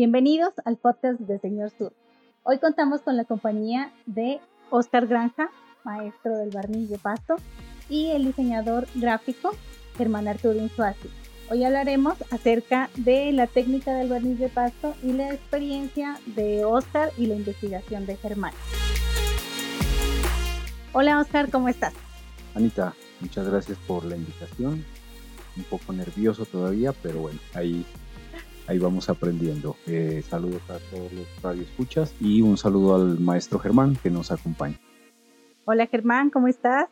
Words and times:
Bienvenidos 0.00 0.54
al 0.64 0.78
podcast 0.78 1.20
de 1.20 1.38
Señor 1.40 1.70
Sur. 1.76 1.92
Hoy 2.42 2.58
contamos 2.58 3.02
con 3.02 3.18
la 3.18 3.26
compañía 3.26 3.92
de 4.06 4.40
Oscar 4.70 5.06
Granja, 5.06 5.50
maestro 5.84 6.38
del 6.38 6.48
barniz 6.48 6.88
de 6.88 6.96
pasto, 6.96 7.36
y 7.90 8.06
el 8.06 8.24
diseñador 8.24 8.86
gráfico 8.94 9.50
Germán 9.98 10.26
Arturo 10.26 10.58
Insuasi. 10.58 11.10
Hoy 11.50 11.64
hablaremos 11.64 12.14
acerca 12.32 12.88
de 12.96 13.30
la 13.32 13.46
técnica 13.46 13.92
del 13.92 14.08
barniz 14.08 14.38
de 14.38 14.48
pasto 14.48 14.94
y 15.02 15.12
la 15.12 15.34
experiencia 15.34 16.18
de 16.24 16.64
Oscar 16.64 17.10
y 17.18 17.26
la 17.26 17.34
investigación 17.34 18.06
de 18.06 18.16
Germán. 18.16 18.54
Hola 20.94 21.20
Oscar, 21.20 21.50
¿cómo 21.50 21.68
estás? 21.68 21.92
Anita, 22.54 22.94
muchas 23.20 23.46
gracias 23.46 23.76
por 23.86 24.06
la 24.06 24.16
invitación. 24.16 24.82
Un 25.58 25.64
poco 25.64 25.92
nervioso 25.92 26.46
todavía, 26.46 26.94
pero 27.02 27.20
bueno, 27.20 27.38
ahí 27.52 27.84
ahí 28.70 28.78
vamos 28.78 29.08
aprendiendo. 29.08 29.76
Eh, 29.88 30.22
saludos 30.28 30.62
a 30.70 30.78
todos 30.90 31.12
los 31.12 31.42
radioescuchas 31.42 32.14
y 32.20 32.40
un 32.40 32.56
saludo 32.56 32.94
al 32.94 33.18
maestro 33.18 33.58
Germán 33.58 33.96
que 34.00 34.10
nos 34.10 34.30
acompaña. 34.30 34.78
Hola 35.64 35.88
Germán, 35.88 36.30
¿cómo 36.30 36.46
estás? 36.46 36.88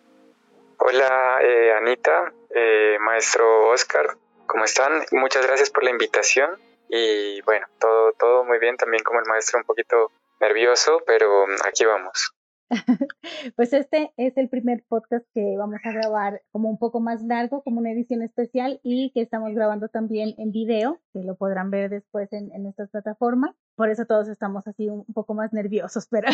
Hola 0.79 1.39
eh, 1.43 1.73
Anita, 1.81 2.33
eh, 2.51 2.97
maestro 3.01 3.71
Oscar, 3.71 4.17
¿cómo 4.47 4.65
están? 4.65 5.05
Muchas 5.13 5.47
gracias 5.47 5.71
por 5.71 5.85
la 5.85 5.91
invitación 5.91 6.51
y 6.89 7.41
bueno, 7.43 7.67
todo, 7.79 8.13
todo 8.13 8.45
muy 8.45 8.59
bien, 8.59 8.77
también 8.77 9.05
como 9.05 9.21
el 9.21 9.27
maestro 9.27 9.61
un 9.61 9.65
poquito 9.65 10.11
nervioso, 10.41 11.01
pero 11.07 11.47
aquí 11.65 11.85
vamos. 11.85 12.35
pues 13.57 13.73
este 13.73 14.13
es 14.17 14.37
el 14.37 14.49
primer 14.49 14.85
podcast 14.89 15.27
que 15.33 15.57
vamos 15.57 15.81
a 15.85 15.93
grabar 15.93 16.43
como 16.51 16.69
un 16.69 16.79
poco 16.79 17.01
más 17.01 17.23
largo, 17.23 17.63
como 17.63 17.81
una 17.81 17.93
edición 17.93 18.23
especial 18.23 18.81
y 18.83 19.11
que 19.13 19.23
estamos 19.23 19.55
grabando 19.55 19.89
también 19.89 20.35
en 20.39 20.53
video, 20.53 21.01
que 21.13 21.23
lo 21.25 21.37
podrán 21.37 21.71
ver 21.71 21.91
después 21.91 22.33
en, 22.33 22.53
en 22.53 22.63
nuestras 22.63 22.91
plataformas. 22.91 23.55
Por 23.75 23.91
eso 23.91 24.05
todos 24.07 24.29
estamos 24.29 24.67
así 24.67 24.89
un, 24.89 25.05
poco 25.07 25.35
más 25.35 25.53
nerviosos, 25.53 26.07
pero, 26.11 26.29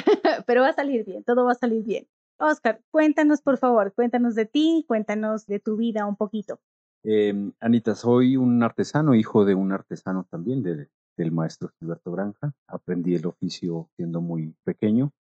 pero 0.47 0.63
va 0.63 0.69
a 0.69 0.75
salir 0.75 1.05
bien, 1.05 1.25
todo 1.25 1.45
va 1.45 1.53
a 1.53 1.57
salir 1.57 1.85
bien. 1.85 2.07
Oscar, 2.39 2.81
cuéntanos 2.91 3.41
por 3.43 3.59
favor, 3.59 3.93
cuéntanos 3.95 4.35
de 4.35 4.47
ti, 4.47 4.85
cuéntanos 4.89 5.47
de 5.47 5.61
tu 5.61 5.77
vida 5.77 6.05
un 6.07 6.17
poquito. 6.17 6.59
Em, 7.05 7.53
Anita, 7.61 7.95
soy 7.95 8.37
un 8.37 8.63
artesano, 8.63 9.15
hijo 9.15 9.45
de 9.45 9.55
un 9.55 9.73
artesano 9.73 10.27
también, 10.31 10.63
de, 10.63 10.89
del 11.17 11.31
maestro 11.31 11.71
Gilberto 11.79 12.11
Granja. 12.11 12.55
Aprendí 12.67 13.15
el 13.15 13.27
oficio 13.27 13.89
siendo 13.97 14.21
muy 14.21 14.55
pequeño 14.65 15.13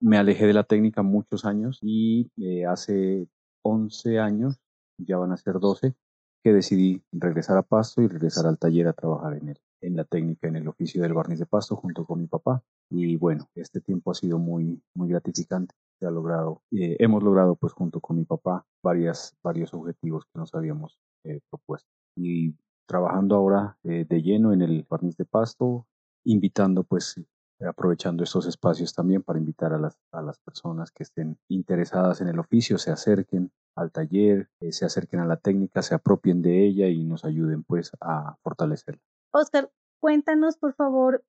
me 0.00 0.16
alejé 0.16 0.46
de 0.46 0.54
la 0.54 0.64
técnica 0.64 1.02
muchos 1.02 1.44
años 1.44 1.78
y 1.82 2.30
eh, 2.38 2.66
hace 2.66 3.28
11 3.62 4.18
años, 4.18 4.58
ya 4.98 5.18
van 5.18 5.32
a 5.32 5.36
ser 5.36 5.60
12, 5.60 5.94
que 6.42 6.52
decidí 6.52 7.02
regresar 7.12 7.58
a 7.58 7.62
Pasto 7.62 8.02
y 8.02 8.08
regresar 8.08 8.46
al 8.46 8.58
taller 8.58 8.88
a 8.88 8.94
trabajar 8.94 9.34
en, 9.34 9.54
en 9.82 9.96
la 9.96 10.04
técnica, 10.04 10.48
en 10.48 10.56
el 10.56 10.68
oficio 10.68 11.02
del 11.02 11.12
barniz 11.12 11.38
de 11.38 11.46
Pasto 11.46 11.76
junto 11.76 12.06
con 12.06 12.20
mi 12.20 12.26
papá. 12.26 12.62
Y 12.90 13.16
bueno, 13.16 13.48
este 13.54 13.80
tiempo 13.80 14.10
ha 14.10 14.14
sido 14.14 14.38
muy, 14.38 14.82
muy 14.94 15.08
gratificante. 15.08 15.74
Se 15.98 16.06
ha 16.06 16.10
logrado, 16.10 16.62
eh, 16.72 16.96
hemos 16.98 17.22
logrado 17.22 17.56
pues 17.56 17.74
junto 17.74 18.00
con 18.00 18.16
mi 18.16 18.24
papá 18.24 18.66
varias, 18.82 19.36
varios 19.42 19.74
objetivos 19.74 20.24
que 20.24 20.38
nos 20.38 20.54
habíamos 20.54 20.98
eh, 21.24 21.40
propuesto. 21.50 21.88
Y 22.16 22.54
trabajando 22.86 23.36
ahora 23.36 23.78
de 23.84 24.22
lleno 24.22 24.52
en 24.52 24.62
el 24.62 24.84
barniz 24.88 25.16
de 25.16 25.24
Pasto, 25.24 25.86
invitando 26.24 26.82
pues 26.82 27.20
aprovechando 27.68 28.24
estos 28.24 28.46
espacios 28.46 28.94
también 28.94 29.22
para 29.22 29.38
invitar 29.38 29.72
a 29.72 29.78
las, 29.78 29.98
a 30.12 30.22
las 30.22 30.38
personas 30.38 30.90
que 30.90 31.02
estén 31.02 31.38
interesadas 31.48 32.20
en 32.20 32.28
el 32.28 32.38
oficio, 32.38 32.78
se 32.78 32.90
acerquen 32.90 33.52
al 33.76 33.92
taller, 33.92 34.48
eh, 34.60 34.72
se 34.72 34.84
acerquen 34.84 35.20
a 35.20 35.26
la 35.26 35.36
técnica, 35.36 35.82
se 35.82 35.94
apropien 35.94 36.42
de 36.42 36.66
ella 36.66 36.88
y 36.88 37.04
nos 37.04 37.24
ayuden 37.24 37.62
pues 37.62 37.92
a 38.00 38.36
fortalecerla. 38.42 39.00
Oscar, 39.32 39.70
cuéntanos 40.00 40.56
por 40.56 40.74
favor 40.74 41.24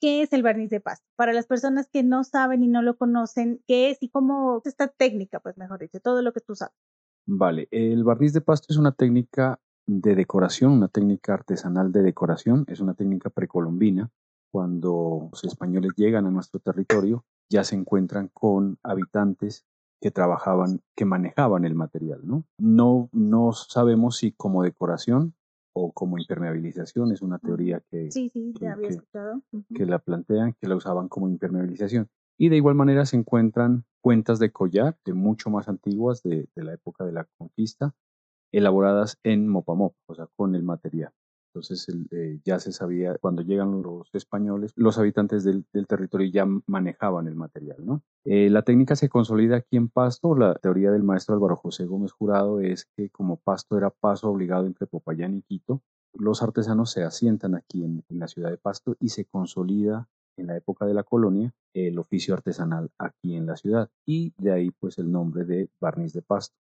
qué 0.00 0.22
es 0.22 0.32
el 0.32 0.42
barniz 0.42 0.70
de 0.70 0.80
pasto. 0.80 1.06
Para 1.16 1.32
las 1.32 1.46
personas 1.46 1.88
que 1.88 2.02
no 2.02 2.24
saben 2.24 2.62
y 2.62 2.68
no 2.68 2.82
lo 2.82 2.96
conocen, 2.96 3.62
qué 3.66 3.90
es 3.90 3.98
y 4.00 4.08
cómo 4.08 4.58
es 4.58 4.66
esta 4.66 4.88
técnica, 4.88 5.40
pues 5.40 5.56
mejor 5.56 5.80
dicho, 5.80 6.00
todo 6.00 6.22
lo 6.22 6.32
que 6.32 6.40
tú 6.40 6.54
sabes. 6.54 6.74
Vale, 7.26 7.68
el 7.70 8.02
barniz 8.02 8.32
de 8.32 8.40
pasto 8.40 8.66
es 8.70 8.76
una 8.76 8.92
técnica 8.92 9.60
de 9.86 10.14
decoración, 10.14 10.72
una 10.72 10.88
técnica 10.88 11.34
artesanal 11.34 11.92
de 11.92 12.02
decoración, 12.02 12.64
es 12.68 12.80
una 12.80 12.94
técnica 12.94 13.30
precolombina 13.30 14.10
cuando 14.52 15.30
los 15.32 15.44
españoles 15.44 15.92
llegan 15.96 16.26
a 16.26 16.30
nuestro 16.30 16.60
territorio, 16.60 17.24
ya 17.48 17.64
se 17.64 17.74
encuentran 17.74 18.28
con 18.28 18.78
habitantes 18.82 19.64
que 19.98 20.10
trabajaban, 20.10 20.82
que 20.94 21.06
manejaban 21.06 21.64
el 21.64 21.74
material, 21.74 22.20
¿no? 22.24 22.44
No, 22.58 23.08
no 23.12 23.52
sabemos 23.52 24.18
si 24.18 24.32
como 24.32 24.62
decoración 24.62 25.34
o 25.72 25.92
como 25.92 26.18
impermeabilización, 26.18 27.12
es 27.12 27.22
una 27.22 27.38
teoría 27.38 27.82
que, 27.90 28.10
sí, 28.10 28.28
sí, 28.28 28.52
que, 28.58 28.68
había 28.68 28.88
escuchado. 28.88 29.40
que 29.74 29.86
la 29.86 29.98
plantean, 29.98 30.54
que 30.60 30.68
la 30.68 30.76
usaban 30.76 31.08
como 31.08 31.28
impermeabilización. 31.28 32.10
Y 32.36 32.50
de 32.50 32.56
igual 32.56 32.74
manera 32.74 33.06
se 33.06 33.16
encuentran 33.16 33.84
cuentas 34.02 34.38
de 34.38 34.52
collar, 34.52 34.98
de 35.06 35.14
mucho 35.14 35.48
más 35.48 35.68
antiguas, 35.68 36.22
de, 36.22 36.48
de 36.54 36.64
la 36.64 36.74
época 36.74 37.04
de 37.06 37.12
la 37.12 37.26
conquista, 37.38 37.94
elaboradas 38.50 39.18
en 39.22 39.48
mopamop, 39.48 39.94
o 40.06 40.14
sea, 40.14 40.28
con 40.36 40.54
el 40.54 40.62
material. 40.62 41.12
Entonces 41.54 41.86
eh, 42.12 42.40
ya 42.46 42.58
se 42.58 42.72
sabía, 42.72 43.18
cuando 43.18 43.42
llegan 43.42 43.82
los 43.82 44.08
españoles, 44.14 44.72
los 44.74 44.96
habitantes 44.98 45.44
del, 45.44 45.66
territorio 45.86 46.30
ya 46.30 46.46
manejaban 46.66 47.26
el 47.26 47.34
material. 47.34 47.76
¿no? 47.84 48.02
Eh, 48.24 48.48
la 48.48 48.62
técnica 48.62 48.96
se 48.96 49.10
consolida 49.10 49.56
aquí 49.56 49.76
en 49.76 49.88
Pasto. 49.88 50.34
La 50.34 50.54
teoría 50.54 50.90
del 50.90 51.02
maestro 51.02 51.34
Álvaro 51.34 51.56
José 51.56 51.84
Gómez 51.84 52.12
Jurado 52.12 52.60
es 52.60 52.86
que 52.96 53.10
como 53.10 53.36
Pasto 53.36 53.76
era 53.76 53.90
paso 53.90 54.30
obligado 54.30 54.64
entre 54.66 54.86
Popayán 54.86 55.36
y 55.36 55.42
Quito, 55.42 55.82
los 56.14 56.42
artesanos 56.42 56.90
se 56.90 57.02
asientan 57.02 57.54
aquí 57.54 57.84
en, 57.84 58.02
en 58.08 58.18
la 58.18 58.28
ciudad 58.28 58.50
de 58.50 58.56
Pasto 58.56 58.96
y 58.98 59.10
se 59.10 59.26
consolida 59.26 60.08
en 60.38 60.46
la 60.46 60.56
época 60.56 60.86
de 60.86 60.94
la 60.94 61.02
colonia 61.02 61.52
el 61.74 61.98
oficio 61.98 62.32
artesanal 62.32 62.90
aquí 62.96 63.36
en 63.36 63.44
la 63.44 63.56
ciudad. 63.56 63.90
Y 64.06 64.32
de 64.38 64.52
ahí 64.52 64.70
pues 64.70 64.96
el 64.96 65.12
nombre 65.12 65.44
de 65.44 65.68
barniz 65.78 66.14
de 66.14 66.22
Pasto, 66.22 66.56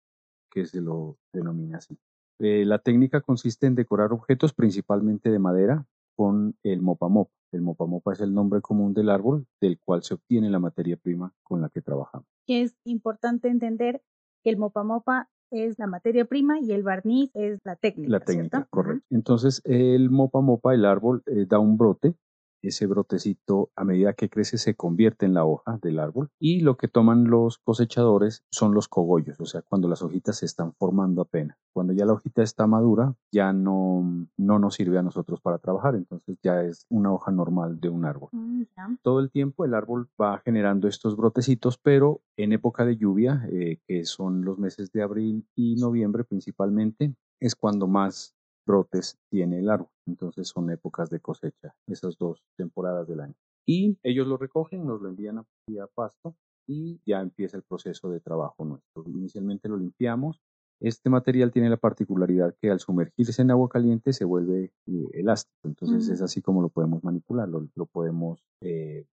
que 0.51 0.65
se 0.65 0.81
lo 0.81 1.19
denomina 1.31 1.77
así. 1.77 1.99
Eh, 2.39 2.65
la 2.65 2.79
técnica 2.79 3.21
consiste 3.21 3.67
en 3.67 3.75
decorar 3.75 4.13
objetos 4.13 4.53
principalmente 4.53 5.31
de 5.31 5.39
madera 5.39 5.87
con 6.17 6.57
el 6.63 6.83
mopamopa. 6.83 7.33
El 7.53 7.63
mopamopa 7.63 8.13
es 8.13 8.21
el 8.21 8.35
nombre 8.35 8.61
común 8.61 8.93
del 8.93 9.09
árbol 9.09 9.47
del 9.61 9.79
cual 9.79 10.03
se 10.03 10.15
obtiene 10.15 10.51
la 10.51 10.59
materia 10.59 10.97
prima 10.97 11.33
con 11.43 11.61
la 11.61 11.69
que 11.69 11.81
trabajamos. 11.81 12.27
Es 12.47 12.77
importante 12.85 13.49
entender 13.49 14.03
que 14.43 14.51
el 14.51 14.59
mopamopa 14.59 15.29
es 15.51 15.79
la 15.79 15.87
materia 15.87 16.27
prima 16.27 16.61
y 16.61 16.73
el 16.73 16.83
barniz 16.83 17.31
es 17.35 17.61
la 17.65 17.77
técnica. 17.77 18.11
La 18.11 18.21
técnica, 18.21 18.67
correcto. 18.71 19.07
Entonces, 19.11 19.63
el 19.65 20.11
mopamopa, 20.11 20.75
el 20.75 20.85
árbol, 20.85 21.23
eh, 21.27 21.47
da 21.49 21.59
un 21.59 21.79
brote 21.79 22.15
ese 22.63 22.87
brotecito 22.87 23.71
a 23.77 23.85
medida 23.85 24.13
que 24.13 24.29
crece 24.29 24.59
se 24.59 24.75
convierte 24.75 25.27
en 25.27 25.35
la 25.35 25.45
hoja 25.45 25.79
del 25.83 25.99
árbol 25.99 26.31
y 26.39 26.61
lo 26.61 26.77
que 26.77 26.89
toman 26.89 27.25
los 27.25 27.59
cosechadores 27.59 28.45
son 28.51 28.75
los 28.75 28.89
cogollos, 28.89 29.41
o 29.41 29.47
sea, 29.47 29.63
cuando 29.63 29.89
las 29.89 30.03
hojitas 30.03 30.39
se 30.39 30.47
están 30.47 30.73
formando 30.75 31.23
apenas. 31.23 31.57
Cuando 31.73 31.93
ya 31.93 32.05
la 32.05 32.15
hojita 32.15 32.43
está 32.43 32.67
madura, 32.67 33.15
ya 33.33 33.53
no, 33.53 34.27
no 34.37 34.59
nos 34.59 34.75
sirve 34.75 34.99
a 34.99 35.03
nosotros 35.03 35.41
para 35.41 35.59
trabajar, 35.59 35.95
entonces 35.95 36.37
ya 36.43 36.63
es 36.63 36.87
una 36.89 37.13
hoja 37.13 37.31
normal 37.31 37.79
de 37.81 37.89
un 37.89 38.05
árbol. 38.05 38.31
Mm, 38.33 38.63
Todo 39.03 39.21
el 39.21 39.31
tiempo 39.31 39.65
el 39.65 39.75
árbol 39.75 40.09
va 40.21 40.41
generando 40.45 40.89
estos 40.89 41.17
brotecitos, 41.17 41.79
pero 41.79 42.21
en 42.37 42.53
época 42.53 42.85
de 42.85 42.97
lluvia, 42.97 43.47
eh, 43.51 43.79
que 43.87 44.05
son 44.05 44.45
los 44.45 44.59
meses 44.59 44.91
de 44.93 45.03
abril 45.03 45.47
y 45.55 45.77
noviembre 45.77 46.25
principalmente, 46.25 47.15
es 47.41 47.55
cuando 47.55 47.87
más 47.87 48.35
brotes 48.69 49.19
tiene 49.31 49.59
el 49.59 49.71
árbol. 49.71 49.89
Entonces 50.07 50.49
son 50.49 50.71
épocas 50.71 51.11
de 51.11 51.19
cosecha, 51.19 51.75
esas 51.87 52.17
dos 52.19 52.45
temporadas 52.57 53.09
del 53.09 53.21
año. 53.21 53.35
Y 53.67 53.99
ellos 54.03 54.27
lo 54.27 54.37
recogen, 54.37 54.87
nos 54.87 55.01
lo 55.03 55.09
envían 55.09 55.39
a, 55.39 55.47
pasto 55.95 56.37
y 56.67 57.01
ya 57.05 57.21
empieza 57.21 57.57
el 57.57 57.65
proceso 57.65 58.11
de 58.11 58.21
trabajo 58.21 58.65
nuestro. 58.65 59.05
Inicialmente 59.07 59.69
lo 59.69 59.77
limpiamos. 59.77 60.41
Este 60.81 61.11
material 61.11 61.51
tiene 61.51 61.69
la 61.69 61.77
particularidad 61.77 62.55
que 62.61 62.71
al 62.71 62.79
sumergirse 62.79 63.43
en 63.43 63.51
agua 63.51 63.69
caliente 63.69 64.13
se 64.13 64.25
vuelve 64.25 64.73
eh, 64.87 65.09
elástico, 65.13 65.59
entonces 65.65 66.09
es 66.09 66.23
así 66.23 66.41
como 66.41 66.63
lo 66.63 66.69
podemos 66.69 67.03
manipular, 67.03 67.49
lo, 67.49 67.87
podemos 67.87 68.45
eh, 68.61 69.05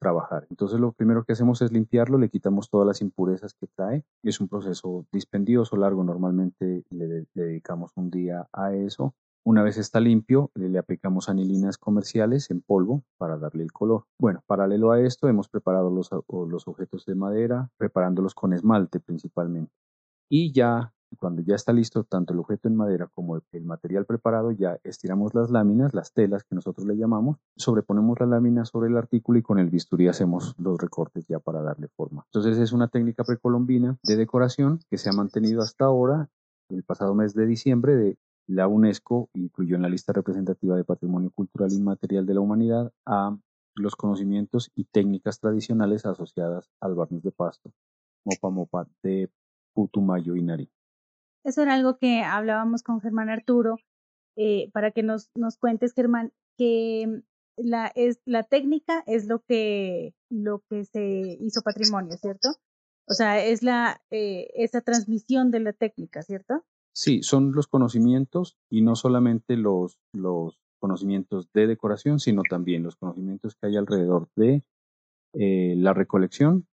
trabajar. 0.00 0.46
Entonces 0.50 0.80
lo 0.80 0.92
primero 0.92 1.24
que 1.24 1.34
hacemos 1.34 1.62
es 1.62 1.70
limpiarlo, 1.70 2.18
le 2.18 2.28
quitamos 2.28 2.68
todas 2.68 2.86
las 2.86 3.00
impurezas 3.00 3.54
que 3.54 3.68
trae. 3.68 4.04
Es 4.24 4.40
un 4.40 4.48
proceso 4.48 5.06
dispendioso, 5.12 5.76
largo, 5.76 6.02
normalmente 6.02 6.84
le, 6.90 7.26
dedicamos 7.34 7.92
un 7.94 8.10
día 8.10 8.48
a 8.52 8.74
eso. 8.74 9.14
Una 9.44 9.62
vez 9.62 9.78
está 9.78 10.00
limpio, 10.00 10.50
le, 10.54 10.76
aplicamos 10.78 11.28
anilinas 11.28 11.78
comerciales 11.78 12.50
en 12.50 12.60
polvo 12.60 13.04
para 13.16 13.38
darle 13.38 13.62
el 13.62 13.72
color. 13.72 14.04
Bueno, 14.18 14.42
paralelo 14.46 14.90
a 14.90 15.00
esto, 15.00 15.28
hemos 15.28 15.48
preparado 15.48 15.90
los, 15.90 16.10
los 16.28 16.66
objetos 16.66 17.06
de 17.06 17.14
madera, 17.14 17.70
preparándolos 17.76 18.34
con 18.34 18.52
esmalte 18.52 19.00
principalmente. 19.00 19.72
Y 20.28 20.52
ya 20.52 20.92
cuando 21.16 21.42
ya 21.42 21.54
está 21.54 21.72
listo 21.72 22.04
tanto 22.04 22.32
el 22.32 22.38
objeto 22.38 22.68
en 22.68 22.76
madera 22.76 23.08
como 23.14 23.36
el, 23.36 23.64
material 23.64 24.06
preparado, 24.06 24.52
ya 24.52 24.78
estiramos 24.84 25.34
las 25.34 25.50
láminas, 25.50 25.94
las 25.94 26.12
telas 26.12 26.44
que 26.44 26.54
nosotros 26.54 26.86
le 26.86 26.96
llamamos, 26.96 27.38
sobreponemos 27.56 28.20
la 28.20 28.26
lámina 28.26 28.64
sobre 28.64 28.88
el 28.88 28.96
artículo 28.96 29.38
y 29.38 29.42
con 29.42 29.58
el 29.58 29.70
bisturí 29.70 30.08
hacemos 30.08 30.54
los 30.58 30.78
recortes 30.78 31.26
ya 31.26 31.38
para 31.40 31.62
darle 31.62 31.88
forma. 31.88 32.24
Entonces 32.26 32.58
es 32.58 32.72
una 32.72 32.88
técnica 32.88 33.24
precolombina 33.24 33.98
de 34.02 34.16
decoración 34.16 34.80
que 34.88 34.98
se 34.98 35.10
ha 35.10 35.12
mantenido 35.12 35.62
hasta 35.62 35.84
ahora, 35.84 36.28
el 36.68 36.84
pasado 36.84 37.14
mes 37.14 37.34
de 37.34 37.46
diciembre, 37.46 37.96
de 37.96 38.18
la 38.46 38.66
UNESCO 38.66 39.28
incluyó 39.34 39.76
en 39.76 39.82
la 39.82 39.88
lista 39.88 40.12
representativa 40.12 40.76
de 40.76 40.84
Patrimonio 40.84 41.30
Cultural 41.30 41.72
Inmaterial 41.72 42.26
de 42.26 42.34
la 42.34 42.40
Humanidad 42.40 42.92
a 43.06 43.36
los 43.76 43.94
conocimientos 43.94 44.70
y 44.74 44.84
técnicas 44.84 45.38
tradicionales 45.40 46.04
asociadas 46.04 46.68
al 46.80 46.94
barniz 46.94 47.22
de 47.22 47.30
pasto, 47.30 47.72
mopa 48.24 48.50
mopa 48.50 48.88
de 49.02 49.30
Putumayo 49.72 50.34
y 50.34 50.42
Nariño. 50.42 50.79
Eso 51.44 51.62
era 51.62 51.74
algo 51.74 51.98
que 51.98 52.22
hablábamos 52.22 52.82
con 52.82 53.00
Germán 53.00 53.30
Arturo, 53.30 53.76
eh, 54.36 54.70
para 54.72 54.90
que 54.90 55.02
nos, 55.02 55.30
nos 55.34 55.56
cuentes, 55.56 55.92
Germán, 55.94 56.32
que 56.56 57.22
la, 57.56 57.90
es, 57.94 58.20
la 58.24 58.42
técnica 58.42 59.02
es 59.06 59.26
lo 59.26 59.40
que, 59.40 60.14
lo 60.30 60.62
que 60.68 60.84
se 60.84 61.38
hizo 61.40 61.62
patrimonio, 61.62 62.16
¿cierto? 62.16 62.50
O 63.06 63.14
sea, 63.14 63.44
es 63.44 63.62
la, 63.62 64.02
eh, 64.10 64.48
esa 64.54 64.80
transmisión 64.82 65.50
de 65.50 65.60
la 65.60 65.72
técnica, 65.72 66.22
¿cierto? 66.22 66.64
Sí, 66.92 67.22
son 67.22 67.52
los 67.52 67.66
conocimientos 67.66 68.56
y 68.68 68.82
no 68.82 68.94
solamente 68.94 69.56
los, 69.56 69.98
los 70.12 70.60
conocimientos 70.80 71.50
de 71.52 71.66
decoración, 71.66 72.18
sino 72.18 72.42
también 72.48 72.82
los 72.82 72.96
conocimientos 72.96 73.54
que 73.56 73.68
hay 73.68 73.76
alrededor 73.76 74.28
de 74.36 74.64
eh, 75.34 75.74
la 75.76 75.94
recolección, 75.94 76.66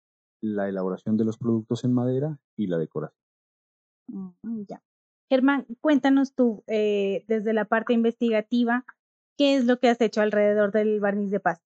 la 0.41 0.69
elaboración 0.69 1.17
de 1.17 1.25
los 1.25 1.39
productos 1.39 1.85
en 1.85 1.93
madera 1.93 2.39
y 2.57 2.67
la 2.67 2.79
decoración. 2.79 3.24
Mm, 4.09 4.65
ya. 4.69 4.83
Germán, 5.31 5.67
cuéntanos 5.81 6.35
tú, 6.35 6.63
eh, 6.67 7.25
desde 7.29 7.53
la 7.55 7.65
parte 7.65 7.93
investigativa, 7.93 8.85
¿qué 9.39 9.57
es 9.57 9.65
lo 9.65 9.79
que 9.81 9.89
has 9.89 10.01
hecho 10.01 10.21
alrededor 10.21 10.73
del 10.73 11.01
barniz 11.01 11.31
de 11.31 11.41
pasta? 11.41 11.65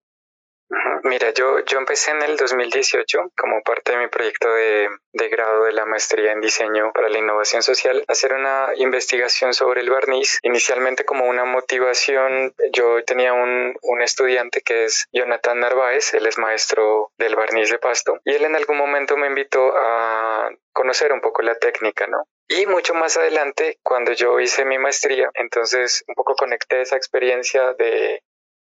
Mira, 1.04 1.32
yo, 1.32 1.60
yo 1.64 1.78
empecé 1.78 2.10
en 2.10 2.22
el 2.22 2.36
2018 2.36 3.32
como 3.36 3.62
parte 3.62 3.92
de 3.92 3.98
mi 3.98 4.08
proyecto 4.08 4.52
de, 4.52 4.88
de, 5.12 5.28
grado 5.28 5.64
de 5.64 5.72
la 5.72 5.86
maestría 5.86 6.32
en 6.32 6.40
diseño 6.40 6.92
para 6.92 7.08
la 7.08 7.18
innovación 7.18 7.62
social, 7.62 8.04
hacer 8.08 8.34
una 8.34 8.68
investigación 8.76 9.54
sobre 9.54 9.80
el 9.80 9.90
barniz. 9.90 10.38
Inicialmente 10.42 11.04
como 11.04 11.24
una 11.26 11.44
motivación, 11.44 12.54
yo 12.72 13.02
tenía 13.04 13.32
un, 13.32 13.76
un 13.80 14.02
estudiante 14.02 14.60
que 14.60 14.84
es 14.84 15.06
Jonathan 15.12 15.60
Narváez, 15.60 16.12
él 16.12 16.26
es 16.26 16.36
maestro 16.36 17.12
del 17.16 17.36
barniz 17.36 17.70
de 17.70 17.78
pasto, 17.78 18.20
y 18.24 18.34
él 18.34 18.44
en 18.44 18.56
algún 18.56 18.76
momento 18.76 19.16
me 19.16 19.28
invitó 19.28 19.72
a 19.74 20.50
conocer 20.72 21.12
un 21.12 21.20
poco 21.20 21.42
la 21.42 21.54
técnica, 21.54 22.06
¿no? 22.06 22.24
Y 22.50 22.66
mucho 22.66 22.94
más 22.94 23.16
adelante, 23.16 23.78
cuando 23.82 24.12
yo 24.12 24.40
hice 24.40 24.64
mi 24.64 24.78
maestría, 24.78 25.30
entonces 25.34 26.02
un 26.08 26.14
poco 26.14 26.34
conecté 26.34 26.80
esa 26.80 26.96
experiencia 26.96 27.74
de 27.74 28.22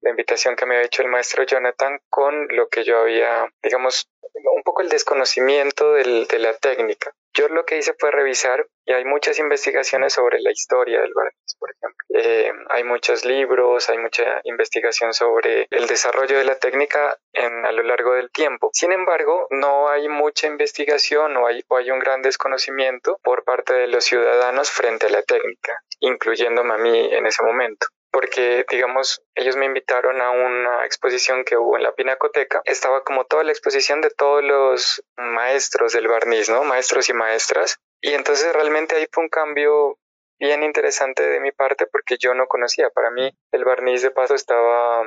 la 0.03 0.11
invitación 0.11 0.57
que 0.57 0.67
me 0.67 0.77
había 0.77 0.87
hecho 0.87 1.03
el 1.03 1.09
maestro 1.09 1.45
Jonathan 1.45 2.01
con 2.09 2.49
lo 2.51 2.69
que 2.69 2.85
yo 2.85 2.99
había, 2.99 3.47
digamos, 3.63 4.09
un 4.57 4.63
poco 4.63 4.83
el 4.83 4.89
desconocimiento 4.89 5.93
del, 5.93 6.27
de 6.27 6.39
la 6.39 6.55
técnica. 6.55 7.13
Yo 7.33 7.49
lo 7.49 7.65
que 7.65 7.79
hice 7.79 7.95
fue 7.99 8.11
revisar 8.11 8.67
y 8.85 8.93
hay 8.93 9.05
muchas 9.05 9.39
investigaciones 9.39 10.15
sobre 10.15 10.41
la 10.41 10.51
historia 10.51 11.01
del 11.01 11.13
barniz, 11.15 11.57
por 11.59 11.71
ejemplo. 11.71 12.07
Eh, 12.15 12.53
hay 12.71 12.83
muchos 12.83 13.25
libros, 13.25 13.89
hay 13.89 13.99
mucha 13.99 14.41
investigación 14.45 15.13
sobre 15.15 15.69
el 15.71 15.87
desarrollo 15.87 16.39
de 16.39 16.45
la 16.45 16.59
técnica 16.59 17.17
en, 17.33 17.65
a 17.65 17.73
lo 17.73 17.85
largo 17.85 18.15
del 18.15 18.33
tiempo. 18.33 18.71
Sin 18.73 18.91
embargo, 18.93 19.47
no 19.51 19.89
hay 19.89 20.09
mucha 20.09 20.49
investigación 20.49 21.37
o 21.37 21.47
hay, 21.47 21.63
o 21.69 21.77
hay 21.77 21.91
un 21.91 22.01
gran 22.01 22.21
desconocimiento 22.23 23.19
por 23.23 23.45
parte 23.45 23.75
de 23.75 23.87
los 23.87 24.05
ciudadanos 24.05 24.71
frente 24.71 25.07
a 25.07 25.11
la 25.11 25.23
técnica, 25.23 25.83
incluyéndome 26.01 26.75
a 26.75 26.79
mí 26.79 27.15
en 27.15 27.27
ese 27.27 27.45
momento 27.45 27.87
porque, 28.11 28.67
digamos, 28.69 29.23
ellos 29.35 29.57
me 29.57 29.67
invitaron 29.67 30.21
a 30.21 30.31
una 30.31 30.85
exposición 30.85 31.45
que 31.45 31.57
hubo 31.57 31.77
en 31.77 31.85
la 31.85 31.95
Pinacoteca. 31.95 32.61
Estaba 32.65 33.05
como 33.05 33.25
toda 33.25 33.45
la 33.45 33.53
exposición 33.53 34.01
de 34.01 34.11
todos 34.11 34.43
los 34.43 35.05
maestros 35.17 35.93
del 35.93 36.09
barniz, 36.09 36.51
¿no? 36.51 36.65
Maestros 36.65 37.09
y 37.09 37.13
maestras. 37.13 37.79
Y 38.01 38.15
entonces 38.15 38.53
realmente 38.53 38.97
ahí 38.97 39.07
fue 39.13 39.25
un 39.25 39.31
cambio 39.31 39.99
bien 40.41 40.63
interesante 40.63 41.23
de 41.23 41.39
mi 41.39 41.53
parte 41.53 41.87
porque 41.87 42.17
yo 42.19 42.35
no 42.35 42.47
conocía. 42.49 42.91
Para 42.91 43.11
mí 43.11 43.31
el 43.53 43.65
barniz 43.65 44.03
de 44.03 44.11
paso 44.11 44.35
estaba 44.35 45.05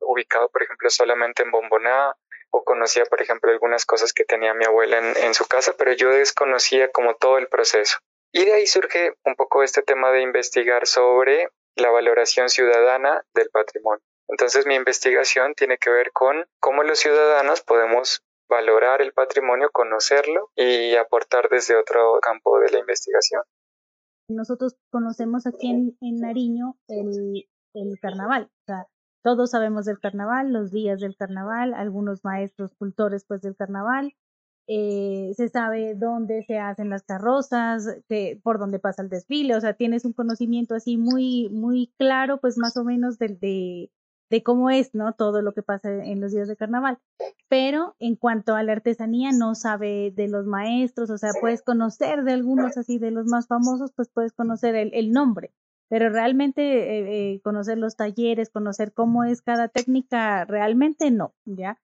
ubicado, 0.00 0.48
por 0.48 0.62
ejemplo, 0.62 0.88
solamente 0.88 1.42
en 1.42 1.50
Bomboná 1.50 2.14
o 2.50 2.64
conocía, 2.64 3.04
por 3.04 3.20
ejemplo, 3.20 3.50
algunas 3.50 3.84
cosas 3.84 4.12
que 4.12 4.24
tenía 4.24 4.54
mi 4.54 4.64
abuela 4.64 4.98
en, 4.98 5.16
en 5.24 5.34
su 5.34 5.46
casa, 5.46 5.74
pero 5.76 5.92
yo 5.92 6.10
desconocía 6.10 6.90
como 6.90 7.14
todo 7.16 7.38
el 7.38 7.48
proceso. 7.48 7.98
Y 8.32 8.44
de 8.44 8.54
ahí 8.54 8.66
surge 8.66 9.14
un 9.24 9.34
poco 9.34 9.62
este 9.62 9.82
tema 9.82 10.10
de 10.10 10.22
investigar 10.22 10.86
sobre 10.86 11.50
la 11.76 11.90
valoración 11.90 12.48
ciudadana 12.48 13.24
del 13.34 13.48
patrimonio. 13.50 14.02
Entonces 14.28 14.66
mi 14.66 14.74
investigación 14.74 15.54
tiene 15.54 15.78
que 15.78 15.90
ver 15.90 16.12
con 16.12 16.46
cómo 16.60 16.82
los 16.82 16.98
ciudadanos 16.98 17.62
podemos 17.62 18.22
valorar 18.48 19.02
el 19.02 19.12
patrimonio, 19.12 19.70
conocerlo 19.72 20.50
y 20.54 20.94
aportar 20.96 21.48
desde 21.48 21.76
otro 21.76 22.18
campo 22.20 22.58
de 22.60 22.70
la 22.70 22.78
investigación. 22.78 23.42
Nosotros 24.28 24.76
conocemos 24.90 25.46
aquí 25.46 25.70
en, 25.70 25.96
en 26.00 26.20
Nariño 26.20 26.76
el, 26.88 27.48
el 27.74 27.98
carnaval, 28.00 28.50
todos 29.22 29.52
sabemos 29.52 29.84
del 29.84 30.00
carnaval, 30.00 30.52
los 30.52 30.72
días 30.72 31.00
del 31.00 31.16
carnaval, 31.16 31.74
algunos 31.74 32.24
maestros 32.24 32.74
cultores 32.74 33.24
pues 33.24 33.40
del 33.40 33.54
carnaval, 33.54 34.14
eh, 34.66 35.32
se 35.36 35.48
sabe 35.48 35.94
dónde 35.94 36.44
se 36.44 36.58
hacen 36.58 36.90
las 36.90 37.02
carrozas, 37.02 37.86
por 38.42 38.58
dónde 38.58 38.78
pasa 38.78 39.02
el 39.02 39.08
desfile, 39.08 39.56
o 39.56 39.60
sea, 39.60 39.74
tienes 39.74 40.04
un 40.04 40.12
conocimiento 40.12 40.74
así 40.74 40.96
muy, 40.96 41.48
muy 41.50 41.92
claro, 41.98 42.40
pues 42.40 42.58
más 42.58 42.76
o 42.76 42.84
menos 42.84 43.18
de, 43.18 43.28
de, 43.28 43.90
de 44.30 44.42
cómo 44.42 44.70
es, 44.70 44.94
¿no? 44.94 45.12
Todo 45.14 45.42
lo 45.42 45.52
que 45.52 45.62
pasa 45.62 45.92
en 45.92 46.20
los 46.20 46.32
días 46.32 46.48
de 46.48 46.56
carnaval. 46.56 46.98
Pero 47.48 47.96
en 47.98 48.16
cuanto 48.16 48.54
a 48.54 48.62
la 48.62 48.72
artesanía, 48.72 49.30
no 49.32 49.54
sabe 49.54 50.12
de 50.14 50.28
los 50.28 50.46
maestros, 50.46 51.10
o 51.10 51.18
sea, 51.18 51.32
puedes 51.40 51.62
conocer 51.62 52.24
de 52.24 52.32
algunos 52.32 52.76
así, 52.78 52.98
de 52.98 53.10
los 53.10 53.26
más 53.26 53.46
famosos, 53.46 53.92
pues 53.92 54.08
puedes 54.08 54.32
conocer 54.32 54.74
el, 54.74 54.90
el 54.94 55.12
nombre, 55.12 55.52
pero 55.88 56.08
realmente 56.08 56.62
eh, 56.62 57.34
eh, 57.34 57.40
conocer 57.42 57.76
los 57.76 57.96
talleres, 57.96 58.48
conocer 58.48 58.94
cómo 58.94 59.24
es 59.24 59.42
cada 59.42 59.68
técnica, 59.68 60.46
realmente 60.46 61.10
no, 61.10 61.34
¿ya? 61.44 61.78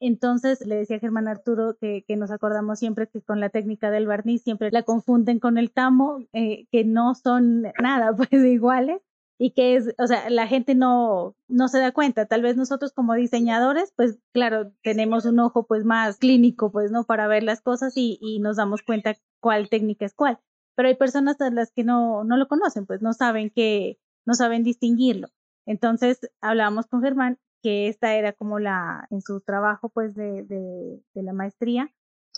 Entonces 0.00 0.64
le 0.64 0.76
decía 0.76 0.96
a 0.96 1.00
Germán 1.00 1.28
Arturo 1.28 1.76
que, 1.80 2.04
nos 2.16 2.30
acordamos 2.30 2.78
siempre 2.78 3.08
que 3.08 3.20
con 3.22 3.40
la 3.40 3.48
técnica 3.48 3.90
del 3.90 4.06
barniz 4.06 4.42
siempre 4.42 4.70
la 4.70 4.82
confunden 4.82 5.40
con 5.40 5.58
el 5.58 5.72
tamo, 5.72 6.18
eh, 6.32 6.66
que 6.70 6.84
no 6.84 7.14
son 7.14 7.62
nada 7.80 8.12
pues 8.16 8.32
iguales 8.32 9.00
y 9.38 9.52
que 9.52 9.76
es, 9.76 9.94
o 9.98 10.06
sea, 10.06 10.30
la 10.30 10.48
gente 10.48 10.74
no, 10.74 11.36
no 11.46 11.68
se 11.68 11.78
da 11.78 11.92
cuenta. 11.92 12.26
Tal 12.26 12.42
vez 12.42 12.56
nosotros 12.56 12.92
como 12.92 13.14
diseñadores, 13.14 13.92
pues 13.96 14.18
claro, 14.32 14.72
tenemos 14.82 15.24
un 15.24 15.38
ojo 15.38 15.66
pues 15.66 15.84
más 15.84 16.18
clínico, 16.18 16.72
pues, 16.72 16.90
¿no? 16.90 17.04
Para 17.04 17.28
ver 17.28 17.44
las 17.44 17.60
cosas 17.60 17.96
y, 17.96 18.18
y 18.20 18.40
nos 18.40 18.56
damos 18.56 18.82
cuenta 18.82 19.16
cuál 19.40 19.68
técnica 19.68 20.04
es 20.06 20.14
cuál. 20.14 20.38
Pero 20.74 20.88
hay 20.88 20.96
personas 20.96 21.40
a 21.40 21.50
las 21.50 21.72
que 21.72 21.84
no, 21.84 22.24
no 22.24 22.36
lo 22.36 22.48
conocen, 22.48 22.86
pues 22.86 23.00
no 23.02 23.12
saben 23.12 23.50
que, 23.50 23.98
no 24.26 24.34
saben 24.34 24.64
distinguirlo. 24.64 25.28
Entonces 25.66 26.20
hablábamos 26.40 26.86
con 26.86 27.02
Germán 27.02 27.38
que 27.62 27.88
esta 27.88 28.14
era 28.14 28.32
como 28.32 28.58
la, 28.58 29.06
en 29.10 29.20
su 29.20 29.40
trabajo 29.40 29.88
pues 29.88 30.14
de, 30.14 30.44
de, 30.44 31.00
de 31.14 31.22
la 31.22 31.32
maestría, 31.32 31.92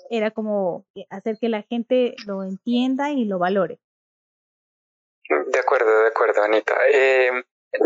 era 0.08 0.30
como 0.30 0.86
hacer 1.10 1.38
que 1.40 1.48
la 1.48 1.62
gente 1.62 2.14
lo 2.26 2.42
entienda 2.42 3.10
y 3.10 3.24
lo 3.24 3.38
valore. 3.38 3.80
De 5.28 5.58
acuerdo, 5.58 6.02
de 6.02 6.08
acuerdo, 6.08 6.42
Anita. 6.42 6.76
Eh, 6.92 7.30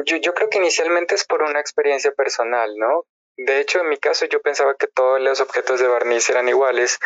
yo, 0.07 0.17
yo 0.17 0.33
creo 0.33 0.49
que 0.49 0.59
inicialmente 0.59 1.15
es 1.15 1.25
por 1.25 1.43
una 1.43 1.61
experiencia 1.61 2.13
personal, 2.13 2.77
¿no? 2.79 3.05
De 3.37 3.61
hecho, 3.61 3.81
en 3.81 3.89
mi 3.89 3.97
caso 3.97 4.27
yo 4.27 4.41
pensaba 4.41 4.77
que 4.77 4.87
todos 4.87 5.21
los 5.21 5.41
objetos 5.41 5.81
de 5.81 5.89
barniz 5.89 6.31
eran 6.31 6.49
iguales. 6.49 6.99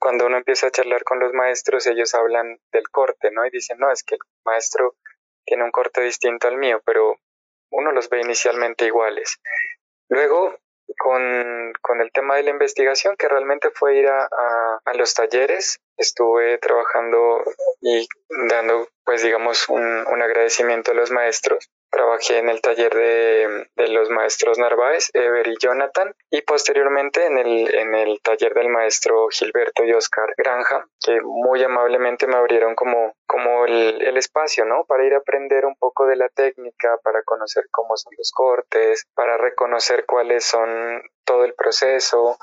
Cuando 0.00 0.26
uno 0.26 0.38
empieza 0.38 0.68
a 0.68 0.70
charlar 0.70 1.04
con 1.04 1.20
los 1.20 1.32
maestros, 1.34 1.86
ellos 1.86 2.14
hablan 2.14 2.58
del 2.72 2.88
corte, 2.88 3.30
¿no? 3.30 3.46
Y 3.46 3.50
dicen, 3.50 3.78
no, 3.78 3.92
es 3.92 4.02
que 4.02 4.14
el 4.14 4.20
maestro 4.44 4.96
tiene 5.44 5.62
un 5.64 5.70
corte 5.70 6.00
distinto 6.00 6.48
al 6.48 6.56
mío, 6.56 6.80
pero 6.86 7.18
uno 7.74 7.92
los 7.92 8.08
ve 8.08 8.20
inicialmente 8.20 8.86
iguales. 8.86 9.40
Luego, 10.08 10.58
con, 10.98 11.72
con, 11.80 12.00
el 12.00 12.12
tema 12.12 12.36
de 12.36 12.44
la 12.44 12.50
investigación, 12.50 13.16
que 13.16 13.28
realmente 13.28 13.70
fue 13.70 13.96
ir 13.96 14.06
a, 14.06 14.28
a, 14.84 14.94
los 14.94 15.14
talleres, 15.14 15.80
estuve 15.96 16.58
trabajando 16.58 17.42
y 17.80 18.06
dando, 18.48 18.88
pues 19.04 19.22
digamos, 19.22 19.68
un, 19.68 19.82
un 19.82 20.22
agradecimiento 20.22 20.92
a 20.92 20.94
los 20.94 21.10
maestros 21.10 21.70
Trabajé 21.94 22.38
en 22.38 22.48
el 22.48 22.60
taller 22.60 22.92
de, 22.92 23.88
los 23.88 24.10
maestros 24.10 24.58
Narváez, 24.58 25.10
Ever 25.14 25.46
y 25.46 25.56
Jonathan, 25.60 26.12
y 26.28 26.42
posteriormente 26.42 27.24
en 27.24 27.38
el, 27.38 27.72
en 27.72 27.94
el 27.94 28.20
taller 28.20 28.52
del 28.52 28.68
maestro 28.68 29.28
Gilberto 29.28 29.84
y 29.84 29.92
Oscar 29.92 30.34
Granja, 30.36 30.88
que 30.98 31.20
muy 31.22 31.62
amablemente 31.62 32.26
me 32.26 32.34
abrieron 32.34 32.74
como, 32.74 33.14
como 33.28 33.64
el, 33.64 34.02
el 34.02 34.16
espacio, 34.16 34.64
¿no? 34.64 34.84
Para 34.86 35.04
ir 35.04 35.14
a 35.14 35.18
aprender 35.18 35.66
un 35.66 35.76
poco 35.76 36.04
de 36.06 36.16
la 36.16 36.28
técnica, 36.30 36.98
para 37.04 37.22
conocer 37.22 37.66
cómo 37.70 37.96
son 37.96 38.12
los 38.18 38.32
cortes, 38.32 39.06
para 39.14 39.36
reconocer 39.36 40.04
cuáles 40.04 40.44
son 40.44 41.00
todo 41.24 41.44
el 41.44 41.54
proceso 41.54 42.38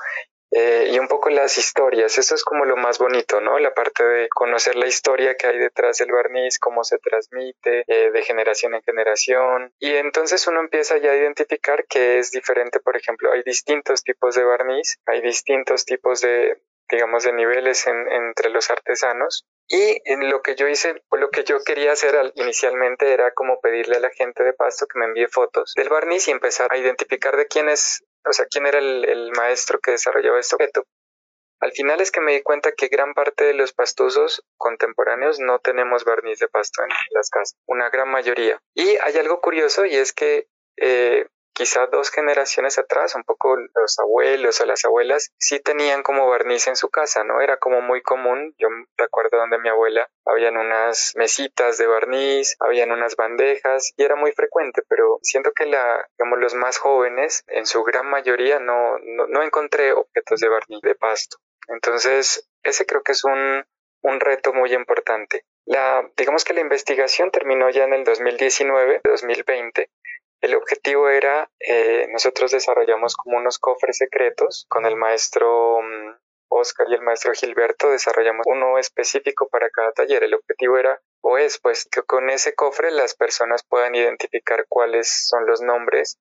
eh, 0.52 0.90
y 0.90 0.98
un 0.98 1.08
poco 1.08 1.30
las 1.30 1.56
historias. 1.58 2.18
Eso 2.18 2.34
es 2.34 2.44
como 2.44 2.64
lo 2.64 2.76
más 2.76 2.98
bonito, 2.98 3.40
¿no? 3.40 3.58
La 3.58 3.74
parte 3.74 4.04
de 4.04 4.28
conocer 4.28 4.76
la 4.76 4.86
historia 4.86 5.34
que 5.34 5.46
hay 5.46 5.58
detrás 5.58 5.98
del 5.98 6.12
barniz, 6.12 6.58
cómo 6.58 6.84
se 6.84 6.98
transmite 6.98 7.84
eh, 7.86 8.10
de 8.10 8.22
generación 8.22 8.74
en 8.74 8.82
generación. 8.82 9.72
Y 9.78 9.94
entonces 9.96 10.46
uno 10.46 10.60
empieza 10.60 10.98
ya 10.98 11.12
a 11.12 11.16
identificar 11.16 11.86
que 11.86 12.18
es 12.18 12.30
diferente, 12.30 12.80
por 12.80 12.96
ejemplo, 12.96 13.32
hay 13.32 13.42
distintos 13.42 14.04
tipos 14.04 14.34
de 14.34 14.44
barniz, 14.44 14.98
hay 15.06 15.22
distintos 15.22 15.84
tipos 15.86 16.20
de, 16.20 16.58
digamos, 16.92 17.24
de 17.24 17.32
niveles 17.32 17.86
en, 17.86 18.12
entre 18.12 18.50
los 18.50 18.70
artesanos 18.70 19.46
Y 19.68 19.98
lo 20.26 20.42
que 20.42 20.54
yo 20.54 20.68
hice, 20.68 21.02
lo 21.10 21.30
que 21.30 21.44
yo 21.44 21.64
quería 21.64 21.92
hacer 21.92 22.14
inicialmente 22.34 23.12
era 23.12 23.32
como 23.32 23.60
pedirle 23.60 23.96
a 23.96 24.00
la 24.00 24.10
gente 24.10 24.42
de 24.42 24.52
Pasto 24.52 24.86
que 24.86 24.98
me 24.98 25.06
envíe 25.06 25.26
fotos 25.28 25.72
del 25.74 25.88
barniz 25.88 26.28
y 26.28 26.30
empezar 26.30 26.70
a 26.72 26.76
identificar 26.76 27.36
de 27.36 27.46
quién 27.46 27.70
es, 27.70 28.04
o 28.24 28.32
sea, 28.32 28.46
quién 28.50 28.66
era 28.66 28.78
el, 28.78 29.32
maestro 29.36 29.78
que 29.80 29.92
desarrollaba 29.92 30.38
este 30.38 30.56
objeto. 30.56 30.84
Al 31.60 31.72
final 31.72 32.00
es 32.00 32.10
que 32.10 32.20
me 32.20 32.32
di 32.32 32.42
cuenta 32.42 32.72
que 32.72 32.88
gran 32.88 33.14
parte 33.14 33.44
de 33.44 33.54
los 33.54 33.72
pastosos 33.72 34.44
contemporáneos 34.56 35.38
no 35.38 35.60
tenemos 35.60 36.04
barniz 36.04 36.40
de 36.40 36.48
pasto 36.48 36.82
en 36.82 36.88
las 37.12 37.30
casas, 37.30 37.56
una 37.66 37.88
gran 37.88 38.10
mayoría. 38.10 38.60
Y 38.74 38.96
hay 38.96 39.16
algo 39.16 39.40
curioso 39.40 39.84
y 39.84 39.94
es 39.94 40.12
que 40.12 40.48
eh, 40.76 41.26
quizá 41.52 41.86
dos 41.86 42.10
generaciones 42.10 42.78
atrás, 42.78 43.14
un 43.14 43.24
poco 43.24 43.56
los 43.56 43.98
abuelos 43.98 44.60
o 44.60 44.66
las 44.66 44.84
abuelas 44.84 45.30
sí 45.38 45.60
tenían 45.60 46.02
como 46.02 46.28
barniz 46.28 46.66
en 46.66 46.76
su 46.76 46.88
casa, 46.90 47.24
¿no? 47.24 47.40
Era 47.40 47.58
como 47.58 47.80
muy 47.80 48.02
común. 48.02 48.54
Yo 48.58 48.68
recuerdo 48.96 49.38
donde 49.38 49.58
mi 49.58 49.68
abuela 49.68 50.08
habían 50.24 50.56
unas 50.56 51.12
mesitas 51.16 51.78
de 51.78 51.86
barniz, 51.86 52.56
habían 52.60 52.92
unas 52.92 53.16
bandejas 53.16 53.92
y 53.96 54.02
era 54.02 54.16
muy 54.16 54.32
frecuente, 54.32 54.82
pero 54.88 55.18
siento 55.22 55.52
que 55.52 55.66
la, 55.66 56.06
digamos, 56.18 56.38
los 56.38 56.54
más 56.54 56.78
jóvenes, 56.78 57.44
en 57.48 57.66
su 57.66 57.82
gran 57.82 58.06
mayoría, 58.08 58.58
no, 58.58 58.98
no, 58.98 59.26
no 59.26 59.42
encontré 59.42 59.92
objetos 59.92 60.40
de 60.40 60.48
barniz 60.48 60.80
de 60.82 60.94
pasto. 60.94 61.38
Entonces, 61.68 62.48
ese 62.62 62.86
creo 62.86 63.02
que 63.02 63.12
es 63.12 63.24
un, 63.24 63.64
un 64.02 64.20
reto 64.20 64.52
muy 64.52 64.72
importante. 64.74 65.44
La, 65.64 66.08
digamos 66.16 66.44
que 66.44 66.54
la 66.54 66.60
investigación 66.60 67.30
terminó 67.30 67.70
ya 67.70 67.84
en 67.84 67.92
el 67.92 68.04
2019, 68.04 69.00
2020. 69.04 69.90
El 70.42 70.56
objetivo 70.56 71.08
era, 71.08 71.48
eh, 71.60 72.08
nosotros 72.10 72.50
desarrollamos 72.50 73.14
como 73.14 73.38
unos 73.38 73.60
cofres 73.60 73.98
secretos 73.98 74.66
con 74.68 74.86
el 74.86 74.96
maestro 74.96 75.80
mm, 75.80 76.16
Oscar 76.48 76.88
y 76.90 76.94
el 76.94 77.02
maestro 77.02 77.32
Gilberto, 77.32 77.90
desarrollamos 77.90 78.44
uno 78.46 78.76
específico 78.76 79.48
para 79.48 79.70
cada 79.70 79.92
taller. 79.92 80.24
El 80.24 80.34
objetivo 80.34 80.78
era, 80.78 81.00
o 81.20 81.38
es, 81.38 81.60
pues, 81.60 81.88
que 81.88 82.02
con 82.02 82.28
ese 82.28 82.56
cofre 82.56 82.90
las 82.90 83.14
personas 83.14 83.62
puedan 83.62 83.94
identificar 83.94 84.66
cuáles 84.68 85.28
son 85.28 85.46
los 85.46 85.62
nombres 85.62 86.18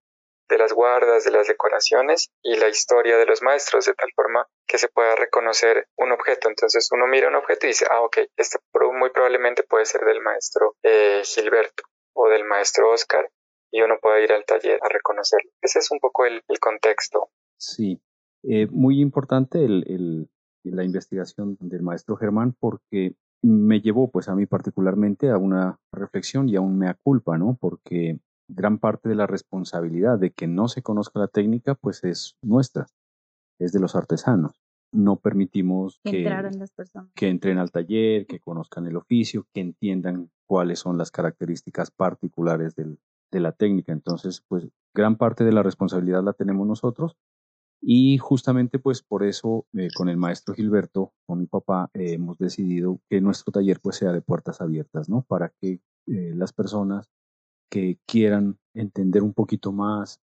de 0.49 0.59
las 0.59 0.71
guardas, 0.71 1.23
de 1.23 1.31
las 1.31 1.47
decoraciones 1.47 2.29
y 2.43 2.57
la 2.57 2.67
historia 2.67 3.17
de 3.17 3.25
los 3.25 3.41
maestros, 3.41 3.85
de 3.85 3.95
tal 3.95 4.11
forma 4.15 4.47
que 4.67 4.77
se 4.77 4.87
pueda 4.87 5.15
reconocer 5.15 5.87
un 5.95 6.11
objeto. 6.11 6.47
Entonces 6.47 6.87
uno 6.91 7.07
mira 7.07 7.27
un 7.27 7.35
objeto 7.35 7.65
y 7.65 7.69
dice, 7.69 7.87
ah, 7.89 8.01
ok, 8.01 8.19
este 8.37 8.59
muy 8.93 9.09
probablemente 9.09 9.63
puede 9.63 9.85
ser 9.85 10.01
del 10.01 10.21
maestro 10.21 10.75
eh, 10.83 11.23
Gilberto 11.25 11.83
o 12.13 12.29
del 12.29 12.43
maestro 12.43 12.91
Oscar 12.91 13.27
y 13.71 13.81
uno 13.81 13.95
puede 14.01 14.25
ir 14.25 14.33
al 14.33 14.45
taller 14.45 14.79
a 14.83 14.89
reconocerlo. 14.89 15.49
Ese 15.61 15.79
es 15.79 15.89
un 15.91 15.99
poco 15.99 16.25
el, 16.25 16.41
contexto. 16.59 17.29
Sí, 17.57 18.01
eh, 18.43 18.67
muy 18.67 18.99
importante 18.99 19.63
el, 19.63 20.29
la 20.63 20.83
investigación 20.83 21.57
del 21.59 21.81
maestro 21.81 22.17
Germán 22.17 22.55
porque 22.59 23.15
me 23.41 23.81
llevó 23.81 24.11
pues 24.11 24.27
a 24.27 24.35
mí 24.35 24.45
particularmente 24.45 25.29
a 25.29 25.37
una 25.37 25.79
reflexión 25.91 26.49
y 26.49 26.55
a 26.55 26.61
un 26.61 26.77
mea 26.77 26.97
culpa, 27.01 27.37
¿no? 27.37 27.57
Porque 27.59 28.19
gran 28.47 28.77
parte 28.77 29.09
de 29.09 29.15
la 29.15 29.25
responsabilidad 29.25 30.19
de 30.19 30.31
que 30.31 30.47
no 30.47 30.67
se 30.67 30.83
conozca 30.83 31.19
la 31.19 31.27
técnica, 31.27 31.75
pues 31.75 32.03
es 32.03 32.37
nuestra, 32.41 32.87
es 33.57 33.71
de 33.71 33.79
los 33.79 33.95
artesanos. 33.95 34.61
No 34.93 35.15
permitimos 35.15 36.01
que, 36.03 36.29
que 37.15 37.29
entren 37.29 37.57
al 37.57 37.71
taller, 37.71 38.27
que 38.27 38.41
conozcan 38.41 38.85
el 38.87 38.97
oficio, 38.97 39.47
que 39.53 39.61
entiendan 39.61 40.29
cuáles 40.45 40.79
son 40.79 40.97
las 40.97 41.11
características 41.11 41.91
particulares 41.91 42.75
del, 42.75 42.99
de 43.31 43.39
la 43.39 43.51
técnica. 43.51 43.93
Entonces, 43.93 44.43
pues 44.47 44.67
gran 44.93 45.17
parte 45.17 45.43
de 45.43 45.51
la 45.51 45.63
responsabilidad 45.63 46.23
la 46.23 46.33
tenemos 46.33 46.67
nosotros 46.67 47.15
y 47.81 48.19
justamente 48.19 48.77
pues 48.77 49.01
por 49.01 49.23
eso 49.23 49.65
eh, 49.73 49.88
con 49.95 50.07
el 50.07 50.17
maestro 50.17 50.53
Gilberto, 50.53 51.13
con 51.25 51.39
mi 51.39 51.47
papá, 51.47 51.89
eh, 51.93 52.13
hemos 52.13 52.38
decidido 52.38 53.00
que 53.09 53.21
nuestro 53.21 53.51
taller 53.51 53.79
pues 53.81 53.95
sea 53.95 54.11
de 54.11 54.21
puertas 54.21 54.61
abiertas, 54.61 55.09
¿no? 55.09 55.23
Para 55.27 55.50
que 55.59 55.81
eh, 56.07 56.33
las 56.35 56.53
personas 56.53 57.09
que 57.71 58.00
quieran 58.05 58.59
entender 58.75 59.23
un 59.23 59.33
poquito 59.33 59.71
más 59.71 60.21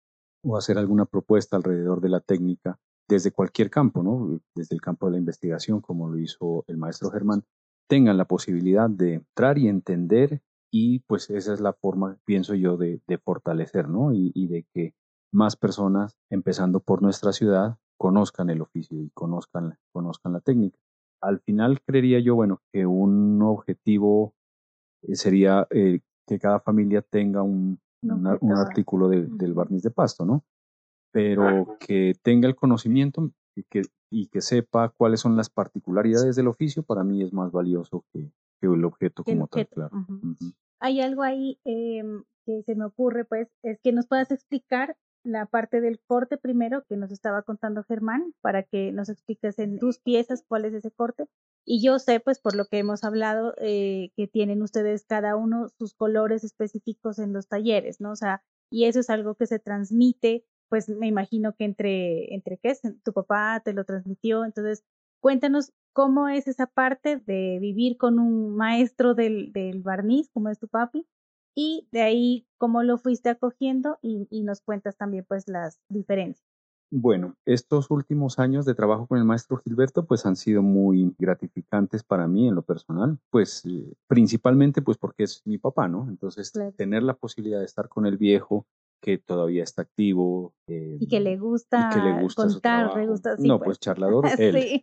o 0.43 0.58
hacer 0.58 0.77
alguna 0.77 1.05
propuesta 1.05 1.58
alrededor 1.58 2.00
de 2.00 2.10
la 2.10 2.22
técnica 2.22 2.79
desde 3.10 3.31
cualquier 3.31 3.70
campo, 3.70 4.01
¿no? 4.01 4.39
Desde 4.55 4.75
el 4.75 4.81
campo 4.81 5.08
de 5.08 5.13
la 5.13 5.17
investigación, 5.17 5.81
como 5.81 6.08
lo 6.08 6.17
hizo 6.20 6.63
el 6.67 6.77
maestro 6.77 7.12
Germán, 7.12 7.43
tengan 7.89 8.15
la 8.15 8.25
posibilidad 8.25 8.89
de 8.89 9.15
entrar 9.15 9.58
y 9.58 9.67
entender 9.67 10.41
y 10.72 11.00
pues 11.00 11.30
esa 11.30 11.54
es 11.54 11.60
la 11.60 11.74
forma, 11.74 12.18
pienso 12.24 12.56
yo, 12.56 12.78
de, 12.78 13.01
fortalecer, 13.24 13.90
¿no? 13.90 14.13
Y, 14.13 14.32
y, 14.34 14.48
de 14.48 14.66
que 14.74 14.94
más 15.32 15.58
personas, 15.58 16.18
empezando 16.30 16.80
por 16.80 17.01
nuestra 17.01 17.34
ciudad, 17.34 17.78
conozcan 17.98 18.50
el 18.50 18.62
oficio 18.62 19.00
y 19.01 19.10
conozcan, 19.12 19.78
conozcan 19.92 20.34
la 20.34 20.40
técnica. 20.40 20.80
Al 21.22 21.40
final 21.42 21.82
creería 21.82 22.20
yo, 22.20 22.36
bueno, 22.36 22.62
que 22.72 22.86
un 22.86 23.42
objetivo 23.44 24.34
eh, 25.04 25.16
sería 25.16 25.68
eh, 25.70 26.00
que 26.25 26.40
cada 26.40 26.60
familia 26.60 27.01
tenga 27.01 27.44
un, 27.44 27.80
un, 28.01 28.54
artículo 28.54 29.10
del 29.10 29.54
barniz 29.54 29.84
de 29.84 29.92
pasto, 29.92 30.25
¿no? 30.25 30.44
Pero 31.12 31.78
que 31.80 32.16
tenga 32.24 32.48
el 32.48 32.56
conocimiento 32.56 33.30
y 33.56 33.63
que, 33.63 33.84
y 34.10 34.28
que 34.28 34.42
sepa 34.42 34.90
cuáles 34.90 35.20
son 35.20 35.36
las 35.36 35.50
particularidades 35.50 36.36
del 36.36 36.48
oficio, 36.48 36.84
para 36.84 37.04
mí 37.04 37.22
es 37.22 37.34
más 37.34 37.51
valioso 37.51 38.06
que, 38.13 38.32
que 38.62 38.68
el 38.68 38.86
objeto 38.86 39.24
como 39.24 39.48
tal, 39.48 39.68
claro. 39.68 39.91
Hay 40.80 41.01
algo 41.01 41.24
ahí 41.24 41.60
em, 41.65 42.24
que 42.46 42.63
se 42.63 42.75
me 42.75 42.86
ocurre, 42.86 43.25
pues, 43.25 43.50
es 43.63 43.80
que 43.82 43.91
nos 43.91 44.08
puedas 44.08 44.32
explicar 44.32 44.96
la 45.24 45.46
parte 45.46 45.82
del 45.82 46.00
corte 46.00 46.38
primero 46.38 46.84
que 46.88 46.98
nos 46.98 47.12
estaba 47.12 47.44
contando 47.44 47.84
Germán, 47.84 48.34
para 48.41 48.63
que 48.63 48.91
nos 48.91 49.10
expliques 49.10 49.60
en 49.60 49.77
tus 49.77 50.00
piezas 50.00 50.44
cuál 50.48 50.65
es 50.65 50.74
ese 50.74 50.91
corte. 50.91 51.27
Y 51.63 51.84
yo 51.84 52.00
sé, 52.00 52.20
pues 52.20 52.39
por 52.39 52.56
lo 52.56 52.65
que 52.65 52.80
hemos 52.80 53.03
hablado, 53.03 53.53
eh, 53.58 54.10
que 54.15 54.27
tienen 54.27 54.63
ustedes 54.63 55.06
cada 55.06 55.36
uno 55.36 55.70
sus 55.77 55.94
colores 55.94 56.44
específicos 56.44 57.20
en 57.20 57.34
los 57.34 57.48
talleres, 57.48 58.01
¿no? 58.01 58.12
O 58.12 58.15
sea, 58.15 58.44
y 58.72 58.86
eso 58.86 59.00
es 59.00 59.10
algo 59.12 59.36
que 59.36 59.46
se 59.46 59.60
transmite, 59.60 60.44
pues 60.70 60.89
me 60.89 61.08
imagino 61.08 61.53
que 61.53 61.65
entre, 61.65 62.34
entre 62.34 62.58
qué 62.58 62.75
tu 63.03 63.13
papá 63.13 63.62
te 63.63 63.74
lo 63.74 63.84
transmitió, 63.84 64.44
entonces 64.44 64.84
cuéntanos 65.22 65.72
cómo 65.94 66.28
es 66.28 66.48
esa 66.48 66.68
parte 66.68 67.18
de 67.18 67.60
vivir 67.62 67.98
con 67.98 68.20
un 68.20 68.56
maestro 68.56 69.13
del, 69.13 69.54
del 69.54 69.82
barniz, 69.82 70.30
como 70.34 70.50
es 70.50 70.60
tu 70.60 70.68
papi, 70.68 71.08
y 71.56 71.88
de 71.92 72.01
ahí 72.01 72.48
cómo 72.58 72.84
lo 72.84 72.98
fuiste 72.98 73.30
acogiendo 73.30 73.98
y, 74.01 74.28
y 74.30 74.44
nos 74.44 74.62
cuentas 74.62 74.98
también 74.98 75.25
pues 75.28 75.48
las 75.48 75.80
diferencias. 75.90 76.46
Bueno, 76.94 77.36
estos 77.46 77.90
últimos 77.90 78.38
años 78.38 78.66
de 78.66 78.75
trabajo 78.75 79.08
con 79.08 79.18
el 79.18 79.24
maestro 79.24 79.56
Gilberto 79.58 80.06
pues 80.06 80.25
han 80.25 80.36
sido 80.36 80.62
muy 80.62 81.16
gratificantes 81.18 82.04
para 82.04 82.28
mí 82.28 82.50
en 82.50 82.56
lo 82.56 82.63
personal, 82.63 83.18
pues 83.30 83.66
eh, 83.66 83.94
principalmente 84.08 84.82
pues 84.82 84.98
porque 84.98 85.24
es 85.24 85.42
mi 85.46 85.58
papá, 85.58 85.88
¿no? 85.88 86.10
Entonces 86.10 86.51
tener 86.75 87.04
la 87.04 87.13
posibilidad 87.13 87.60
de 87.60 87.66
estar 87.66 87.88
con 87.88 88.06
el 88.06 88.18
viejo 88.18 88.66
que 89.01 89.17
todavía 89.17 89.63
está 89.63 89.81
activo. 89.81 90.53
y 90.67 91.08
que 91.08 91.20
le 91.20 91.38
gusta, 91.38 91.89
que 91.93 92.00
le 92.00 92.22
gusta 92.22 92.48
contar, 92.48 92.96
le 92.98 93.08
gusta 93.08 93.36
No, 93.39 93.58
pues, 93.58 93.65
pues 93.65 93.79
charlador, 93.79 94.25
él. 94.39 94.81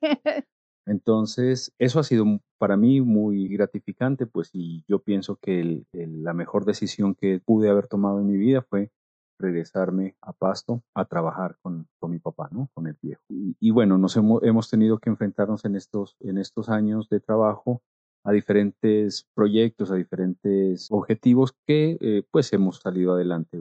Entonces, 0.86 1.72
eso 1.78 2.00
ha 2.00 2.02
sido 2.02 2.24
para 2.56 2.76
mí 2.76 3.00
muy 3.00 3.46
gratificante, 3.48 4.26
pues, 4.26 4.50
y 4.54 4.84
yo 4.88 5.00
pienso 5.00 5.36
que 5.36 5.84
la 5.92 6.32
mejor 6.32 6.64
decisión 6.64 7.14
que 7.14 7.40
pude 7.44 7.68
haber 7.68 7.88
tomado 7.88 8.20
en 8.20 8.26
mi 8.26 8.38
vida 8.38 8.62
fue 8.62 8.90
regresarme 9.38 10.16
a 10.20 10.32
Pasto 10.32 10.82
a 10.94 11.04
trabajar 11.04 11.56
con, 11.62 11.86
con 12.00 12.10
mi 12.10 12.18
papá, 12.18 12.48
¿no? 12.50 12.70
Con 12.74 12.86
el 12.86 12.96
viejo. 13.00 13.22
Y, 13.28 13.70
bueno, 13.70 13.98
nos 13.98 14.16
hemos, 14.16 14.42
hemos, 14.42 14.68
tenido 14.70 14.98
que 14.98 15.10
enfrentarnos 15.10 15.64
en 15.64 15.76
estos, 15.76 16.16
en 16.20 16.38
estos 16.38 16.68
años 16.68 17.08
de 17.08 17.20
trabajo 17.20 17.82
a 18.24 18.32
diferentes 18.32 19.26
proyectos, 19.34 19.90
a 19.90 19.94
diferentes 19.94 20.88
objetivos 20.90 21.54
que 21.66 21.98
eh, 22.00 22.22
pues 22.30 22.52
hemos 22.52 22.78
salido 22.80 23.14
adelante 23.14 23.58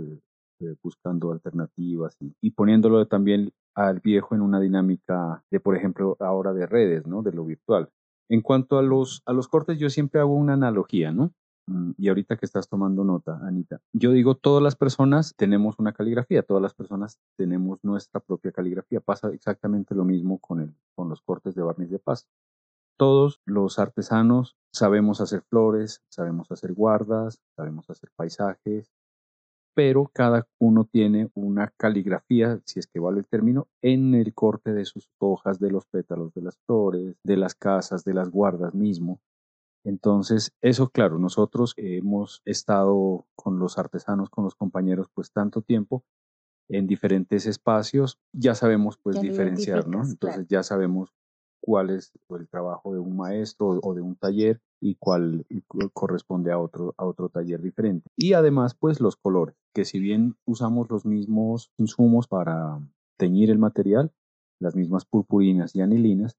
eh, 0.60 0.76
buscando 0.82 1.32
alternativas 1.32 2.16
y, 2.20 2.34
y, 2.42 2.52
poniéndolo 2.52 3.06
también 3.08 3.52
al 3.76 4.00
viejo 4.00 4.36
en 4.36 4.42
una 4.42 4.60
dinámica 4.60 5.44
de, 5.52 5.60
por 5.60 5.76
ejemplo, 5.76 6.18
ahora 6.20 6.54
de 6.54 6.66
redes, 6.66 7.06
¿no? 7.06 7.22
De 7.22 7.32
lo 7.32 7.46
virtual. 7.46 7.90
En 8.30 8.42
cuanto 8.42 8.78
a 8.78 8.82
los, 8.82 9.22
a 9.26 9.34
los 9.34 9.48
cortes, 9.48 9.78
yo 9.78 9.90
siempre 9.90 10.20
hago 10.20 10.34
una 10.34 10.54
analogía, 10.54 11.12
¿no? 11.12 11.32
Mm, 11.68 11.92
y 11.98 12.08
ahorita 12.08 12.38
que 12.38 12.46
estás 12.46 12.70
tomando 12.70 13.04
nota, 13.04 13.40
Anita, 13.44 13.82
yo 13.94 14.12
digo, 14.12 14.36
todas 14.36 14.64
las 14.64 14.76
personas 14.76 15.36
tenemos 15.36 15.76
una 15.80 15.94
caligrafía, 15.94 16.44
todas 16.44 16.64
las 16.64 16.74
personas 16.74 17.20
tenemos 17.38 17.84
nuestra 17.84 18.20
propia 18.22 18.52
caligrafía. 18.52 19.02
Pasa 19.02 19.30
exactamente 19.30 19.94
lo 19.94 20.06
mismo 20.06 20.40
con, 20.40 20.62
el, 20.62 20.74
con 20.96 21.10
los 21.10 21.22
cortes 21.22 21.56
de 21.56 21.62
barniz 21.62 21.90
de 21.90 22.00
pasto. 22.00 22.30
Todos 22.98 23.42
los 23.46 23.80
artesanos 23.80 24.58
sabemos 24.72 25.22
hacer 25.22 25.42
flores, 25.42 26.02
sabemos 26.10 26.52
hacer 26.52 26.74
guardas, 26.74 27.40
sabemos 27.56 27.90
hacer 27.90 28.10
paisajes, 28.16 28.92
pero 29.78 30.10
cada 30.12 30.48
uno 30.58 30.86
tiene 30.86 31.30
una 31.36 31.72
caligrafía, 31.78 32.60
si 32.66 32.80
es 32.80 32.88
que 32.88 33.00
vale 33.00 33.20
el 33.20 33.28
término, 33.28 33.68
en 33.84 34.16
el 34.16 34.34
corte 34.34 34.74
de 34.74 34.86
sus 34.86 35.08
hojas, 35.20 35.60
de 35.60 35.70
los 35.70 35.86
pétalos 35.86 36.34
de 36.34 36.42
las 36.42 36.58
flores, 36.66 37.16
de 37.24 37.38
las 37.38 37.54
casas, 37.54 38.04
de 38.04 38.16
las 38.16 38.32
guardas 38.32 38.74
mismo. 38.74 39.22
Entonces, 39.86 40.52
eso 40.62 40.90
claro, 40.90 41.20
nosotros 41.20 41.76
hemos 41.78 42.42
estado 42.44 43.28
con 43.36 43.60
los 43.60 43.78
artesanos, 43.78 44.32
con 44.32 44.46
los 44.46 44.56
compañeros, 44.56 45.10
pues 45.14 45.32
tanto 45.32 45.62
tiempo 45.62 46.04
en 46.70 46.88
diferentes 46.88 47.46
espacios, 47.46 48.18
ya 48.34 48.56
sabemos 48.56 48.98
pues 48.98 49.22
diferenciar, 49.22 49.88
¿no? 49.88 50.04
Entonces 50.04 50.48
ya 50.48 50.64
sabemos 50.64 51.14
cuál 51.62 51.92
es 51.92 52.12
el 52.32 52.50
trabajo 52.50 52.94
de 52.94 53.00
un 53.00 53.16
maestro 53.16 53.80
o 53.84 53.94
de 53.94 54.02
un 54.02 54.16
taller 54.16 54.60
y 54.80 54.96
cuál 54.96 55.46
corresponde 55.94 56.52
a 56.52 56.60
otro, 56.60 56.94
a 56.98 57.06
otro 57.06 57.30
taller 57.30 57.62
diferente. 57.62 58.10
Y 58.16 58.34
además, 58.34 58.76
pues 58.76 59.00
los 59.00 59.16
colores, 59.16 59.56
que 59.74 59.86
si 59.86 60.00
bien 60.00 60.36
usamos 60.46 60.90
los 60.90 61.06
mismos 61.06 61.72
insumos 61.78 62.28
para 62.28 62.80
teñir 63.18 63.50
el 63.50 63.60
material, 63.60 64.12
las 64.60 64.76
mismas 64.76 65.06
purpurinas 65.06 65.76
y 65.76 65.82
anilinas, 65.82 66.38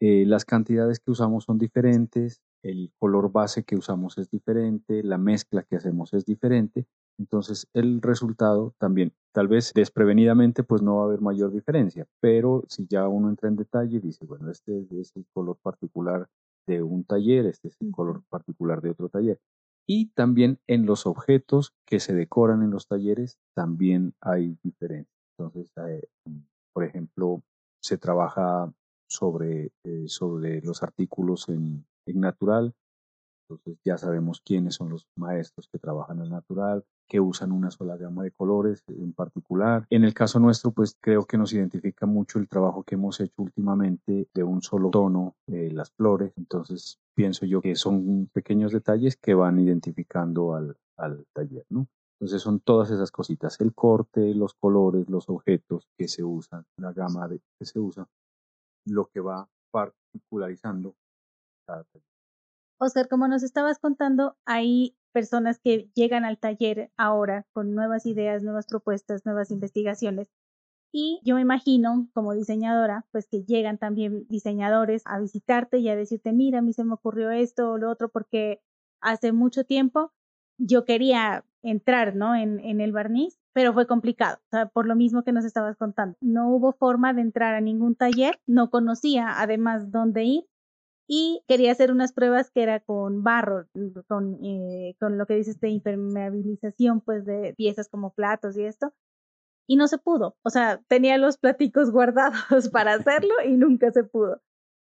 eh, 0.00 0.24
las 0.26 0.44
cantidades 0.44 0.98
que 1.00 1.10
usamos 1.10 1.44
son 1.44 1.58
diferentes, 1.58 2.40
el 2.62 2.92
color 2.98 3.32
base 3.32 3.64
que 3.64 3.76
usamos 3.76 4.18
es 4.18 4.30
diferente, 4.30 5.02
la 5.02 5.18
mezcla 5.18 5.62
que 5.62 5.76
hacemos 5.76 6.12
es 6.12 6.24
diferente, 6.24 6.86
entonces 7.18 7.66
el 7.74 8.00
resultado 8.00 8.74
también, 8.78 9.12
tal 9.32 9.48
vez 9.48 9.72
desprevenidamente, 9.74 10.62
pues 10.62 10.80
no 10.80 10.96
va 10.96 11.02
a 11.02 11.06
haber 11.06 11.20
mayor 11.20 11.52
diferencia, 11.52 12.06
pero 12.20 12.64
si 12.68 12.86
ya 12.86 13.08
uno 13.08 13.28
entra 13.28 13.48
en 13.48 13.56
detalle 13.56 13.98
y 13.98 14.00
dice, 14.00 14.24
bueno, 14.24 14.50
este 14.50 14.86
es 14.98 15.14
el 15.16 15.26
color 15.32 15.58
particular 15.62 16.28
de 16.66 16.82
un 16.82 17.04
taller, 17.04 17.46
este 17.46 17.68
es 17.68 17.76
el 17.80 17.92
color 17.92 18.22
particular 18.28 18.80
de 18.80 18.90
otro 18.90 19.08
taller. 19.08 19.38
Y 19.86 20.10
también 20.10 20.58
en 20.66 20.86
los 20.86 21.06
objetos 21.06 21.74
que 21.84 22.00
se 22.00 22.14
decoran 22.14 22.62
en 22.62 22.70
los 22.70 22.86
talleres 22.86 23.38
también 23.54 24.14
hay 24.20 24.56
diferencias. 24.62 25.16
Entonces, 25.36 25.70
eh, 25.88 26.06
por 26.72 26.84
ejemplo, 26.84 27.42
se 27.82 27.98
trabaja 27.98 28.72
sobre, 29.08 29.72
eh, 29.84 30.04
sobre 30.06 30.60
los 30.60 30.82
artículos 30.82 31.48
en, 31.48 31.84
en 32.06 32.20
natural. 32.20 32.74
Entonces 33.50 33.78
ya 33.84 33.98
sabemos 33.98 34.40
quiénes 34.40 34.76
son 34.76 34.90
los 34.90 35.08
maestros 35.16 35.68
que 35.68 35.78
trabajan 35.78 36.22
en 36.22 36.30
natural, 36.30 36.84
que 37.08 37.18
usan 37.18 37.50
una 37.50 37.72
sola 37.72 37.96
gama 37.96 38.22
de 38.22 38.30
colores 38.30 38.84
en 38.86 39.12
particular. 39.12 39.86
En 39.90 40.04
el 40.04 40.14
caso 40.14 40.38
nuestro, 40.38 40.70
pues 40.70 40.96
creo 41.00 41.26
que 41.26 41.36
nos 41.36 41.52
identifica 41.52 42.06
mucho 42.06 42.38
el 42.38 42.48
trabajo 42.48 42.84
que 42.84 42.94
hemos 42.94 43.18
hecho 43.18 43.42
últimamente 43.42 44.28
de 44.32 44.44
un 44.44 44.62
solo 44.62 44.90
tono, 44.90 45.34
de 45.46 45.72
las 45.72 45.90
flores. 45.90 46.32
Entonces 46.36 47.00
pienso 47.14 47.44
yo 47.44 47.60
que 47.60 47.74
son 47.74 48.30
pequeños 48.32 48.72
detalles 48.72 49.16
que 49.16 49.34
van 49.34 49.58
identificando 49.58 50.54
al, 50.54 50.76
al 50.96 51.26
taller, 51.32 51.66
¿no? 51.70 51.88
Entonces 52.20 52.42
son 52.42 52.60
todas 52.60 52.90
esas 52.90 53.10
cositas, 53.10 53.60
el 53.60 53.74
corte, 53.74 54.34
los 54.34 54.54
colores, 54.54 55.08
los 55.08 55.28
objetos 55.28 55.88
que 55.96 56.06
se 56.06 56.22
usan, 56.22 56.64
la 56.76 56.92
gama 56.92 57.26
de, 57.26 57.40
que 57.58 57.64
se 57.64 57.80
usa, 57.80 58.06
lo 58.84 59.06
que 59.06 59.20
va 59.20 59.48
particularizando 59.72 60.94
cada 61.66 61.82
taller. 61.84 62.09
Oscar, 62.82 63.08
como 63.08 63.28
nos 63.28 63.42
estabas 63.42 63.78
contando, 63.78 64.38
hay 64.46 64.96
personas 65.12 65.58
que 65.58 65.90
llegan 65.94 66.24
al 66.24 66.38
taller 66.38 66.90
ahora 66.96 67.46
con 67.52 67.74
nuevas 67.74 68.06
ideas, 68.06 68.42
nuevas 68.42 68.66
propuestas, 68.66 69.26
nuevas 69.26 69.50
investigaciones. 69.50 70.30
Y 70.90 71.20
yo 71.22 71.34
me 71.34 71.42
imagino, 71.42 72.08
como 72.14 72.32
diseñadora, 72.32 73.04
pues 73.12 73.28
que 73.28 73.44
llegan 73.44 73.76
también 73.76 74.26
diseñadores 74.28 75.02
a 75.04 75.20
visitarte 75.20 75.76
y 75.76 75.90
a 75.90 75.94
decirte, 75.94 76.32
mira, 76.32 76.60
a 76.60 76.62
mí 76.62 76.72
se 76.72 76.84
me 76.84 76.94
ocurrió 76.94 77.30
esto 77.30 77.72
o 77.72 77.78
lo 77.78 77.90
otro, 77.90 78.08
porque 78.08 78.62
hace 79.02 79.32
mucho 79.32 79.64
tiempo 79.64 80.12
yo 80.56 80.86
quería 80.86 81.44
entrar, 81.62 82.16
¿no? 82.16 82.34
En, 82.34 82.80
el 82.80 82.92
barniz, 82.92 83.38
pero 83.52 83.74
fue 83.74 83.86
complicado, 83.86 84.38
por 84.72 84.86
lo 84.86 84.96
mismo 84.96 85.22
que 85.22 85.32
nos 85.32 85.44
estabas 85.44 85.76
contando. 85.76 86.16
No 86.22 86.48
hubo 86.48 86.72
forma 86.72 87.12
de 87.12 87.20
entrar 87.20 87.54
a 87.54 87.60
ningún 87.60 87.94
taller, 87.94 88.40
no 88.46 88.70
conocía 88.70 89.38
además 89.38 89.90
dónde 89.90 90.24
ir 90.24 90.44
y 91.12 91.42
quería 91.48 91.72
hacer 91.72 91.90
unas 91.90 92.12
pruebas 92.12 92.52
que 92.52 92.62
era 92.62 92.78
con 92.78 93.24
barro, 93.24 93.66
con, 94.06 94.38
eh, 94.44 94.94
con 95.00 95.18
lo 95.18 95.26
que 95.26 95.34
dices 95.34 95.58
de 95.58 95.70
impermeabilización, 95.70 97.00
pues 97.00 97.24
de 97.26 97.52
piezas 97.56 97.88
como 97.88 98.12
platos 98.14 98.56
y 98.56 98.62
esto, 98.62 98.94
y 99.66 99.74
no 99.74 99.88
se 99.88 99.98
pudo. 99.98 100.36
O 100.44 100.50
sea, 100.50 100.80
tenía 100.86 101.18
los 101.18 101.36
platicos 101.36 101.90
guardados 101.92 102.68
para 102.68 102.94
hacerlo 102.94 103.34
y 103.44 103.56
nunca 103.56 103.90
se 103.90 104.04
pudo. 104.04 104.40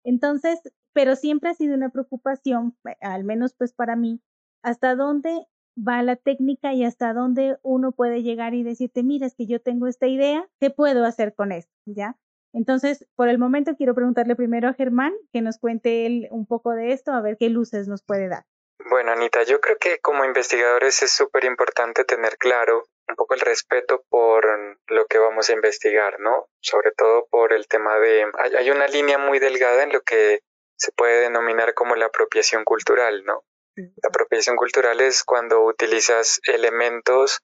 Entonces, 0.04 0.60
pero 0.92 1.16
siempre 1.16 1.48
ha 1.48 1.54
sido 1.54 1.74
una 1.74 1.88
preocupación, 1.88 2.76
eh, 2.86 2.96
al 3.00 3.24
menos 3.24 3.54
pues 3.54 3.72
para 3.72 3.96
mí, 3.96 4.20
hasta 4.62 4.96
dónde 4.96 5.46
va 5.74 6.02
la 6.02 6.16
técnica 6.16 6.74
y 6.74 6.84
hasta 6.84 7.14
dónde 7.14 7.56
uno 7.62 7.92
puede 7.92 8.22
llegar 8.22 8.52
y 8.52 8.62
decirte, 8.62 9.02
mira, 9.02 9.26
es 9.26 9.34
que 9.34 9.46
yo 9.46 9.62
tengo 9.62 9.86
esta 9.86 10.06
idea, 10.06 10.46
¿qué 10.60 10.68
puedo 10.68 11.06
hacer 11.06 11.34
con 11.34 11.50
esto? 11.50 11.72
¿Ya? 11.86 12.18
Entonces, 12.52 13.06
por 13.14 13.28
el 13.28 13.38
momento 13.38 13.76
quiero 13.76 13.94
preguntarle 13.94 14.34
primero 14.36 14.68
a 14.68 14.74
Germán 14.74 15.14
que 15.32 15.40
nos 15.40 15.58
cuente 15.58 16.06
él 16.06 16.28
un 16.30 16.46
poco 16.46 16.72
de 16.72 16.92
esto, 16.92 17.12
a 17.12 17.20
ver 17.20 17.36
qué 17.38 17.48
luces 17.48 17.88
nos 17.88 18.02
puede 18.02 18.28
dar. 18.28 18.44
Bueno, 18.88 19.12
Anita, 19.12 19.42
yo 19.42 19.60
creo 19.60 19.76
que 19.78 19.98
como 20.00 20.24
investigadores 20.24 21.02
es 21.02 21.12
súper 21.12 21.44
importante 21.44 22.04
tener 22.04 22.36
claro 22.38 22.84
un 23.08 23.16
poco 23.16 23.34
el 23.34 23.40
respeto 23.40 24.04
por 24.08 24.46
lo 24.88 25.06
que 25.06 25.18
vamos 25.18 25.50
a 25.50 25.52
investigar, 25.52 26.18
¿no? 26.20 26.48
Sobre 26.60 26.92
todo 26.92 27.26
por 27.30 27.52
el 27.52 27.68
tema 27.68 27.98
de... 27.98 28.26
Hay, 28.58 28.70
una 28.70 28.86
línea 28.86 29.18
muy 29.18 29.38
delgada 29.38 29.82
en 29.82 29.92
lo 29.92 30.00
que 30.00 30.40
se 30.76 30.92
puede 30.92 31.20
denominar 31.20 31.74
como 31.74 31.94
la 31.94 32.06
apropiación 32.06 32.64
cultural, 32.64 33.24
¿no? 33.24 33.44
La 33.76 34.08
apropiación 34.08 34.56
cultural 34.56 35.00
es 35.00 35.24
cuando 35.24 35.64
utilizas 35.64 36.40
elementos, 36.44 37.40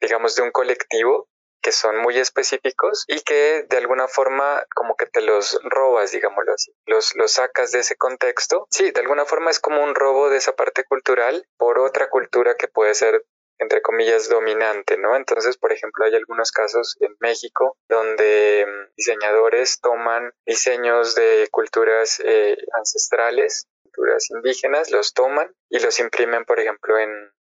digamos, 0.00 0.34
de 0.36 0.42
un 0.42 0.50
colectivo 0.50 1.28
que 1.60 1.72
son 1.72 1.98
muy 1.98 2.18
específicos 2.18 3.04
y 3.08 3.20
que 3.20 3.66
de 3.68 3.76
alguna 3.76 4.08
forma 4.08 4.64
como 4.74 4.96
que 4.96 5.06
te 5.06 5.20
los 5.20 5.60
robas, 5.64 6.12
digámoslo 6.12 6.52
así, 6.52 6.72
los, 6.86 7.14
los 7.16 7.32
sacas 7.32 7.72
de 7.72 7.80
ese 7.80 7.96
contexto. 7.96 8.66
Sí, 8.70 8.90
de 8.90 9.00
alguna 9.00 9.24
forma 9.24 9.50
es 9.50 9.60
como 9.60 9.82
un 9.82 9.94
robo 9.94 10.30
de 10.30 10.38
esa 10.38 10.56
parte 10.56 10.84
cultural 10.84 11.46
por 11.56 11.78
otra 11.78 12.08
cultura 12.08 12.56
que 12.56 12.68
puede 12.68 12.94
ser 12.94 13.24
entre 13.60 13.82
comillas, 13.82 14.30
dominante, 14.30 14.96
¿no? 14.96 15.14
Entonces, 15.16 15.58
por 15.58 15.70
ejemplo, 15.70 16.06
hay 16.06 16.14
algunos 16.14 16.50
casos 16.50 16.96
en 17.00 17.14
México 17.20 17.76
donde 17.90 18.66
mm, 18.66 18.94
diseñadores 18.96 19.80
toman 19.80 20.32
diseños 20.46 21.14
de 21.14 21.46
culturas 21.50 22.22
eh, 22.24 22.56
ancestrales, 22.72 23.68
culturas 23.82 24.30
indígenas, 24.30 24.90
los 24.90 25.12
toman 25.12 25.54
y 25.68 25.78
los 25.78 26.00
imprimen, 26.00 26.46
por 26.46 26.58
ejemplo, 26.58 26.98
en, 26.98 27.10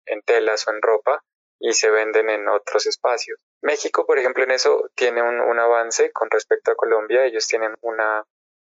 en 0.05 0.21
telas 0.21 0.67
o 0.67 0.71
en 0.71 0.81
ropa 0.83 1.23
y 1.59 1.73
se 1.73 1.89
venden 1.89 2.29
en 2.29 2.47
otros 2.47 2.85
espacios. 2.85 3.39
México, 3.61 4.05
por 4.05 4.19
ejemplo, 4.19 4.43
en 4.43 4.51
eso 4.51 4.89
tiene 4.95 5.21
un, 5.21 5.59
avance 5.59 6.11
con 6.11 6.29
respecto 6.29 6.71
a 6.71 6.75
Colombia. 6.75 7.25
Ellos 7.25 7.47
tienen 7.47 7.75
una 7.81 8.25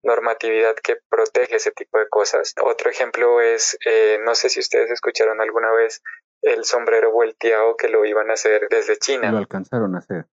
normatividad 0.04 0.76
que 0.76 0.98
protege 1.10 1.58
ese 1.58 1.72
tipo 1.72 1.98
de 2.00 2.08
cosas. 2.08 2.54
Otro 2.62 2.90
ejemplo 2.90 3.42
es, 3.42 3.78
eh, 3.86 4.20
no 4.24 4.36
sé 4.36 4.50
si 4.50 4.60
ustedes 4.60 4.92
escucharon 4.92 5.42
alguna 5.42 5.72
vez 5.72 6.02
el 6.41 6.65
sombrero 6.65 7.12
volteado 7.12 7.76
que 7.76 7.89
lo 7.89 8.06
iban 8.06 8.30
a 8.30 8.34
hacer 8.34 8.67
desde 8.69 8.97
China. 8.97 9.32
Lo 9.32 9.38
alcanzaron 9.38 9.95
a 9.95 10.00
hacer. 10.00 10.26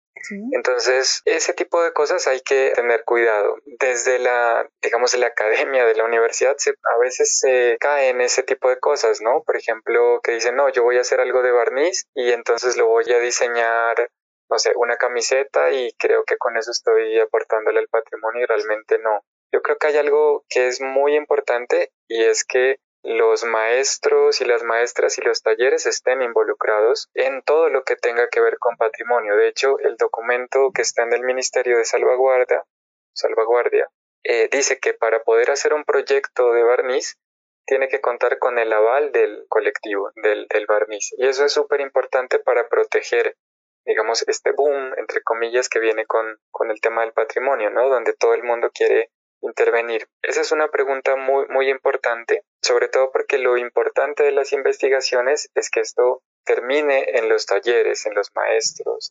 Entonces, 0.52 1.22
ese 1.24 1.52
tipo 1.52 1.82
de 1.82 1.92
cosas 1.92 2.26
hay 2.26 2.40
que 2.40 2.72
tener 2.74 3.04
cuidado. 3.04 3.56
Desde 3.78 4.18
la, 4.18 4.68
digamos, 4.82 5.12
de 5.12 5.18
la 5.18 5.26
academia, 5.26 5.84
de 5.84 5.94
la 5.94 6.04
universidad, 6.04 6.54
se, 6.56 6.70
a 6.70 6.98
veces 6.98 7.38
se 7.38 7.76
cae 7.80 8.08
en 8.08 8.20
ese 8.20 8.42
tipo 8.42 8.70
de 8.70 8.78
cosas, 8.78 9.20
¿no? 9.20 9.42
Por 9.44 9.56
ejemplo, 9.56 10.20
que 10.22 10.32
dicen, 10.32 10.56
no, 10.56 10.68
yo 10.70 10.82
voy 10.82 10.98
a 10.98 11.02
hacer 11.02 11.20
algo 11.20 11.42
de 11.42 11.52
barniz 11.52 12.06
y 12.14 12.30
entonces 12.30 12.76
lo 12.76 12.86
voy 12.86 13.10
a 13.12 13.18
diseñar, 13.18 14.10
no 14.48 14.58
sé, 14.58 14.72
una 14.76 14.96
camiseta 14.96 15.70
y 15.72 15.92
creo 15.98 16.24
que 16.24 16.36
con 16.36 16.56
eso 16.56 16.70
estoy 16.70 17.18
aportándole 17.20 17.80
al 17.80 17.88
patrimonio 17.88 18.42
y 18.42 18.46
realmente 18.46 18.98
no. 18.98 19.24
Yo 19.52 19.62
creo 19.62 19.76
que 19.78 19.88
hay 19.88 19.96
algo 19.98 20.44
que 20.48 20.68
es 20.68 20.80
muy 20.80 21.16
importante 21.16 21.92
y 22.08 22.24
es 22.24 22.44
que 22.44 22.78
los 23.04 23.44
maestros 23.44 24.40
y 24.40 24.46
las 24.46 24.62
maestras 24.62 25.18
y 25.18 25.22
los 25.22 25.42
talleres 25.42 25.84
estén 25.84 26.22
involucrados 26.22 27.10
en 27.12 27.42
todo 27.42 27.68
lo 27.68 27.84
que 27.84 27.96
tenga 27.96 28.28
que 28.28 28.40
ver 28.40 28.58
con 28.58 28.76
patrimonio. 28.76 29.36
De 29.36 29.48
hecho, 29.48 29.78
el 29.80 29.96
documento 29.96 30.70
que 30.74 30.82
está 30.82 31.02
en 31.02 31.12
el 31.12 31.22
Ministerio 31.22 31.76
de 31.76 31.84
Salvaguardia, 31.84 32.64
salvaguardia 33.12 33.90
eh, 34.24 34.48
dice 34.50 34.78
que 34.78 34.94
para 34.94 35.22
poder 35.22 35.50
hacer 35.50 35.74
un 35.74 35.84
proyecto 35.84 36.52
de 36.52 36.62
barniz 36.62 37.18
tiene 37.66 37.88
que 37.88 38.00
contar 38.00 38.38
con 38.38 38.58
el 38.58 38.72
aval 38.72 39.12
del 39.12 39.44
colectivo, 39.48 40.10
del, 40.16 40.46
del 40.48 40.66
barniz. 40.66 41.12
Y 41.18 41.26
eso 41.26 41.44
es 41.44 41.52
súper 41.52 41.82
importante 41.82 42.38
para 42.38 42.68
proteger, 42.68 43.36
digamos, 43.84 44.26
este 44.28 44.52
boom, 44.52 44.94
entre 44.96 45.22
comillas, 45.22 45.68
que 45.68 45.78
viene 45.78 46.06
con, 46.06 46.38
con 46.50 46.70
el 46.70 46.80
tema 46.80 47.02
del 47.02 47.12
patrimonio, 47.12 47.68
¿no? 47.68 47.88
Donde 47.90 48.14
todo 48.14 48.32
el 48.32 48.42
mundo 48.42 48.70
quiere 48.72 49.10
intervenir? 49.48 50.08
Esa 50.22 50.40
es 50.40 50.52
una 50.52 50.68
pregunta 50.68 51.16
muy, 51.16 51.46
muy 51.48 51.70
importante, 51.70 52.44
sobre 52.62 52.88
todo 52.88 53.10
porque 53.12 53.38
lo 53.38 53.56
importante 53.56 54.22
de 54.22 54.32
las 54.32 54.52
investigaciones 54.52 55.50
es 55.54 55.70
que 55.70 55.80
esto 55.80 56.22
termine 56.44 57.18
en 57.18 57.28
los 57.28 57.46
talleres, 57.46 58.06
en 58.06 58.14
los 58.14 58.30
maestros, 58.34 59.10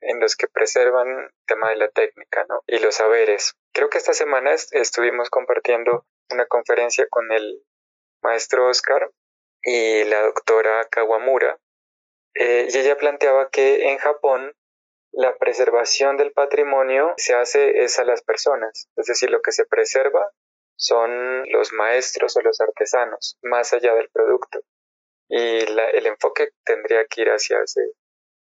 en, 0.00 0.20
los 0.20 0.36
que 0.36 0.48
preservan 0.48 1.08
el 1.08 1.30
tema 1.46 1.70
de 1.70 1.76
la 1.76 1.88
técnica 1.88 2.44
¿no? 2.48 2.62
y 2.66 2.78
los 2.78 2.96
saberes. 2.96 3.54
Creo 3.72 3.90
que 3.90 3.98
esta 3.98 4.12
semana 4.12 4.52
estuvimos 4.52 5.30
compartiendo 5.30 6.06
una 6.30 6.46
conferencia 6.46 7.06
con 7.08 7.30
el 7.32 7.62
maestro 8.22 8.68
Oscar 8.68 9.10
y 9.62 10.04
la 10.04 10.22
doctora 10.22 10.84
Kawamura, 10.90 11.58
eh, 12.34 12.68
y 12.70 12.78
ella 12.78 12.96
planteaba 12.96 13.50
que 13.50 13.90
en 13.90 13.98
Japón 13.98 14.54
la 15.12 15.36
preservación 15.36 16.16
del 16.16 16.32
patrimonio 16.32 17.14
se 17.16 17.34
hace 17.34 17.82
es 17.82 17.98
a 17.98 18.04
las 18.04 18.22
personas, 18.22 18.88
es 18.96 19.06
decir, 19.06 19.30
lo 19.30 19.42
que 19.42 19.52
se 19.52 19.64
preserva 19.64 20.30
son 20.76 21.10
los 21.50 21.72
maestros 21.72 22.36
o 22.36 22.40
los 22.40 22.60
artesanos, 22.60 23.38
más 23.42 23.72
allá 23.72 23.94
del 23.94 24.08
producto. 24.10 24.60
Y 25.28 25.36
el 25.36 26.06
enfoque 26.06 26.50
tendría 26.64 27.04
que 27.04 27.22
ir 27.22 27.28
hacia 27.28 27.62
ese, 27.62 27.82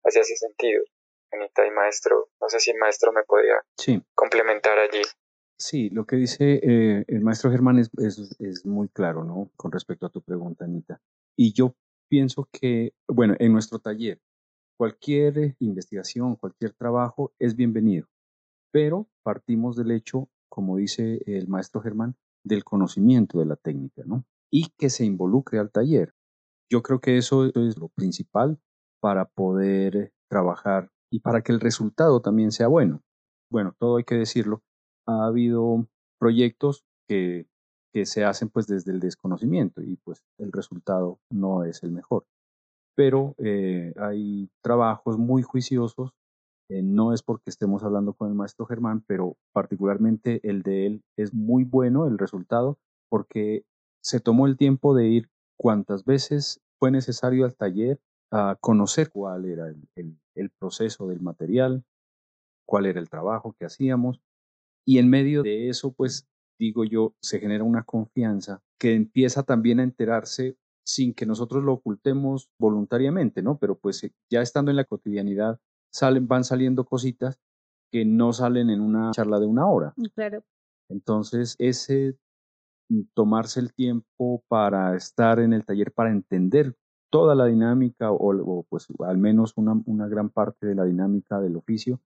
hacia 0.04 0.22
ese 0.22 0.36
sentido. 0.36 0.84
Anita 1.32 1.66
y 1.66 1.72
maestro, 1.72 2.30
no 2.40 2.50
sé 2.50 2.60
si 2.60 2.72
el 2.72 2.78
maestro 2.78 3.12
me 3.12 3.24
podría 3.24 3.62
complementar 4.14 4.78
allí. 4.78 5.02
Sí, 5.58 5.90
lo 5.90 6.06
que 6.06 6.18
dice 6.18 6.60
eh, 6.62 7.04
el 7.08 7.22
maestro 7.22 7.50
Germán 7.50 7.80
es, 7.80 7.90
es, 7.98 8.66
muy 8.66 8.90
claro, 8.90 9.24
¿no? 9.24 9.50
Con 9.56 9.72
respecto 9.72 10.06
a 10.06 10.12
tu 10.12 10.22
pregunta, 10.22 10.66
Anita. 10.66 11.02
Y 11.36 11.54
yo 11.54 11.76
pienso 12.08 12.48
que, 12.52 12.94
bueno, 13.08 13.36
en 13.40 13.54
nuestro 13.54 13.80
taller, 13.80 14.20
cualquier 14.78 15.56
investigación, 15.60 16.36
cualquier 16.36 16.74
trabajo 16.74 17.34
es 17.40 17.56
bienvenido, 17.56 18.08
pero 18.72 19.08
partimos 19.24 19.76
del 19.76 19.92
hecho, 19.92 20.30
como 20.50 20.78
dice 20.78 21.22
el 21.26 21.48
maestro 21.48 21.82
Germán, 21.82 22.16
del 22.46 22.64
conocimiento 22.64 23.40
de 23.40 23.46
la 23.46 23.56
técnica, 23.56 24.04
¿no? 24.06 24.24
Y 24.52 24.70
que 24.78 24.90
se 24.90 25.04
involucre 25.04 25.60
al 25.60 25.72
taller. 25.72 26.14
Yo 26.72 26.82
creo 26.84 27.00
que 27.00 27.18
eso 27.18 27.46
es 27.46 27.78
lo 27.78 27.90
principal 27.90 28.60
para 29.02 29.26
poder 29.26 30.14
trabajar 30.30 30.92
y 31.12 31.20
para 31.20 31.42
que 31.42 31.52
el 31.52 31.60
resultado 31.60 32.22
también 32.22 32.52
sea 32.52 32.68
bueno. 32.68 33.02
Bueno, 33.52 33.74
todo 33.80 33.98
hay 33.98 34.04
que 34.04 34.16
decirlo, 34.16 34.62
ha 35.08 35.26
habido 35.26 35.88
proyectos 36.20 36.86
que, 37.10 37.48
que 37.94 38.06
se 38.06 38.26
hacen 38.26 38.50
pues 38.50 38.68
desde 38.68 38.92
el 38.92 39.00
desconocimiento 39.00 39.82
y 39.82 39.98
pues 39.98 40.24
el 40.38 40.52
resultado 40.52 41.20
no 41.32 41.64
es 41.64 41.84
el 41.84 41.92
mejor. 41.92 42.26
Pero 42.98 43.36
eh, 43.38 43.94
hay 43.98 44.50
trabajos 44.64 45.20
muy 45.20 45.44
juiciosos, 45.44 46.14
eh, 46.68 46.82
no 46.82 47.14
es 47.14 47.22
porque 47.22 47.52
estemos 47.52 47.84
hablando 47.84 48.14
con 48.14 48.30
el 48.30 48.34
maestro 48.34 48.66
Germán, 48.66 49.04
pero 49.06 49.38
particularmente 49.54 50.40
el 50.42 50.64
de 50.64 50.88
él 50.88 51.04
es 51.16 51.32
muy 51.32 51.64
bueno 51.64 52.08
el 52.08 52.18
resultado 52.18 52.80
porque 53.08 53.64
se 54.04 54.20
tomó 54.20 54.48
el 54.48 54.58
tiempo 54.58 54.96
de 54.96 55.08
ir 55.10 55.30
cuantas 55.58 56.06
veces 56.06 56.60
fue 56.80 56.90
necesario 56.90 57.46
al 57.46 57.56
taller 57.56 58.00
a 58.32 58.58
conocer 58.60 59.12
cuál 59.12 59.46
era 59.46 59.68
el, 59.68 60.18
el 60.36 60.50
proceso 60.50 61.08
del 61.08 61.22
material, 61.22 61.86
cuál 62.66 62.88
era 62.88 63.00
el 63.00 63.10
trabajo 63.10 63.54
que 63.54 63.66
hacíamos 63.66 64.20
y 64.88 64.98
en 64.98 65.10
medio 65.10 65.44
de 65.44 65.70
eso, 65.70 65.92
pues 65.92 66.26
digo 66.58 66.86
yo, 66.86 67.14
se 67.22 67.40
genera 67.40 67.64
una 67.64 67.84
confianza 67.84 68.64
que 68.80 68.96
empieza 68.96 69.44
también 69.44 69.80
a 69.80 69.84
enterarse 69.84 70.58
sin 70.88 71.14
que 71.14 71.26
nosotros 71.26 71.64
lo 71.64 71.74
ocultemos 71.74 72.50
voluntariamente, 72.58 73.42
¿no? 73.42 73.58
Pero 73.58 73.78
pues 73.78 74.04
eh, 74.06 74.14
ya 74.32 74.42
estando 74.42 74.72
en 74.72 74.78
la 74.78 74.86
cotidianidad, 74.86 75.60
salen, 75.94 76.28
van 76.28 76.46
saliendo 76.46 76.86
cositas 76.86 77.38
que 77.92 78.06
no 78.06 78.32
salen 78.32 78.70
en 78.70 78.82
una 78.82 79.12
charla 79.12 79.40
de 79.40 79.46
una 79.46 79.68
hora. 79.68 79.94
Mm, 79.98 80.06
claro. 80.16 80.44
Entonces, 80.90 81.56
ese 81.60 82.18
mm, 82.90 83.02
tomarse 83.14 83.60
el 83.60 83.74
tiempo 83.74 84.44
para 84.48 84.96
estar 84.96 85.40
en 85.40 85.52
el 85.52 85.66
taller, 85.66 85.92
para 85.92 86.12
entender 86.12 86.76
toda 87.10 87.36
la 87.36 87.46
dinámica 87.46 88.12
o, 88.12 88.66
pues 88.70 88.88
al 89.06 89.18
menos 89.18 89.54
una, 89.58 89.82
una 89.86 90.08
gran 90.08 90.30
parte 90.30 90.68
de 90.68 90.76
la 90.76 90.86
dinámica 90.86 91.40
del 91.40 91.58
oficio, 91.58 92.02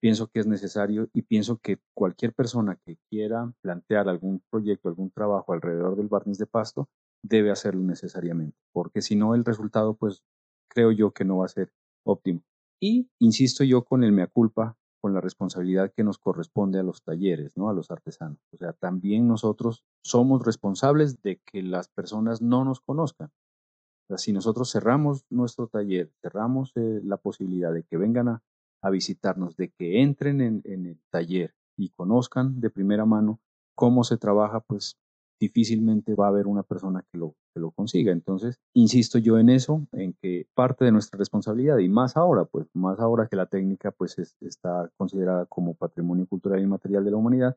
pienso 0.00 0.28
que 0.28 0.40
es 0.40 0.46
necesario 0.46 1.08
y 1.12 1.22
pienso 1.22 1.58
que 1.58 1.78
cualquier 1.94 2.32
persona 2.32 2.78
que 2.84 2.96
quiera 3.08 3.52
plantear 3.60 4.08
algún 4.08 4.42
proyecto, 4.50 4.88
algún 4.88 5.10
trabajo 5.10 5.52
alrededor 5.52 5.96
del 5.96 6.08
barniz 6.08 6.38
de 6.38 6.46
pasto, 6.46 6.88
debe 7.22 7.50
hacerlo 7.50 7.82
necesariamente, 7.82 8.56
porque 8.72 9.02
si 9.02 9.16
no 9.16 9.34
el 9.34 9.44
resultado, 9.44 9.94
pues 9.94 10.24
creo 10.68 10.92
yo 10.92 11.12
que 11.12 11.24
no 11.24 11.38
va 11.38 11.46
a 11.46 11.48
ser 11.48 11.72
óptimo. 12.04 12.42
Y 12.80 13.10
insisto 13.18 13.64
yo 13.64 13.84
con 13.84 14.04
el 14.04 14.12
mea 14.12 14.26
culpa, 14.26 14.76
con 15.00 15.14
la 15.14 15.20
responsabilidad 15.20 15.92
que 15.94 16.04
nos 16.04 16.18
corresponde 16.18 16.78
a 16.78 16.82
los 16.82 17.02
talleres, 17.02 17.56
¿no? 17.56 17.68
A 17.68 17.74
los 17.74 17.90
artesanos. 17.90 18.38
O 18.52 18.56
sea, 18.56 18.72
también 18.72 19.26
nosotros 19.26 19.84
somos 20.04 20.44
responsables 20.44 21.22
de 21.22 21.40
que 21.44 21.62
las 21.62 21.88
personas 21.88 22.42
no 22.42 22.64
nos 22.64 22.80
conozcan. 22.80 23.28
O 23.28 24.06
sea, 24.08 24.18
si 24.18 24.32
nosotros 24.32 24.70
cerramos 24.70 25.24
nuestro 25.30 25.68
taller, 25.68 26.12
cerramos 26.20 26.72
eh, 26.76 27.00
la 27.02 27.16
posibilidad 27.16 27.72
de 27.72 27.84
que 27.84 27.96
vengan 27.96 28.28
a, 28.28 28.42
a 28.82 28.90
visitarnos, 28.90 29.56
de 29.56 29.70
que 29.70 30.02
entren 30.02 30.40
en, 30.40 30.62
el 30.64 30.98
taller 31.10 31.54
y 31.76 31.90
conozcan 31.90 32.60
de 32.60 32.70
primera 32.70 33.04
mano 33.04 33.40
cómo 33.74 34.04
se 34.04 34.16
trabaja, 34.16 34.60
pues 34.60 34.98
difícilmente 35.40 36.14
va 36.14 36.26
a 36.26 36.28
haber 36.28 36.46
una 36.46 36.62
persona 36.62 37.02
que 37.10 37.18
lo, 37.18 37.34
que 37.54 37.60
lo 37.60 37.70
consiga. 37.70 38.12
Entonces, 38.12 38.60
insisto 38.74 39.18
yo 39.18 39.38
en 39.38 39.48
eso, 39.48 39.86
en 39.92 40.14
que 40.20 40.46
parte 40.54 40.84
de 40.84 40.92
nuestra 40.92 41.18
responsabilidad, 41.18 41.78
y 41.78 41.88
más 41.88 42.16
ahora, 42.16 42.44
pues 42.44 42.66
más 42.74 43.00
ahora 43.00 43.26
que 43.26 43.36
la 43.36 43.46
técnica 43.46 43.90
pues 43.90 44.18
está 44.40 44.90
considerada 44.96 45.46
como 45.46 45.74
patrimonio 45.74 46.26
cultural 46.26 46.60
y 46.60 46.66
material 46.66 47.04
de 47.04 47.10
la 47.10 47.16
humanidad, 47.16 47.56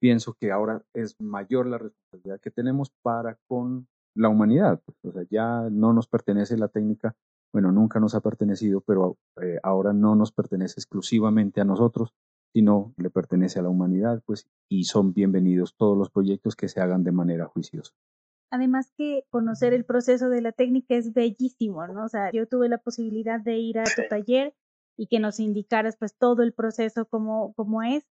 pienso 0.00 0.34
que 0.38 0.50
ahora 0.50 0.82
es 0.94 1.14
mayor 1.20 1.66
la 1.66 1.78
responsabilidad 1.78 2.40
que 2.40 2.50
tenemos 2.50 2.90
para 3.02 3.38
con 3.46 3.86
la 4.16 4.28
humanidad. 4.28 4.82
Pues, 4.84 4.98
o 5.04 5.12
sea, 5.12 5.26
ya 5.30 5.68
no 5.70 5.92
nos 5.92 6.08
pertenece 6.08 6.56
la 6.56 6.68
técnica 6.68 7.14
bueno, 7.52 7.72
nunca 7.72 7.98
nos 7.98 8.14
ha 8.14 8.20
pertenecido, 8.20 8.80
pero 8.80 9.18
eh, 9.42 9.58
ahora 9.62 9.92
no 9.92 10.14
nos 10.14 10.32
pertenece 10.32 10.74
exclusivamente 10.78 11.60
a 11.60 11.64
nosotros, 11.64 12.14
sino 12.52 12.92
le 12.96 13.10
pertenece 13.10 13.58
a 13.58 13.62
la 13.62 13.68
humanidad, 13.68 14.22
pues, 14.26 14.48
y 14.68 14.84
son 14.84 15.12
bienvenidos 15.12 15.76
todos 15.76 15.96
los 15.96 16.10
proyectos 16.10 16.56
que 16.56 16.68
se 16.68 16.80
hagan 16.80 17.04
de 17.04 17.12
manera 17.12 17.46
juiciosa. 17.46 17.92
Además 18.50 18.92
que 18.96 19.24
conocer 19.30 19.72
el 19.72 19.84
proceso 19.84 20.28
de 20.28 20.42
la 20.42 20.52
técnica 20.52 20.96
es 20.96 21.12
bellísimo, 21.12 21.86
¿no? 21.86 22.04
O 22.04 22.08
sea, 22.08 22.32
yo 22.32 22.46
tuve 22.46 22.68
la 22.68 22.78
posibilidad 22.78 23.40
de 23.40 23.58
ir 23.58 23.78
a 23.78 23.84
tu 23.84 24.02
taller 24.08 24.54
y 24.96 25.06
que 25.06 25.20
nos 25.20 25.38
indicaras 25.38 25.96
pues 25.96 26.16
todo 26.16 26.42
el 26.42 26.52
proceso 26.52 27.06
como, 27.06 27.54
como 27.54 27.82
es, 27.82 28.08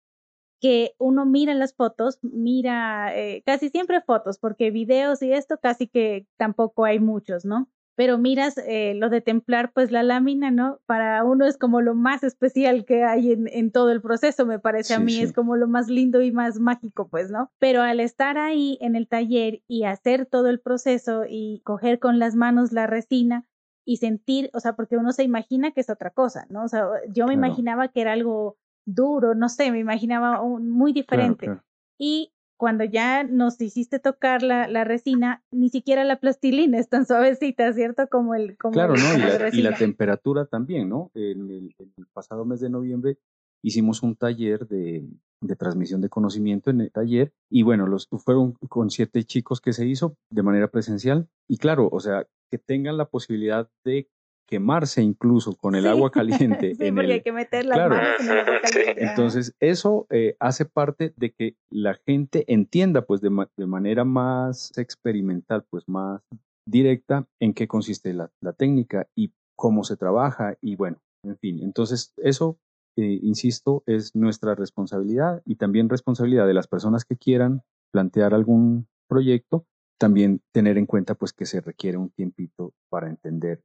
que 0.62 0.94
uno 0.98 1.26
mira 1.26 1.54
las 1.54 1.74
fotos, 1.74 2.20
mira 2.22 3.16
eh, 3.18 3.44
casi 3.46 3.70
siempre 3.70 4.02
fotos, 4.02 4.40
porque 4.40 4.72
videos 4.72 5.22
y 5.22 5.32
esto 5.34 5.58
casi 5.62 5.88
que 5.88 6.28
tampoco 6.38 6.86
hay 6.86 7.00
muchos, 7.00 7.46
¿no? 7.46 7.70
Pero 8.00 8.18
miras 8.18 8.58
eh, 8.58 8.94
lo 8.96 9.10
de 9.10 9.20
templar, 9.20 9.74
pues 9.74 9.92
la 9.92 10.04
lámina, 10.04 10.52
¿no? 10.52 10.80
Para 10.86 11.22
uno 11.26 11.46
es 11.46 11.58
como 11.58 11.82
lo 11.82 11.96
más 11.96 12.24
especial 12.24 12.86
que 12.86 13.04
hay 13.04 13.34
en, 13.34 13.50
en 13.50 13.74
todo 13.74 13.92
el 13.92 14.02
proceso, 14.02 14.46
me 14.46 14.58
parece 14.58 14.94
a 14.94 15.00
mí, 15.00 15.20
es 15.20 15.34
como 15.34 15.58
lo 15.58 15.68
más 15.68 15.90
lindo 15.90 16.22
y 16.22 16.32
más 16.32 16.62
mágico, 16.62 17.10
pues, 17.10 17.30
¿no? 17.30 17.52
Pero 17.60 17.82
al 17.82 18.00
estar 18.00 18.38
ahí 18.38 18.78
en 18.80 18.96
el 18.96 19.10
taller 19.10 19.64
y 19.68 19.84
hacer 19.84 20.26
todo 20.26 20.48
el 20.48 20.62
proceso 20.62 21.26
y 21.28 21.62
coger 21.66 22.00
con 22.00 22.20
las 22.20 22.36
manos 22.36 22.72
la 22.72 22.88
resina 22.88 23.46
y 23.84 23.98
sentir, 23.98 24.50
o 24.54 24.62
sea, 24.62 24.78
porque 24.78 24.96
uno 24.96 25.12
se 25.12 25.24
imagina 25.24 25.72
que 25.72 25.82
es 25.82 25.90
otra 25.90 26.12
cosa, 26.12 26.48
¿no? 26.50 26.64
O 26.64 26.70
sea, 26.70 26.88
yo 27.10 27.28
me 27.28 27.34
imaginaba 27.34 27.90
que 27.90 28.00
era 28.00 28.14
algo 28.14 28.56
duro, 28.86 29.36
no 29.36 29.50
sé, 29.50 29.74
me 29.74 29.80
imaginaba 29.80 30.42
muy 30.42 30.94
diferente. 30.94 31.50
Y 31.98 32.32
cuando 32.60 32.84
ya 32.84 33.24
nos 33.24 33.62
hiciste 33.62 34.00
tocar 34.00 34.44
la, 34.44 34.68
la, 34.68 34.84
resina, 34.84 35.42
ni 35.50 35.70
siquiera 35.70 36.04
la 36.04 36.20
plastilina 36.20 36.78
es 36.78 36.90
tan 36.90 37.06
suavecita, 37.06 37.72
¿cierto? 37.72 38.10
Como 38.10 38.36
el... 38.36 38.58
Como 38.58 38.74
claro, 38.74 38.96
¿no? 38.96 39.50
Y 39.54 39.62
la, 39.62 39.74
temperatura 39.74 40.46
también, 40.46 40.90
¿no? 40.90 41.10
En 41.16 41.50
el, 41.50 41.74
pasado 42.12 42.44
mes 42.44 42.60
de 42.60 42.70
noviembre 42.70 43.18
hicimos 43.64 44.04
un 44.04 44.18
taller 44.18 44.68
de, 44.68 45.08
de, 45.40 45.56
transmisión 45.56 46.02
de 46.02 46.10
conocimiento 46.10 46.70
en 46.70 46.82
el 46.82 46.92
taller 46.92 47.32
y 47.50 47.64
bueno, 47.64 47.88
los 47.88 48.10
fueron 48.26 48.56
con 48.68 48.90
siete 48.90 49.24
chicos 49.24 49.62
que 49.62 49.72
se 49.72 49.86
hizo 49.86 50.18
de 50.30 50.44
manera 50.44 50.68
presencial 50.68 51.30
y 51.48 51.60
claro, 51.60 51.88
o 51.90 52.02
sea, 52.02 52.28
que 52.52 52.58
tengan 52.58 52.98
la 52.98 53.06
posibilidad 53.06 53.70
de 53.86 54.10
quemarse 54.50 55.04
incluso 55.04 55.56
con 55.56 55.76
el 55.76 55.86
agua 55.86 56.10
caliente. 56.12 56.74
sí, 56.74 56.92
porque 56.92 57.14
hay 57.14 57.22
que 57.22 57.32
meter 57.32 57.66
las 57.66 57.78
manos 57.78 58.20
en 58.20 58.32
el 58.32 58.40
agua 58.40 58.62
caliente. 58.62 59.06
Entonces, 59.06 59.56
eso 59.60 60.08
eh, 60.10 60.36
hace 60.40 60.66
parte 60.66 61.14
de 61.16 61.32
que 61.32 61.56
la 61.70 61.94
gente 61.94 62.46
entienda, 62.52 63.04
pues, 63.06 63.22
de, 63.22 63.30
de, 63.56 63.66
manera 63.68 64.06
más 64.06 64.76
experimental, 64.78 65.66
pues, 65.70 65.88
más 65.88 66.22
directa, 66.68 67.28
en 67.40 67.54
qué 67.54 67.68
consiste 67.68 68.14
la, 68.14 68.32
la, 68.42 68.54
técnica 68.54 69.08
y 69.16 69.34
cómo 69.56 69.84
se 69.84 69.98
trabaja 69.98 70.58
y 70.62 70.76
bueno, 70.76 70.98
en 71.24 71.38
fin. 71.38 71.60
Entonces, 71.62 72.14
eso, 72.18 72.58
eh, 72.98 73.20
insisto, 73.22 73.84
es 73.86 74.16
nuestra 74.16 74.56
responsabilidad 74.56 75.44
y 75.46 75.56
también 75.56 75.90
responsabilidad 75.90 76.48
de 76.48 76.54
las 76.56 76.68
personas 76.68 77.06
que 77.06 77.18
quieran 77.18 77.62
plantear 77.92 78.34
algún 78.34 78.88
proyecto, 79.08 79.66
también 80.00 80.42
tener 80.52 80.78
en 80.78 80.86
cuenta, 80.88 81.14
pues, 81.14 81.34
que 81.34 81.46
se 81.46 81.62
requiere 81.62 81.98
un 81.98 82.10
tiempito 82.10 82.74
para 82.90 83.10
entender 83.10 83.62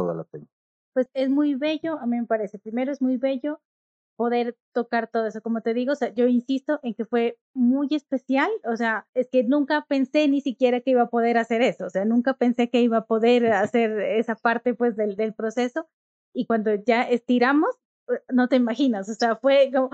toda 0.00 0.14
la 0.14 0.24
técnica. 0.24 0.52
Pues 0.94 1.08
es 1.14 1.28
muy 1.28 1.54
bello, 1.54 1.98
a 1.98 2.06
mí 2.06 2.18
me 2.18 2.26
parece. 2.26 2.58
Primero 2.58 2.90
es 2.90 3.02
muy 3.02 3.18
bello 3.18 3.60
poder 4.16 4.56
tocar 4.72 5.08
todo 5.08 5.26
eso. 5.26 5.40
Como 5.42 5.60
te 5.60 5.74
digo, 5.74 5.92
o 5.92 5.94
sea, 5.94 6.12
yo 6.14 6.26
insisto 6.26 6.80
en 6.82 6.94
que 6.94 7.04
fue 7.04 7.38
muy 7.54 7.88
especial, 7.90 8.50
o 8.64 8.76
sea, 8.76 9.06
es 9.14 9.28
que 9.30 9.44
nunca 9.44 9.84
pensé 9.88 10.26
ni 10.28 10.40
siquiera 10.40 10.80
que 10.80 10.90
iba 10.92 11.02
a 11.02 11.10
poder 11.10 11.38
hacer 11.38 11.62
eso, 11.62 11.86
o 11.86 11.90
sea, 11.90 12.04
nunca 12.04 12.34
pensé 12.34 12.70
que 12.70 12.80
iba 12.80 12.98
a 12.98 13.06
poder 13.06 13.46
hacer 13.52 13.98
esa 14.00 14.34
parte 14.34 14.74
pues 14.74 14.96
del, 14.96 15.16
del 15.16 15.34
proceso 15.34 15.86
y 16.34 16.46
cuando 16.46 16.74
ya 16.74 17.02
estiramos, 17.02 17.70
no 18.28 18.48
te 18.48 18.56
imaginas, 18.56 19.08
o 19.08 19.14
sea, 19.14 19.36
fue 19.36 19.70
como, 19.74 19.90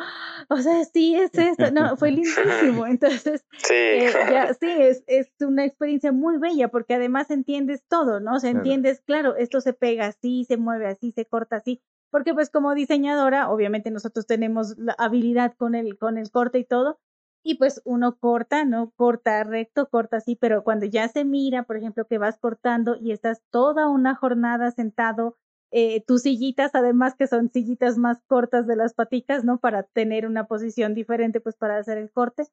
o 0.48 0.56
sea, 0.58 0.84
sí 0.84 1.14
es 1.14 1.34
esto, 1.34 1.70
no, 1.70 1.96
fue 1.96 2.10
lindísimo, 2.10 2.86
entonces, 2.86 3.44
sí, 3.58 3.74
eh, 3.74 4.10
ya, 4.30 4.54
sí 4.54 4.68
es, 4.68 5.04
es 5.06 5.30
una 5.40 5.64
experiencia 5.64 6.12
muy 6.12 6.38
bella 6.38 6.68
porque 6.68 6.94
además 6.94 7.30
entiendes 7.30 7.84
todo, 7.88 8.20
¿no? 8.20 8.36
O 8.36 8.40
sea, 8.40 8.50
entiendes, 8.50 9.00
claro, 9.00 9.36
esto 9.36 9.60
se 9.60 9.72
pega 9.72 10.06
así, 10.06 10.44
se 10.44 10.56
mueve 10.56 10.86
así, 10.86 11.12
se 11.12 11.26
corta 11.26 11.56
así, 11.56 11.82
porque 12.10 12.34
pues 12.34 12.50
como 12.50 12.74
diseñadora, 12.74 13.50
obviamente 13.50 13.90
nosotros 13.90 14.26
tenemos 14.26 14.76
la 14.78 14.94
habilidad 14.98 15.54
con 15.56 15.74
el, 15.74 15.98
con 15.98 16.18
el 16.18 16.30
corte 16.30 16.58
y 16.58 16.64
todo, 16.64 16.98
y 17.42 17.54
pues 17.54 17.80
uno 17.84 18.16
corta, 18.18 18.64
¿no? 18.64 18.90
Corta 18.96 19.44
recto, 19.44 19.88
corta 19.88 20.16
así, 20.16 20.34
pero 20.34 20.64
cuando 20.64 20.84
ya 20.84 21.06
se 21.06 21.24
mira, 21.24 21.62
por 21.62 21.76
ejemplo, 21.76 22.04
que 22.04 22.18
vas 22.18 22.38
cortando 22.38 22.96
y 23.00 23.12
estás 23.12 23.40
toda 23.50 23.88
una 23.88 24.16
jornada 24.16 24.72
sentado 24.72 25.36
eh, 25.70 26.02
tus 26.06 26.22
sillitas, 26.22 26.74
además 26.74 27.14
que 27.16 27.26
son 27.26 27.50
sillitas 27.50 27.98
más 27.98 28.22
cortas 28.26 28.66
de 28.66 28.76
las 28.76 28.94
paticas, 28.94 29.44
¿no? 29.44 29.58
Para 29.58 29.82
tener 29.82 30.26
una 30.26 30.46
posición 30.46 30.94
diferente, 30.94 31.40
pues 31.40 31.56
para 31.56 31.78
hacer 31.78 31.98
el 31.98 32.10
corte. 32.10 32.44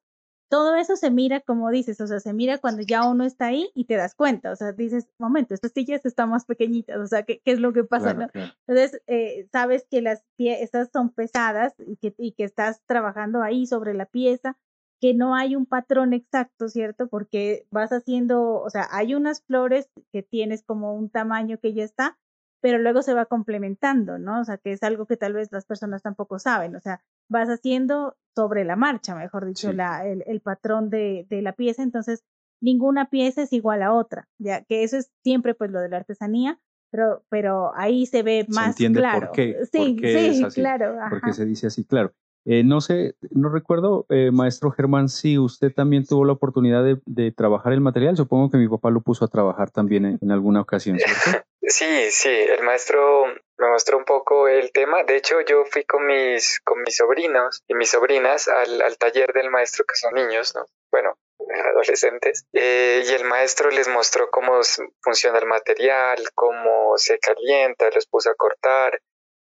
Todo 0.50 0.76
eso 0.76 0.96
se 0.96 1.10
mira, 1.10 1.40
como 1.40 1.70
dices, 1.70 2.00
o 2.00 2.06
sea, 2.06 2.20
se 2.20 2.32
mira 2.32 2.58
cuando 2.58 2.82
ya 2.82 3.08
uno 3.08 3.24
está 3.24 3.46
ahí 3.46 3.70
y 3.74 3.86
te 3.86 3.96
das 3.96 4.14
cuenta, 4.14 4.52
o 4.52 4.56
sea, 4.56 4.72
dices, 4.72 5.08
momento, 5.18 5.54
estas 5.54 5.72
sillas 5.72 6.04
están 6.04 6.28
más 6.28 6.44
pequeñitas, 6.44 6.98
o 6.98 7.06
sea, 7.06 7.22
¿qué, 7.22 7.40
qué 7.44 7.52
es 7.52 7.60
lo 7.60 7.72
que 7.72 7.82
pasa? 7.84 8.14
¿no? 8.14 8.28
Entonces, 8.66 9.00
eh, 9.06 9.48
sabes 9.50 9.86
que 9.90 10.02
las 10.02 10.22
piezas 10.36 10.90
son 10.92 11.10
pesadas 11.10 11.74
y 11.78 11.96
que, 11.96 12.14
y 12.18 12.32
que 12.32 12.44
estás 12.44 12.82
trabajando 12.86 13.42
ahí 13.42 13.66
sobre 13.66 13.94
la 13.94 14.06
pieza, 14.06 14.56
que 15.00 15.14
no 15.14 15.34
hay 15.34 15.56
un 15.56 15.66
patrón 15.66 16.12
exacto, 16.12 16.68
¿cierto? 16.68 17.08
Porque 17.08 17.66
vas 17.70 17.90
haciendo, 17.92 18.60
o 18.60 18.70
sea, 18.70 18.86
hay 18.90 19.14
unas 19.14 19.42
flores 19.42 19.90
que 20.12 20.22
tienes 20.22 20.62
como 20.62 20.94
un 20.94 21.10
tamaño 21.10 21.58
que 21.58 21.72
ya 21.74 21.84
está, 21.84 22.18
pero 22.64 22.78
luego 22.78 23.02
se 23.02 23.12
va 23.12 23.26
complementando, 23.26 24.16
¿no? 24.16 24.40
O 24.40 24.44
sea, 24.46 24.56
que 24.56 24.72
es 24.72 24.82
algo 24.82 25.04
que 25.04 25.18
tal 25.18 25.34
vez 25.34 25.52
las 25.52 25.66
personas 25.66 26.00
tampoco 26.00 26.38
saben, 26.38 26.74
o 26.74 26.80
sea, 26.80 27.02
vas 27.28 27.50
haciendo 27.50 28.16
sobre 28.34 28.64
la 28.64 28.74
marcha, 28.74 29.14
mejor 29.14 29.44
dicho, 29.44 29.74
la, 29.74 30.08
el, 30.08 30.24
el, 30.26 30.40
patrón 30.40 30.88
de, 30.88 31.26
de, 31.28 31.42
la 31.42 31.52
pieza, 31.52 31.82
entonces 31.82 32.24
ninguna 32.62 33.10
pieza 33.10 33.42
es 33.42 33.52
igual 33.52 33.82
a 33.82 33.92
otra, 33.92 34.28
ya 34.38 34.64
que 34.64 34.82
eso 34.82 34.96
es 34.96 35.10
siempre 35.22 35.54
pues 35.54 35.72
lo 35.72 35.78
de 35.78 35.90
la 35.90 35.98
artesanía, 35.98 36.58
pero, 36.90 37.22
pero 37.28 37.76
ahí 37.76 38.06
se 38.06 38.22
ve 38.22 38.46
más 38.48 38.64
se 38.64 38.70
entiende 38.70 39.00
claro. 39.00 39.26
por 39.26 39.32
qué, 39.32 39.58
sí, 39.70 39.78
por 39.78 39.96
qué 40.00 40.18
sí, 40.18 40.38
es 40.38 40.44
así, 40.44 40.60
claro. 40.62 40.96
Porque 41.10 41.34
se 41.34 41.44
dice 41.44 41.66
así, 41.66 41.84
claro. 41.84 42.14
Eh, 42.46 42.64
no 42.64 42.80
sé, 42.80 43.14
no 43.30 43.50
recuerdo, 43.50 44.06
eh, 44.08 44.30
maestro 44.30 44.70
Germán, 44.70 45.10
si 45.10 45.38
usted 45.38 45.70
también 45.74 46.06
tuvo 46.06 46.24
la 46.24 46.32
oportunidad 46.32 46.82
de, 46.82 46.98
de, 47.04 47.30
trabajar 47.30 47.74
el 47.74 47.80
material. 47.82 48.16
Supongo 48.16 48.50
que 48.50 48.58
mi 48.58 48.68
papá 48.68 48.90
lo 48.90 49.02
puso 49.02 49.26
a 49.26 49.28
trabajar 49.28 49.70
también 49.70 50.06
en, 50.06 50.18
en 50.20 50.30
alguna 50.30 50.62
ocasión, 50.62 50.98
¿cierto? 50.98 51.44
Sí, 51.66 52.10
sí, 52.10 52.28
el 52.28 52.62
maestro 52.62 53.26
me 53.56 53.68
mostró 53.68 53.96
un 53.96 54.04
poco 54.04 54.48
el 54.48 54.70
tema. 54.72 55.02
De 55.04 55.16
hecho, 55.16 55.40
yo 55.40 55.64
fui 55.64 55.84
con 55.84 56.06
mis, 56.06 56.60
con 56.60 56.82
mis 56.82 56.96
sobrinos 56.96 57.62
y 57.66 57.74
mis 57.74 57.90
sobrinas 57.90 58.48
al, 58.48 58.82
al 58.82 58.98
taller 58.98 59.32
del 59.32 59.50
maestro, 59.50 59.84
que 59.84 59.94
son 59.96 60.14
niños, 60.14 60.54
¿no? 60.54 60.66
Bueno, 60.90 61.16
adolescentes, 61.70 62.44
eh, 62.52 63.02
y 63.06 63.12
el 63.12 63.24
maestro 63.24 63.70
les 63.70 63.88
mostró 63.88 64.30
cómo 64.30 64.60
funciona 65.00 65.38
el 65.38 65.46
material, 65.46 66.22
cómo 66.34 66.98
se 66.98 67.18
calienta, 67.18 67.90
los 67.90 68.06
puso 68.06 68.30
a 68.30 68.34
cortar. 68.34 69.00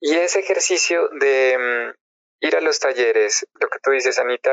Y 0.01 0.15
ese 0.17 0.41
ejercicio 0.41 1.09
de 1.21 1.59
mm, 1.59 2.47
ir 2.47 2.57
a 2.57 2.61
los 2.61 2.81
talleres, 2.81 3.47
lo 3.61 3.69
que 3.69 3.79
tú 3.81 3.91
dices, 3.91 4.19
Anita, 4.19 4.53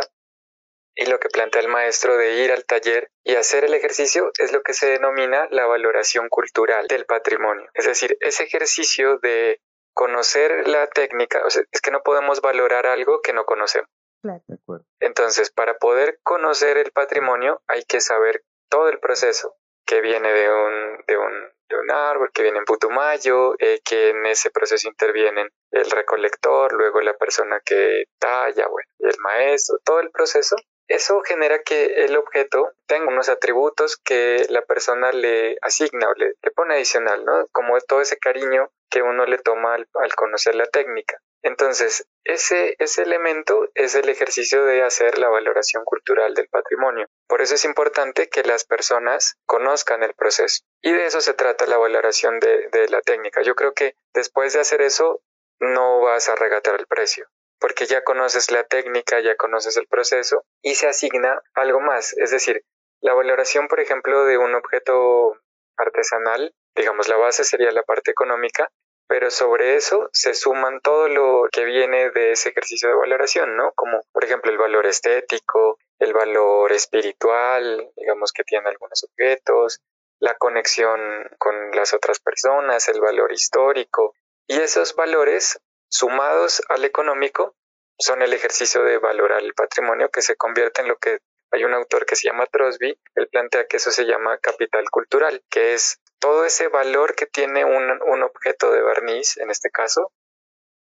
y 0.98 1.06
lo 1.06 1.20
que 1.20 1.30
plantea 1.30 1.62
el 1.62 1.68
maestro 1.68 2.18
de 2.18 2.44
ir 2.44 2.52
al 2.52 2.66
taller 2.66 3.12
y 3.24 3.36
hacer 3.36 3.64
el 3.64 3.76
ejercicio 3.76 4.32
es 4.40 4.52
lo 4.52 4.64
que 4.64 4.74
se 4.74 4.88
denomina 4.88 5.48
la 5.52 5.68
valoración 5.68 6.28
cultural 6.28 6.88
del 6.88 7.06
patrimonio. 7.06 7.70
Es 7.76 7.86
decir, 7.86 8.18
ese 8.20 8.44
ejercicio 8.44 9.20
de 9.20 9.62
conocer 9.94 10.68
la 10.68 10.88
técnica, 10.88 11.44
o 11.46 11.50
sea, 11.52 11.64
es 11.72 11.82
que 11.82 11.92
no 11.92 12.02
podemos 12.02 12.42
valorar 12.42 12.88
algo 12.88 13.22
que 13.22 13.32
no 13.32 13.46
conocemos. 13.46 13.90
Claro. 14.24 14.42
De 14.48 14.56
acuerdo. 14.56 14.86
Entonces, 15.00 15.52
para 15.52 15.78
poder 15.78 16.20
conocer 16.24 16.78
el 16.78 16.92
patrimonio 16.92 17.62
hay 17.68 17.84
que 17.84 18.02
saber 18.02 18.44
todo 18.68 18.90
el 18.90 19.00
proceso 19.00 19.56
que 19.86 20.02
viene 20.02 20.34
de 20.34 20.52
un, 20.52 21.04
de 21.08 21.18
un, 21.18 21.34
de 21.70 21.78
un 21.78 21.92
árbol, 21.92 22.32
que 22.34 22.42
viene 22.42 22.58
en 22.58 22.66
Putumayo, 22.66 23.54
eh, 23.60 23.80
que 23.86 24.10
en 24.10 24.26
ese 24.26 24.50
proceso 24.50 24.88
intervienen 24.90 25.48
el 25.72 25.90
recolector, 25.92 26.74
luego 26.74 27.02
la 27.02 27.14
persona 27.14 27.62
que 27.64 28.06
talla, 28.20 28.68
bueno, 28.68 28.90
y 28.98 29.08
el 29.08 29.20
maestro, 29.20 29.78
todo 29.86 30.00
el 30.00 30.10
proceso 30.10 30.58
eso 30.88 31.22
genera 31.22 31.60
que 31.64 32.06
el 32.06 32.16
objeto 32.16 32.72
tenga 32.86 33.12
unos 33.12 33.30
atributos 33.30 33.98
que 33.98 34.46
la 34.50 34.62
persona 34.62 35.12
le 35.12 35.58
asigna 35.62 36.10
o 36.10 36.14
le, 36.14 36.34
pone 36.56 36.76
adicional, 36.76 37.26
¿no? 37.26 37.46
Como 37.52 37.78
todo 37.82 38.02
ese 38.02 38.18
cariño 38.18 38.72
que 38.90 39.02
uno 39.02 39.26
le 39.26 39.38
toma 39.38 39.76
al, 39.76 40.16
conocer 40.16 40.56
la 40.56 40.66
técnica. 40.66 41.22
Entonces, 41.44 42.08
ese, 42.24 42.76
ese 42.80 43.04
elemento 43.04 43.70
es 43.76 43.96
el 43.96 44.10
ejercicio 44.10 44.64
de 44.66 44.82
hacer 44.82 45.20
la 45.20 45.30
valoración 45.30 45.84
cultural 45.84 46.34
del 46.34 46.48
patrimonio. 46.48 47.08
Por 47.28 47.42
eso 47.42 47.56
es 47.56 47.66
importante 47.66 48.30
que 48.30 48.44
las 48.44 48.64
personas 48.64 49.38
conozcan 49.46 50.04
el 50.04 50.14
proceso. 50.14 50.64
Y 50.82 50.94
de 50.94 51.06
eso 51.06 51.22
se 51.22 51.34
trata 51.34 51.68
la 51.68 51.78
valoración 51.78 52.40
de, 52.40 52.70
de 52.70 52.88
la 52.90 53.02
técnica. 53.02 53.42
Yo 53.44 53.56
creo 53.56 53.74
que 53.74 53.96
después 54.14 54.54
de 54.54 54.62
hacer 54.62 54.82
eso, 54.82 55.22
no 55.60 56.00
vas 56.02 56.30
a 56.30 56.36
regatar 56.36 56.80
el 56.80 56.88
precio 56.88 57.28
porque 57.60 57.86
ya 57.86 58.04
conoces 58.04 58.52
la 58.52 58.64
técnica, 58.64 59.20
ya 59.20 59.36
conoces 59.36 59.78
el 59.78 59.88
proceso 59.88 60.44
y 60.62 60.76
se 60.76 60.88
asigna 60.88 61.42
algo 61.54 61.80
más. 61.80 62.14
Es 62.18 62.32
decir, 62.32 62.64
la 63.02 63.14
valoración, 63.14 63.68
por 63.68 63.80
ejemplo, 63.80 64.26
de 64.26 64.38
un 64.38 64.56
objeto 64.56 65.38
artesanal, 65.78 66.54
digamos, 66.76 67.08
la 67.08 67.18
base 67.18 67.44
sería 67.44 67.72
la 67.72 67.84
parte 67.84 68.12
económica, 68.12 68.70
pero 69.08 69.32
sobre 69.32 69.76
eso 69.76 70.10
se 70.12 70.34
suman 70.34 70.82
todo 70.82 71.08
lo 71.08 71.48
que 71.52 71.64
viene 71.64 72.12
de 72.12 72.32
ese 72.32 72.50
ejercicio 72.50 72.90
de 72.90 72.96
valoración, 72.96 73.56
¿no? 73.56 73.72
Como, 73.74 74.02
por 74.12 74.26
ejemplo, 74.26 74.52
el 74.52 74.58
valor 74.58 74.86
estético, 74.86 75.78
el 76.00 76.14
valor 76.14 76.72
espiritual, 76.74 77.90
digamos, 77.96 78.34
que 78.34 78.44
tiene 78.44 78.70
algunos 78.70 79.04
objetos, 79.06 79.82
la 80.20 80.36
conexión 80.36 81.00
con 81.38 81.72
las 81.72 81.94
otras 81.94 82.20
personas, 82.20 82.88
el 82.90 83.00
valor 83.00 83.32
histórico. 83.32 84.14
Y 84.48 84.60
esos 84.60 84.96
valores 84.96 85.60
sumados 85.90 86.62
al 86.70 86.86
económico, 86.86 87.56
son 88.00 88.22
el 88.22 88.34
ejercicio 88.34 88.84
de 88.84 88.98
valorar 88.98 89.42
el 89.42 89.54
patrimonio 89.54 90.10
que 90.10 90.22
se 90.22 90.36
convierte 90.36 90.82
en 90.82 90.88
lo 90.88 90.98
que 90.98 91.20
hay 91.52 91.64
un 91.64 91.74
autor 91.74 92.06
que 92.06 92.16
se 92.16 92.28
llama 92.28 92.46
Trosby, 92.46 93.00
él 93.16 93.28
plantea 93.30 93.68
que 93.68 93.78
eso 93.78 93.92
se 93.92 94.06
llama 94.06 94.38
capital 94.40 94.90
cultural, 94.90 95.44
que 95.50 95.74
es 95.74 96.00
todo 96.20 96.46
ese 96.46 96.68
valor 96.68 97.16
que 97.16 97.26
tiene 97.26 97.64
un, 97.64 98.02
un 98.02 98.24
objeto 98.24 98.72
de 98.72 98.82
barniz, 98.82 99.38
en 99.38 99.50
este 99.50 99.70
caso, 99.70 100.12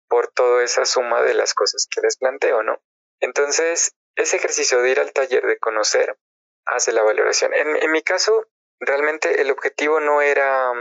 por 0.07 0.27
toda 0.27 0.63
esa 0.63 0.85
suma 0.85 1.21
de 1.21 1.33
las 1.33 1.53
cosas 1.53 1.87
que 1.89 2.01
les 2.01 2.17
planteo, 2.17 2.63
¿no? 2.63 2.81
Entonces, 3.19 3.95
ese 4.15 4.37
ejercicio 4.37 4.81
de 4.81 4.91
ir 4.91 4.99
al 4.99 5.13
taller 5.13 5.45
de 5.45 5.59
conocer 5.59 6.17
hace 6.65 6.91
la 6.91 7.03
valoración. 7.03 7.53
En, 7.53 7.75
en 7.75 7.91
mi 7.91 8.01
caso, 8.01 8.47
realmente 8.79 9.41
el 9.41 9.51
objetivo 9.51 9.99
no 9.99 10.21
era 10.21 10.71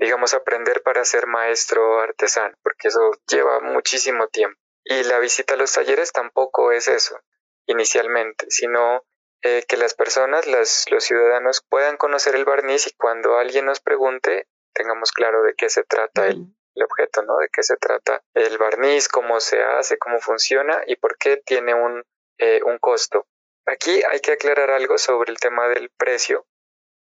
digamos, 0.00 0.32
aprender 0.32 0.82
para 0.82 1.04
ser 1.04 1.26
maestro 1.26 2.00
artesano, 2.00 2.56
porque 2.62 2.88
eso 2.88 3.12
lleva 3.28 3.60
muchísimo 3.60 4.28
tiempo. 4.28 4.58
Y 4.82 5.04
la 5.04 5.18
visita 5.18 5.54
a 5.54 5.56
los 5.58 5.72
talleres 5.72 6.10
tampoco 6.12 6.72
es 6.72 6.88
eso, 6.88 7.20
inicialmente, 7.66 8.46
sino 8.48 9.04
eh, 9.42 9.62
que 9.68 9.76
las 9.76 9.94
personas, 9.94 10.46
las, 10.46 10.90
los 10.90 11.04
ciudadanos 11.04 11.62
puedan 11.68 11.98
conocer 11.98 12.34
el 12.34 12.46
barniz 12.46 12.86
y 12.86 12.92
cuando 12.94 13.36
alguien 13.36 13.66
nos 13.66 13.80
pregunte, 13.80 14.48
tengamos 14.72 15.12
claro 15.12 15.42
de 15.42 15.54
qué 15.54 15.68
se 15.68 15.84
trata 15.84 16.26
el, 16.26 16.46
el 16.74 16.82
objeto, 16.82 17.22
¿no? 17.22 17.36
De 17.36 17.48
qué 17.52 17.62
se 17.62 17.76
trata 17.76 18.22
el 18.32 18.56
barniz, 18.56 19.06
cómo 19.08 19.38
se 19.38 19.62
hace, 19.62 19.98
cómo 19.98 20.18
funciona 20.18 20.82
y 20.86 20.96
por 20.96 21.18
qué 21.18 21.36
tiene 21.36 21.74
un, 21.74 22.02
eh, 22.38 22.62
un 22.64 22.78
costo. 22.78 23.26
Aquí 23.66 24.02
hay 24.10 24.20
que 24.20 24.32
aclarar 24.32 24.70
algo 24.70 24.96
sobre 24.96 25.30
el 25.30 25.38
tema 25.38 25.68
del 25.68 25.90
precio, 25.90 26.46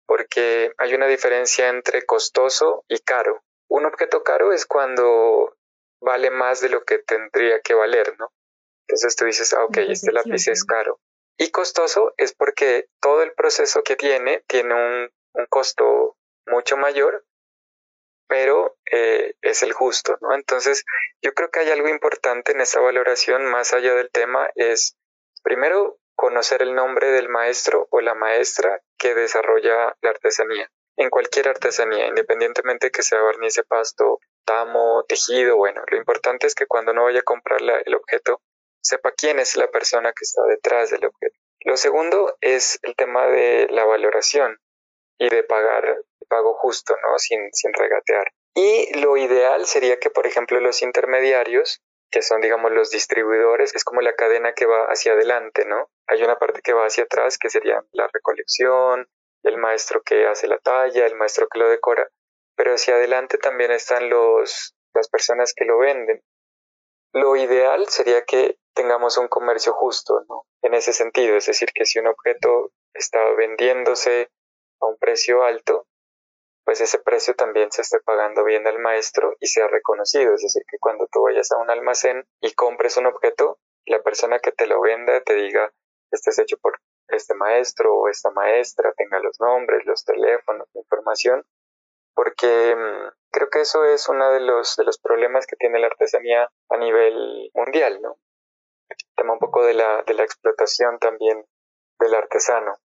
porque 0.07 0.73
hay 0.79 0.95
una 0.95 1.07
diferencia 1.07 1.69
entre 1.69 2.05
costoso 2.05 2.85
y 2.89 2.99
caro. 3.01 3.43
Un 3.69 3.87
objeto 3.87 4.23
caro 4.23 4.53
es 4.53 4.67
cuando 4.67 5.57
vale 6.01 6.31
más 6.31 6.61
de 6.61 6.69
lo 6.69 6.85
que 6.85 6.99
tendría 6.99 7.61
que 7.61 7.75
valer, 7.75 8.15
¿no? 8.19 8.33
Entonces 8.87 9.17
tú 9.17 9.25
dices, 9.25 9.53
ah, 9.55 9.65
ok, 9.65 9.79
este 9.89 10.13
lápiz 10.13 10.49
es 10.49 10.65
caro. 10.65 11.01
Y 11.39 11.51
costoso 11.51 12.13
es 12.19 12.35
porque 12.35 12.89
todo 13.01 13.23
el 13.23 13.33
proceso 13.33 13.83
que 13.83 13.97
tiene 13.97 14.45
tiene 14.47 14.75
un, 14.75 15.11
un 15.35 15.47
costo 15.47 16.17
mucho 16.47 16.77
mayor, 16.77 17.25
pero 18.29 18.77
eh, 18.91 19.35
es 19.41 19.63
el 19.63 19.73
justo, 19.73 20.19
¿no? 20.21 20.35
Entonces 20.35 20.85
yo 21.23 21.33
creo 21.35 21.51
que 21.51 21.61
hay 21.61 21.71
algo 21.71 21.89
importante 21.89 22.53
en 22.53 22.61
esta 22.61 22.81
valoración, 22.81 23.45
más 23.47 23.73
allá 23.73 23.95
del 23.95 24.11
tema, 24.11 24.51
es 24.55 24.97
primero 25.43 25.99
conocer 26.15 26.63
el 26.63 26.75
nombre 26.75 27.09
del 27.09 27.29
maestro 27.29 27.89
o 27.91 28.01
la 28.01 28.15
maestra 28.15 28.81
que 28.99 29.15
desarrolla 29.15 29.97
la 30.01 30.11
artesanía. 30.11 30.71
En 30.97 31.11
cualquier 31.11 31.49
artesanía, 31.49 32.07
independientemente 32.07 32.91
que 32.91 33.03
sea 33.03 33.21
barniz 33.23 33.61
pasto, 33.69 34.21
tamo, 34.45 35.05
tejido, 35.09 35.57
bueno, 35.57 35.83
lo 35.89 35.97
importante 35.97 36.47
es 36.47 36.55
que 36.55 36.67
cuando 36.67 36.93
no 36.93 37.05
vaya 37.05 37.21
a 37.21 37.25
comprar 37.25 37.61
el 37.63 37.95
objeto, 37.95 38.41
sepa 38.83 39.13
quién 39.13 39.39
es 39.39 39.57
la 39.57 39.69
persona 39.69 40.13
que 40.13 40.25
está 40.25 40.43
detrás 40.45 40.91
del 40.91 41.07
objeto. 41.07 41.37
Lo 41.65 41.77
segundo 41.77 42.37
es 42.41 42.79
el 42.83 42.95
tema 42.97 43.27
de 43.29 43.69
la 43.71 43.85
valoración 43.85 44.59
y 45.19 45.29
de 45.29 45.45
pagar 45.45 46.03
pago 46.29 46.55
justo, 46.55 46.95
¿no? 47.03 47.19
Sin 47.19 47.73
regatear. 47.75 48.33
Y 48.55 48.99
lo 49.01 49.17
ideal 49.17 49.67
sería 49.67 49.99
que, 49.99 50.11
por 50.11 50.27
ejemplo, 50.27 50.61
los 50.61 50.83
intermediarios 50.83 51.81
que 52.13 52.23
son, 52.23 52.43
digamos, 52.43 52.71
los 52.71 52.91
distribuidores, 52.91 53.75
es 53.75 53.85
como 53.85 54.03
la 54.03 54.15
cadena 54.15 54.53
que 54.53 54.67
va 54.67 54.85
hacia 54.85 55.15
adelante, 55.15 55.65
¿no? 55.65 55.91
Hay 56.07 56.23
una 56.23 56.39
parte 56.39 56.61
que 56.63 56.75
va 56.75 56.85
hacia 56.85 57.05
atrás, 57.05 57.39
que 57.39 57.49
sería 57.49 57.83
la 57.93 58.07
recolección, 58.13 59.09
el 59.43 59.57
maestro 59.57 60.03
que 60.03 60.27
hace 60.27 60.47
la 60.47 60.59
talla, 60.59 61.07
el 61.07 61.17
maestro 61.17 61.49
que 61.51 61.59
lo 61.59 61.69
decora, 61.69 62.09
pero 62.55 62.75
hacia 62.75 62.95
adelante 62.95 63.39
también 63.39 63.73
están 63.73 64.11
los, 64.11 64.77
las 64.95 65.09
personas 65.09 65.55
que 65.57 65.65
lo 65.65 65.79
venden. 65.79 66.23
Lo 67.15 67.35
ideal 67.35 67.89
sería 67.89 68.25
que 68.25 68.59
tengamos 68.75 69.17
un 69.17 69.29
comercio 69.29 69.73
justo, 69.73 70.23
¿no? 70.29 70.45
En 70.61 70.75
ese 70.75 70.93
sentido, 70.93 71.37
es 71.37 71.47
decir, 71.47 71.71
que 71.75 71.87
si 71.87 71.99
un 71.99 72.09
objeto 72.09 72.73
está 72.93 73.19
vendiéndose 73.33 74.31
a 74.81 74.87
un 74.87 74.99
precio 74.99 75.43
alto, 75.45 75.87
pues 76.65 76.81
ese 76.81 76.99
precio 76.99 77.35
también 77.35 77.73
se 77.73 77.83
esté 77.83 78.01
pagando 78.01 78.45
bien 78.45 78.67
al 78.67 78.79
maestro 78.79 79.37
y 79.41 79.47
sea 79.47 79.67
reconocido. 79.69 80.35
Es 80.35 80.43
decir, 80.43 80.63
que 80.69 80.79
cuando 80.79 81.09
tú 81.11 81.23
vayas 81.23 81.51
a 81.53 81.59
un 81.59 81.71
almacén 81.71 82.27
y 82.41 82.53
compres 82.55 82.97
un 82.97 83.07
objeto, 83.07 83.59
la 83.87 84.03
persona 84.03 84.39
que 84.39 84.53
te 84.53 84.67
lo 84.67 84.81
venda 84.81 85.21
te 85.23 85.35
diga, 85.35 85.73
este 86.11 86.31
es 86.31 86.39
hecho 86.39 86.57
por 86.59 86.79
este 87.09 87.35
maestro 87.35 87.95
o 87.95 88.09
esta 88.09 88.31
maestra, 88.31 88.93
tenga 88.97 89.19
los 89.21 89.41
nombres, 89.41 89.85
los 89.87 90.05
teléfonos, 90.05 90.69
la 90.73 90.81
información, 90.81 91.45
porque 92.15 92.77
mm, 92.77 93.13
creo 93.31 93.51
que 93.51 93.61
eso 93.61 93.85
es 93.85 94.09
uno 94.09 94.31
de 94.31 94.41
los, 94.41 94.77
de 94.77 94.85
los 94.85 94.99
problemas 94.99 95.47
que 95.47 95.57
tiene 95.57 95.79
la 95.79 95.89
artesanía 95.89 96.49
a 96.69 96.77
nivel 96.77 97.51
mundial, 97.55 98.01
¿no? 98.01 98.19
El 98.89 98.97
tema 99.17 99.33
un 99.33 99.39
poco 99.39 99.65
de 99.65 99.75
la, 99.75 100.03
de 100.03 100.15
la 100.15 100.23
explotación 100.23 100.99
también 100.99 101.45
del 101.99 102.15
artesano. 102.15 102.77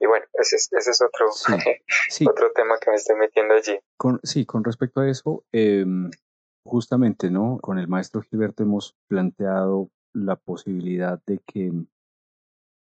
Y 0.00 0.06
bueno, 0.06 0.24
ese 0.32 0.56
es, 0.56 0.72
ese 0.72 0.90
es 0.90 1.02
otro, 1.02 1.28
otro 2.30 2.52
tema 2.52 2.78
que 2.80 2.90
me 2.90 2.96
estoy 2.96 3.16
metiendo 3.16 3.54
allí. 3.54 3.78
Con, 3.98 4.18
sí, 4.22 4.46
con 4.46 4.64
respecto 4.64 5.00
a 5.00 5.08
eso, 5.08 5.44
em, 5.52 6.10
justamente, 6.64 7.30
¿no? 7.30 7.58
Con 7.60 7.78
el 7.78 7.86
maestro 7.86 8.22
Gilberto 8.22 8.62
hemos 8.62 8.96
planteado 9.08 9.90
la 10.14 10.36
posibilidad 10.36 11.20
de 11.26 11.38
que, 11.46 11.70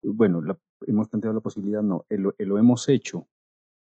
bueno, 0.03 0.43
hemos 0.87 1.09
planteado 1.09 1.35
la 1.35 1.43
posibilidad, 1.43 1.83
no, 1.83 2.07
lo, 2.09 2.35
lo 2.39 2.59
hemos 2.59 2.89
hecho 2.89 3.29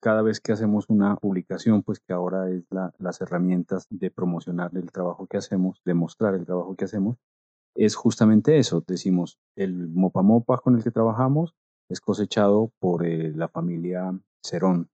cada 0.01 0.23
vez 0.23 0.41
que 0.41 0.51
hacemos 0.51 0.85
una 0.89 1.15
publicación, 1.15 1.83
pues 1.83 1.99
que 1.99 2.13
ahora 2.13 2.49
es 2.49 2.63
la, 2.71 2.91
las 2.97 3.21
herramientas 3.21 3.85
de 3.91 4.09
promocionar 4.09 4.71
el 4.73 4.91
trabajo 4.91 5.27
que 5.27 5.37
hacemos, 5.37 5.79
de 5.85 5.93
mostrar 5.93 6.33
el 6.33 6.45
trabajo 6.45 6.75
que 6.75 6.85
hacemos, 6.85 7.17
es 7.75 7.95
justamente 7.95 8.57
eso. 8.57 8.83
Decimos, 8.85 9.39
el 9.55 9.89
mopa 9.89 10.23
mopa 10.23 10.57
con 10.57 10.75
el 10.75 10.83
que 10.83 10.89
trabajamos 10.89 11.55
es 11.91 11.99
cosechado 11.99 12.71
por 12.79 13.05
eh, 13.05 13.33
la 13.35 13.47
familia 13.49 14.17
Cerón 14.43 14.89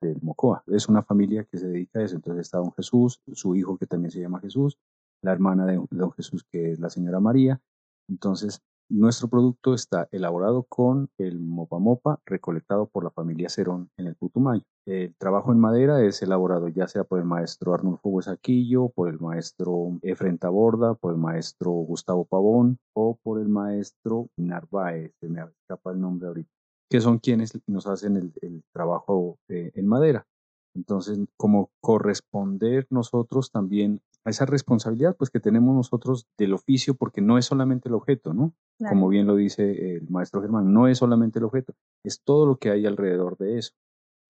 del 0.00 0.18
Mocoa. 0.20 0.62
Es 0.66 0.88
una 0.88 1.02
familia 1.02 1.44
que 1.44 1.58
se 1.58 1.66
dedica 1.68 2.00
a 2.00 2.04
eso. 2.04 2.16
Entonces 2.16 2.42
está 2.42 2.58
don 2.58 2.72
Jesús, 2.72 3.20
su 3.32 3.54
hijo 3.56 3.78
que 3.78 3.86
también 3.86 4.10
se 4.10 4.20
llama 4.20 4.40
Jesús, 4.40 4.78
la 5.22 5.32
hermana 5.32 5.64
de 5.64 5.80
don 5.90 6.12
Jesús 6.12 6.44
que 6.44 6.72
es 6.72 6.78
la 6.78 6.90
señora 6.90 7.20
María. 7.20 7.60
Entonces 8.08 8.62
nuestro 8.92 9.28
producto 9.28 9.72
está 9.72 10.06
elaborado 10.12 10.64
con 10.64 11.08
el 11.16 11.40
mopa 11.40 11.78
mopa 11.78 12.20
recolectado 12.26 12.86
por 12.86 13.04
la 13.04 13.10
familia 13.10 13.48
Cerón 13.48 13.90
en 13.96 14.06
el 14.06 14.16
Putumayo. 14.16 14.62
El 14.84 15.14
trabajo 15.16 15.50
en 15.50 15.58
madera 15.58 16.04
es 16.04 16.20
elaborado 16.22 16.68
ya 16.68 16.86
sea 16.88 17.04
por 17.04 17.18
el 17.18 17.24
maestro 17.24 17.72
Arnulfo 17.72 18.10
Huesaquillo, 18.10 18.90
por 18.90 19.08
el 19.08 19.18
maestro 19.18 19.98
Efren 20.02 20.38
Taborda, 20.38 20.94
por 20.94 21.12
el 21.12 21.18
maestro 21.18 21.70
Gustavo 21.70 22.26
Pavón 22.26 22.78
o 22.92 23.16
por 23.22 23.40
el 23.40 23.48
maestro 23.48 24.28
Narváez, 24.36 25.12
se 25.20 25.28
me 25.28 25.40
escapa 25.40 25.92
el 25.92 26.00
nombre 26.00 26.28
ahorita, 26.28 26.50
que 26.90 27.00
son 27.00 27.18
quienes 27.18 27.58
nos 27.66 27.86
hacen 27.86 28.16
el, 28.16 28.62
trabajo 28.72 29.38
eh, 29.48 29.72
en 29.74 29.86
madera. 29.86 30.26
Entonces, 30.74 31.18
como 31.36 31.70
corresponder 31.80 32.86
nosotros 32.90 33.50
también 33.50 34.00
a 34.24 34.30
esa 34.30 34.46
responsabilidad 34.46 35.16
pues 35.16 35.30
que 35.30 35.40
tenemos 35.40 35.74
nosotros 35.74 36.26
del 36.38 36.54
oficio, 36.54 36.94
porque 36.94 37.20
no 37.20 37.38
es 37.38 37.46
solamente 37.46 37.88
el 37.88 37.94
objeto, 37.94 38.34
¿no? 38.34 38.54
Como 38.88 39.08
bien 39.08 39.26
lo 39.26 39.36
dice 39.36 39.96
el 39.96 40.08
maestro 40.08 40.40
Germán, 40.40 40.72
no 40.72 40.88
es 40.88 40.98
solamente 40.98 41.38
el 41.38 41.44
objeto, 41.44 41.74
es 42.04 42.22
todo 42.22 42.46
lo 42.46 42.56
que 42.56 42.70
hay 42.70 42.86
alrededor 42.86 43.36
de 43.38 43.58
eso. 43.58 43.72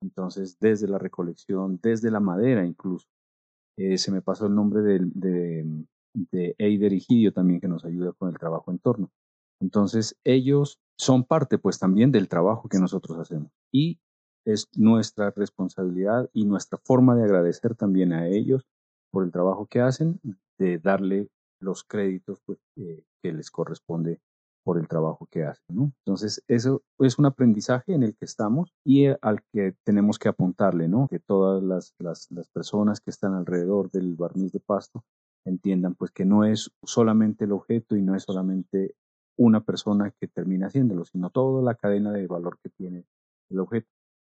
Entonces, 0.03 0.59
desde 0.59 0.89
la 0.89 0.99
recolección, 0.99 1.79
desde 1.83 2.11
la 2.11 2.21
madera 2.21 2.65
incluso. 2.65 3.07
Eh, 3.79 3.97
se 3.97 4.11
me 4.11 4.21
pasó 4.21 4.47
el 4.47 4.55
nombre 4.55 4.83
de, 4.83 5.01
de, 5.15 5.87
de 6.15 6.55
Eider 6.59 6.93
Gidio 6.99 7.33
también, 7.33 7.61
que 7.61 7.69
nos 7.69 7.85
ayuda 7.85 8.13
con 8.13 8.29
el 8.29 8.39
trabajo 8.39 8.71
en 8.71 8.79
torno. 8.79 9.11
Entonces, 9.61 10.19
ellos 10.25 10.81
son 10.99 11.25
parte 11.25 11.57
pues 11.57 11.79
también 11.79 12.13
del 12.13 12.29
trabajo 12.29 12.69
que 12.69 12.79
nosotros 12.79 13.19
hacemos. 13.19 13.51
Y 13.73 14.01
es 14.45 14.69
nuestra 14.77 15.31
responsabilidad 15.31 16.29
y 16.33 16.45
nuestra 16.45 16.79
forma 16.85 17.15
de 17.17 17.25
agradecer 17.25 17.75
también 17.75 18.13
a 18.13 18.27
ellos 18.29 18.67
por 19.13 19.25
el 19.25 19.31
trabajo 19.31 19.67
que 19.67 19.81
hacen, 19.81 20.21
de 20.59 20.79
darle 20.79 21.29
los 21.61 21.85
créditos 21.85 22.41
pues, 22.45 22.59
que 22.75 23.33
les 23.33 23.51
corresponde 23.51 24.21
por 24.65 24.79
el 24.79 24.89
trabajo 24.89 25.27
que 25.31 25.45
hacen. 25.45 25.93
Entonces, 26.05 26.43
eso 26.49 26.83
es 26.99 27.19
un 27.19 27.27
aprendizaje 27.27 27.95
en 27.95 28.03
el 28.03 28.17
que 28.17 28.25
estamos 28.25 28.73
y 28.85 29.07
al 29.07 29.43
que 29.53 29.75
tenemos 29.85 30.19
que 30.19 30.29
apuntarle, 30.29 30.89
¿no? 30.89 31.09
que 31.09 31.19
todas 31.19 31.63
las, 31.63 31.95
las, 31.99 32.31
las 32.31 32.49
personas 32.49 33.01
que 33.01 33.11
están 33.11 33.35
alrededor 33.35 33.91
del 33.91 34.15
barniz 34.15 34.53
de 34.53 34.61
pasto 34.61 35.05
entiendan 35.45 35.95
pues 35.95 36.13
que 36.13 36.25
no 36.25 36.45
es 36.45 36.71
solamente 36.85 37.45
el 37.45 37.53
objeto 37.53 37.97
y 37.97 38.03
no 38.03 38.15
es 38.15 38.23
solamente 38.23 38.95
una 39.37 39.65
persona 39.65 40.13
que 40.13 40.29
termina 40.29 40.69
haciéndolo, 40.69 41.05
sino 41.05 41.31
toda 41.31 41.63
la 41.63 41.75
cadena 41.75 42.13
de 42.13 42.27
valor 42.27 42.59
que 42.63 42.71
tiene 42.71 43.05
el 43.51 43.59
objeto. 43.59 43.89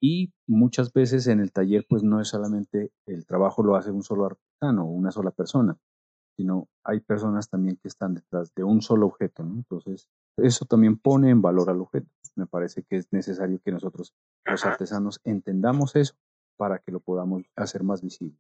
Y 0.01 0.33
muchas 0.47 0.93
veces 0.93 1.27
en 1.29 1.41
el 1.41 1.53
taller, 1.53 1.87
pues 1.89 2.03
no 2.03 2.21
es 2.21 2.29
solamente 2.29 2.93
el 3.07 3.25
trabajo 3.25 3.63
lo 3.63 3.77
hace 3.77 3.91
un 3.91 4.03
solo 4.03 4.27
artesano 4.63 4.85
o 4.85 4.91
una 4.91 5.11
sola 5.11 5.31
persona, 5.31 5.77
sino 6.37 6.69
hay 6.85 7.01
personas 7.01 7.49
también 7.49 7.77
que 7.77 7.89
están 7.89 8.15
detrás 8.15 8.55
de 8.55 8.65
un 8.65 8.81
solo 8.81 9.07
objeto, 9.07 9.43
¿no? 9.43 9.55
Entonces, 9.55 10.09
eso 10.37 10.65
también 10.65 10.99
pone 10.99 11.31
en 11.31 11.43
valor 11.43 11.69
al 11.71 11.81
objeto. 11.81 12.09
Me 12.37 12.47
parece 12.47 12.83
que 12.85 12.97
es 12.97 13.13
necesario 13.13 13.61
que 13.63 13.73
nosotros, 13.73 14.15
los 14.45 14.65
artesanos, 14.65 15.21
entendamos 15.25 15.97
eso 15.97 16.15
para 16.57 16.79
que 16.79 16.93
lo 16.93 17.01
podamos 17.01 17.43
hacer 17.57 17.83
más 17.83 18.03
visible. 18.03 18.39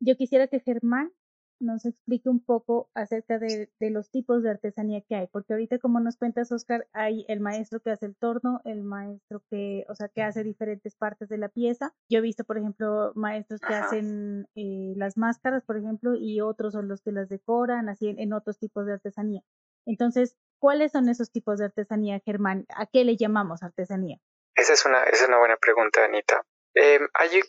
Yo 0.00 0.16
quisiera 0.16 0.48
que 0.48 0.60
Germán 0.60 1.12
nos 1.60 1.84
explique 1.84 2.28
un 2.28 2.44
poco 2.44 2.90
acerca 2.94 3.38
de, 3.38 3.70
de, 3.78 3.90
los 3.90 4.10
tipos 4.10 4.42
de 4.42 4.50
artesanía 4.50 5.02
que 5.02 5.14
hay, 5.14 5.26
porque 5.28 5.52
ahorita 5.52 5.78
como 5.78 6.00
nos 6.00 6.16
cuentas 6.16 6.50
Oscar, 6.52 6.88
hay 6.92 7.24
el 7.28 7.40
maestro 7.40 7.80
que 7.80 7.90
hace 7.90 8.06
el 8.06 8.16
torno, 8.16 8.60
el 8.64 8.82
maestro 8.82 9.42
que, 9.50 9.84
o 9.88 9.94
sea, 9.94 10.08
que 10.08 10.22
hace 10.22 10.42
diferentes 10.42 10.96
partes 10.96 11.28
de 11.28 11.38
la 11.38 11.48
pieza. 11.48 11.94
Yo 12.08 12.18
he 12.18 12.22
visto, 12.22 12.44
por 12.44 12.58
ejemplo, 12.58 13.12
maestros 13.14 13.60
que 13.60 13.74
hacen 13.74 14.48
eh, 14.54 14.94
las 14.96 15.16
máscaras, 15.16 15.64
por 15.64 15.76
ejemplo, 15.76 16.14
y 16.16 16.40
otros 16.40 16.72
son 16.72 16.88
los 16.88 17.02
que 17.02 17.12
las 17.12 17.28
decoran, 17.28 17.88
así 17.88 18.14
en, 18.16 18.32
otros 18.32 18.58
tipos 18.58 18.86
de 18.86 18.94
artesanía. 18.94 19.42
Entonces, 19.86 20.36
¿cuáles 20.58 20.92
son 20.92 21.08
esos 21.08 21.30
tipos 21.30 21.58
de 21.58 21.66
artesanía, 21.66 22.20
Germán? 22.24 22.66
¿A 22.74 22.86
qué 22.86 23.04
le 23.04 23.16
llamamos 23.16 23.62
artesanía? 23.62 24.18
Esa 24.54 24.72
es 24.72 24.84
una, 24.84 25.02
esa 25.04 25.24
es 25.24 25.28
una 25.28 25.38
buena 25.38 25.56
pregunta, 25.56 26.04
Anita. 26.04 26.44
Eh, 26.74 27.00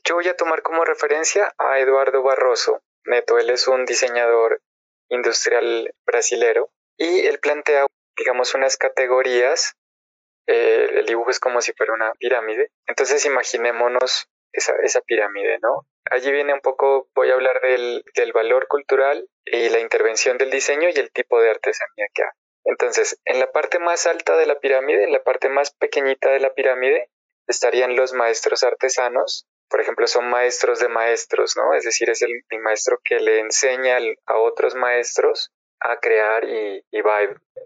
yo 0.04 0.16
voy 0.16 0.28
a 0.28 0.36
tomar 0.36 0.62
como 0.64 0.84
referencia 0.84 1.54
a 1.58 1.80
Eduardo 1.80 2.24
Barroso, 2.24 2.82
Neto, 3.06 3.40
él 3.40 3.50
es 3.50 3.68
un 3.68 3.86
diseñador 3.86 4.62
industrial 5.10 5.94
brasilero 6.06 6.72
y 6.98 7.26
él 7.26 7.40
plantea, 7.40 7.86
digamos, 8.18 8.54
unas 8.54 8.78
categorías. 8.78 9.76
Eh, 10.48 10.90
el 10.96 11.06
dibujo 11.06 11.30
es 11.30 11.40
como 11.40 11.62
si 11.62 11.74
fuera 11.74 11.94
una 11.94 12.14
pirámide. 12.14 12.72
Entonces 12.88 13.26
imaginémonos 13.26 14.28
esa, 14.54 14.74
esa 14.84 15.02
pirámide, 15.02 15.60
¿no? 15.62 15.88
Allí 16.10 16.32
viene 16.32 16.54
un 16.54 16.62
poco, 16.62 17.10
voy 17.16 17.30
a 17.30 17.34
hablar 17.34 17.62
del, 17.62 18.04
del 18.16 18.34
valor 18.34 18.68
cultural 18.68 19.28
y 19.46 19.70
la 19.70 19.80
intervención 19.80 20.38
del 20.38 20.52
diseño 20.52 20.90
y 20.90 21.00
el 21.00 21.12
tipo 21.12 21.40
de 21.42 21.52
artesanía 21.52 22.08
que 22.14 22.24
hay. 22.24 22.30
Entonces, 22.66 23.20
en 23.26 23.40
la 23.40 23.52
parte 23.52 23.80
más 23.80 24.06
alta 24.06 24.36
de 24.38 24.46
la 24.46 24.60
pirámide, 24.60 25.04
en 25.04 25.12
la 25.12 25.24
parte 25.24 25.50
más 25.50 25.72
pequeñita 25.72 26.30
de 26.30 26.40
la 26.40 26.54
pirámide, 26.54 27.10
estarían 27.48 27.96
los 27.96 28.14
maestros 28.14 28.64
artesanos, 28.64 29.48
por 29.72 29.80
ejemplo, 29.80 30.06
son 30.06 30.30
maestros 30.30 30.80
de 30.80 30.90
maestros, 30.90 31.56
¿no? 31.56 31.74
Es 31.74 31.86
decir, 31.86 32.10
es 32.10 32.22
el, 32.22 32.44
maestro 32.62 33.00
que 33.04 33.20
le 33.20 33.40
enseña 33.40 33.98
a 34.26 34.38
otros 34.38 34.76
maestros 34.76 35.52
a 35.80 35.98
crear 36.00 36.44
y, 36.44 37.02
va, 37.02 37.20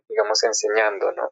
digamos, 0.07 0.43
enseñando, 0.43 1.11
¿no? 1.13 1.31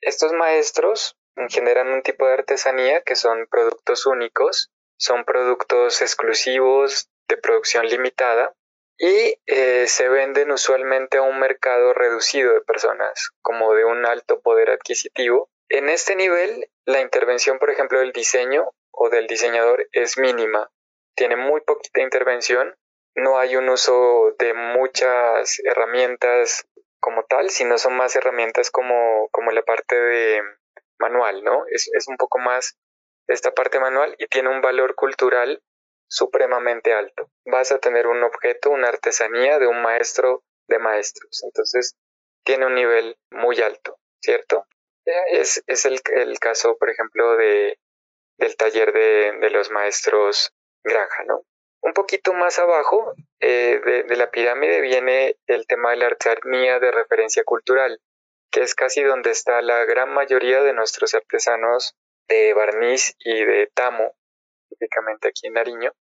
Estos 0.00 0.32
maestros 0.32 1.16
generan 1.48 1.88
un 1.88 2.02
tipo 2.02 2.26
de 2.26 2.34
artesanía 2.34 3.02
que 3.02 3.14
son 3.14 3.46
productos 3.46 4.04
únicos, 4.04 4.70
son 4.98 5.24
productos 5.24 6.02
exclusivos 6.02 7.08
de 7.28 7.36
producción 7.36 7.86
limitada 7.86 8.52
y 8.98 9.38
eh, 9.46 9.86
se 9.86 10.08
venden 10.08 10.50
usualmente 10.50 11.18
a 11.18 11.22
un 11.22 11.38
mercado 11.38 11.94
reducido 11.94 12.52
de 12.52 12.60
personas, 12.60 13.30
como 13.40 13.72
de 13.74 13.84
un 13.84 14.04
alto 14.04 14.40
poder 14.40 14.70
adquisitivo. 14.70 15.48
En 15.68 15.88
este 15.88 16.16
nivel, 16.16 16.68
la 16.84 17.00
intervención, 17.00 17.58
por 17.58 17.70
ejemplo, 17.70 18.00
del 18.00 18.12
diseño 18.12 18.72
o 19.02 19.10
del 19.10 19.26
diseñador 19.26 19.88
es 19.90 20.16
mínima, 20.16 20.70
tiene 21.16 21.34
muy 21.34 21.60
poquita 21.62 22.02
intervención, 22.02 22.76
no 23.16 23.36
hay 23.36 23.56
un 23.56 23.68
uso 23.68 24.32
de 24.38 24.54
muchas 24.54 25.58
herramientas 25.64 26.68
como 27.00 27.24
tal, 27.24 27.50
sino 27.50 27.78
son 27.78 27.96
más 27.96 28.14
herramientas 28.14 28.70
como, 28.70 29.28
como 29.32 29.50
la 29.50 29.62
parte 29.62 29.96
de 29.96 30.42
manual, 31.00 31.42
¿no? 31.42 31.64
Es, 31.66 31.90
es 31.92 32.06
un 32.06 32.16
poco 32.16 32.38
más 32.38 32.78
esta 33.26 33.52
parte 33.52 33.80
manual 33.80 34.14
y 34.18 34.28
tiene 34.28 34.50
un 34.50 34.60
valor 34.60 34.94
cultural 34.94 35.60
supremamente 36.08 36.92
alto. 36.92 37.28
Vas 37.44 37.72
a 37.72 37.80
tener 37.80 38.06
un 38.06 38.22
objeto, 38.22 38.70
una 38.70 38.88
artesanía 38.88 39.58
de 39.58 39.66
un 39.66 39.82
maestro 39.82 40.44
de 40.68 40.78
maestros. 40.78 41.42
Entonces, 41.42 41.96
tiene 42.44 42.66
un 42.66 42.76
nivel 42.76 43.16
muy 43.32 43.60
alto, 43.60 43.98
¿cierto? 44.20 44.64
Es, 45.32 45.64
es 45.66 45.86
el, 45.86 46.00
el, 46.14 46.38
caso, 46.38 46.76
por 46.78 46.88
ejemplo, 46.88 47.36
de 47.36 47.80
del 48.38 48.56
taller 48.56 48.92
de, 48.92 49.50
los 49.50 49.70
maestros 49.70 50.52
Granja, 50.84 51.24
¿no? 51.24 51.44
Un 51.82 51.92
poquito 51.94 52.32
más 52.32 52.58
abajo 52.58 53.14
eh, 53.40 53.80
de, 54.06 54.16
la 54.16 54.30
pirámide 54.30 54.80
viene 54.80 55.36
el 55.46 55.66
tema 55.66 55.90
de 55.90 55.96
la 55.96 56.06
artesanía 56.06 56.78
de 56.78 56.90
referencia 56.92 57.42
cultural, 57.44 58.00
que 58.50 58.62
es 58.62 58.74
casi 58.74 59.02
donde 59.02 59.30
está 59.30 59.62
la 59.62 59.84
gran 59.84 60.12
mayoría 60.12 60.62
de 60.62 60.72
nuestros 60.74 61.14
artesanos 61.14 61.96
de 62.28 62.54
barniz 62.54 63.14
y 63.18 63.44
de 63.44 63.68
tamo, 63.74 64.14
específicamente 64.70 65.28
aquí 65.28 65.48
en 65.48 65.54
Nariño. 65.54 65.92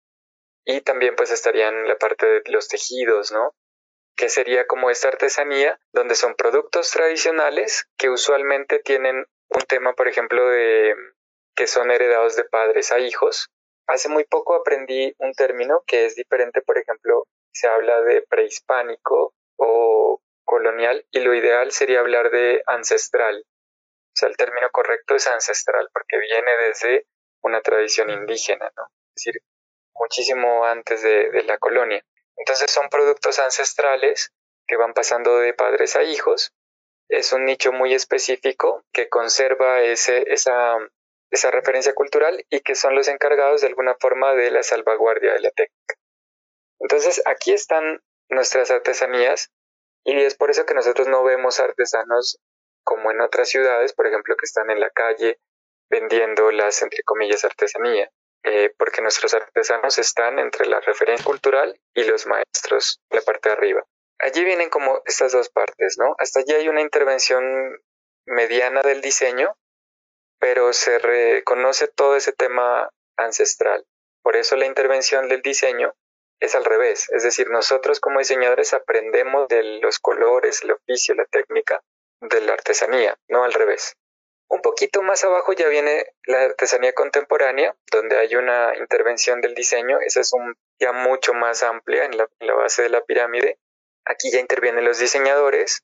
Y 0.65 0.81
también 0.81 1.15
pues 1.15 1.31
estarían 1.31 1.87
la 1.87 1.97
parte 1.97 2.25
de 2.27 2.41
los 2.51 2.67
tejidos, 2.67 3.31
¿no? 3.31 3.55
Que 4.15 4.29
sería 4.29 4.67
como 4.67 4.91
esta 4.91 5.07
artesanía 5.07 5.79
donde 5.91 6.15
son 6.15 6.35
productos 6.35 6.91
tradicionales 6.91 7.87
que 7.97 8.09
usualmente 8.09 8.79
tienen 8.79 9.25
un 9.49 9.61
tema, 9.67 9.93
por 9.93 10.07
ejemplo, 10.07 10.47
de 10.47 10.95
que 11.61 11.67
son 11.67 11.91
heredados 11.91 12.35
de 12.35 12.43
padres 12.43 12.91
a 12.91 12.97
hijos. 12.97 13.51
Hace 13.85 14.09
muy 14.09 14.23
poco 14.23 14.55
aprendí 14.55 15.13
un 15.19 15.31
término 15.33 15.83
que 15.85 16.05
es 16.05 16.15
diferente, 16.15 16.63
por 16.63 16.79
ejemplo, 16.79 17.27
se 17.53 17.67
habla 17.67 18.01
de 18.01 18.23
prehispánico 18.23 19.35
o 19.57 20.19
colonial 20.43 21.05
y 21.11 21.19
lo 21.19 21.35
ideal 21.35 21.71
sería 21.71 21.99
hablar 21.99 22.31
de 22.31 22.63
ancestral. 22.65 23.45
O 23.45 24.11
sea, 24.15 24.29
el 24.29 24.37
término 24.37 24.71
correcto 24.71 25.13
es 25.13 25.27
ancestral 25.27 25.87
porque 25.93 26.17
viene 26.17 26.51
desde 26.65 27.05
una 27.43 27.61
tradición 27.61 28.09
indígena, 28.09 28.71
¿no? 28.75 28.85
Es 29.15 29.23
decir, 29.23 29.43
muchísimo 29.93 30.65
antes 30.65 31.03
de, 31.03 31.43
la 31.43 31.59
colonia. 31.59 32.03
Entonces 32.37 32.71
son 32.71 32.89
productos 32.89 33.37
ancestrales 33.37 34.33
que 34.65 34.77
van 34.77 34.95
pasando 34.95 35.37
de 35.37 35.53
padres 35.53 35.95
a 35.95 36.01
hijos. 36.01 36.55
Es 37.07 37.33
un 37.33 37.45
nicho 37.45 37.71
muy 37.71 37.93
específico 37.93 38.83
que 38.91 39.09
conserva 39.09 39.81
ese, 39.83 40.23
esa, 40.25 40.75
esa 41.31 41.49
referencia 41.49 41.93
cultural 41.93 42.45
y 42.49 42.59
que 42.59 42.75
son 42.75 42.95
los 42.95 43.07
encargados 43.07 43.61
de 43.61 43.67
alguna 43.67 43.95
forma 43.99 44.33
de 44.35 44.51
la 44.51 44.63
salvaguardia 44.63 45.33
de 45.33 45.39
la 45.39 45.51
técnica. 45.51 45.95
Entonces 46.79 47.21
aquí 47.25 47.53
están 47.53 48.01
nuestras 48.29 48.69
artesanías 48.71 49.49
y 50.03 50.19
es 50.21 50.35
por 50.35 50.51
eso 50.51 50.65
que 50.65 50.73
nosotros 50.73 51.07
no 51.07 51.23
vemos 51.23 51.59
artesanos 51.59 52.39
como 52.83 53.11
en 53.11 53.21
otras 53.21 53.49
ciudades, 53.49 53.93
por 53.93 54.07
ejemplo, 54.07 54.35
que 54.35 54.45
están 54.45 54.69
en 54.69 54.79
la 54.79 54.89
calle 54.89 55.39
vendiendo 55.89 56.51
las, 56.51 56.81
entre 56.81 57.03
comillas, 57.03 57.45
artesanía, 57.45 58.09
eh, 58.43 58.73
porque 58.77 59.01
nuestros 59.01 59.33
artesanos 59.33 59.97
están 59.99 60.39
entre 60.39 60.65
la 60.65 60.79
referencia 60.79 61.25
cultural 61.25 61.79
y 61.93 62.03
los 62.03 62.25
maestros, 62.25 62.99
la 63.09 63.21
parte 63.21 63.49
de 63.49 63.53
arriba. 63.53 63.85
Allí 64.19 64.43
vienen 64.43 64.69
como 64.69 65.01
estas 65.05 65.31
dos 65.31 65.49
partes, 65.49 65.97
¿no? 65.97 66.15
Hasta 66.17 66.39
allí 66.39 66.53
hay 66.53 66.69
una 66.69 66.81
intervención 66.81 67.43
mediana 68.25 68.81
del 68.81 69.01
diseño, 69.01 69.55
pero 70.41 70.73
se 70.73 70.97
reconoce 70.97 71.87
todo 71.87 72.15
ese 72.15 72.33
tema 72.33 72.89
ancestral. 73.15 73.85
Por 74.23 74.35
eso 74.35 74.55
la 74.55 74.65
intervención 74.65 75.29
del 75.29 75.43
diseño 75.43 75.93
es 76.39 76.55
al 76.55 76.65
revés, 76.65 77.07
es 77.11 77.21
decir, 77.21 77.51
nosotros 77.51 77.99
como 77.99 78.17
diseñadores 78.17 78.73
aprendemos 78.73 79.47
de 79.47 79.79
los 79.79 79.99
colores, 79.99 80.63
el 80.63 80.71
oficio, 80.71 81.13
la 81.13 81.25
técnica 81.25 81.83
de 82.21 82.41
la 82.41 82.53
artesanía, 82.53 83.15
no 83.29 83.43
al 83.43 83.53
revés. 83.53 83.95
Un 84.49 84.61
poquito 84.61 85.03
más 85.03 85.23
abajo 85.23 85.53
ya 85.53 85.67
viene 85.67 86.07
la 86.25 86.41
artesanía 86.41 86.93
contemporánea, 86.93 87.75
donde 87.91 88.17
hay 88.17 88.35
una 88.35 88.75
intervención 88.77 89.41
del 89.41 89.53
diseño, 89.53 89.99
esa 90.01 90.21
es 90.21 90.31
ya 90.79 90.91
mucho 90.91 91.35
más 91.35 91.61
amplia 91.61 92.05
en 92.05 92.17
la 92.17 92.53
base 92.55 92.81
de 92.81 92.89
la 92.89 93.01
pirámide. 93.01 93.59
Aquí 94.05 94.31
ya 94.31 94.39
intervienen 94.39 94.85
los 94.85 94.97
diseñadores 94.97 95.83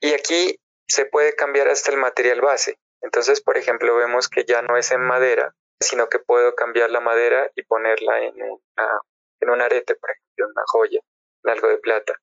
y 0.00 0.14
aquí 0.14 0.60
se 0.86 1.04
puede 1.04 1.34
cambiar 1.34 1.68
hasta 1.68 1.90
el 1.90 1.96
material 1.96 2.40
base. 2.40 2.78
Entonces, 3.02 3.40
por 3.40 3.56
ejemplo, 3.56 3.96
vemos 3.96 4.28
que 4.28 4.44
ya 4.44 4.62
no 4.62 4.76
es 4.76 4.90
en 4.90 5.00
madera, 5.00 5.54
sino 5.80 6.08
que 6.08 6.18
puedo 6.18 6.54
cambiar 6.54 6.90
la 6.90 7.00
madera 7.00 7.50
y 7.54 7.62
ponerla 7.62 8.18
en 8.24 9.50
un 9.50 9.60
arete, 9.60 9.94
por 9.94 10.10
ejemplo, 10.10 10.46
en 10.46 10.50
una 10.50 10.64
joya, 10.66 11.00
en 11.44 11.50
algo 11.50 11.68
de 11.68 11.78
plata, 11.78 12.14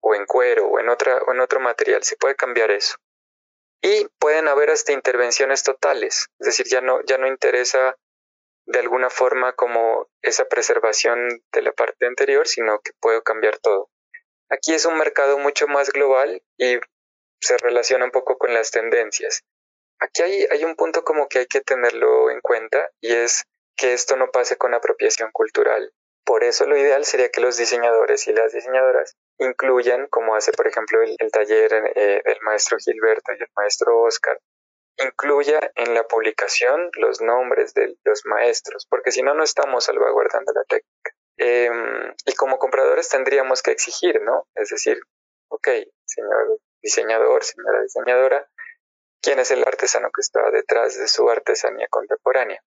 o 0.00 0.14
en 0.14 0.26
cuero, 0.26 0.66
o 0.66 0.78
en, 0.78 0.88
otra, 0.88 1.18
o 1.26 1.32
en 1.32 1.40
otro 1.40 1.60
material, 1.60 2.02
se 2.02 2.16
puede 2.16 2.36
cambiar 2.36 2.70
eso. 2.70 2.96
Y 3.82 4.06
pueden 4.18 4.48
haber 4.48 4.70
hasta 4.70 4.92
intervenciones 4.92 5.62
totales, 5.62 6.28
es 6.38 6.46
decir, 6.46 6.66
ya 6.66 6.80
no, 6.80 7.02
ya 7.04 7.18
no 7.18 7.26
interesa 7.26 7.96
de 8.66 8.78
alguna 8.78 9.10
forma 9.10 9.52
como 9.52 10.08
esa 10.22 10.46
preservación 10.46 11.42
de 11.52 11.62
la 11.62 11.72
parte 11.72 12.06
anterior, 12.06 12.48
sino 12.48 12.80
que 12.80 12.92
puedo 12.98 13.22
cambiar 13.22 13.58
todo. 13.58 13.90
Aquí 14.50 14.72
es 14.72 14.86
un 14.86 14.96
mercado 14.96 15.38
mucho 15.38 15.66
más 15.68 15.90
global 15.90 16.42
y 16.56 16.78
se 17.40 17.58
relaciona 17.58 18.06
un 18.06 18.10
poco 18.10 18.38
con 18.38 18.54
las 18.54 18.70
tendencias. 18.70 19.42
Aquí 20.00 20.22
hay, 20.22 20.64
un 20.64 20.76
punto 20.76 21.04
como 21.04 21.28
que 21.28 21.40
hay 21.40 21.46
que 21.46 21.60
tenerlo 21.60 22.30
en 22.30 22.40
cuenta 22.40 22.90
y 23.00 23.14
es 23.14 23.44
que 23.76 23.92
esto 23.92 24.16
no 24.16 24.30
pase 24.30 24.56
con 24.56 24.74
apropiación 24.74 25.30
cultural. 25.32 25.92
Por 26.24 26.42
eso 26.44 26.66
lo 26.66 26.76
ideal 26.76 27.04
sería 27.04 27.30
que 27.30 27.40
los 27.40 27.56
diseñadores 27.56 28.26
y 28.28 28.32
las 28.32 28.52
diseñadoras 28.52 29.16
incluyan, 29.38 30.06
como 30.08 30.34
hace 30.34 30.52
por 30.52 30.66
ejemplo 30.66 31.02
el, 31.02 31.30
taller 31.30 31.92
eh, 31.94 32.22
del 32.24 32.38
maestro 32.42 32.78
Gilberto 32.78 33.32
y 33.32 33.42
el 33.42 33.48
maestro 33.56 34.00
Oscar, 34.00 34.38
incluya 34.98 35.72
en 35.74 35.94
la 35.94 36.04
publicación 36.04 36.90
los 36.94 37.20
nombres 37.20 37.74
de 37.74 37.96
los 38.04 38.22
maestros, 38.26 38.86
porque 38.88 39.10
si 39.10 39.22
no, 39.22 39.34
no 39.34 39.42
estamos 39.42 39.84
salvaguardando 39.84 40.52
la 40.52 40.64
técnica. 40.64 41.12
Em, 41.36 42.14
y 42.26 42.34
como 42.34 42.58
compradores 42.58 43.08
tendríamos 43.08 43.62
que 43.62 43.72
exigir, 43.72 44.22
¿no? 44.22 44.46
Es 44.54 44.70
decir, 44.70 45.00
ok, 45.48 45.68
señor 46.04 46.58
diseñador, 46.80 47.42
señora 47.42 47.82
diseñadora, 47.82 48.48
¿quién 49.24 49.38
es 49.38 49.50
el 49.50 49.66
artesano 49.66 50.10
que 50.14 50.20
está 50.20 50.50
detrás 50.50 50.98
de 50.98 51.08
su 51.08 51.28
artesanía 51.30 51.88
contemporánea? 51.88 52.62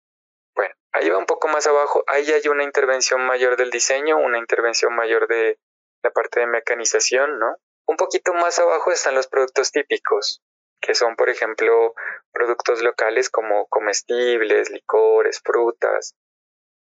Bueno, 0.55 0.75
ahí 0.93 1.11
va 1.11 1.19
un 1.19 1.27
poco 1.27 1.49
más 1.49 1.67
abajo, 1.67 2.03
ahí 2.07 2.33
hay 2.33 2.49
una 2.49 2.65
intervención 2.65 3.21
mayor 3.27 3.57
del 3.57 3.71
diseño, 3.71 4.17
una 4.17 4.39
intervención 4.39 4.97
mayor 4.97 5.29
de 5.29 5.59
la 6.03 6.11
parte 6.11 6.41
de 6.41 6.47
mecanización, 6.47 7.39
¿no? 7.39 7.57
Un 7.87 7.97
poquito 7.97 8.33
más 8.33 8.59
abajo 8.59 8.91
están 8.91 9.15
los 9.15 9.29
productos 9.29 9.71
típicos, 9.71 10.43
que 10.81 10.95
son, 10.95 11.15
por 11.15 11.29
ejemplo, 11.29 11.95
productos 12.33 12.83
locales 12.83 13.29
como 13.29 13.67
comestibles, 13.67 14.71
licores, 14.71 15.41
frutas, 15.45 16.15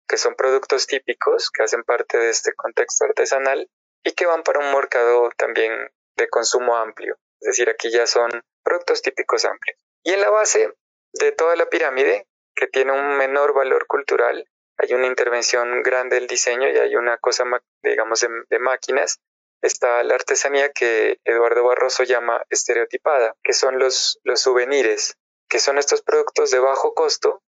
que 0.07 0.19
son 0.19 0.35
productos 0.35 0.87
típicos 0.87 1.51
que 1.51 1.63
hacen 1.63 1.83
parte 1.83 2.19
de 2.19 2.29
este 2.29 2.53
contexto 2.55 3.07
artesanal 3.07 3.71
y 4.05 4.13
que 4.13 4.27
van 4.27 4.43
para 4.43 4.59
un 4.59 4.73
mercado 4.75 5.31
también 5.37 5.73
de 6.17 6.29
consumo 6.29 6.77
amplio. 6.77 7.17
Es 7.41 7.47
decir, 7.47 7.71
aquí 7.71 7.91
ya 7.91 8.07
son 8.07 8.31
productos 8.63 9.03
típicos 9.03 9.45
amplios. 9.45 9.79
Y 10.03 10.13
en 10.13 10.21
la 10.21 10.31
base 10.31 10.73
de 11.13 11.33
toda 11.33 11.57
la 11.57 11.69
pirámide 11.69 12.27
que 12.55 12.67
tiene 12.67 12.93
un 12.93 13.17
menor 13.17 13.55
valor 13.55 13.87
cultural, 13.87 14.47
hay 14.79 14.95
una 14.95 15.07
intervención 15.07 15.83
grande 15.83 16.17
del 16.17 16.27
diseño 16.27 16.69
y 16.69 16.77
hay 16.77 16.97
una 16.97 17.19
cosa, 17.19 17.45
digamos, 17.83 18.27
de, 18.49 18.59
máquinas, 18.59 19.21
está 19.61 20.03
la 20.03 20.15
artesanía 20.15 20.73
que 20.73 21.19
Eduardo 21.25 21.65
Barroso 21.65 22.03
llama 22.03 22.45
estereotipada, 22.51 23.37
que 23.43 23.53
son 23.53 23.79
los, 23.79 24.19
los 24.25 24.41
souvenirs, 24.41 25.17
que 25.49 25.61
son 25.61 25.79
estos 25.79 26.03
productos 26.03 26.51
de 26.51 26.59
bajo 26.59 26.95
costo, 26.95 27.43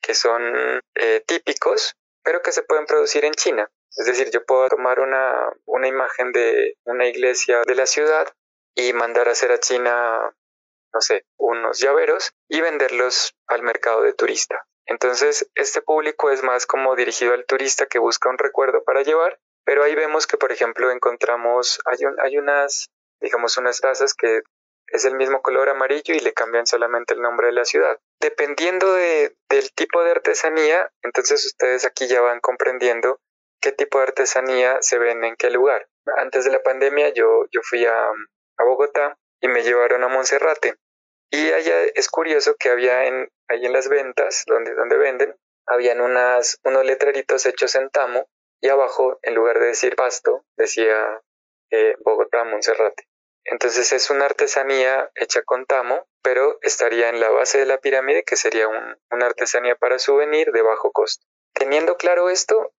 que 0.00 0.14
son 0.14 0.80
eh, 0.94 1.24
típicos, 1.26 1.96
pero 2.22 2.42
que 2.42 2.52
se 2.52 2.62
pueden 2.62 2.86
producir 2.86 3.24
en 3.24 3.34
China. 3.34 3.68
Es 3.96 4.06
decir, 4.06 4.30
yo 4.30 4.44
puedo 4.44 4.68
tomar 4.68 5.00
una, 5.00 5.50
una 5.64 5.88
imagen 5.88 6.30
de 6.32 6.76
una 6.84 7.06
iglesia 7.06 7.62
de 7.66 7.74
la 7.74 7.86
ciudad 7.86 8.28
y 8.74 8.92
mandar 8.92 9.28
a 9.28 9.32
hacer 9.32 9.50
a 9.52 9.58
China 9.58 10.36
no 10.96 11.02
sé, 11.02 11.26
unos 11.36 11.78
llaveros 11.78 12.32
y 12.48 12.62
venderlos 12.62 13.34
al 13.48 13.62
mercado 13.62 14.00
de 14.00 14.14
turista. 14.14 14.64
Entonces, 14.86 15.46
este 15.54 15.82
público 15.82 16.30
es 16.30 16.42
más 16.42 16.64
como 16.64 16.96
dirigido 16.96 17.34
al 17.34 17.44
turista 17.44 17.84
que 17.84 17.98
busca 17.98 18.30
un 18.30 18.38
recuerdo 18.38 18.82
para 18.82 19.02
llevar, 19.02 19.38
pero 19.66 19.82
ahí 19.82 19.94
vemos 19.94 20.26
que, 20.26 20.38
por 20.38 20.52
ejemplo, 20.52 20.90
encontramos, 20.90 21.80
hay, 21.84 22.38
unas, 22.38 22.88
digamos, 23.20 23.58
unas 23.58 23.78
tazas 23.78 24.14
que 24.14 24.40
es 24.86 25.04
el 25.04 25.16
mismo 25.16 25.42
color 25.42 25.68
amarillo 25.68 26.14
y 26.14 26.20
le 26.20 26.32
cambian 26.32 26.66
solamente 26.66 27.12
el 27.12 27.20
nombre 27.20 27.48
de 27.48 27.52
la 27.52 27.66
ciudad. 27.66 27.98
Dependiendo 28.18 28.94
de, 28.94 29.36
del 29.50 29.70
tipo 29.74 30.02
de 30.02 30.12
artesanía, 30.12 30.90
entonces 31.02 31.44
ustedes 31.44 31.84
aquí 31.84 32.06
ya 32.06 32.22
van 32.22 32.40
comprendiendo 32.40 33.20
qué 33.60 33.72
tipo 33.72 33.98
de 33.98 34.04
artesanía 34.04 34.78
se 34.80 34.98
ven 34.98 35.24
en 35.24 35.36
qué 35.36 35.50
lugar. 35.50 35.88
Antes 36.16 36.46
de 36.46 36.52
la 36.52 36.62
pandemia 36.62 37.12
yo, 37.12 37.44
yo 37.50 37.60
fui 37.62 37.84
a, 37.84 38.08
a 38.08 38.64
Bogotá 38.64 39.18
y 39.40 39.48
me 39.48 39.62
llevaron 39.62 40.04
a 40.04 40.08
Monserrate. 40.08 40.76
Y 41.30 41.52
allá 41.52 41.82
es 41.94 42.08
curioso 42.08 42.54
que 42.58 42.70
había 42.70 43.06
en, 43.06 43.28
ahí 43.48 43.66
en 43.66 43.72
las 43.72 43.88
ventas, 43.88 44.44
donde, 44.46 44.74
venden, 44.96 45.36
habían 45.66 46.00
unos 46.00 46.58
letreritos 46.84 47.46
hechos 47.46 47.74
en 47.74 47.90
tamo 47.90 48.28
y 48.60 48.68
abajo, 48.68 49.18
en 49.22 49.34
lugar 49.34 49.58
de 49.58 49.66
decir 49.66 49.96
pasto, 49.96 50.44
decía 50.56 51.22
eh, 51.70 51.96
Bogotá, 52.04 52.44
Monserrate. 52.44 53.06
Entonces 53.44 53.92
es 53.92 54.10
una 54.10 54.24
artesanía 54.24 55.10
hecha 55.14 55.42
con 55.42 55.66
tamo, 55.66 56.08
pero 56.22 56.58
estaría 56.62 57.08
en 57.08 57.20
la 57.20 57.30
base 57.30 57.58
de 57.58 57.66
la 57.66 57.78
pirámide, 57.78 58.24
que 58.24 58.36
sería 58.36 58.66
un, 58.66 58.96
una 59.10 59.26
artesanía 59.26 59.76
para 59.76 59.98
souvenir 59.98 60.50
de 60.50 60.62
bajo 60.62 60.90
costo. 60.90 61.24
Teniendo 61.54 61.96
claro 61.96 62.28
esto, 62.28 62.72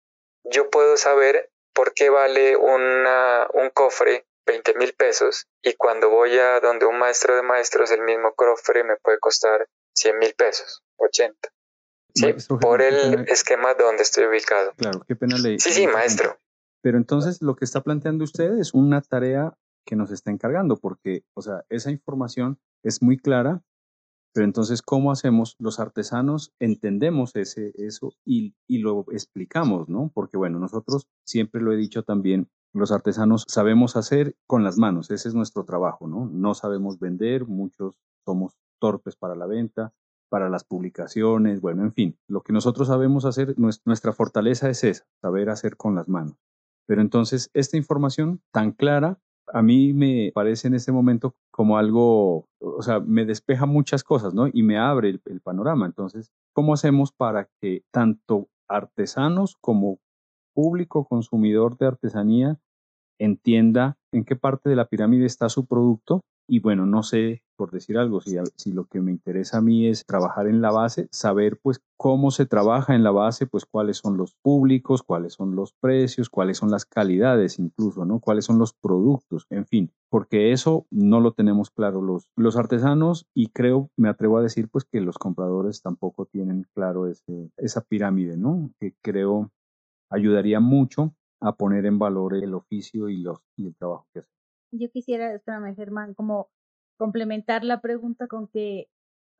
yo 0.42 0.68
puedo 0.70 0.96
saber 0.96 1.50
por 1.72 1.94
qué 1.94 2.10
vale 2.10 2.56
una, 2.56 3.48
un 3.52 3.70
cofre 3.70 4.25
20 4.46 4.74
mil 4.74 4.94
pesos 4.94 5.46
y 5.62 5.74
cuando 5.74 6.08
voy 6.10 6.38
a 6.38 6.60
donde 6.60 6.86
un 6.86 6.98
maestro 6.98 7.36
de 7.36 7.42
maestros 7.42 7.90
el 7.90 8.02
mismo 8.02 8.32
cofre 8.34 8.84
me 8.84 8.96
puede 8.96 9.18
costar 9.18 9.66
100 9.94 10.18
mil 10.18 10.34
pesos, 10.34 10.82
80. 10.96 11.48
Sí, 12.14 12.34
por 12.60 12.80
el 12.80 13.28
esquema 13.28 13.74
donde 13.74 14.02
estoy 14.02 14.24
ubicado. 14.24 14.72
Claro, 14.76 15.02
qué 15.06 15.16
pena 15.16 15.36
le. 15.36 15.58
Sí, 15.58 15.70
sí, 15.70 15.86
maestro. 15.86 16.38
Pero 16.80 16.96
entonces 16.96 17.42
lo 17.42 17.56
que 17.56 17.66
está 17.66 17.82
planteando 17.82 18.24
usted 18.24 18.58
es 18.58 18.72
una 18.72 19.02
tarea 19.02 19.52
que 19.84 19.96
nos 19.96 20.10
está 20.10 20.30
encargando, 20.30 20.76
porque, 20.76 21.24
o 21.34 21.42
sea, 21.42 21.64
esa 21.68 21.90
información 21.90 22.58
es 22.82 23.02
muy 23.02 23.18
clara, 23.18 23.62
Pero 24.36 24.44
entonces, 24.44 24.82
¿cómo 24.82 25.12
hacemos? 25.12 25.56
Los 25.58 25.80
artesanos 25.80 26.52
entendemos 26.58 27.34
ese, 27.36 27.72
eso 27.76 28.12
y, 28.22 28.54
y 28.68 28.80
lo 28.80 29.06
explicamos, 29.10 29.88
¿no? 29.88 30.10
Porque 30.12 30.36
bueno, 30.36 30.58
nosotros 30.58 31.08
siempre 31.24 31.62
lo 31.62 31.72
he 31.72 31.76
dicho 31.76 32.02
también, 32.02 32.50
los 32.74 32.92
artesanos 32.92 33.46
sabemos 33.48 33.96
hacer 33.96 34.36
con 34.46 34.62
las 34.62 34.76
manos, 34.76 35.10
ese 35.10 35.30
es 35.30 35.34
nuestro 35.34 35.64
trabajo, 35.64 36.06
¿no? 36.06 36.26
No 36.26 36.52
sabemos 36.52 36.98
vender, 36.98 37.46
muchos 37.46 37.96
somos 38.26 38.52
torpes 38.78 39.16
para 39.16 39.36
la 39.36 39.46
venta, 39.46 39.94
para 40.28 40.50
las 40.50 40.64
publicaciones, 40.64 41.62
bueno, 41.62 41.82
en 41.82 41.94
fin, 41.94 42.18
lo 42.28 42.42
que 42.42 42.52
nosotros 42.52 42.88
sabemos 42.88 43.24
hacer, 43.24 43.54
nuestra 43.58 44.12
fortaleza 44.12 44.68
es 44.68 44.84
esa, 44.84 45.06
saber 45.22 45.48
hacer 45.48 45.78
con 45.78 45.94
las 45.94 46.10
manos. 46.10 46.36
Pero 46.86 47.00
entonces, 47.00 47.48
esta 47.54 47.78
información 47.78 48.42
tan 48.52 48.72
clara, 48.72 49.18
a 49.52 49.62
mí 49.62 49.92
me 49.92 50.32
parece 50.34 50.68
en 50.68 50.74
este 50.74 50.92
momento 50.92 51.34
como 51.50 51.78
algo, 51.78 52.48
o 52.58 52.82
sea, 52.82 53.00
me 53.00 53.24
despeja 53.24 53.66
muchas 53.66 54.04
cosas, 54.04 54.34
¿no? 54.34 54.48
Y 54.52 54.62
me 54.62 54.78
abre 54.78 55.10
el, 55.10 55.22
el 55.26 55.40
panorama. 55.40 55.86
Entonces, 55.86 56.32
¿cómo 56.52 56.74
hacemos 56.74 57.12
para 57.12 57.48
que 57.60 57.82
tanto 57.90 58.48
artesanos 58.68 59.56
como 59.60 59.98
público 60.54 61.06
consumidor 61.06 61.76
de 61.78 61.86
artesanía 61.86 62.58
entienda 63.18 63.98
en 64.12 64.24
qué 64.24 64.36
parte 64.36 64.68
de 64.68 64.76
la 64.76 64.88
pirámide 64.88 65.26
está 65.26 65.48
su 65.48 65.66
producto 65.66 66.22
y 66.48 66.60
bueno, 66.60 66.86
no 66.86 67.02
sé, 67.02 67.42
por 67.56 67.70
decir 67.70 67.98
algo, 67.98 68.20
si, 68.20 68.36
si, 68.56 68.72
lo 68.72 68.84
que 68.84 69.00
me 69.00 69.10
interesa 69.10 69.58
a 69.58 69.60
mí 69.60 69.86
es 69.88 70.04
trabajar 70.06 70.46
en 70.46 70.60
la 70.60 70.70
base, 70.70 71.08
saber 71.10 71.58
pues 71.62 71.80
cómo 71.96 72.30
se 72.30 72.46
trabaja 72.46 72.94
en 72.94 73.02
la 73.02 73.10
base, 73.10 73.46
pues 73.46 73.64
cuáles 73.64 73.96
son 73.96 74.16
los 74.16 74.34
públicos, 74.34 75.02
cuáles 75.02 75.32
son 75.32 75.56
los 75.56 75.72
precios, 75.72 76.28
cuáles 76.28 76.58
son 76.58 76.70
las 76.70 76.84
calidades 76.84 77.58
incluso, 77.58 78.04
¿no? 78.04 78.20
Cuáles 78.20 78.44
son 78.44 78.58
los 78.58 78.72
productos, 78.74 79.46
en 79.50 79.66
fin, 79.66 79.92
porque 80.10 80.52
eso 80.52 80.86
no 80.90 81.20
lo 81.20 81.32
tenemos 81.32 81.70
claro 81.70 82.02
los, 82.02 82.30
los 82.36 82.56
artesanos 82.56 83.26
y 83.34 83.48
creo, 83.48 83.90
me 83.96 84.08
atrevo 84.08 84.38
a 84.38 84.42
decir 84.42 84.68
pues 84.68 84.84
que 84.84 85.00
los 85.00 85.18
compradores 85.18 85.82
tampoco 85.82 86.26
tienen 86.26 86.66
claro 86.74 87.08
ese, 87.08 87.50
esa 87.56 87.80
pirámide, 87.80 88.36
¿no? 88.36 88.70
Que 88.78 88.94
creo 89.02 89.50
ayudaría 90.10 90.60
mucho 90.60 91.14
a 91.40 91.56
poner 91.56 91.86
en 91.86 91.98
valor 91.98 92.34
el 92.34 92.54
oficio 92.54 93.08
y, 93.08 93.18
los, 93.18 93.38
y 93.56 93.66
el 93.66 93.76
trabajo 93.76 94.06
que 94.12 94.20
hacen. 94.20 94.32
Yo 94.72 94.90
quisiera, 94.90 95.32
espérame 95.34 95.74
Germán, 95.74 96.14
como 96.14 96.48
complementar 96.96 97.64
la 97.64 97.80
pregunta 97.80 98.26
con 98.26 98.48
que, 98.48 98.88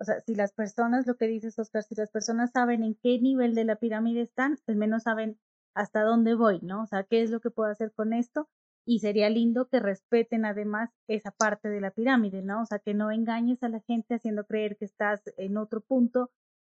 o 0.01 0.05
sea, 0.05 0.21
si 0.21 0.35
las 0.35 0.53
personas, 0.53 1.07
lo 1.07 1.17
que 1.17 1.27
dices 1.27 1.59
Oscar, 1.59 1.83
si 1.83 1.95
las 1.95 2.11
personas 2.11 2.53
saben 2.53 2.83
en 2.83 2.95
qué 3.03 3.19
nivel 3.21 3.55
de 3.55 3.65
la 3.65 3.77
pirámide 3.77 4.23
están, 4.23 4.59
al 4.67 4.77
menos 4.77 5.05
saben 5.05 5.39
hasta 5.75 6.03
dónde 6.03 6.35
voy, 6.35 6.61
¿no? 6.63 6.83
O 6.83 6.87
sea, 6.87 7.05
qué 7.05 7.23
es 7.23 7.31
lo 7.31 7.41
que 7.41 7.51
puedo 7.51 7.71
hacer 7.71 7.93
con 7.93 8.13
esto 8.13 8.49
y 8.87 9.01
sería 9.01 9.29
lindo 9.31 9.69
que 9.69 9.81
respeten 9.81 10.45
además 10.45 10.91
esa 11.09 11.33
parte 11.33 11.69
de 11.69 11.81
la 11.81 11.91
pirámide, 11.91 12.43
¿no? 12.43 12.63
O 12.63 12.67
sea, 12.67 12.79
que 12.79 12.95
no 12.95 13.11
engañes 13.11 13.63
a 13.63 13.69
la 13.69 13.81
gente 13.81 14.15
haciendo 14.15 14.47
creer 14.47 14.77
que 14.77 14.85
estás 14.85 15.23
en 15.37 15.57
otro 15.59 15.81
punto 15.81 16.31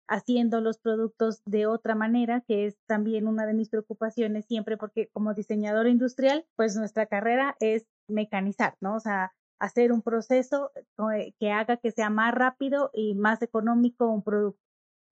haciendo 0.09 0.61
los 0.61 0.79
productos 0.79 1.43
de 1.47 1.67
otra 1.67 1.95
manera, 1.95 2.43
que 2.47 2.67
es 2.67 2.77
también 2.87 3.27
una 3.27 3.47
de 3.47 3.55
mis 3.55 3.71
preocupaciones 3.71 4.45
siempre, 4.45 4.77
porque 4.77 5.09
como 5.09 5.33
diseñador 5.33 5.87
industrial, 5.87 6.45
pues 6.55 6.77
nuestra 6.77 7.07
carrera 7.07 7.57
es 7.61 7.87
mecanizar, 8.09 8.77
¿no? 8.81 8.97
O 8.97 9.01
sea, 9.01 9.33
hacer 9.63 9.93
un 9.93 10.03
proceso 10.03 10.73
eh, 11.15 11.35
que 11.39 11.53
haga 11.53 11.77
que 11.77 11.93
sea 11.93 12.11
más 12.11 12.35
rápido 12.35 12.91
y 12.93 13.15
más 13.15 13.41
económico 13.43 14.11
un 14.11 14.23
producto. 14.23 14.61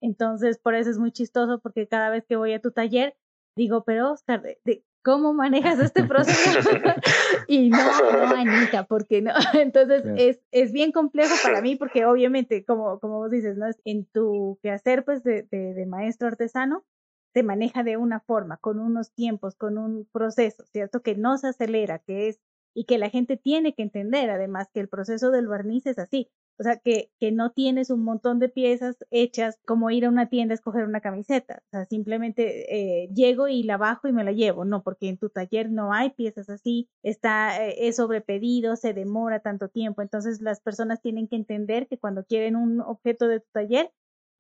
Entonces, 0.01 0.59
por 0.59 0.75
eso 0.75 0.91
es 0.91 0.99
muy 0.99 1.13
chistoso, 1.13 1.61
porque 1.61 1.87
cada 1.87 2.11
vez 2.11 2.25
que 2.27 2.35
voy 2.35 2.53
a 2.53 2.61
tu 2.61 2.73
taller, 2.73 3.17
digo, 3.55 3.85
pero 3.85 4.11
Oscar, 4.11 4.43
de, 4.43 4.85
¿cómo 5.05 5.35
manejas 5.35 5.79
este 5.79 6.03
proceso? 6.03 6.69
y 7.47 7.71
no, 7.71 7.79
no, 7.79 8.35
Anita, 8.35 8.87
porque 8.89 9.23
no. 9.23 9.33
Entonces 9.55 10.03
es, 10.17 10.41
es 10.51 10.73
bien 10.73 10.91
complejo 10.91 11.35
para 11.45 11.63
mí 11.63 11.77
porque 11.77 12.05
obviamente, 12.05 12.65
como, 12.65 12.99
como 12.99 13.19
vos 13.19 13.31
dices, 13.31 13.57
¿no? 13.57 13.67
En 13.85 14.05
tu 14.07 14.59
quehacer 14.65 15.05
pues 15.05 15.23
de, 15.23 15.45
de, 15.45 15.75
de 15.75 15.87
maestro 15.87 16.27
artesano, 16.27 16.85
se 17.33 17.45
maneja 17.45 17.85
de 17.85 17.97
una 17.97 18.19
forma, 18.19 18.57
con 18.57 18.81
unos 18.81 19.13
tiempos, 19.13 19.55
con 19.55 19.79
un 19.79 20.09
proceso, 20.11 20.65
¿cierto? 20.73 21.03
Que 21.03 21.15
no 21.15 21.39
se 21.39 21.49
acelera, 21.49 22.01
que 22.01 22.29
es, 22.29 22.41
y 22.81 22.85
que 22.85 22.97
la 22.97 23.11
gente 23.11 23.37
tiene 23.37 23.75
que 23.75 23.83
entender 23.83 24.31
además 24.31 24.71
que 24.73 24.81
el 24.81 24.89
proceso 24.89 25.31
del 25.31 25.49
barniz 25.49 25.85
es 25.85 25.99
así. 25.99 26.31
O 26.59 26.63
sea, 26.63 26.79
que, 26.79 27.11
que 27.19 27.31
no 27.31 27.53
tienes 27.53 27.91
un 27.91 28.03
montón 28.03 28.39
de 28.39 28.49
piezas 28.49 28.97
hechas 29.11 29.59
como 29.67 29.91
ir 29.91 30.07
a 30.07 30.09
una 30.09 30.31
tienda 30.31 30.55
a 30.55 30.57
escoger 30.57 30.87
una 30.87 31.03
camiseta. 31.03 31.63
O 31.67 31.69
sea, 31.73 31.85
simplemente 31.85 33.05
eh, 33.05 33.11
llego 33.15 33.49
y 33.49 33.65
la 33.65 33.77
bajo 33.77 34.09
y 34.09 34.15
me 34.15 34.25
la 34.25 34.33
llevo. 34.33 34.65
No, 34.65 34.83
porque 34.83 35.11
en 35.11 35.19
tu 35.19 35.29
taller 35.29 35.71
no 35.71 35.93
hay 35.93 36.09
piezas 36.09 36.49
así, 36.49 36.89
está, 37.03 37.67
eh, 37.67 37.87
es 37.87 37.97
sobrepedido, 37.97 38.77
se 38.77 38.95
demora 38.95 39.41
tanto 39.41 39.69
tiempo. 39.69 40.01
Entonces, 40.01 40.41
las 40.41 40.63
personas 40.63 41.03
tienen 41.03 41.29
que 41.29 41.37
entender 41.37 41.87
que 41.87 41.99
cuando 41.99 42.25
quieren 42.25 42.57
un 42.57 42.81
objeto 42.81 43.29
de 43.29 43.41
tu 43.41 43.49
taller, 43.53 43.93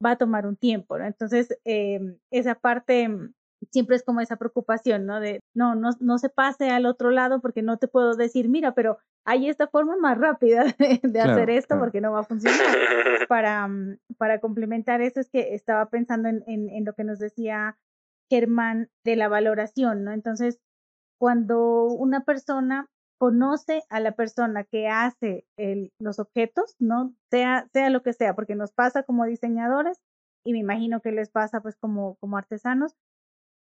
va 0.03 0.13
a 0.13 0.17
tomar 0.17 0.47
un 0.47 0.57
tiempo. 0.57 0.97
Entonces, 0.97 1.59
eh, 1.67 2.01
esa 2.31 2.55
parte 2.55 3.11
siempre 3.71 3.97
es 3.97 4.03
como 4.03 4.21
esa 4.21 4.37
preocupación, 4.37 5.07
¿no? 5.07 5.21
De, 5.21 5.41
no, 5.55 5.75
no, 5.75 5.91
no 6.01 6.19
se 6.19 6.29
pase 6.29 6.71
al 6.71 6.87
otro 6.87 7.11
lado 7.11 7.41
porque 7.41 7.63
no 7.63 7.77
te 7.77 7.89
puedo 7.89 8.15
decir, 8.15 8.49
mira, 8.49 8.75
pero 8.75 8.99
hay 9.25 9.49
esta 9.49 9.69
forma 9.69 9.97
más 9.97 10.19
rápida 10.19 10.65
de, 11.03 11.21
hacer 11.21 11.51
esto 11.51 11.79
porque 11.79 12.01
no 12.01 12.13
va 12.13 12.21
a 12.21 12.25
funcionar. 12.25 12.59
Para, 13.29 13.69
mm, 13.69 13.99
para 14.17 14.41
complementar 14.41 15.01
eso 15.03 15.21
es 15.21 15.31
que 15.31 15.55
estaba 15.55 15.87
pensando 15.87 16.29
en, 16.29 16.43
en, 16.47 16.85
lo 16.85 16.95
que 16.95 17.05
nos 17.05 17.19
decía 17.19 17.77
Germán 18.31 18.89
de 19.05 19.17
la 19.17 19.29
valoración, 19.29 20.05
¿no? 20.05 20.13
Entonces, 20.13 20.59
cuando 21.19 21.85
una 21.85 22.25
persona 22.25 22.87
conoce 23.21 23.83
a 23.91 24.01
la 24.01 24.13
persona 24.13 24.65
que 24.65 24.89
hace 24.89 25.45
el, 25.59 25.93
los 26.01 26.19
objetos, 26.19 26.75
¿no? 26.79 27.15
Sea, 27.31 27.69
sea 27.73 27.91
lo 27.91 28.03
que 28.03 28.15
sea, 28.15 28.35
porque 28.35 28.55
nos 28.55 28.73
pasa 28.73 29.03
como 29.03 29.27
diseñadores 29.27 30.01
y 30.43 30.53
me 30.53 30.61
imagino 30.61 31.01
que 31.01 31.13
les 31.13 31.29
pasa 31.29 31.61
pues 31.61 31.77
como, 31.77 32.17
como 32.17 32.39
artesanos, 32.39 32.95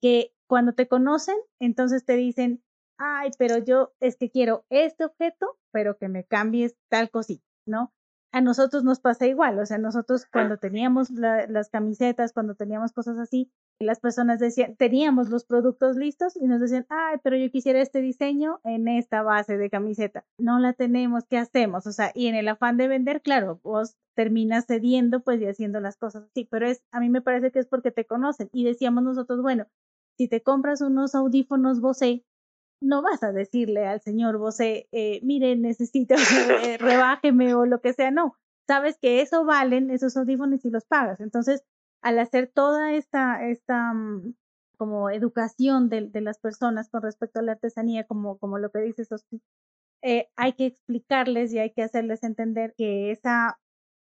que 0.01 0.33
cuando 0.47 0.75
te 0.75 0.89
conocen, 0.89 1.37
entonces 1.61 2.05
te 2.05 2.17
dicen, 2.17 2.63
ay, 2.99 3.31
pero 3.39 3.59
yo 3.59 3.93
es 4.01 4.17
que 4.17 4.31
quiero 4.31 4.65
este 4.71 5.05
objeto, 5.05 5.59
pero 5.73 5.99
que 5.99 6.09
me 6.09 6.25
cambies 6.25 6.77
tal 6.89 7.11
cosita, 7.11 7.45
¿no? 7.67 7.93
A 8.37 8.43
nosotros 8.43 8.85
nos 8.85 9.01
pasa 9.01 9.27
igual, 9.27 9.59
o 9.59 9.65
sea, 9.65 9.79
nosotros 9.79 10.27
cuando 10.31 10.59
teníamos 10.59 11.09
las 11.09 11.71
camisetas, 11.71 12.35
cuando 12.35 12.55
teníamos 12.55 12.93
cosas 12.93 13.19
así, 13.19 13.51
las 13.81 13.99
personas 13.99 14.39
decían, 14.39 14.77
teníamos 14.77 15.31
los 15.31 15.47
productos 15.47 15.97
listos 15.97 16.37
y 16.37 16.47
nos 16.47 16.61
decían, 16.61 16.85
ay, 16.91 17.17
pero 17.23 17.39
yo 17.39 17.51
quisiera 17.51 17.81
este 17.81 18.03
diseño 18.03 18.61
en 18.63 18.89
esta 18.89 19.23
base 19.23 19.57
de 19.57 19.71
camiseta. 19.71 20.27
No 20.37 20.59
la 20.59 20.75
tenemos, 20.75 21.25
¿qué 21.25 21.39
hacemos? 21.39 21.87
O 21.87 21.93
sea, 21.93 22.13
y 22.15 22.27
en 22.27 22.35
el 22.35 22.49
afán 22.49 22.77
de 22.77 22.89
vender, 22.89 23.23
claro, 23.23 23.59
vos 23.63 23.97
terminas 24.15 24.67
cediendo 24.67 25.21
pues 25.21 25.41
y 25.41 25.47
haciendo 25.47 25.81
las 25.81 25.97
cosas 25.97 26.25
así, 26.25 26.45
pero 26.45 26.69
es, 26.69 26.83
a 26.93 27.01
mí 27.01 27.09
me 27.09 27.23
parece 27.23 27.51
que 27.51 27.61
es 27.61 27.67
porque 27.67 27.91
te 27.91 28.05
conocen 28.05 28.51
y 28.53 28.65
decíamos 28.65 29.03
nosotros, 29.03 29.41
bueno, 29.41 29.65
si 30.19 30.29
te 30.29 30.43
compras 30.43 30.83
unos 30.83 31.15
audífonos 31.15 31.81
Bose, 31.81 32.23
no 32.81 33.03
vas 33.03 33.23
a 33.23 33.33
decirle 33.33 33.87
al 33.87 34.01
señor 34.01 34.39
Bose, 34.39 34.89
eh, 34.93 35.21
mire, 35.23 35.57
necesito, 35.57 36.15
rebájeme 36.81 37.55
o 37.55 37.67
lo 37.67 37.81
que 37.81 37.93
sea, 37.93 38.11
no. 38.11 38.37
Sabes 38.67 38.99
que 39.01 39.23
eso 39.23 39.45
valen 39.45 39.91
esos 39.91 40.17
audífonos 40.17 40.65
y 40.65 40.71
los 40.71 40.85
pagas. 40.85 41.21
Entonces, 41.21 41.65
al 42.03 42.19
hacer 42.19 42.51
toda 42.53 42.93
esta, 42.95 43.47
esta 43.49 43.93
mm, 43.93 44.35
como 44.77 45.11
educación 45.11 45.89
de, 45.89 46.09
de, 46.09 46.21
las 46.21 46.39
personas 46.39 46.89
con 46.89 47.03
respecto 47.03 47.41
a 47.41 47.43
la 47.43 47.53
artesanía, 47.53 48.05
como, 48.07 48.39
como 48.39 48.59
lo 48.59 48.71
que 48.71 48.81
dices, 48.81 49.09
eh, 50.03 50.29
hay 50.37 50.53
que 50.55 50.67
explicarles 50.67 51.53
y 51.53 51.59
hay 51.59 51.73
que 51.73 51.83
hacerles 51.83 52.23
entender 52.23 52.75
que 52.77 53.11
esa 53.11 53.59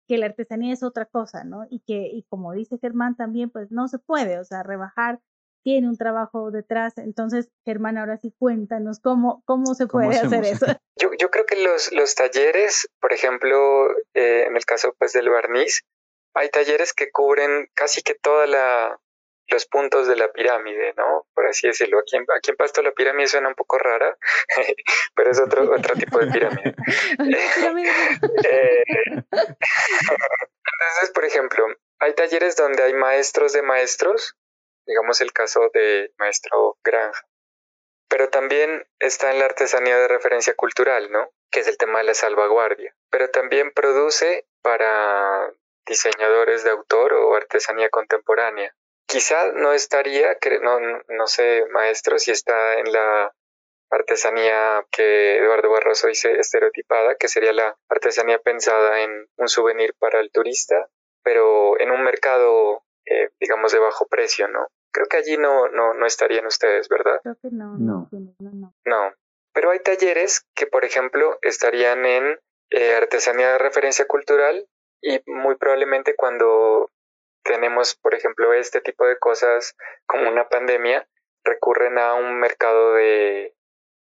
que 0.08 0.16
la 0.16 0.26
artesanía 0.26 0.72
es 0.72 0.82
otra 0.82 1.04
cosa, 1.04 1.44
¿no? 1.44 1.66
Y 1.68 1.80
que, 1.80 2.08
y 2.08 2.22
como 2.30 2.52
dice 2.52 2.78
Germán 2.78 3.14
también, 3.14 3.50
pues 3.50 3.70
no 3.70 3.88
se 3.88 3.98
puede, 3.98 4.38
o 4.38 4.44
sea, 4.44 4.62
rebajar 4.62 5.20
tiene 5.68 5.86
un 5.86 5.98
trabajo 5.98 6.50
detrás. 6.50 6.96
Entonces, 6.96 7.50
Germán, 7.66 7.98
ahora 7.98 8.16
sí 8.16 8.32
cuéntanos 8.38 9.00
cómo, 9.00 9.42
cómo 9.44 9.74
se 9.74 9.86
puede 9.86 10.16
hacer 10.16 10.46
eso. 10.46 10.64
Yo, 11.00 11.10
yo, 11.16 11.30
creo 11.30 11.46
que 11.46 11.62
los, 11.62 11.92
los 11.92 12.16
talleres, 12.16 12.88
por 13.00 13.12
ejemplo, 13.12 13.88
eh, 14.14 14.46
en 14.48 14.56
el 14.56 14.64
caso 14.64 14.96
pues 14.98 15.12
del 15.12 15.28
barniz, 15.28 15.84
hay 16.34 16.48
talleres 16.48 16.92
que 16.92 17.12
cubren 17.12 17.68
casi 17.74 18.02
que 18.02 18.16
toda 18.16 18.48
la 18.48 18.98
los 19.46 19.66
puntos 19.66 20.08
de 20.08 20.16
la 20.16 20.32
pirámide, 20.32 20.92
¿no? 20.96 21.26
Por 21.34 21.46
así 21.46 21.68
decirlo. 21.68 22.00
Aquí 22.00 22.16
en, 22.16 22.26
aquí 22.36 22.50
en 22.50 22.56
Pasto 22.56 22.82
la 22.82 22.90
pirámide 22.90 23.28
suena 23.28 23.48
un 23.48 23.54
poco 23.54 23.78
rara, 23.78 24.18
pero 25.14 25.30
es 25.30 25.40
otro, 25.40 25.72
otro 25.72 25.94
tipo 25.94 26.18
de 26.18 26.26
pirámide. 26.32 26.74
Eh, 28.50 28.84
entonces, 30.90 31.10
por 31.14 31.24
ejemplo, 31.24 31.64
hay 32.00 32.14
talleres 32.14 32.56
donde 32.56 32.82
hay 32.82 32.94
maestros 32.94 33.52
de 33.52 33.62
maestros 33.62 34.36
digamos 34.89 35.20
el 35.20 35.32
caso 35.32 35.70
de 35.72 36.11
maestro 36.18 36.78
Granja. 36.82 37.22
Pero 38.09 38.30
también 38.30 38.89
está 38.99 39.30
en 39.30 39.39
la 39.39 39.45
artesanía 39.45 39.99
de 39.99 40.09
referencia 40.09 40.55
cultural, 40.55 41.12
¿no? 41.12 41.30
Que 41.51 41.61
es 41.61 41.68
el 41.68 41.76
tema 41.76 41.99
de 41.99 42.07
la 42.07 42.14
salvaguardia. 42.14 42.95
Pero 43.11 43.30
también 43.30 43.70
produce 43.72 44.47
para 44.62 45.53
diseñadores 45.86 46.64
de 46.64 46.70
autor 46.70 47.14
o 47.14 47.36
artesanía 47.36 47.91
contemporánea. 47.91 48.74
Quizá 49.07 49.53
no 49.53 49.72
estaría, 49.72 50.36
no, 50.62 50.80
no 51.09 51.26
sé, 51.26 51.64
maestro, 51.70 52.18
si 52.18 52.30
está 52.30 52.78
en 52.78 52.93
la 52.93 53.32
artesanía 53.91 54.86
que 54.91 55.39
Eduardo 55.39 55.70
Barroso 55.70 56.09
dice 56.09 56.39
estereotipada, 56.39 57.14
que 57.14 57.28
sería 57.28 57.53
la 57.53 57.78
artesanía 57.89 58.39
pensada 58.39 59.01
en 59.03 59.28
un 59.36 59.49
souvenir 59.49 59.95
para 59.99 60.20
el 60.20 60.30
turista, 60.30 60.89
pero 61.22 61.78
en 61.80 61.91
un 61.91 62.03
mercado, 62.03 62.84
eh, 63.07 63.30
digamos, 63.41 63.72
de 63.72 63.78
bajo 63.78 64.07
precio, 64.09 64.49
¿no? 64.49 64.68
Creo 64.99 65.07
que 65.07 65.18
allí 65.18 65.36
no, 65.36 65.68
no, 65.68 65.94
no 65.94 66.07
estarían 66.07 66.44
ustedes, 66.46 66.88
¿verdad? 66.88 67.20
Creo 67.22 67.36
que 67.40 67.51
no. 67.53 67.76
No. 67.78 68.09
No. 68.11 68.74
No. 68.84 69.14
Pero 69.53 69.70
hay 69.70 69.78
talleres 69.78 70.44
que, 70.57 70.66
por 70.66 70.84
ejemplo, 70.84 71.38
estarían 71.42 72.05
en 72.05 72.40
eh, 72.70 72.96
artesanía 72.96 73.53
de 73.53 73.59
referencia 73.59 74.09
cultural 74.09 74.66
y 75.01 75.22
muy 75.26 75.55
probablemente 75.55 76.16
cuando 76.16 76.90
tenemos, 77.44 77.94
por 77.94 78.16
ejemplo, 78.16 78.53
este 78.53 78.80
tipo 78.80 79.07
de 79.07 79.16
cosas 79.20 79.76
como 80.05 80.28
una 80.28 80.49
pandemia, 80.49 81.09
recurren 81.44 81.96
a 81.96 82.14
un 82.14 82.40
mercado 82.40 82.94
de, 82.94 83.55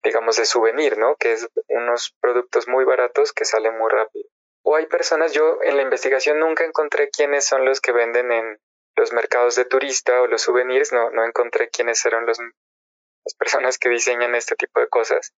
digamos, 0.03 0.37
de 0.37 0.45
souvenir, 0.45 0.99
¿no? 0.99 1.17
Que 1.17 1.33
es 1.33 1.49
unos 1.69 2.15
productos 2.21 2.69
muy 2.69 2.85
baratos 2.85 3.33
que 3.33 3.47
salen 3.47 3.79
muy 3.79 3.91
rápido. 3.91 4.29
O 4.63 4.77
hay 4.77 4.85
personas, 4.85 5.33
yo 5.33 5.61
en 5.63 5.77
la 5.77 5.83
investigación 5.83 6.41
nunca 6.41 6.67
encontré 6.67 7.09
quiénes 7.09 7.47
son 7.47 7.65
los 7.65 7.81
que 7.81 7.93
venden 7.93 8.31
en 8.33 8.61
los 9.05 9.13
mercados 9.13 9.55
de 9.57 9.67
turista 9.67 10.23
o 10.23 10.27
los 10.27 10.41
souvenirs, 10.41 10.91
no, 10.91 11.11
no 11.11 11.27
encontré 11.27 11.69
quiénes 11.69 12.03
eran 12.07 12.25
los, 12.25 12.39
las 12.39 13.35
personas 13.39 13.77
que 13.77 13.91
diseñan 13.91 14.35
este 14.35 14.57
tipo 14.57 14.81
de 14.81 14.89
cosas. 14.89 15.35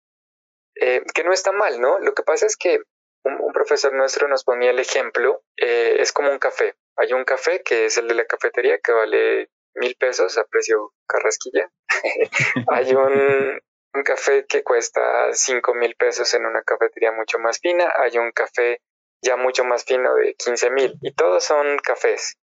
Eh, 0.76 1.02
que 1.12 1.24
no 1.24 1.32
está 1.32 1.50
mal, 1.50 1.80
¿no? 1.80 1.98
Lo 1.98 2.14
que 2.14 2.22
pasa 2.22 2.46
es 2.46 2.56
que 2.56 2.78
un, 3.24 3.52
profesor 3.52 3.92
nuestro 3.92 4.28
nos 4.28 4.44
ponía 4.44 4.70
el 4.70 4.78
ejemplo, 4.78 5.42
eh, 5.56 5.96
es 5.98 6.12
como 6.12 6.30
un 6.30 6.38
café. 6.38 6.76
Hay 6.96 7.12
un 7.12 7.24
café 7.24 7.64
que 7.64 7.86
es 7.86 7.98
el 7.98 8.06
de 8.06 8.14
la 8.14 8.24
cafetería 8.24 8.78
que 8.78 8.92
vale 8.92 9.50
mil 9.74 9.96
pesos 9.96 10.38
a 10.38 10.44
precio 10.44 10.92
carrasquilla. 11.08 11.68
Hay 12.68 12.94
un, 12.94 13.60
un 13.94 14.02
café 14.04 14.46
que 14.46 14.62
cuesta 14.62 15.32
cinco 15.32 15.74
mil 15.74 15.96
pesos 15.96 16.32
en 16.34 16.46
una 16.46 16.62
cafetería 16.62 17.10
mucho 17.10 17.40
más 17.40 17.58
fina. 17.58 17.92
Hay 17.96 18.16
un 18.18 18.30
café 18.30 18.80
ya 19.22 19.36
mucho 19.36 19.64
más 19.64 19.84
fino 19.84 20.14
de 20.14 20.34
15 20.34 20.70
mil 20.70 20.94
y 21.00 21.12
todos 21.12 21.42
son 21.42 21.78
cafés 21.78 22.38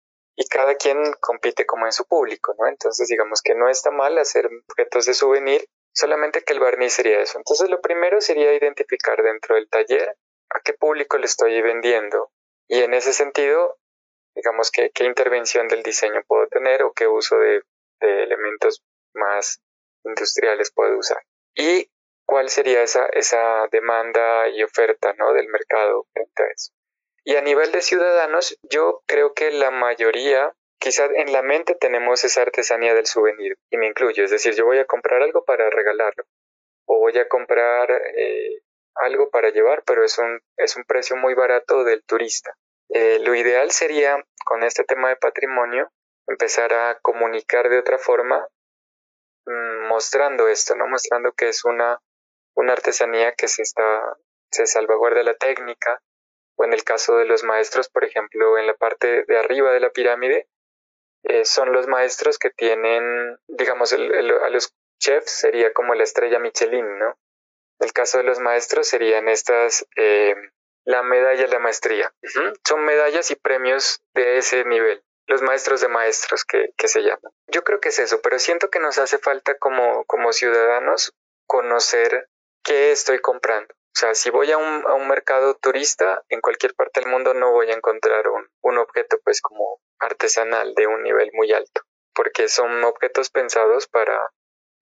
y 0.40 0.46
cada 0.46 0.76
quien 0.76 1.12
compite 1.20 1.66
como 1.66 1.86
en 1.86 1.92
su 1.92 2.06
público, 2.06 2.54
¿no? 2.56 2.68
Entonces 2.68 3.08
digamos 3.08 3.42
que 3.42 3.56
no 3.56 3.68
está 3.68 3.90
mal 3.90 4.16
hacer 4.18 4.48
objetos 4.68 5.04
de 5.06 5.14
souvenir, 5.14 5.68
solamente 5.92 6.44
que 6.44 6.52
el 6.52 6.60
barniz 6.60 6.92
sería 6.92 7.20
eso. 7.20 7.38
Entonces 7.38 7.68
lo 7.68 7.80
primero 7.80 8.20
sería 8.20 8.54
identificar 8.54 9.20
dentro 9.20 9.56
del 9.56 9.68
taller 9.68 10.16
a 10.50 10.60
qué 10.60 10.74
público 10.74 11.18
le 11.18 11.26
estoy 11.26 11.60
vendiendo 11.60 12.30
y 12.68 12.82
en 12.82 12.94
ese 12.94 13.12
sentido, 13.12 13.78
digamos 14.36 14.70
que 14.70 14.90
qué 14.94 15.06
intervención 15.06 15.66
del 15.66 15.82
diseño 15.82 16.22
puedo 16.28 16.46
tener 16.46 16.84
o 16.84 16.92
qué 16.92 17.08
uso 17.08 17.36
de, 17.38 17.62
elementos 18.00 18.84
más 19.14 19.60
industriales 20.04 20.70
puedo 20.70 20.96
usar. 20.96 21.20
Y 21.56 21.90
cuál 22.24 22.48
sería 22.48 22.82
esa, 22.82 23.06
esa 23.06 23.66
demanda 23.72 24.48
y 24.50 24.62
oferta 24.62 25.14
¿no? 25.14 25.32
del 25.32 25.48
mercado 25.48 26.06
frente 26.12 26.42
a 26.44 26.46
eso. 26.46 26.77
Y 27.28 27.36
a 27.36 27.42
nivel 27.42 27.72
de 27.72 27.82
ciudadanos, 27.82 28.58
yo 28.62 29.02
creo 29.04 29.34
que 29.34 29.50
la 29.50 29.70
mayoría, 29.70 30.54
quizás 30.80 31.10
en 31.14 31.30
la 31.30 31.42
mente 31.42 31.74
tenemos 31.74 32.24
esa 32.24 32.40
artesanía 32.40 32.94
del 32.94 33.04
souvenir, 33.04 33.58
y 33.68 33.76
me 33.76 33.86
incluyo, 33.86 34.24
es 34.24 34.30
decir, 34.30 34.54
yo 34.54 34.64
voy 34.64 34.78
a 34.78 34.86
comprar 34.86 35.20
algo 35.20 35.44
para 35.44 35.68
regalarlo, 35.68 36.24
o 36.86 37.00
voy 37.00 37.18
a 37.18 37.28
comprar 37.28 37.90
eh, 38.16 38.62
algo 38.94 39.28
para 39.28 39.50
llevar, 39.50 39.82
pero 39.84 40.06
es 40.06 40.16
un, 40.16 40.40
es 40.56 40.76
un 40.76 40.84
precio 40.84 41.16
muy 41.16 41.34
barato 41.34 41.84
del 41.84 42.02
turista. 42.02 42.56
Eh, 42.88 43.18
lo 43.18 43.34
ideal 43.34 43.72
sería, 43.72 44.24
con 44.46 44.62
este 44.62 44.84
tema 44.84 45.10
de 45.10 45.16
patrimonio, 45.16 45.92
empezar 46.28 46.72
a 46.72 46.98
comunicar 47.02 47.68
de 47.68 47.78
otra 47.78 47.98
forma, 47.98 48.48
mm, 49.44 49.86
mostrando 49.86 50.48
esto, 50.48 50.76
¿no? 50.76 50.86
Mostrando 50.86 51.32
que 51.32 51.50
es 51.50 51.66
una, 51.66 52.00
una 52.54 52.72
artesanía 52.72 53.34
que 53.34 53.48
se 53.48 53.60
está, 53.60 54.16
se 54.50 54.66
salvaguarda 54.66 55.22
la 55.22 55.34
técnica, 55.34 56.00
o 56.58 56.64
en 56.64 56.72
el 56.72 56.84
caso 56.84 57.16
de 57.16 57.24
los 57.24 57.44
maestros, 57.44 57.88
por 57.88 58.04
ejemplo, 58.04 58.58
en 58.58 58.66
la 58.66 58.74
parte 58.74 59.24
de 59.24 59.38
arriba 59.38 59.72
de 59.72 59.80
la 59.80 59.90
pirámide, 59.90 60.48
eh, 61.22 61.44
son 61.44 61.72
los 61.72 61.86
maestros 61.86 62.38
que 62.38 62.50
tienen, 62.50 63.38
digamos, 63.46 63.92
a 63.92 63.96
los 64.50 64.74
chefs 64.98 65.30
sería 65.30 65.72
como 65.72 65.94
la 65.94 66.02
estrella 66.02 66.38
Michelin, 66.38 66.98
¿no? 66.98 67.18
En 67.80 67.86
el 67.86 67.92
caso 67.92 68.18
de 68.18 68.24
los 68.24 68.40
maestros 68.40 68.88
serían 68.88 69.28
estas, 69.28 69.86
eh, 69.96 70.34
la 70.84 71.02
medalla 71.02 71.42
de 71.42 71.48
la 71.48 71.58
maestría. 71.60 72.12
Son 72.66 72.84
medallas 72.84 73.30
y 73.30 73.36
premios 73.36 74.02
de 74.14 74.38
ese 74.38 74.64
nivel, 74.64 75.04
los 75.26 75.42
maestros 75.42 75.80
de 75.80 75.88
maestros 75.88 76.44
que, 76.44 76.72
se 76.88 77.02
llaman. 77.02 77.32
Yo 77.46 77.62
creo 77.62 77.80
que 77.80 77.90
es 77.90 77.98
eso, 78.00 78.20
pero 78.20 78.38
siento 78.38 78.70
que 78.70 78.80
nos 78.80 78.98
hace 78.98 79.18
falta 79.18 79.56
como, 79.58 80.04
como 80.06 80.32
ciudadanos 80.32 81.14
conocer 81.46 82.28
qué 82.64 82.90
estoy 82.90 83.20
comprando. 83.20 83.74
O 83.94 83.98
sea, 83.98 84.14
si 84.14 84.30
voy 84.30 84.50
a 84.52 84.58
un, 84.58 84.86
a 84.86 84.94
un 84.94 85.08
mercado 85.08 85.54
turista, 85.60 86.22
en 86.28 86.40
cualquier 86.40 86.74
parte 86.74 87.00
del 87.00 87.10
mundo 87.10 87.34
no 87.34 87.52
voy 87.52 87.68
a 87.70 87.74
encontrar 87.74 88.28
un, 88.28 88.44
un 88.62 88.78
objeto 88.78 89.18
pues 89.24 89.40
como 89.40 89.80
artesanal 89.98 90.74
de 90.74 90.86
un 90.86 91.02
nivel 91.02 91.30
muy 91.34 91.52
alto, 91.52 91.82
porque 92.14 92.48
son 92.48 92.84
objetos 92.84 93.30
pensados 93.30 93.88
para 93.88 94.16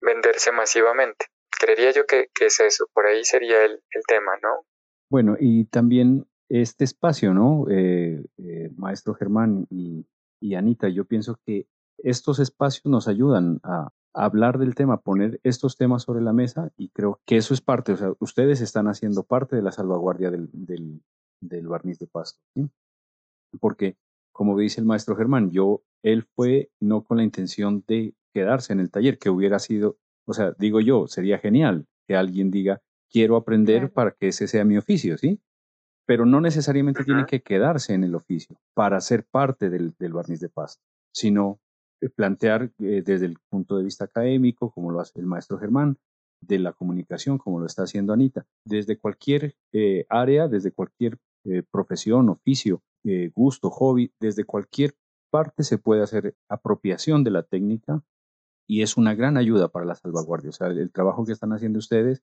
venderse 0.00 0.52
masivamente. 0.52 1.26
Creería 1.58 1.92
yo 1.92 2.04
que, 2.06 2.28
que 2.34 2.46
es 2.46 2.60
eso, 2.60 2.86
por 2.92 3.06
ahí 3.06 3.24
sería 3.24 3.64
el, 3.64 3.82
el, 3.90 4.02
tema, 4.06 4.32
¿no? 4.42 4.66
Bueno, 5.08 5.36
y 5.40 5.64
también 5.66 6.28
este 6.48 6.84
espacio, 6.84 7.32
¿no? 7.32 7.64
Eh, 7.70 8.22
eh, 8.38 8.70
maestro 8.76 9.14
Germán 9.14 9.66
y, 9.70 10.06
y 10.40 10.54
Anita, 10.54 10.88
yo 10.88 11.06
pienso 11.06 11.40
que 11.46 11.66
estos 11.98 12.38
espacios 12.38 12.84
nos 12.84 13.08
ayudan 13.08 13.60
a, 13.62 13.88
hablar 14.16 14.58
del 14.58 14.74
tema, 14.74 15.02
poner 15.02 15.40
estos 15.42 15.76
temas 15.76 16.02
sobre 16.04 16.22
la 16.22 16.32
mesa 16.32 16.72
y 16.76 16.88
creo 16.88 17.20
que 17.26 17.36
eso 17.36 17.52
es 17.52 17.60
parte, 17.60 17.92
o 17.92 17.96
sea, 17.96 18.12
ustedes 18.18 18.62
están 18.62 18.88
haciendo 18.88 19.24
parte 19.24 19.56
de 19.56 19.62
la 19.62 19.72
salvaguardia 19.72 20.30
del, 20.30 20.48
del, 20.52 21.68
barniz 21.68 21.98
de 21.98 22.06
pasto, 22.06 22.40
porque 23.60 23.96
como 24.32 24.58
dice 24.58 24.80
el 24.80 24.86
maestro 24.86 25.16
Germán, 25.16 25.50
yo, 25.50 25.82
él 26.02 26.24
fue 26.34 26.70
no 26.80 27.04
con 27.04 27.18
la 27.18 27.24
intención 27.24 27.84
de 27.86 28.14
quedarse 28.32 28.72
en 28.72 28.80
el 28.80 28.90
taller, 28.90 29.18
que 29.18 29.28
hubiera 29.28 29.58
sido, 29.58 29.98
o 30.24 30.32
sea, 30.32 30.54
digo 30.58 30.80
yo, 30.80 31.06
sería 31.08 31.38
genial 31.38 31.86
que 32.06 32.16
alguien 32.16 32.50
diga, 32.50 32.80
quiero 33.10 33.36
aprender 33.36 33.92
para 33.92 34.12
que 34.12 34.28
ese 34.28 34.48
sea 34.48 34.64
mi 34.64 34.78
oficio, 34.78 35.18
¿sí? 35.18 35.40
Pero 36.06 36.24
no 36.24 36.40
necesariamente 36.40 37.04
tiene 37.04 37.26
que 37.26 37.42
quedarse 37.42 37.92
en 37.92 38.04
el 38.04 38.14
oficio 38.14 38.56
para 38.74 39.00
ser 39.00 39.24
parte 39.24 39.68
del, 39.68 39.94
del 39.98 40.12
barniz 40.12 40.40
de 40.40 40.48
pasto, 40.48 40.82
sino 41.12 41.60
plantear 42.14 42.70
eh, 42.78 43.02
desde 43.04 43.26
el 43.26 43.38
punto 43.48 43.76
de 43.76 43.84
vista 43.84 44.04
académico, 44.04 44.70
como 44.70 44.90
lo 44.90 45.00
hace 45.00 45.18
el 45.20 45.26
maestro 45.26 45.58
Germán, 45.58 45.98
de 46.40 46.58
la 46.58 46.72
comunicación, 46.72 47.38
como 47.38 47.60
lo 47.60 47.66
está 47.66 47.84
haciendo 47.84 48.12
Anita, 48.12 48.46
desde 48.64 48.98
cualquier 48.98 49.56
eh, 49.72 50.04
área, 50.08 50.48
desde 50.48 50.72
cualquier 50.72 51.18
profesión, 51.70 52.28
oficio, 52.28 52.82
gusto, 53.36 53.70
hobby, 53.70 54.12
desde 54.18 54.42
cualquier 54.42 54.96
parte 55.30 55.62
se 55.62 55.78
puede 55.78 56.02
hacer 56.02 56.34
apropiación 56.48 57.22
de 57.22 57.30
la 57.30 57.44
técnica 57.44 58.02
y 58.66 58.82
es 58.82 58.96
una 58.96 59.14
gran 59.14 59.36
ayuda 59.36 59.68
para 59.68 59.86
la 59.86 59.94
salvaguardia. 59.94 60.50
O 60.50 60.52
sea, 60.52 60.68
el, 60.68 60.90
trabajo 60.90 61.24
que 61.24 61.32
están 61.32 61.52
haciendo 61.52 61.78
ustedes, 61.78 62.22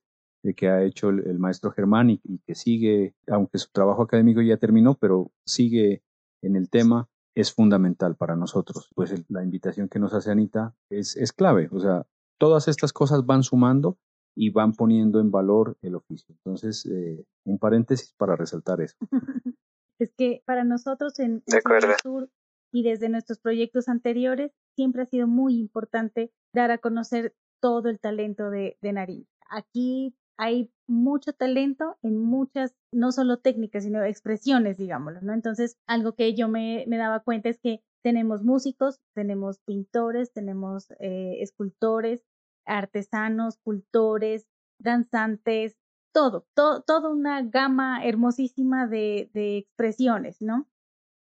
que 0.56 0.68
ha 0.68 0.82
hecho 0.82 1.08
el, 1.08 1.38
maestro 1.38 1.70
Germán 1.70 2.10
y, 2.10 2.20
que 2.46 2.54
sigue, 2.54 3.14
aunque 3.28 3.58
su 3.58 3.70
trabajo 3.72 4.02
académico 4.02 4.42
ya 4.42 4.58
terminó, 4.58 4.94
pero 4.94 5.32
sigue 5.46 6.02
en 6.42 6.56
el 6.56 6.68
tema, 6.68 7.08
es 7.34 7.52
fundamental 7.52 8.16
para 8.16 8.36
nosotros. 8.36 8.90
Pues 8.94 9.14
la 9.28 9.42
invitación 9.42 9.88
que 9.88 9.98
nos 9.98 10.14
hace 10.14 10.30
Anita 10.30 10.74
es, 10.90 11.16
es 11.16 11.32
clave. 11.32 11.68
O 11.72 11.80
sea, 11.80 12.06
todas 12.38 12.68
estas 12.68 12.92
cosas 12.92 13.26
van 13.26 13.42
sumando 13.42 13.98
y 14.34 14.50
van 14.50 14.72
poniendo 14.72 15.20
en 15.20 15.30
valor 15.30 15.76
el 15.82 15.94
oficio. 15.94 16.34
Entonces, 16.34 16.86
eh, 16.86 17.24
un 17.44 17.58
paréntesis 17.58 18.12
para 18.16 18.36
resaltar 18.36 18.80
eso. 18.80 18.96
es 19.98 20.12
que 20.16 20.42
para 20.44 20.64
nosotros 20.64 21.18
en, 21.20 21.42
el 21.46 21.62
Sur 22.02 22.30
y 22.72 22.82
desde 22.82 23.08
nuestros 23.08 23.38
proyectos 23.38 23.88
anteriores 23.88 24.52
siempre 24.74 25.02
ha 25.02 25.06
sido 25.06 25.28
muy 25.28 25.58
importante 25.58 26.32
dar 26.52 26.70
a 26.70 26.78
conocer 26.78 27.34
todo 27.60 27.88
el 27.88 28.00
talento 28.00 28.50
de, 28.50 28.76
de. 28.82 29.26
Aquí 29.50 30.14
hay 30.36 30.70
mucho 30.86 31.32
talento 31.32 31.96
en 32.02 32.18
muchas, 32.18 32.74
no 32.92 33.12
solo 33.12 33.38
técnicas, 33.38 33.84
sino 33.84 34.02
expresiones, 34.02 34.76
digámoslo, 34.76 35.20
¿no? 35.22 35.32
Entonces, 35.32 35.76
algo 35.86 36.14
que 36.14 36.34
yo 36.34 36.48
me, 36.48 36.84
me 36.88 36.96
daba 36.96 37.20
cuenta 37.20 37.48
es 37.48 37.58
que 37.58 37.82
tenemos 38.02 38.42
músicos, 38.42 39.00
tenemos 39.14 39.60
pintores, 39.60 40.32
tenemos 40.32 40.90
eh, 41.00 41.36
escultores, 41.40 42.22
artesanos, 42.66 43.58
cultores, 43.58 44.46
danzantes, 44.78 45.76
todo, 46.12 46.46
todo, 46.54 46.82
toda 46.82 47.10
una 47.10 47.42
gama 47.42 48.04
hermosísima 48.04 48.86
de, 48.86 49.30
de 49.32 49.58
expresiones, 49.58 50.40
¿no? 50.40 50.68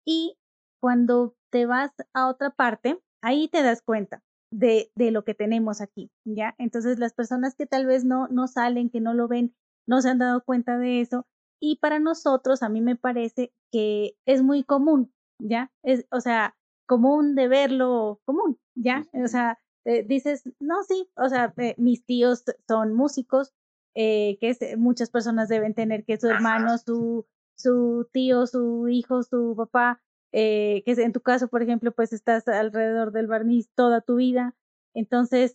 Y 0.06 0.38
cuando 0.80 1.34
te 1.50 1.66
vas 1.66 1.92
a 2.14 2.28
otra 2.28 2.50
parte, 2.50 3.00
ahí 3.22 3.48
te 3.48 3.62
das 3.62 3.82
cuenta 3.82 4.22
de, 4.50 4.90
de 4.94 5.10
lo 5.10 5.24
que 5.24 5.34
tenemos 5.34 5.80
aquí, 5.80 6.10
¿ya? 6.24 6.54
Entonces 6.58 6.98
las 6.98 7.12
personas 7.12 7.54
que 7.54 7.66
tal 7.66 7.86
vez 7.86 8.04
no, 8.04 8.28
no 8.28 8.48
salen, 8.48 8.90
que 8.90 9.00
no 9.00 9.14
lo 9.14 9.28
ven, 9.28 9.54
no 9.86 10.00
se 10.00 10.10
han 10.10 10.18
dado 10.18 10.42
cuenta 10.44 10.78
de 10.78 11.00
eso. 11.00 11.26
Y 11.60 11.76
para 11.76 11.98
nosotros, 11.98 12.62
a 12.62 12.68
mí 12.68 12.80
me 12.80 12.96
parece 12.96 13.52
que 13.72 14.16
es 14.26 14.42
muy 14.42 14.62
común, 14.64 15.12
¿ya? 15.40 15.72
Es, 15.82 16.06
o 16.10 16.20
sea, 16.20 16.56
común 16.86 17.34
de 17.34 17.48
verlo 17.48 18.20
común, 18.24 18.58
¿ya? 18.74 19.06
O 19.12 19.26
sea, 19.28 19.58
eh, 19.84 20.04
dices, 20.04 20.44
no, 20.60 20.82
sí, 20.82 21.08
o 21.16 21.28
sea, 21.28 21.52
eh, 21.56 21.74
mis 21.78 22.04
tíos 22.04 22.44
son 22.66 22.94
músicos, 22.94 23.52
eh, 23.94 24.38
que 24.40 24.76
muchas 24.76 25.10
personas 25.10 25.48
deben 25.48 25.74
tener 25.74 26.04
que 26.04 26.18
su 26.18 26.28
hermano, 26.28 26.78
su, 26.78 27.26
su 27.56 28.08
tío, 28.12 28.46
su 28.46 28.88
hijo, 28.88 29.22
su 29.22 29.54
papá, 29.56 30.00
que 30.32 30.82
en 30.86 31.12
tu 31.12 31.20
caso, 31.20 31.48
por 31.48 31.62
ejemplo, 31.62 31.92
pues 31.92 32.12
estás 32.12 32.46
alrededor 32.48 33.12
del 33.12 33.26
barniz 33.26 33.70
toda 33.74 34.00
tu 34.00 34.16
vida. 34.16 34.54
Entonces, 34.94 35.54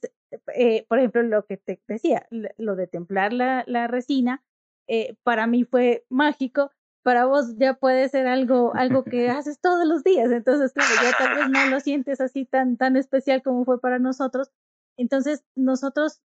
por 0.88 1.00
ejemplo, 1.00 1.24
lo 1.24 1.46
que 1.46 1.58
te 1.58 1.82
decía, 1.88 2.28
lo 2.58 2.76
de 2.76 2.88
templar 2.88 3.34
la, 3.34 3.64
la 3.68 3.88
resina, 3.88 4.44
para 5.24 5.48
mí 5.48 5.64
fue 5.64 6.06
mágico 6.10 6.72
para 7.04 7.26
vos 7.26 7.58
ya 7.58 7.76
puede 7.76 8.10
ser 8.10 8.28
algo, 8.28 8.74
algo 8.76 9.04
que 9.04 9.30
haces 9.30 9.60
todos 9.60 9.86
los 9.86 10.04
días. 10.04 10.32
Entonces, 10.32 10.74
claro, 10.74 10.90
ya 11.04 11.12
tal 11.18 11.36
vez 11.36 11.50
no 11.50 11.70
lo 11.70 11.80
sientes 11.80 12.20
así 12.20 12.46
tan, 12.46 12.78
tan 12.78 12.96
especial 12.96 13.44
como 13.44 13.66
fue 13.66 13.80
para 13.80 14.00
nosotros. 14.00 14.50
Entonces, 14.98 15.44
nosotros, 15.56 16.22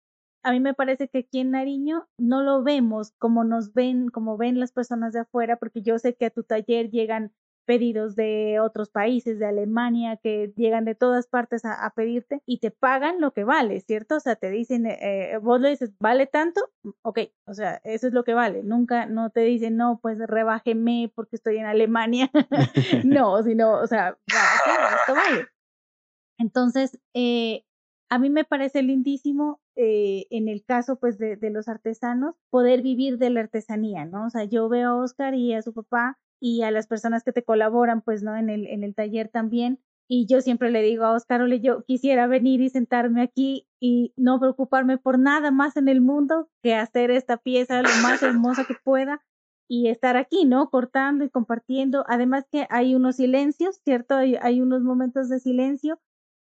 a 0.43 0.53
mí 0.53 0.61
me 0.61 0.75
parece 0.75 1.09
que 1.09 1.19
aquí 1.19 1.41
en 1.41 1.53
Nariño 1.53 2.09
no 2.19 2.43
lo 2.43 2.63
vemos 2.63 3.13
como 3.19 3.45
nos 3.45 3.73
ven, 3.73 4.09
como 4.09 4.37
ven 4.37 4.61
las 4.61 4.73
personas 4.73 5.13
de 5.13 5.21
afuera, 5.21 5.57
porque 5.57 5.81
yo 5.81 5.99
sé 5.99 6.15
que 6.15 6.27
a 6.27 6.31
tu 6.31 6.43
taller 6.43 6.91
llegan 6.91 7.33
pedidos 7.65 8.15
de 8.17 8.61
otros 8.61 8.91
países, 8.91 9.39
de 9.39 9.47
Alemania, 9.47 10.19
que 10.23 10.53
llegan 10.57 10.85
de 10.85 10.95
todas 10.95 11.27
partes 11.27 11.65
a, 11.65 11.91
pedirte 11.95 12.43
y 12.47 12.59
te 12.59 12.71
pagan 12.71 13.21
lo 13.21 13.33
que 13.33 13.45
vale, 13.45 13.81
¿cierto? 13.81 14.17
O 14.17 14.21
sea, 14.21 14.37
te 14.37 14.51
dicen, 14.51 14.87
eh, 14.87 15.33
eh, 15.33 15.39
vos 15.39 15.61
le 15.61 15.71
dices, 15.71 15.93
¿vale 15.99 16.27
tanto? 16.27 16.61
Ok, 17.03 17.21
o 17.47 17.55
sea, 17.55 17.81
eso 17.85 18.07
es 18.07 18.13
lo 18.13 18.25
que 18.25 18.35
vale. 18.35 18.63
Nunca, 18.63 19.07
no 19.07 19.31
te 19.31 19.41
dicen, 19.41 19.77
no, 19.77 19.99
pues 20.03 20.19
rebájeme 20.19 21.13
porque 21.15 21.37
estoy 21.37 21.59
en 21.59 21.67
Alemania. 21.67 22.31
no, 23.05 23.43
sino, 23.43 23.73
o 23.73 23.87
sea, 23.87 24.19
esto 24.27 25.15
vale. 25.15 25.47
Entonces, 26.39 26.99
eh, 27.15 27.65
a 28.11 28.19
mí 28.19 28.31
me 28.31 28.45
parece 28.45 28.83
lindísimo 28.83 29.61
en 29.77 30.49
el 30.49 30.65
caso 30.65 31.01
pues 31.01 31.19
de, 31.19 31.37
de, 31.37 31.51
los 31.51 31.67
artesanos 31.69 32.37
poder 32.49 32.81
vivir 32.81 33.19
de 33.19 33.31
la 33.31 33.41
artesanía, 33.41 34.05
¿no? 34.05 34.27
O 34.27 34.31
sea, 34.31 34.45
yo 34.45 34.69
veo 34.69 34.91
a 34.91 34.97
Oscar 35.03 35.35
y 35.35 35.53
a 35.53 35.63
su 35.63 35.75
papá 35.75 36.17
y 36.45 36.61
a 36.61 36.71
las 36.71 36.87
personas 36.87 37.25
que 37.25 37.33
te 37.33 37.43
colaboran, 37.43 38.03
pues, 38.03 38.23
¿no? 38.23 38.37
En 38.37 38.51
el, 38.51 38.67
en 38.67 38.85
el 38.85 38.95
taller 38.95 39.31
también. 39.31 39.81
Y 40.07 40.27
yo 40.27 40.43
siempre 40.43 40.71
le 40.71 40.83
digo 40.83 41.07
a 41.07 41.13
Oscar, 41.13 41.41
ole, 41.41 41.61
yo 41.61 41.85
quisiera 41.85 42.27
venir 42.27 42.61
y 42.61 42.69
sentarme 42.69 43.23
aquí 43.23 43.67
y 43.81 44.13
no 44.19 44.39
preocuparme 44.39 44.99
por 44.99 45.19
nada 45.19 45.51
más 45.51 45.79
en 45.79 45.89
el 45.89 46.03
mundo 46.03 46.51
que 46.63 46.75
hacer 46.75 47.11
esta 47.11 47.39
pieza 47.39 47.81
lo 47.81 47.89
más 48.03 48.23
hermosa 48.23 48.67
que 48.67 48.75
pueda 48.85 49.25
y 49.71 49.89
estar 49.89 50.19
aquí, 50.19 50.45
¿no? 50.45 50.69
Cortando 50.69 51.25
y 51.25 51.31
compartiendo. 51.31 52.05
Además 52.09 52.45
que 52.53 52.67
hay 52.69 52.95
unos 52.95 53.17
silencios, 53.17 53.81
¿cierto? 53.83 54.15
Hay, 54.15 54.37
hay 54.37 54.61
unos 54.61 54.83
momentos 54.83 55.31
de 55.31 55.41
silencio 55.41 55.99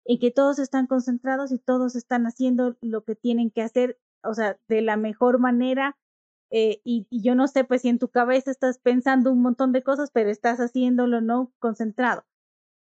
en 0.04 0.20
que 0.20 0.30
todos 0.30 0.60
están 0.60 0.86
concentrados 0.86 1.50
y 1.50 1.58
todos 1.58 1.96
están 1.96 2.24
haciendo 2.28 2.76
lo 2.82 3.02
que 3.02 3.16
tienen 3.16 3.50
que 3.50 3.62
hacer, 3.62 3.98
o 4.22 4.32
sea, 4.32 4.60
de 4.68 4.80
la 4.80 4.96
mejor 4.96 5.40
manera 5.40 5.96
eh, 6.50 6.80
y, 6.84 7.06
yo 7.10 7.34
no 7.34 7.48
sé, 7.48 7.64
pues 7.64 7.82
si 7.82 7.88
en 7.88 7.98
tu 7.98 8.08
cabeza 8.08 8.50
estás 8.50 8.78
pensando 8.78 9.32
un 9.32 9.42
montón 9.42 9.72
de 9.72 9.82
cosas, 9.82 10.10
pero 10.12 10.30
estás 10.30 10.58
haciéndolo, 10.58 11.20
¿no? 11.20 11.52
Concentrado. 11.58 12.24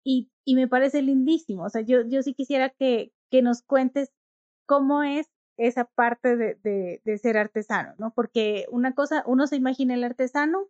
Y, 0.04 0.30
y 0.44 0.56
me 0.56 0.68
parece 0.68 1.02
lindísimo. 1.02 1.64
O 1.64 1.70
sea, 1.70 1.82
yo, 1.82 2.02
yo 2.06 2.22
sí 2.22 2.34
quisiera 2.34 2.70
que, 2.70 3.12
que 3.30 3.42
nos 3.42 3.62
cuentes 3.62 4.12
cómo 4.66 5.02
es 5.02 5.28
esa 5.58 5.84
parte 5.84 6.36
de, 6.36 6.54
de, 6.62 7.02
de 7.04 7.18
ser 7.18 7.36
artesano, 7.36 7.94
¿no? 7.98 8.12
Porque 8.14 8.66
una 8.70 8.94
cosa, 8.94 9.24
uno 9.26 9.46
se 9.46 9.56
imagina 9.56 9.94
el 9.94 10.04
artesano 10.04 10.68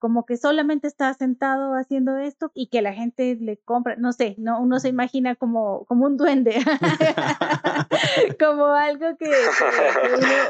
como 0.00 0.24
que 0.24 0.38
solamente 0.38 0.88
está 0.88 1.12
sentado 1.14 1.74
haciendo 1.74 2.16
esto 2.16 2.50
y 2.54 2.68
que 2.68 2.80
la 2.80 2.94
gente 2.94 3.36
le 3.38 3.58
compra, 3.58 3.96
no 3.96 4.12
sé, 4.12 4.34
no 4.38 4.60
uno 4.60 4.80
se 4.80 4.88
imagina 4.88 5.36
como, 5.36 5.84
como 5.84 6.06
un 6.06 6.16
duende, 6.16 6.54
como 8.40 8.64
algo 8.66 9.16
que, 9.18 9.30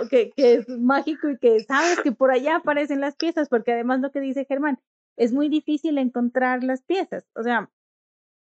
que, 0.08 0.30
que, 0.30 0.54
es 0.54 0.68
mágico 0.68 1.28
y 1.28 1.36
que 1.36 1.60
sabes 1.60 2.00
que 2.00 2.12
por 2.12 2.30
allá 2.30 2.56
aparecen 2.56 3.00
las 3.00 3.16
piezas, 3.16 3.48
porque 3.48 3.72
además 3.72 4.00
lo 4.00 4.12
que 4.12 4.20
dice 4.20 4.46
Germán, 4.46 4.78
es 5.16 5.32
muy 5.32 5.48
difícil 5.48 5.98
encontrar 5.98 6.62
las 6.62 6.82
piezas, 6.82 7.26
o 7.34 7.42
sea, 7.42 7.70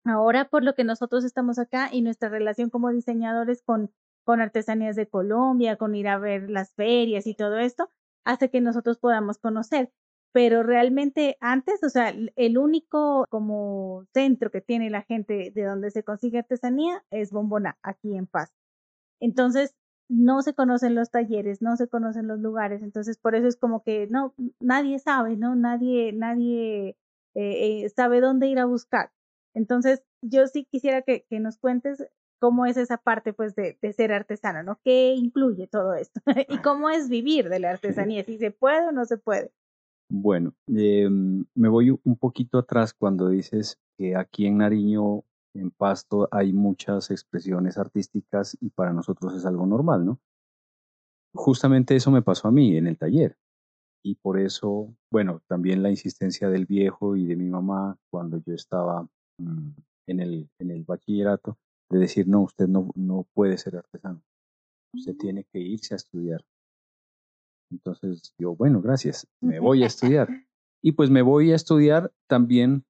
ahora 0.05 0.49
por 0.49 0.65
lo 0.65 0.75
que 0.75 0.85
nosotros 0.85 1.25
estamos 1.25 1.59
acá 1.59 1.91
y 1.93 2.01
nuestra 2.01 2.31
relación 2.31 2.71
como 2.71 2.91
diseñadores 2.91 3.63
con, 3.63 3.93
con 4.25 4.41
artesanías 4.41 4.97
de 4.97 5.09
Colombia, 5.09 5.77
con 5.77 5.95
ir 5.95 6.09
a 6.09 6.19
ver 6.19 6.49
las 6.49 6.73
ferias 6.73 7.27
y 7.27 7.35
todo 7.35 7.59
esto, 7.59 7.91
hace 8.25 8.49
que 8.49 8.63
nosotros 8.63 8.97
podamos 8.97 9.37
conocer 9.37 9.93
pero 10.37 10.63
realmente 10.63 11.39
antes, 11.41 11.83
o 11.83 11.89
sea, 11.89 12.15
el 12.37 12.59
único 12.59 13.25
como 13.31 14.05
centro 14.13 14.51
que 14.51 14.61
tiene 14.61 14.91
la 14.91 15.01
gente 15.01 15.51
de 15.51 15.63
donde 15.65 15.91
se 15.91 16.03
consigue 16.03 16.41
artesanía 16.41 17.03
es 17.11 17.31
Bombona, 17.31 17.79
aquí 17.83 18.15
en 18.15 18.27
Paz. 18.27 18.53
Entonces, 19.19 19.75
no 20.11 20.43
se 20.43 20.53
conocen 20.53 20.95
los 20.95 21.11
talleres, 21.11 21.63
no 21.63 21.79
se 21.79 21.89
conocen 21.89 22.29
los 22.29 22.39
lugares, 22.39 22.83
entonces 22.83 23.17
por 23.17 23.35
eso 23.35 23.47
es 23.49 23.57
como 23.57 23.83
que 23.83 24.09
no, 24.09 24.35
nadie 24.61 24.99
sabe, 24.99 25.39
¿no? 25.39 25.57
Nadie, 25.57 26.13
nadie 26.13 26.99
eh, 27.35 27.85
eh, 27.85 27.89
sabe 27.89 28.21
dónde 28.21 28.47
ir 28.49 28.59
a 28.59 28.67
buscar. 28.67 29.13
Entonces, 29.55 30.03
yo 30.21 30.49
sí 30.49 30.67
quisiera 30.71 31.01
que, 31.01 31.25
que 31.31 31.41
nos 31.41 31.57
cuentes 31.57 32.07
cómo 32.41 32.67
es 32.67 32.77
esa 32.77 32.99
parte 32.99 33.33
pues 33.33 33.55
de, 33.55 33.79
de, 33.81 33.93
ser 33.95 34.13
artesano, 34.13 34.63
¿no? 34.63 34.81
¿Qué 34.85 35.15
incluye 35.17 35.67
todo 35.67 35.95
esto? 35.95 36.21
y 36.51 36.59
cómo 36.59 36.91
es 36.91 37.09
vivir 37.09 37.49
de 37.49 37.59
la 37.59 37.71
artesanía, 37.71 38.23
si 38.23 38.37
se 38.37 38.51
puede 38.51 38.89
o 38.89 38.93
no 38.93 39.07
se 39.07 39.17
puede. 39.17 39.51
Bueno, 40.09 40.55
em, 40.69 41.45
me 41.55 41.69
voy 41.69 41.91
un 41.91 42.17
poquito 42.17 42.59
atrás 42.59 42.95
cuando 42.95 43.29
dices 43.29 43.79
que 43.99 44.15
aquí 44.15 44.47
en 44.47 44.59
Nariño, 44.59 45.25
en 45.55 45.71
Pasto, 45.71 46.29
hay 46.31 46.53
muchas 46.53 47.11
expresiones 47.11 47.77
artísticas 47.77 48.57
y 48.61 48.71
para 48.71 48.93
nosotros 48.93 49.35
es 49.35 49.45
algo 49.47 49.67
normal, 49.67 50.07
¿no? 50.07 50.21
Justamente 51.35 51.97
eso 51.97 52.11
me 52.11 52.23
pasó 52.23 52.49
a 52.49 52.53
mí 52.53 52.77
en 52.77 52.87
el 52.87 52.97
taller. 52.97 53.37
Y 54.05 54.15
por 54.15 54.39
eso, 54.39 54.95
bueno, 55.11 55.43
también 55.49 55.83
la 55.83 55.91
insistencia 55.91 56.49
del 56.49 56.67
viejo 56.67 57.17
y 57.17 57.27
de 57.27 57.35
mi 57.35 57.47
mamá 57.47 57.99
cuando 58.09 58.39
yo 58.39 58.55
estaba 58.55 59.09
mm, 59.39 59.71
en, 60.07 60.21
el, 60.21 60.49
en 60.61 60.71
el 60.71 60.85
bachillerato, 60.85 61.59
de 61.91 61.99
decir, 61.99 62.29
no, 62.29 62.43
usted 62.43 62.69
no, 62.69 62.91
no 62.95 63.27
puede 63.35 63.59
ser 63.59 63.77
artesano, 63.77 64.23
usted 64.95 65.15
mm. 65.15 65.19
tiene 65.19 65.45
que 65.45 65.59
irse 65.59 65.95
a 65.95 65.97
estudiar. 65.97 66.45
Entonces 67.71 68.35
yo, 68.39 68.55
bueno, 68.55 68.81
gracias, 68.81 69.27
me 69.41 69.61
voy 69.61 69.83
a 69.83 69.87
estudiar. 69.87 70.29
Y 70.83 70.93
pues 70.93 71.11
me 71.11 71.23
voy 71.23 71.53
a 71.53 71.57
estudiar 71.57 72.13
también, 72.29 72.85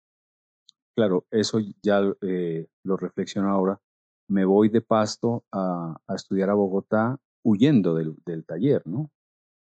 claro, 0.97 1.27
eso 1.31 1.61
ya 1.83 2.03
eh, 2.21 2.67
lo 2.85 2.97
reflexiono 2.97 3.51
ahora, 3.51 3.81
me 4.29 4.45
voy 4.45 4.69
de 4.69 4.81
pasto 4.81 5.45
a, 5.53 5.97
a 6.07 6.15
estudiar 6.15 6.51
a 6.51 6.55
Bogotá 6.55 7.19
huyendo 7.45 7.95
del, 7.95 8.17
del, 8.25 8.45
taller, 8.45 8.83
¿no? 8.87 9.11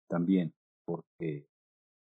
También, 0.10 0.54
porque, 0.86 1.48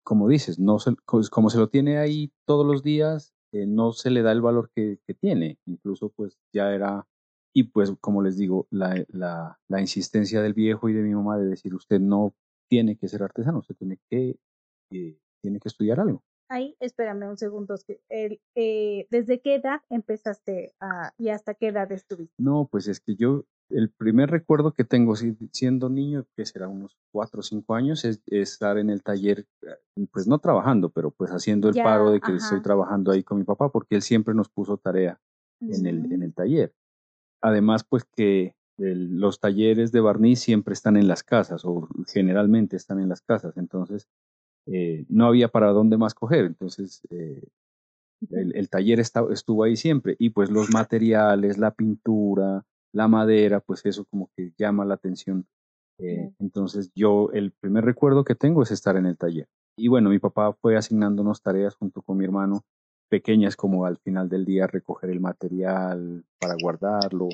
como 0.03 0.27
dices, 0.27 0.59
no 0.59 0.77
como 1.05 1.49
se 1.49 1.57
lo 1.57 1.69
tiene 1.69 1.97
ahí 1.97 2.31
todos 2.45 2.65
los 2.65 2.83
días, 2.83 3.33
eh, 3.51 3.65
no 3.65 3.91
se 3.91 4.11
le 4.11 4.21
da 4.21 4.31
el 4.31 4.41
valor 4.41 4.69
que, 4.75 4.99
que, 5.07 5.15
tiene. 5.15 5.57
Incluso, 5.65 6.09
pues 6.09 6.37
ya 6.53 6.71
era, 6.71 7.07
y 7.51 7.63
pues, 7.63 7.93
como 7.99 8.21
les 8.21 8.37
digo, 8.37 8.67
la, 8.69 9.03
la, 9.07 9.59
la 9.67 9.81
insistencia 9.81 10.41
del 10.41 10.53
viejo 10.53 10.87
y 10.87 10.93
de 10.93 11.01
mi 11.01 11.15
mamá 11.15 11.39
de 11.39 11.47
decir, 11.47 11.73
usted 11.73 11.99
no 11.99 12.35
tiene 12.69 12.95
que 12.95 13.07
ser 13.07 13.23
artesano, 13.23 13.59
usted 13.59 13.75
tiene 13.75 13.99
que, 14.09 14.39
eh, 14.91 15.17
tiene 15.41 15.59
que 15.59 15.67
estudiar 15.67 15.99
algo. 15.99 16.23
Ahí, 16.51 16.75
espérame 16.79 17.29
un 17.29 17.37
segundo. 17.37 17.75
El, 18.09 18.41
eh, 18.55 19.05
¿Desde 19.11 19.39
qué 19.39 19.55
edad 19.55 19.81
empezaste 19.89 20.73
a, 20.79 21.13
y 21.17 21.29
hasta 21.29 21.53
qué 21.53 21.67
edad 21.67 21.91
estuviste? 21.91 22.33
No, 22.39 22.67
pues 22.71 22.87
es 22.87 22.99
que 22.99 23.15
yo, 23.15 23.45
el 23.69 23.91
primer 23.91 24.31
recuerdo 24.31 24.73
que 24.73 24.83
tengo 24.83 25.15
siendo 25.15 25.89
niño, 25.89 26.25
que 26.35 26.45
será 26.45 26.67
unos 26.67 26.97
cuatro 27.11 27.41
o 27.41 27.43
cinco 27.43 27.75
años, 27.75 28.03
es, 28.03 28.21
estar 28.25 28.79
en 28.79 28.89
el 28.89 29.03
taller, 29.03 29.45
eh, 29.61 30.07
pues 30.11 30.27
no 30.27 30.39
trabajando, 30.39 30.89
pero 30.89 31.11
pues 31.11 31.29
haciendo 31.29 31.69
el 31.69 31.75
paro 31.75 32.11
de 32.11 32.19
que 32.19 32.35
estoy 32.35 32.63
trabajando 32.63 33.11
ahí 33.11 33.23
con 33.23 33.37
mi 33.37 33.43
papá, 33.43 33.71
porque 33.71 33.95
él 33.95 34.01
siempre 34.01 34.33
nos 34.33 34.49
puso 34.49 34.77
tarea 34.77 35.19
en, 35.61 35.85
el, 35.85 36.11
en 36.11 36.23
el 36.23 36.33
taller. 36.33 36.73
Además, 37.41 37.83
pues 37.83 38.05
que 38.05 38.55
los 38.79 39.39
talleres 39.39 39.91
de 39.91 39.99
barniz 39.99 40.39
siempre 40.39 40.73
están 40.73 40.97
en 40.97 41.07
las 41.07 41.23
casas 41.23 41.65
o 41.65 41.87
generalmente 42.07 42.75
están 42.75 42.99
en 42.99 43.09
las 43.09 43.21
casas, 43.21 43.57
entonces 43.57 44.07
eh, 44.65 45.05
no 45.09 45.25
había 45.25 45.47
para 45.49 45.71
dónde 45.71 45.97
más 45.97 46.13
coger, 46.13 46.45
entonces 46.45 47.01
eh, 47.09 47.41
el, 48.31 48.69
taller 48.69 48.99
estuvo 48.99 49.63
ahí 49.63 49.75
siempre 49.75 50.15
y 50.19 50.29
pues 50.29 50.49
los 50.49 50.69
materiales, 50.71 51.57
la 51.57 51.71
pintura, 51.71 52.65
la 52.93 53.07
madera, 53.07 53.59
pues 53.59 53.85
eso 53.85 54.05
como 54.05 54.29
que 54.35 54.51
llama 54.57 54.85
la 54.85 54.95
atención. 54.95 55.45
Eh, 55.99 56.31
entonces 56.39 56.91
yo 56.95 57.29
el 57.33 57.51
primer 57.51 57.85
recuerdo 57.85 58.23
que 58.23 58.35
tengo 58.35 58.63
es 58.63 58.71
estar 58.71 58.95
en 58.95 59.05
el 59.05 59.17
taller. 59.17 59.47
Y 59.77 59.87
bueno, 59.87 60.09
mi 60.09 60.19
papá 60.19 60.53
fue 60.53 60.75
asignándonos 60.77 61.41
tareas 61.41 61.75
junto 61.75 62.01
con 62.01 62.17
mi 62.17 62.25
hermano 62.25 62.63
pequeñas 63.09 63.55
como 63.55 63.85
al 63.85 63.97
final 63.97 64.29
del 64.29 64.45
día 64.45 64.67
recoger 64.67 65.09
el 65.09 65.19
material 65.19 66.23
para 66.39 66.55
guardarlo, 66.61 67.29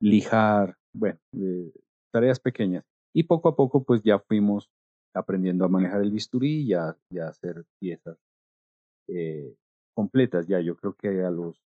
lijar, 0.00 0.76
bueno, 0.92 1.18
eh, 1.32 1.72
tareas 2.12 2.40
pequeñas. 2.40 2.84
Y 3.14 3.24
poco 3.24 3.48
a 3.48 3.56
poco 3.56 3.84
pues 3.84 4.02
ya 4.02 4.18
fuimos 4.18 4.70
aprendiendo 5.14 5.64
a 5.64 5.68
manejar 5.68 6.02
el 6.02 6.10
bisturí 6.10 6.62
y 6.62 6.74
a, 6.74 6.96
hacer 7.26 7.64
piezas 7.80 8.18
eh, 9.08 9.54
completas 9.94 10.46
ya. 10.46 10.60
Yo 10.60 10.76
creo 10.76 10.94
que 10.94 11.22
a 11.22 11.30
los 11.30 11.60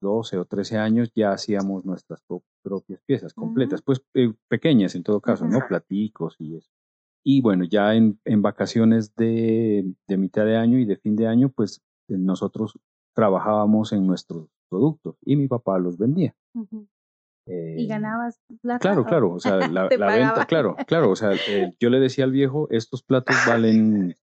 12 0.00 0.38
o 0.38 0.44
13 0.44 0.78
años 0.78 1.10
ya 1.14 1.32
hacíamos 1.32 1.84
nuestras 1.84 2.22
propias 2.62 3.00
piezas 3.06 3.34
completas, 3.34 3.82
pues 3.82 4.02
eh, 4.14 4.32
pequeñas 4.48 4.94
en 4.94 5.02
todo 5.02 5.20
caso, 5.20 5.46
¿no? 5.46 5.60
Platicos 5.68 6.36
y 6.38 6.56
eso. 6.56 6.70
Y 7.24 7.40
bueno, 7.42 7.64
ya 7.64 7.94
en, 7.94 8.18
en 8.24 8.42
vacaciones 8.42 9.14
de, 9.14 9.92
de, 10.06 10.16
mitad 10.16 10.44
de 10.44 10.56
año 10.56 10.78
y 10.78 10.84
de 10.84 10.96
fin 10.96 11.16
de 11.16 11.26
año, 11.26 11.50
pues 11.50 11.82
nosotros 12.08 12.78
trabajábamos 13.14 13.92
en 13.92 14.06
nuestros 14.06 14.48
productos 14.70 15.16
y 15.22 15.36
mi 15.36 15.48
papá 15.48 15.78
los 15.78 15.98
vendía. 15.98 16.34
Y 17.48 17.86
ganabas 17.86 18.40
plata. 18.60 18.80
Claro, 18.82 19.04
claro, 19.04 19.32
o 19.32 19.40
sea, 19.40 19.68
la, 19.68 19.88
la 19.90 20.16
venta, 20.16 20.46
claro, 20.46 20.76
claro, 20.86 21.10
o 21.10 21.16
sea, 21.16 21.32
yo 21.78 21.90
le 21.90 22.00
decía 22.00 22.24
al 22.24 22.32
viejo, 22.32 22.68
estos 22.70 23.02
platos 23.02 23.36
valen, 23.48 24.14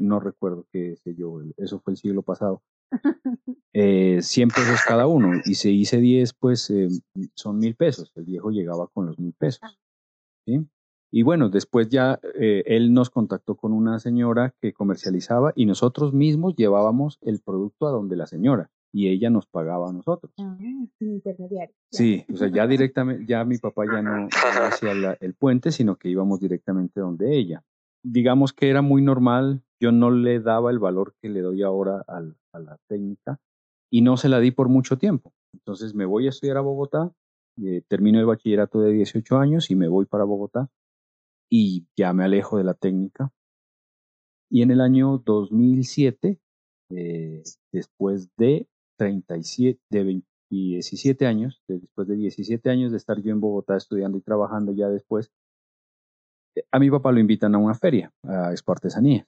no 0.00 0.20
recuerdo 0.20 0.66
qué 0.72 0.96
sé 0.96 1.14
yo, 1.14 1.40
eso 1.56 1.80
fue 1.80 1.92
el 1.92 1.96
siglo 1.96 2.22
pasado, 2.22 2.62
eh, 3.72 4.20
100 4.22 4.48
pesos 4.48 4.80
cada 4.86 5.06
uno. 5.06 5.40
Y 5.44 5.54
si 5.54 5.70
hice 5.70 5.98
10, 5.98 6.34
pues 6.34 6.70
eh, 6.70 6.88
son 7.34 7.58
mil 7.58 7.74
pesos. 7.74 8.12
El 8.14 8.24
viejo 8.24 8.50
llegaba 8.50 8.88
con 8.88 9.06
los 9.06 9.18
mil 9.18 9.34
pesos. 9.34 9.60
Ah. 9.62 9.74
¿sí? 10.46 10.66
Y 11.10 11.22
bueno, 11.22 11.48
después 11.48 11.88
ya 11.88 12.20
eh, 12.34 12.62
él 12.66 12.92
nos 12.92 13.10
contactó 13.10 13.56
con 13.56 13.72
una 13.72 13.98
señora 13.98 14.54
que 14.60 14.72
comercializaba 14.72 15.52
y 15.54 15.66
nosotros 15.66 16.12
mismos 16.12 16.56
llevábamos 16.56 17.18
el 17.22 17.40
producto 17.40 17.86
a 17.86 17.90
donde 17.90 18.16
la 18.16 18.26
señora 18.26 18.70
y 18.92 19.08
ella 19.08 19.30
nos 19.30 19.46
pagaba 19.46 19.90
a 19.90 19.92
nosotros. 19.92 20.32
Ah, 20.38 20.56
intermediario. 21.00 21.74
Sí, 21.90 22.24
o 22.32 22.36
sea, 22.36 22.48
ya 22.48 22.66
directamente, 22.66 23.26
ya 23.26 23.44
mi 23.44 23.58
papá 23.58 23.84
ya 23.86 24.02
no, 24.02 24.28
hacía 24.62 24.92
el 25.20 25.34
puente, 25.34 25.70
sino 25.72 25.96
que 25.96 26.08
íbamos 26.08 26.40
directamente 26.40 27.00
donde 27.00 27.36
ella. 27.36 27.62
Digamos 28.02 28.52
que 28.52 28.70
era 28.70 28.82
muy 28.82 29.02
normal, 29.02 29.62
yo 29.80 29.92
no 29.92 30.10
le 30.10 30.40
daba 30.40 30.70
el 30.70 30.78
valor 30.78 31.14
que 31.20 31.28
le 31.28 31.40
doy 31.40 31.62
ahora 31.62 32.04
al, 32.06 32.36
a 32.52 32.58
la 32.58 32.78
técnica 32.88 33.40
y 33.90 34.02
no 34.02 34.16
se 34.16 34.28
la 34.28 34.40
di 34.40 34.50
por 34.50 34.68
mucho 34.68 34.98
tiempo. 34.98 35.32
Entonces 35.52 35.94
me 35.94 36.04
voy 36.04 36.26
a 36.26 36.30
estudiar 36.30 36.56
a 36.56 36.62
Bogotá, 36.62 37.12
eh, 37.62 37.82
termino 37.88 38.18
el 38.18 38.26
bachillerato 38.26 38.80
de 38.80 38.92
18 38.92 39.38
años 39.38 39.70
y 39.70 39.76
me 39.76 39.88
voy 39.88 40.06
para 40.06 40.24
Bogotá 40.24 40.68
y 41.50 41.86
ya 41.96 42.12
me 42.12 42.24
alejo 42.24 42.58
de 42.58 42.64
la 42.64 42.74
técnica. 42.74 43.32
Y 44.50 44.62
en 44.62 44.70
el 44.70 44.80
año 44.80 45.18
2007, 45.18 46.38
eh, 46.90 47.42
después 47.72 48.28
de 48.36 48.68
37, 48.96 49.80
de 49.90 50.22
17 50.50 51.26
años, 51.26 51.62
después 51.68 52.08
de 52.08 52.16
17 52.16 52.70
años 52.70 52.90
de 52.90 52.98
estar 52.98 53.20
yo 53.20 53.32
en 53.32 53.40
Bogotá 53.40 53.76
estudiando 53.76 54.18
y 54.18 54.22
trabajando 54.22 54.72
ya 54.72 54.88
después, 54.88 55.30
eh, 56.56 56.64
a 56.70 56.78
mi 56.78 56.90
papá 56.90 57.12
lo 57.12 57.20
invitan 57.20 57.54
a 57.54 57.58
una 57.58 57.74
feria, 57.74 58.12
a 58.22 58.50
Expo 58.52 58.72
Artesanía 58.72 59.26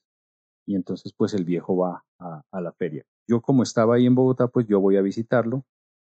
y 0.68 0.74
entonces 0.74 1.14
pues 1.16 1.32
el 1.32 1.44
viejo 1.44 1.78
va 1.78 2.04
a, 2.18 2.60
la 2.60 2.72
feria. 2.72 3.02
Yo 3.26 3.40
como 3.40 3.62
estaba 3.62 3.94
ahí 3.94 4.04
en 4.04 4.14
Bogotá, 4.14 4.48
pues 4.48 4.66
yo 4.66 4.80
voy 4.80 4.98
a 4.98 5.02
visitarlo 5.02 5.64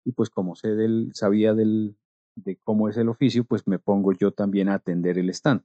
y 0.05 0.13
pues 0.13 0.29
como 0.29 0.55
sé 0.55 0.75
del, 0.75 1.11
sabía 1.13 1.53
del, 1.53 1.97
de 2.35 2.57
cómo 2.63 2.87
es 2.87 2.95
el 2.95 3.09
oficio, 3.09 3.43
pues 3.43 3.67
me 3.67 3.79
pongo 3.79 4.13
yo 4.13 4.31
también 4.31 4.69
a 4.69 4.75
atender 4.75 5.17
el 5.17 5.29
stand. 5.29 5.63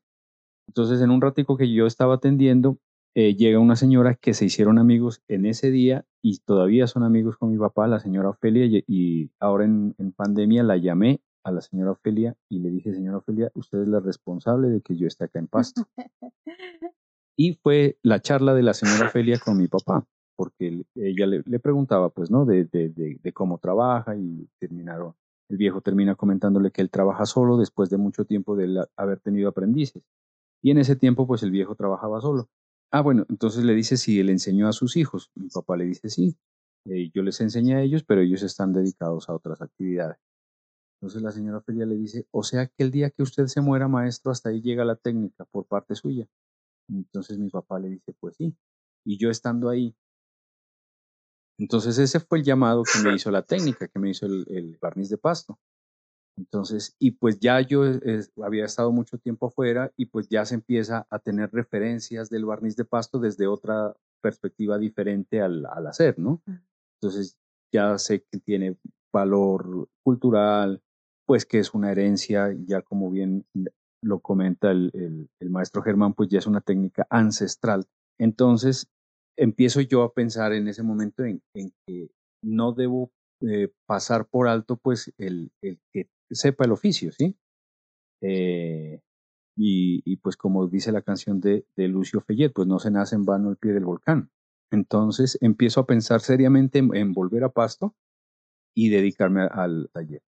Entonces 0.67 1.01
en 1.01 1.11
un 1.11 1.21
ratico 1.21 1.57
que 1.57 1.73
yo 1.73 1.87
estaba 1.87 2.17
atendiendo, 2.17 2.79
eh, 3.15 3.35
llega 3.35 3.59
una 3.59 3.75
señora 3.75 4.15
que 4.15 4.35
se 4.35 4.45
hicieron 4.45 4.79
amigos 4.79 5.23
en 5.27 5.45
ese 5.45 5.71
día 5.71 6.05
y 6.23 6.39
todavía 6.39 6.87
son 6.87 7.03
amigos 7.03 7.37
con 7.37 7.51
mi 7.51 7.59
papá, 7.59 7.89
la 7.89 7.99
señora 7.99 8.31
Ofelia, 8.31 8.67
y, 8.87 9.31
ahora 9.41 9.65
en, 9.65 9.95
pandemia 10.17 10.63
la 10.63 10.77
llamé 10.77 11.21
a 11.43 11.51
la 11.51 11.61
señora 11.61 11.93
Ofelia 11.93 12.37
y 12.49 12.61
le 12.61 12.71
dije, 12.71 12.95
señora 12.95 13.19
Ofelia, 13.19 13.51
usted 13.55 13.83
es 13.83 13.89
la 13.89 14.01
responsable 14.01 14.69
de 14.69 14.81
que 14.81 14.97
yo 14.97 15.09
esté 15.09 15.25
acá 15.25 15.39
en 15.39 15.49
Pasto. 15.49 15.83
Y 17.37 17.55
fue 17.55 17.99
la 18.03 18.21
charla 18.21 18.55
de 18.55 18.63
la 18.63 18.75
señora 18.75 19.07
Ofelia 19.07 19.39
con 19.43 19.57
mi 19.57 19.67
papá, 19.67 20.07
porque 20.37 20.85
ella 20.95 21.27
le, 21.27 21.59
preguntaba, 21.59 22.11
pues, 22.11 22.31
¿no? 22.31 22.45
De, 22.45 22.69
cómo 23.33 23.59
trabaja 23.59 24.15
y 24.15 24.47
terminaron. 24.59 25.15
El 25.49 25.57
viejo 25.57 25.81
termina 25.81 26.15
comentándole 26.15 26.71
que 26.71 26.83
él 26.83 26.91
trabaja 26.91 27.25
solo 27.25 27.57
después 27.57 27.89
de 27.89 27.97
mucho 27.97 28.27
tiempo 28.27 28.57
de 28.57 28.85
haber 28.95 29.21
tenido 29.21 29.49
aprendices. 29.49 30.05
Y 30.63 30.71
en 30.71 30.79
ese 30.79 30.97
tiempo, 30.97 31.27
pues, 31.27 31.43
el 31.43 31.51
viejo 31.51 31.75
trabajaba 31.75 32.21
solo. 32.21 32.51
Ah, 32.93 33.03
bueno, 33.03 33.25
entonces 33.29 33.65
le 33.65 33.75
dice 33.75 33.97
si 33.97 34.19
él 34.19 34.31
enseñó 34.31 34.69
a 34.69 34.73
sus 34.73 34.97
hijos. 34.97 35.31
Mi 35.35 35.49
papá 35.49 35.77
le 35.77 35.85
dice 35.85 36.09
sí. 36.11 36.37
Eh, 36.87 37.11
yo 37.15 37.23
les 37.23 37.41
enseñé 37.41 37.77
a 37.77 37.83
ellos, 37.83 38.05
pero 38.05 38.21
ellos 38.21 38.43
están 38.43 38.73
dedicados 38.73 39.29
a 39.29 39.35
otras 39.35 39.61
actividades. 39.63 40.19
Entonces 41.01 41.23
la 41.23 41.33
señora 41.33 41.59
Ofelia 41.59 41.87
le 41.87 41.97
dice, 41.97 42.27
o 42.31 42.43
sea 42.43 42.67
que 42.67 42.83
el 42.83 42.91
día 42.91 43.11
que 43.11 43.23
usted 43.23 43.47
se 43.47 43.61
muera, 43.63 43.89
maestro, 43.89 44.33
hasta 44.33 44.51
ahí 44.51 44.61
llega 44.61 44.85
la 44.85 44.97
técnica 44.97 45.47
por 45.47 45.67
parte 45.67 45.95
suya. 45.95 46.27
Entonces 46.91 47.39
mi 47.39 47.51
papá 47.51 47.79
le 47.79 47.91
dice, 47.91 48.15
pues 48.21 48.37
sí. 48.37 48.57
Y 49.05 49.19
yo 49.19 49.31
estando 49.31 49.71
ahí. 49.71 49.97
Entonces 51.59 51.99
ese 51.99 52.21
fue 52.21 52.39
el 52.39 52.45
llamado 52.45 52.83
que 52.83 52.99
me 53.07 53.15
hizo 53.15 53.31
la 53.31 53.43
técnica, 53.43 53.89
que 53.89 53.99
me 53.99 54.11
hizo 54.11 54.27
el, 54.27 54.79
barniz 54.81 55.11
de 55.11 55.19
pasto. 55.19 55.59
Entonces, 56.41 56.97
y 56.99 57.11
pues 57.11 57.39
ya 57.39 57.61
yo 57.61 57.83
había 58.43 58.65
estado 58.65 58.93
mucho 58.93 59.19
tiempo 59.19 59.49
afuera 59.49 59.93
y 59.97 60.07
pues 60.07 60.29
ya 60.29 60.47
se 60.47 60.55
empieza 60.55 61.07
a 61.11 61.19
tener 61.19 61.51
referencias 61.53 62.31
del 62.31 62.47
barniz 62.47 62.77
de 62.77 62.87
pasto 62.87 63.19
desde 63.19 63.47
otra 63.47 63.95
perspectiva 64.23 64.79
diferente 64.79 65.43
al, 65.43 65.67
al 65.67 65.87
hacer, 65.87 66.19
¿no? 66.19 66.43
Entonces 66.97 67.37
ya 67.73 67.99
sé 67.99 68.25
que 68.31 68.39
tiene 68.39 68.79
valor 69.13 69.89
cultural, 70.03 70.83
pues 71.27 71.45
que 71.45 71.59
es 71.59 71.75
una 71.75 71.93
herencia, 71.93 72.57
ya 72.67 72.81
como 72.81 73.11
bien 73.11 73.45
lo 74.03 74.21
comenta 74.21 74.71
el, 74.71 75.29
maestro 75.51 75.83
Germán, 75.83 76.15
pues 76.15 76.31
ya 76.31 76.39
es 76.39 76.47
una 76.47 76.63
técnica 76.63 77.07
ancestral. 77.11 77.87
Entonces, 78.19 78.89
empiezo 79.37 79.81
yo 79.83 80.03
a 80.03 80.13
pensar 80.13 80.53
en 80.53 80.69
ese 80.69 80.83
momento 80.83 81.23
en, 81.25 81.43
que 81.87 82.11
no 82.43 82.73
debo 82.73 83.11
eh, 83.43 83.69
pasar 83.87 84.27
por 84.27 84.49
alto, 84.49 84.77
pues, 84.77 85.13
el, 85.19 85.53
que 85.61 86.09
sepa 86.31 86.65
el 86.65 86.73
oficio, 86.73 87.13
¿sí? 87.13 87.37
Eh, 88.21 89.01
y, 89.57 90.17
pues 90.19 90.37
como 90.37 90.67
dice 90.69 90.91
la 90.91 91.03
canción 91.03 91.41
de, 91.41 91.67
Lucio 91.77 92.21
Fellet, 92.23 92.51
pues 92.51 92.67
no 92.67 92.79
se 92.79 92.91
nace 92.91 93.15
en 93.15 93.25
vano 93.25 93.51
al 93.51 93.57
pie 93.57 93.73
del 93.73 93.85
volcán. 93.85 94.31
Entonces 94.71 95.37
empiezo 95.43 95.81
a 95.81 95.87
pensar 95.87 96.21
seriamente 96.21 96.79
en 96.79 97.13
volver 97.13 97.45
a 97.45 97.51
Pasto 97.51 97.95
y 98.75 98.89
dedicarme 98.89 99.43
al 99.43 99.91
taller 99.93 100.23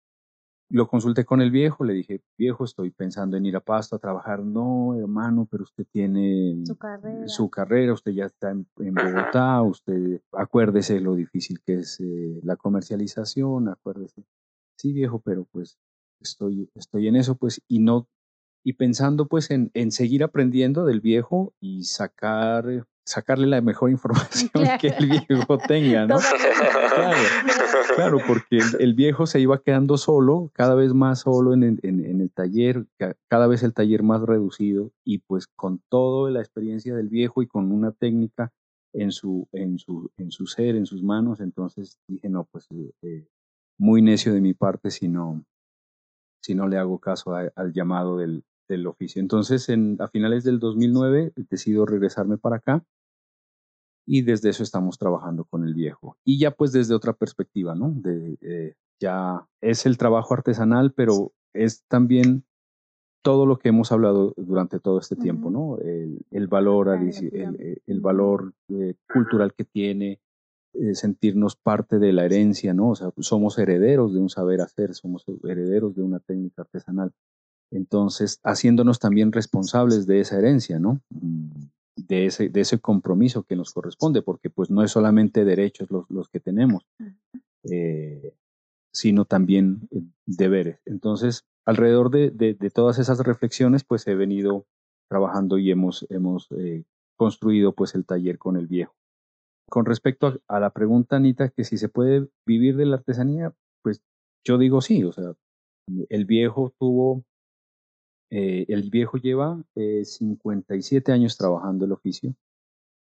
lo 0.73 0.89
consulté 0.89 1.27
con 1.27 1.43
el 1.43 1.51
viejo, 1.51 1.85
le 1.85 1.93
dije, 1.93 2.23
viejo, 2.39 2.65
estoy 2.65 2.91
pensando 2.91 3.37
en 3.37 3.45
ir 3.45 3.57
a 3.57 3.61
Pasto 3.61 3.97
a 3.97 3.99
trabajar. 3.99 4.43
No, 4.43 4.97
hermano, 4.99 5.47
pero 5.51 5.65
usted 5.65 5.85
tiene 5.93 6.65
su 7.27 7.51
carrera, 7.51 7.93
usted 7.93 8.13
ya 8.13 8.25
está 8.25 8.51
en, 8.51 8.67
Bogotá, 8.77 9.61
usted 9.63 10.23
acuérdese 10.33 10.99
lo 11.01 11.15
difícil 11.15 11.61
que 11.61 11.75
es 11.75 12.01
eh, 12.01 12.41
la 12.43 12.57
comercialización, 12.57 13.69
acuérdese. 13.69 14.25
Sí, 14.79 14.95
viejo, 14.95 15.21
pero 15.21 15.45
pues 15.45 15.79
estoy, 16.23 16.71
estoy 16.75 17.09
en 17.09 17.17
eso, 17.17 17.37
pues, 17.37 17.61
y 17.69 17.81
no, 17.81 18.09
y 18.65 18.75
pensando 18.75 19.27
pues 19.27 19.51
en, 19.51 19.71
en 19.75 19.91
seguir 19.91 20.23
aprendiendo 20.23 20.85
del 20.85 21.01
viejo 21.01 21.55
y 21.61 21.85
sacar 21.85 22.87
sacarle 23.05 23.47
la 23.47 23.61
mejor 23.61 23.91
información 23.91 24.51
que 24.81 24.89
el 24.89 25.23
viejo 25.29 25.59
tenga, 25.59 26.07
¿no? 26.07 26.19
claro, 26.95 27.17
claro, 27.97 28.19
porque 28.27 28.61
el, 28.79 28.95
viejo 28.95 29.27
se 29.27 29.41
iba 29.41 29.61
quedando 29.63 29.97
solo, 29.97 30.51
cada 30.55 30.75
vez 30.75 30.95
más 30.95 31.21
solo 31.21 31.53
en 31.53 31.63
el, 31.63 31.81
en, 31.83 32.21
el, 32.21 32.31
taller, 32.31 32.87
cada 33.29 33.47
vez 33.47 33.63
el 33.63 33.75
taller 33.75 34.03
más 34.03 34.23
reducido, 34.23 34.93
y 35.05 35.19
pues 35.19 35.47
con 35.47 35.83
toda 35.89 36.31
la 36.31 36.41
experiencia 36.41 36.95
del 36.95 37.09
viejo 37.09 37.43
y 37.43 37.47
con 37.47 37.73
una 37.73 37.93
técnica 37.93 38.53
en 38.95 39.11
su, 39.11 39.49
en 39.53 39.79
su, 39.79 40.11
en 40.19 40.31
su 40.31 40.47
ser, 40.47 40.77
en 40.77 40.87
sus 40.87 41.03
manos, 41.03 41.41
entonces 41.41 41.99
dije, 42.07 42.29
no, 42.29 42.45
pues 42.45 42.69
eh, 42.71 42.93
eh, 43.03 43.29
muy 43.79 44.03
necio 44.03 44.35
de 44.35 44.41
mi 44.41 44.55
parte 44.55 44.91
si 44.91 45.09
no, 45.09 45.45
si 46.43 46.55
no 46.55 46.69
le 46.69 46.77
hago 46.77 46.99
caso 46.99 47.35
al 47.35 47.73
llamado 47.73 48.19
del, 48.19 48.45
del 48.69 48.87
oficio. 48.87 49.21
Entonces, 49.21 49.69
en, 49.69 49.97
a 50.01 50.09
finales 50.09 50.45
del 50.45 50.59
2009 50.59 51.33
decido 51.37 51.87
regresarme 51.87 52.39
para 52.39 52.57
acá 52.57 52.85
y 54.07 54.23
desde 54.23 54.51
eso 54.51 54.63
estamos 54.63 54.99
trabajando 54.99 55.45
con 55.45 55.65
el 55.65 55.75
viejo. 55.75 56.17
Y 56.25 56.39
ya 56.39 56.51
pues 56.51 56.73
desde 56.73 56.95
otra 56.95 57.13
perspectiva, 57.13 57.75
¿no? 57.75 57.93
De, 57.95 58.37
eh, 58.41 58.75
ya 59.01 59.47
es 59.61 59.87
el 59.87 59.97
trabajo 59.97 60.35
artesanal, 60.35 60.93
pero 60.93 61.33
es 61.53 61.85
también 61.87 62.45
todo 63.23 63.47
lo 63.47 63.59
que 63.59 63.69
hemos 63.69 63.93
hablado 63.93 64.35
durante 64.37 64.81
todo 64.81 64.99
este 64.99 65.15
tiempo, 65.15 65.51
¿no? 65.51 65.79
El, 65.79 66.47
valor, 66.49 66.89
el, 66.89 67.81
el, 67.87 68.01
valor 68.01 68.53
eh, 68.69 68.95
cultural 69.13 69.55
que 69.55 69.65
tiene, 69.65 70.21
sentirnos 70.95 71.57
parte 71.57 71.99
de 71.99 72.13
la 72.13 72.25
herencia, 72.25 72.75
¿no? 72.75 72.91
O 72.91 72.95
sea, 72.95 73.11
somos 73.19 73.59
herederos 73.59 74.15
de 74.15 74.21
un 74.21 74.31
saber 74.31 74.61
hacer, 74.61 74.95
somos 74.95 75.25
herederos 75.45 75.95
de 75.95 76.03
una 76.03 76.19
técnica 76.21 76.63
artesanal. 76.63 77.13
Entonces, 77.73 78.39
haciéndonos 78.45 78.99
también 78.99 79.33
responsables 79.33 80.07
de 80.07 80.21
esa 80.21 80.39
herencia, 80.39 80.79
¿no? 80.79 81.01
Mm, 81.11 81.51
de 81.97 82.27
ese, 82.27 82.49
de 82.49 82.61
ese 82.61 82.79
compromiso 82.79 83.43
que 83.43 83.57
nos 83.57 83.73
corresponde, 83.73 84.23
porque 84.23 84.51
pues 84.51 84.71
no 84.71 84.83
es 84.83 84.91
solamente 84.91 85.45
derechos 85.45 85.91
los, 85.91 86.09
los 86.11 86.29
que 86.29 86.41
tenemos, 86.41 86.85
eh, 87.65 88.35
sino 88.93 89.25
también 89.25 89.89
eh, 89.91 90.03
deberes. 90.27 90.81
Entonces, 90.85 91.45
alrededor 91.65 92.11
de, 92.11 92.31
de, 92.31 92.71
todas 92.71 92.99
esas 92.99 93.19
reflexiones, 93.21 93.85
pues 93.85 94.07
he 94.07 94.15
venido 94.15 94.67
trabajando 95.09 95.59
y 95.59 95.71
hemos, 95.71 96.07
hemos 96.11 96.49
eh, 96.53 96.85
construido 97.17 97.73
pues 97.75 97.95
el 97.95 98.05
taller 98.05 98.39
con 98.39 98.57
el 98.57 98.67
viejo. 98.67 98.95
Con 99.73 99.87
respecto 99.87 100.39
a, 100.49 100.61
la 100.61 100.69
pregunta, 100.69 101.17
Anita, 101.17 101.49
que 101.49 101.65
si 101.65 101.79
se 101.79 101.89
puede 101.89 102.29
vivir 102.45 102.77
de 102.77 102.85
la 102.85 102.97
artesanía, 102.97 103.55
pues 103.83 104.03
yo 104.47 104.59
digo 104.59 104.83
sí, 104.83 105.03
o 105.03 105.13
sea, 105.13 105.33
el 106.11 106.27
viejo 106.27 106.75
tuvo, 106.79 107.25
eh, 108.31 108.67
el 108.69 108.91
viejo 108.91 109.17
lleva 109.17 109.65
57 109.75 111.11
años 111.11 111.39
trabajando 111.39 111.87
el 111.87 111.93
oficio, 111.93 112.35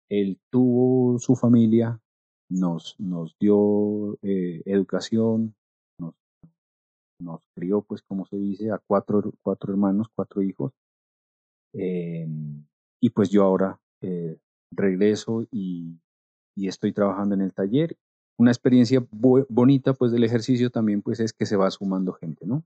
él 0.10 0.40
tuvo 0.50 1.20
su 1.20 1.36
familia, 1.36 2.02
nos, 2.50 3.00
nos 3.00 3.38
dio 3.38 4.18
educación, 4.24 5.54
nos, 6.00 6.16
nos 7.22 7.48
crió, 7.54 7.84
pues 7.84 8.02
como 8.02 8.26
se 8.26 8.38
dice, 8.38 8.72
a 8.72 8.80
cuatro, 8.80 9.22
cuatro 9.44 9.72
hermanos, 9.72 10.08
cuatro 10.16 10.42
hijos. 10.42 10.74
y 11.72 13.10
pues 13.12 13.30
yo 13.30 13.44
ahora 13.44 13.80
regreso 14.72 15.46
y, 15.52 16.00
y 16.56 16.68
estoy 16.68 16.94
trabajando 16.94 17.36
en 17.36 17.42
el 17.42 17.54
taller. 17.54 17.98
Una 18.38 18.52
experiencia 18.52 19.06
bonita 19.12 19.94
pues 19.94 20.12
del 20.12 20.24
ejercicio 20.24 20.70
también 20.70 21.02
pues 21.02 21.20
es 21.20 21.34
que 21.34 21.46
se 21.46 21.56
va 21.56 21.70
sumando 21.72 22.14
gente, 22.14 22.46
¿no? 22.46 22.64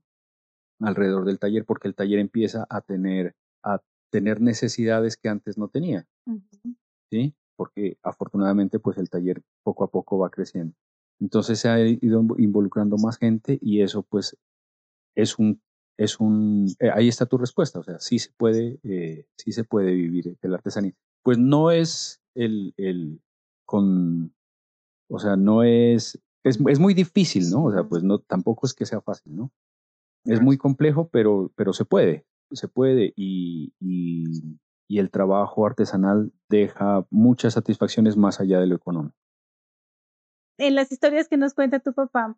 Alrededor 0.80 1.24
del 1.24 1.38
taller 1.38 1.64
porque 1.64 1.88
el 1.88 1.94
taller 1.94 2.18
empieza 2.18 2.66
a 2.70 2.80
tener, 2.80 3.34
a 3.62 3.80
tener 4.10 4.40
necesidades 4.40 5.16
que 5.16 5.28
antes 5.28 5.58
no 5.58 5.68
tenía, 5.68 6.06
¿sí? 7.10 7.34
Porque 7.56 7.98
afortunadamente 8.02 8.78
pues 8.78 8.98
el 8.98 9.10
taller 9.10 9.42
poco 9.62 9.84
a 9.84 9.90
poco 9.90 10.18
va 10.18 10.30
creciendo. 10.30 10.74
Entonces 11.20 11.58
se 11.58 11.68
ha 11.68 11.78
ido 11.80 12.26
involucrando 12.38 12.96
más 12.96 13.18
gente 13.18 13.58
y 13.60 13.82
eso 13.82 14.02
pues 14.02 14.36
es 15.14 15.38
un, 15.38 15.60
es 15.98 16.18
un, 16.18 16.66
eh, 16.78 16.90
ahí 16.94 17.08
está 17.08 17.26
tu 17.26 17.36
respuesta, 17.36 17.78
o 17.78 17.82
sea, 17.82 17.98
sí 17.98 18.18
se 18.18 18.32
puede, 18.32 18.80
eh, 18.82 19.26
sí 19.36 19.52
se 19.52 19.64
puede 19.64 19.92
vivir 19.92 20.36
de 20.40 20.48
la 20.48 20.56
artesanía. 20.56 20.94
Pues 21.22 21.36
no 21.36 21.70
es 21.70 22.22
el, 22.34 22.72
el, 22.78 23.20
con, 23.70 24.34
o 25.08 25.20
sea, 25.20 25.36
no 25.36 25.62
es, 25.62 26.20
es, 26.42 26.58
es, 26.66 26.80
muy 26.80 26.92
difícil, 26.92 27.48
¿no? 27.50 27.66
O 27.66 27.72
sea, 27.72 27.84
pues 27.84 28.02
no, 28.02 28.18
tampoco 28.18 28.66
es 28.66 28.74
que 28.74 28.84
sea 28.84 29.00
fácil, 29.00 29.36
¿no? 29.36 29.52
Es 30.24 30.42
muy 30.42 30.58
complejo, 30.58 31.08
pero, 31.08 31.52
pero 31.54 31.72
se 31.72 31.84
puede, 31.84 32.26
se 32.50 32.66
puede 32.66 33.12
y, 33.14 33.72
y, 33.78 34.24
y 34.88 34.98
el 34.98 35.12
trabajo 35.12 35.64
artesanal 35.64 36.32
deja 36.48 37.06
muchas 37.10 37.54
satisfacciones 37.54 38.16
más 38.16 38.40
allá 38.40 38.58
de 38.58 38.66
lo 38.66 38.74
económico. 38.74 39.16
En 40.58 40.74
las 40.74 40.90
historias 40.90 41.28
que 41.28 41.36
nos 41.36 41.54
cuenta 41.54 41.78
tu 41.78 41.94
papá, 41.94 42.36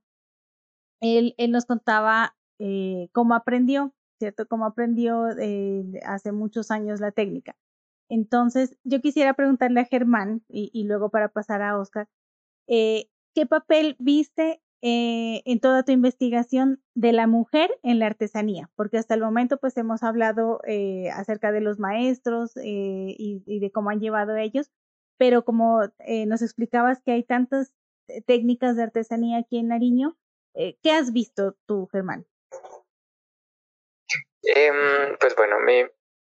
él, 1.00 1.34
él 1.38 1.50
nos 1.50 1.64
contaba 1.64 2.36
eh, 2.58 3.08
cómo 3.12 3.34
aprendió, 3.34 3.94
¿cierto? 4.18 4.46
Cómo 4.46 4.66
aprendió 4.66 5.30
eh, 5.38 5.82
hace 6.04 6.30
muchos 6.30 6.70
años 6.70 7.00
la 7.00 7.10
técnica. 7.10 7.56
Entonces, 8.12 8.76
yo 8.84 9.00
quisiera 9.00 9.32
preguntarle 9.32 9.80
a 9.80 9.86
Germán 9.86 10.44
y, 10.46 10.84
luego 10.84 11.08
para 11.08 11.30
pasar 11.30 11.62
a 11.62 11.78
Oscar, 11.78 12.08
eh, 12.68 13.06
¿qué 13.34 13.46
papel 13.46 13.96
viste 13.98 14.60
eh, 14.82 15.40
en 15.46 15.60
toda 15.60 15.82
tu 15.82 15.92
investigación 15.92 16.82
de 16.94 17.12
la 17.12 17.26
mujer 17.26 17.70
en 17.82 17.98
la 17.98 18.04
artesanía? 18.04 18.68
Porque 18.76 18.98
hasta 18.98 19.14
el 19.14 19.22
momento 19.22 19.56
pues 19.56 19.74
hemos 19.78 20.02
hablado 20.02 20.60
eh, 20.66 21.08
acerca 21.10 21.52
de 21.52 21.62
los 21.62 21.78
maestros 21.78 22.52
y, 22.54 23.42
de 23.46 23.70
cómo 23.72 23.88
han 23.88 24.00
llevado 24.00 24.36
ellos, 24.36 24.70
pero 25.16 25.46
como 25.46 25.80
nos 26.26 26.42
explicabas 26.42 27.00
que 27.00 27.12
hay 27.12 27.24
tantas 27.24 27.72
técnicas 28.26 28.76
de 28.76 28.82
artesanía 28.82 29.38
aquí 29.38 29.56
en 29.56 29.68
Nariño, 29.68 30.18
¿qué 30.52 30.90
has 30.90 31.14
visto 31.14 31.56
tú, 31.64 31.88
Germán? 31.90 32.26
Em, 34.42 35.16
pues 35.18 35.34
bueno, 35.34 35.56
mi, 35.60 35.86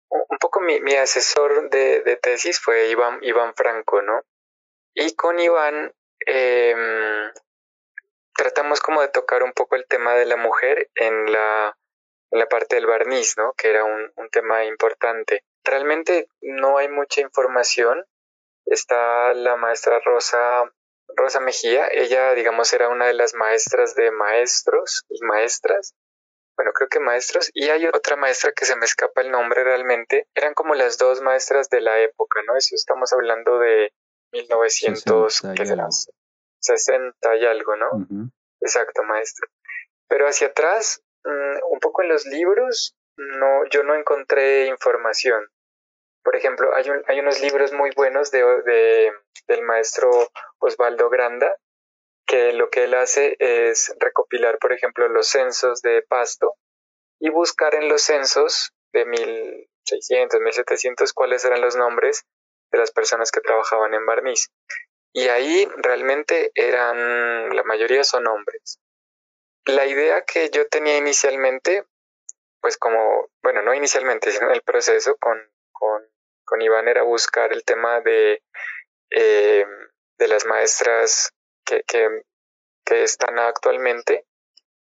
un 0.09 0.37
poco 0.39 0.59
mi, 0.61 0.79
mi 0.81 0.95
asesor 0.95 1.69
de, 1.69 2.01
de, 2.01 2.15
tesis 2.17 2.59
fue 2.59 2.89
Iván, 2.89 3.19
Iván 3.21 3.53
Franco, 3.55 4.01
¿no? 4.01 4.21
Y 4.93 5.15
con 5.15 5.39
Iván 5.39 5.93
eh, 6.25 6.75
tratamos 8.35 8.79
como 8.81 9.01
de 9.01 9.09
tocar 9.09 9.43
un 9.43 9.53
poco 9.53 9.75
el 9.75 9.85
tema 9.87 10.15
de 10.15 10.25
la 10.25 10.35
mujer 10.35 10.89
en 10.95 11.31
la, 11.31 11.77
en 12.31 12.39
la 12.39 12.47
parte 12.47 12.75
del 12.75 12.87
barniz, 12.87 13.37
¿no? 13.37 13.53
Que 13.53 13.69
era 13.69 13.83
un, 13.83 14.11
un 14.15 14.29
tema 14.29 14.65
importante. 14.65 15.43
Realmente 15.63 16.27
no 16.41 16.77
hay 16.77 16.89
mucha 16.89 17.21
información. 17.21 18.03
Está 18.65 19.33
la 19.33 19.55
maestra 19.55 19.99
Rosa, 19.99 20.63
Rosa 21.15 21.39
Mejía. 21.39 21.87
Ella, 21.91 22.33
digamos, 22.33 22.71
era 22.73 22.89
una 22.89 23.07
de 23.07 23.13
las 23.13 23.33
maestras 23.33 23.95
de 23.95 24.11
maestros 24.11 25.05
y 25.09 25.21
maestras 25.23 25.95
bueno, 26.59 26.73
creo 26.73 26.89
que 26.89 26.99
maestros, 26.99 27.51
y 27.53 27.69
hay 27.69 27.85
otra 27.85 28.17
maestra 28.17 28.51
que 28.51 28.65
se 28.65 28.75
me 28.75 28.83
escapa 28.83 29.21
el 29.21 29.31
nombre 29.31 29.63
realmente, 29.63 30.27
eran 30.35 30.53
como 30.53 30.75
las 30.75 30.97
dos 30.97 31.21
maestras 31.21 31.69
de 31.69 31.79
la 31.79 31.97
época, 32.01 32.41
¿no? 32.45 32.57
Eso 32.57 32.75
estamos 32.75 33.13
hablando 33.13 33.59
de 33.59 33.93
1960 34.33 35.55
¿qué 35.55 35.65
será? 35.65 35.87
60 36.59 37.35
y 37.37 37.45
algo, 37.45 37.77
¿no? 37.77 37.87
Exacto, 38.59 39.03
maestro. 39.03 39.47
Pero 40.09 40.27
hacia 40.27 40.47
atrás, 40.47 41.01
mm, 41.23 41.71
un 41.71 41.79
poco 41.79 42.01
en 42.01 42.09
los 42.09 42.25
libros, 42.25 42.93
no, 43.15 43.63
yo 43.71 43.83
no 43.83 43.95
encontré 43.95 44.65
información. 44.65 45.47
Por 46.25 46.35
ejemplo, 46.35 46.75
hay, 46.75 46.83
hay 47.07 47.21
unos 47.21 47.39
libros 47.39 47.71
muy 47.71 47.91
buenos 47.95 48.31
de, 48.31 48.43
de, 48.63 49.13
del 49.47 49.61
maestro 49.61 50.11
Osvaldo 50.57 51.09
Granda, 51.09 51.55
que 52.29 52.53
lo 52.53 52.69
que 52.69 52.83
él 52.83 52.93
hace 52.93 53.35
es 53.39 53.91
recopilar, 53.99 54.59
por 54.59 54.71
ejemplo, 54.71 55.09
los 55.09 55.27
censos 55.27 55.81
de 55.81 56.03
Pasto 56.03 56.53
y 57.19 57.31
buscar 57.31 57.73
en 57.73 57.89
los 57.89 58.03
censos 58.03 58.71
de 58.93 59.03
1600, 59.05 60.39
1700 60.39 61.11
cuáles 61.13 61.43
eran 61.43 61.59
los 61.59 61.75
nombres 61.75 62.25
de 62.71 62.77
las 62.77 62.91
personas 62.91 63.31
que 63.31 63.41
trabajaban 63.41 63.95
en 63.95 64.05
barniz. 64.05 64.51
Y 65.11 65.27
ahí 65.29 65.67
realmente 65.77 66.51
eran, 66.53 67.55
la 67.55 67.63
mayoría 67.63 68.03
son 68.03 68.27
hombres. 68.27 68.79
La 69.65 69.87
idea 69.87 70.23
que 70.23 70.51
yo 70.51 70.67
tenía 70.67 70.97
inicialmente, 70.97 71.83
pues 72.61 72.77
como, 72.77 73.31
bueno, 73.41 73.63
no 73.63 73.73
inicialmente, 73.73 74.31
sino 74.31 74.49
en 74.49 74.53
el 74.53 74.61
proceso 74.61 75.17
con, 75.17 75.39
con, 75.71 76.07
con 76.45 76.61
Iván 76.61 76.87
era 76.87 77.01
buscar 77.01 77.51
el 77.53 77.63
tema 77.65 78.01
de, 78.01 78.43
eh, 79.09 79.65
de 80.19 80.27
las 80.27 80.45
maestras 80.45 81.33
que, 81.87 82.23
están 82.85 83.37
actualmente. 83.39 84.25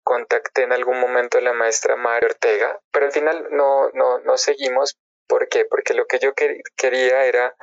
Contacté 0.02 0.62
en 0.62 0.72
algún 0.72 0.98
momento 0.98 1.38
a 1.38 1.42
la 1.42 1.52
maestra 1.52 1.96
María 1.96 2.28
Ortega, 2.28 2.80
pero 2.90 3.06
al 3.06 3.12
final 3.12 3.48
no, 3.50 3.90
no, 3.90 4.18
no 4.20 4.38
seguimos. 4.38 4.98
¿Por 5.28 5.48
qué? 5.48 5.66
Porque 5.66 5.94
lo 5.94 6.06
que 6.06 6.18
yo 6.18 6.32
quería 6.76 7.24
era 7.26 7.54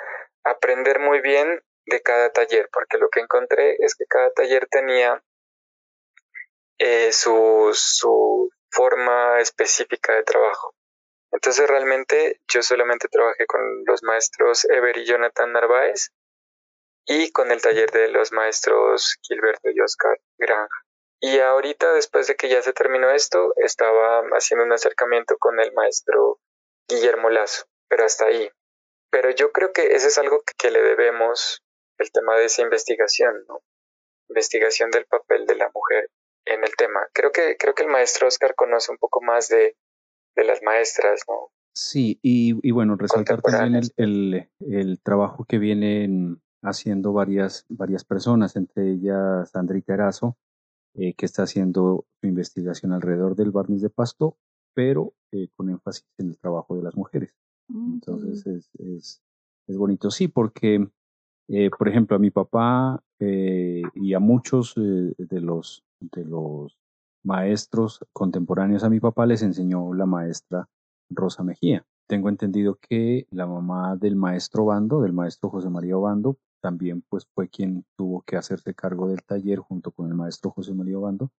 aprender 0.44 1.00
muy 1.00 1.22
bien 1.22 1.62
de 1.86 2.02
cada 2.02 2.32
taller, 2.32 2.70
porque 2.72 2.98
lo 2.98 3.10
que 3.10 3.22
encontré 3.22 3.76
es 3.80 3.96
que 3.96 4.06
cada 4.06 4.32
taller 4.32 4.68
tenía 4.70 5.24
eh, 6.78 7.12
su, 7.12 7.72
su 7.74 8.50
forma 8.70 9.40
específica 9.40 10.14
de 10.14 10.24
trabajo. 10.24 10.76
Entonces 11.32 11.68
realmente 11.68 12.40
yo 12.48 12.62
solamente 12.62 13.08
trabajé 13.10 13.46
con 13.48 13.62
los 13.86 14.04
maestros 14.04 14.66
Ever 14.70 14.98
y 14.98 15.06
Jonathan 15.06 15.52
Narváez 15.52 16.12
y 17.08 17.32
con 17.32 17.52
el 17.52 17.62
taller 17.62 17.90
de 17.92 18.10
los 18.10 18.34
maestros 18.34 19.18
Gilberto 19.22 19.70
y 19.70 19.80
Oscar 19.80 20.20
Granja. 20.38 20.84
Y 21.20 21.40
ahorita, 21.40 21.94
después 21.94 22.28
de 22.28 22.36
que 22.36 22.50
ya 22.50 22.62
se 22.62 22.74
terminó 22.74 23.10
esto, 23.10 23.54
estaba 23.56 24.22
haciendo 24.34 24.66
un 24.66 24.74
acercamiento 24.74 25.38
con 25.38 25.60
el 25.60 25.74
maestro 25.74 26.40
Guillermo 26.88 27.30
Lazo, 27.30 27.66
pero 27.88 28.06
hasta 28.06 28.26
ahí. 28.26 28.52
Pero 29.10 29.32
yo 29.32 29.52
creo 29.52 29.72
que 29.72 29.96
eso 29.96 30.08
es 30.08 30.18
algo 30.18 30.44
que, 30.58 30.70
le 30.70 30.82
debemos, 30.84 31.64
el 31.98 32.12
tema 32.12 32.36
de 32.36 32.46
esa 32.46 32.62
investigación, 32.62 33.46
¿no? 33.48 33.62
Investigación 34.30 34.92
del 34.92 35.06
papel 35.06 35.48
de 35.48 35.56
la 35.56 35.72
mujer 35.74 36.12
en 36.46 36.64
el 36.64 36.76
tema. 36.76 37.08
Creo 37.14 37.32
que, 37.32 37.56
creo 37.58 37.74
que 37.74 37.84
el 37.84 37.90
maestro 37.90 38.28
Oscar 38.28 38.54
conoce 38.54 38.92
un 38.92 38.98
poco 38.98 39.22
más 39.22 39.48
de, 39.48 39.76
de 40.36 40.44
las 40.44 40.62
maestras, 40.62 41.22
¿no? 41.28 41.52
Sí, 41.74 42.20
y, 42.22 42.56
y 42.68 42.72
bueno, 42.72 42.96
resaltar 42.96 43.42
también 43.42 43.76
el, 43.76 43.92
el, 43.98 44.50
el 44.60 45.02
trabajo 45.02 45.46
que 45.48 45.58
viene 45.58 46.04
en, 46.04 46.42
haciendo 46.70 47.14
varias, 47.14 47.66
varias 47.70 48.04
personas, 48.04 48.56
entre 48.56 48.92
ellas 48.92 49.50
Sandrita 49.52 49.94
Erazo, 49.94 50.38
eh, 50.94 51.14
que 51.14 51.26
está 51.26 51.44
haciendo 51.44 52.06
su 52.20 52.28
investigación 52.28 52.92
alrededor 52.92 53.36
del 53.36 53.52
barniz 53.52 53.82
de 53.82 53.90
pasto, 53.90 54.38
pero 54.74 55.14
eh, 55.32 55.48
con 55.56 55.70
énfasis 55.70 56.08
en 56.18 56.30
el 56.30 56.38
trabajo 56.38 56.76
de 56.76 56.84
las 56.84 56.96
mujeres. 56.96 57.36
Mm, 57.68 57.94
Entonces 57.94 58.48
es, 58.48 58.70
es, 58.80 59.22
es, 59.68 59.78
bonito, 59.78 60.10
sí, 60.10 60.28
porque, 60.28 60.90
eh, 61.50 61.70
por 61.78 61.88
ejemplo, 61.88 62.16
a 62.16 62.20
mi 62.20 62.32
papá 62.32 63.04
y 63.20 64.14
a 64.14 64.20
muchos 64.20 64.76
de, 64.76 65.42
los, 65.42 65.84
de 66.00 66.24
los 66.24 66.78
maestros 67.24 68.06
contemporáneos 68.14 68.84
a 68.84 68.90
mi 68.90 69.00
papá 69.00 69.26
les 69.26 69.42
enseñó 69.42 69.94
la 69.94 70.06
maestra 70.06 70.70
Rosa 71.10 71.44
Mejía. 71.44 71.86
Tengo 72.08 72.30
entendido 72.30 72.80
que 72.80 73.28
la 73.32 73.46
mamá 73.46 73.96
del 73.98 74.16
maestro 74.16 74.66
Bando, 74.66 75.02
del 75.02 75.14
maestro 75.14 75.50
José 75.50 75.70
María 75.70 75.96
Bando, 75.98 76.38
también 76.62 77.04
pues 77.10 77.26
fue 77.34 77.50
quien 77.50 77.86
tuvo 77.98 78.22
que 78.22 78.38
hacerse 78.38 78.74
cargo 78.74 79.08
del 79.08 79.24
taller 79.24 79.60
junto 79.60 79.92
con 79.92 80.08
el 80.08 80.16
maestro 80.16 80.52
José 80.52 80.74
María 80.74 80.98
Bando 80.98 81.32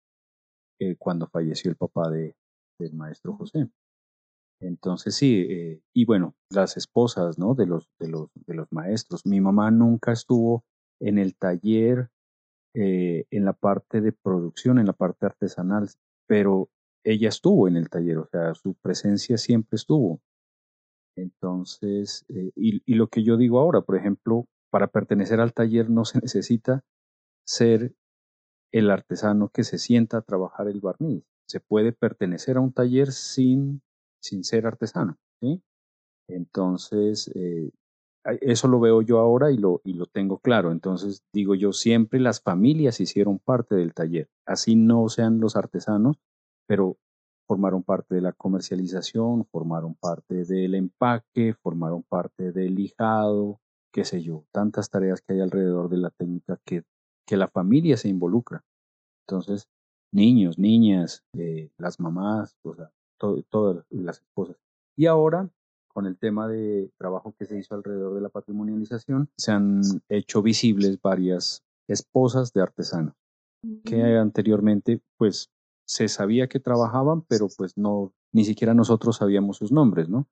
eh, 0.81 0.97
cuando 0.97 1.27
falleció 1.27 1.71
el 1.71 1.77
papá 1.77 2.11
de, 2.11 2.37
del 2.79 2.95
maestro 2.95 3.35
José. 3.35 3.69
Entonces 4.61 5.15
sí, 5.15 5.47
eh, 5.49 5.81
y 5.95 6.05
bueno, 6.05 6.35
las 6.51 6.77
esposas 6.77 7.39
¿no? 7.39 7.55
de, 7.55 7.67
los, 7.67 7.89
de, 7.99 8.09
los, 8.09 8.31
de 8.35 8.55
los 8.55 8.67
maestros. 8.73 9.25
Mi 9.25 9.41
mamá 9.41 9.71
nunca 9.71 10.13
estuvo 10.13 10.65
en 11.01 11.19
el 11.19 11.37
taller 11.37 12.11
eh, 12.75 13.27
en 13.31 13.45
la 13.45 13.53
parte 13.53 14.01
de 14.01 14.13
producción, 14.13 14.79
en 14.79 14.87
la 14.87 14.93
parte 14.93 15.27
artesanal, 15.27 15.89
pero 16.27 16.69
ella 17.05 17.29
estuvo 17.29 17.69
en 17.69 17.77
el 17.77 17.89
taller, 17.89 18.19
o 18.19 18.27
sea, 18.27 18.55
su 18.55 18.75
presencia 18.75 19.39
siempre 19.39 19.77
estuvo. 19.77 20.21
Entonces, 21.17 22.25
eh, 22.29 22.53
y, 22.55 22.83
y, 22.85 22.95
lo 22.95 23.09
que 23.09 23.25
yo 23.25 23.37
digo 23.37 23.59
ahora, 23.59 23.81
por 23.81 23.97
ejemplo, 23.97 24.47
para 24.71 24.89
pertenecer 24.89 25.41
al 25.41 25.53
taller 25.53 25.91
no 25.91 26.05
se 26.05 26.19
necesita 26.21 26.85
ser 27.47 27.95
el 28.73 28.91
artesano 28.91 29.49
que 29.49 29.65
se 29.65 29.79
sienta 29.79 30.19
a 30.19 30.23
trabajar 30.23 30.69
el 30.69 30.81
barniz. 30.81 31.25
Se 31.47 31.61
puede 31.61 31.93
pertenecer 31.93 32.59
a 32.59 32.61
un 32.61 32.73
taller 32.73 33.13
sin, 33.13 33.81
sin 34.21 34.45
ser 34.45 34.67
artesano. 34.67 35.17
¿sí? 35.41 35.63
Entonces, 36.29 37.31
eh, 37.35 37.71
eso 38.41 38.69
lo 38.69 38.81
veo 38.81 39.01
yo 39.01 39.19
ahora 39.19 39.51
y 39.51 39.57
lo, 39.57 39.81
y 39.85 39.95
lo 39.95 40.07
tengo 40.07 40.39
claro. 40.39 40.71
Entonces, 40.73 41.23
digo 41.33 41.55
yo, 41.55 41.73
siempre 41.73 42.21
las 42.21 42.41
familias 42.43 43.01
hicieron 43.01 43.39
parte 43.39 43.75
del 43.75 43.95
taller. 43.95 44.29
Así 44.47 44.77
no 44.77 45.09
sean 45.09 45.41
los 45.41 45.57
artesanos, 45.57 46.19
pero 46.67 46.99
formaron 47.47 47.83
parte 47.83 48.15
de 48.15 48.21
la 48.21 48.33
comercialización, 48.33 49.47
formaron 49.47 49.95
parte 49.95 50.45
del 50.45 50.75
empaque, 50.75 51.55
formaron 51.55 52.03
parte 52.03 52.53
del 52.53 52.75
lijado, 52.75 53.61
qué 53.93 54.05
sé 54.05 54.23
yo, 54.23 54.45
tantas 54.53 54.91
tareas 54.91 55.21
que 55.21 55.35
hay 55.35 55.41
alrededor 55.41 55.89
de 55.89 55.99
la 55.99 56.11
técnica 56.11 56.59
que, 56.65 56.85
que 57.27 57.37
la 57.37 57.49
familia 57.49 57.97
se 57.97 58.09
involucra. 58.09 58.65
Entonces, 59.27 59.69
niños, 60.13 60.59
niñas, 60.59 61.25
eh, 61.35 61.71
las 61.79 62.01
mamás, 62.01 62.57
o 62.63 62.75
sea, 62.75 62.91
todas 63.19 63.85
las 63.91 64.19
esposas. 64.19 64.57
Y 64.97 65.07
ahora, 65.07 65.51
con 65.89 66.07
el 66.07 66.19
tema 66.19 66.49
de 66.49 66.91
trabajo 66.99 67.35
que 67.39 67.47
se 67.47 67.59
hizo 67.59 67.75
alrededor 67.75 68.15
de 68.15 68.21
la 68.21 68.29
patrimonialización, 68.29 69.29
se 69.37 69.53
han 69.53 69.83
hecho 70.09 70.43
visibles 70.43 71.01
varias 71.01 71.63
esposas 71.89 72.53
de 72.53 72.63
artesanos 72.63 73.15
que 73.85 74.17
anteriormente, 74.17 75.01
pues, 75.17 75.51
se 75.87 76.09
sabía 76.09 76.49
que 76.49 76.61
trabajaban, 76.61 77.23
pero 77.23 77.49
pues 77.57 77.77
no, 77.77 78.13
ni 78.33 78.45
siquiera 78.45 78.75
nosotros 78.75 79.17
sabíamos 79.17 79.57
sus 79.57 79.73
nombres, 79.73 80.09
¿no? 80.09 80.29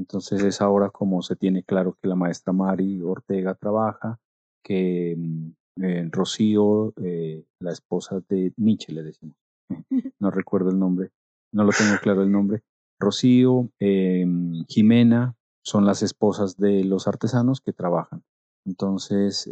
Entonces 0.00 0.42
es 0.42 0.62
ahora 0.62 0.88
como 0.88 1.20
se 1.20 1.36
tiene 1.36 1.62
claro 1.62 1.94
que 2.00 2.08
la 2.08 2.14
maestra 2.14 2.54
Mari 2.54 3.02
Ortega 3.02 3.54
trabaja, 3.54 4.18
que 4.64 5.14
mm, 5.14 5.50
eh, 5.82 6.08
Rocío, 6.10 6.94
eh, 6.96 7.44
la 7.60 7.72
esposa 7.72 8.22
de 8.26 8.54
Nietzsche, 8.56 8.94
le 8.94 9.02
decimos, 9.02 9.36
no 10.18 10.30
recuerdo 10.30 10.70
el 10.70 10.78
nombre, 10.78 11.10
no 11.52 11.64
lo 11.64 11.70
tengo 11.70 11.98
claro 12.00 12.22
el 12.22 12.32
nombre, 12.32 12.62
Rocío, 12.98 13.68
eh, 13.78 14.24
Jimena, 14.68 15.36
son 15.62 15.84
las 15.84 16.02
esposas 16.02 16.56
de 16.56 16.82
los 16.84 17.06
artesanos 17.06 17.60
que 17.60 17.74
trabajan. 17.74 18.22
Entonces, 18.64 19.48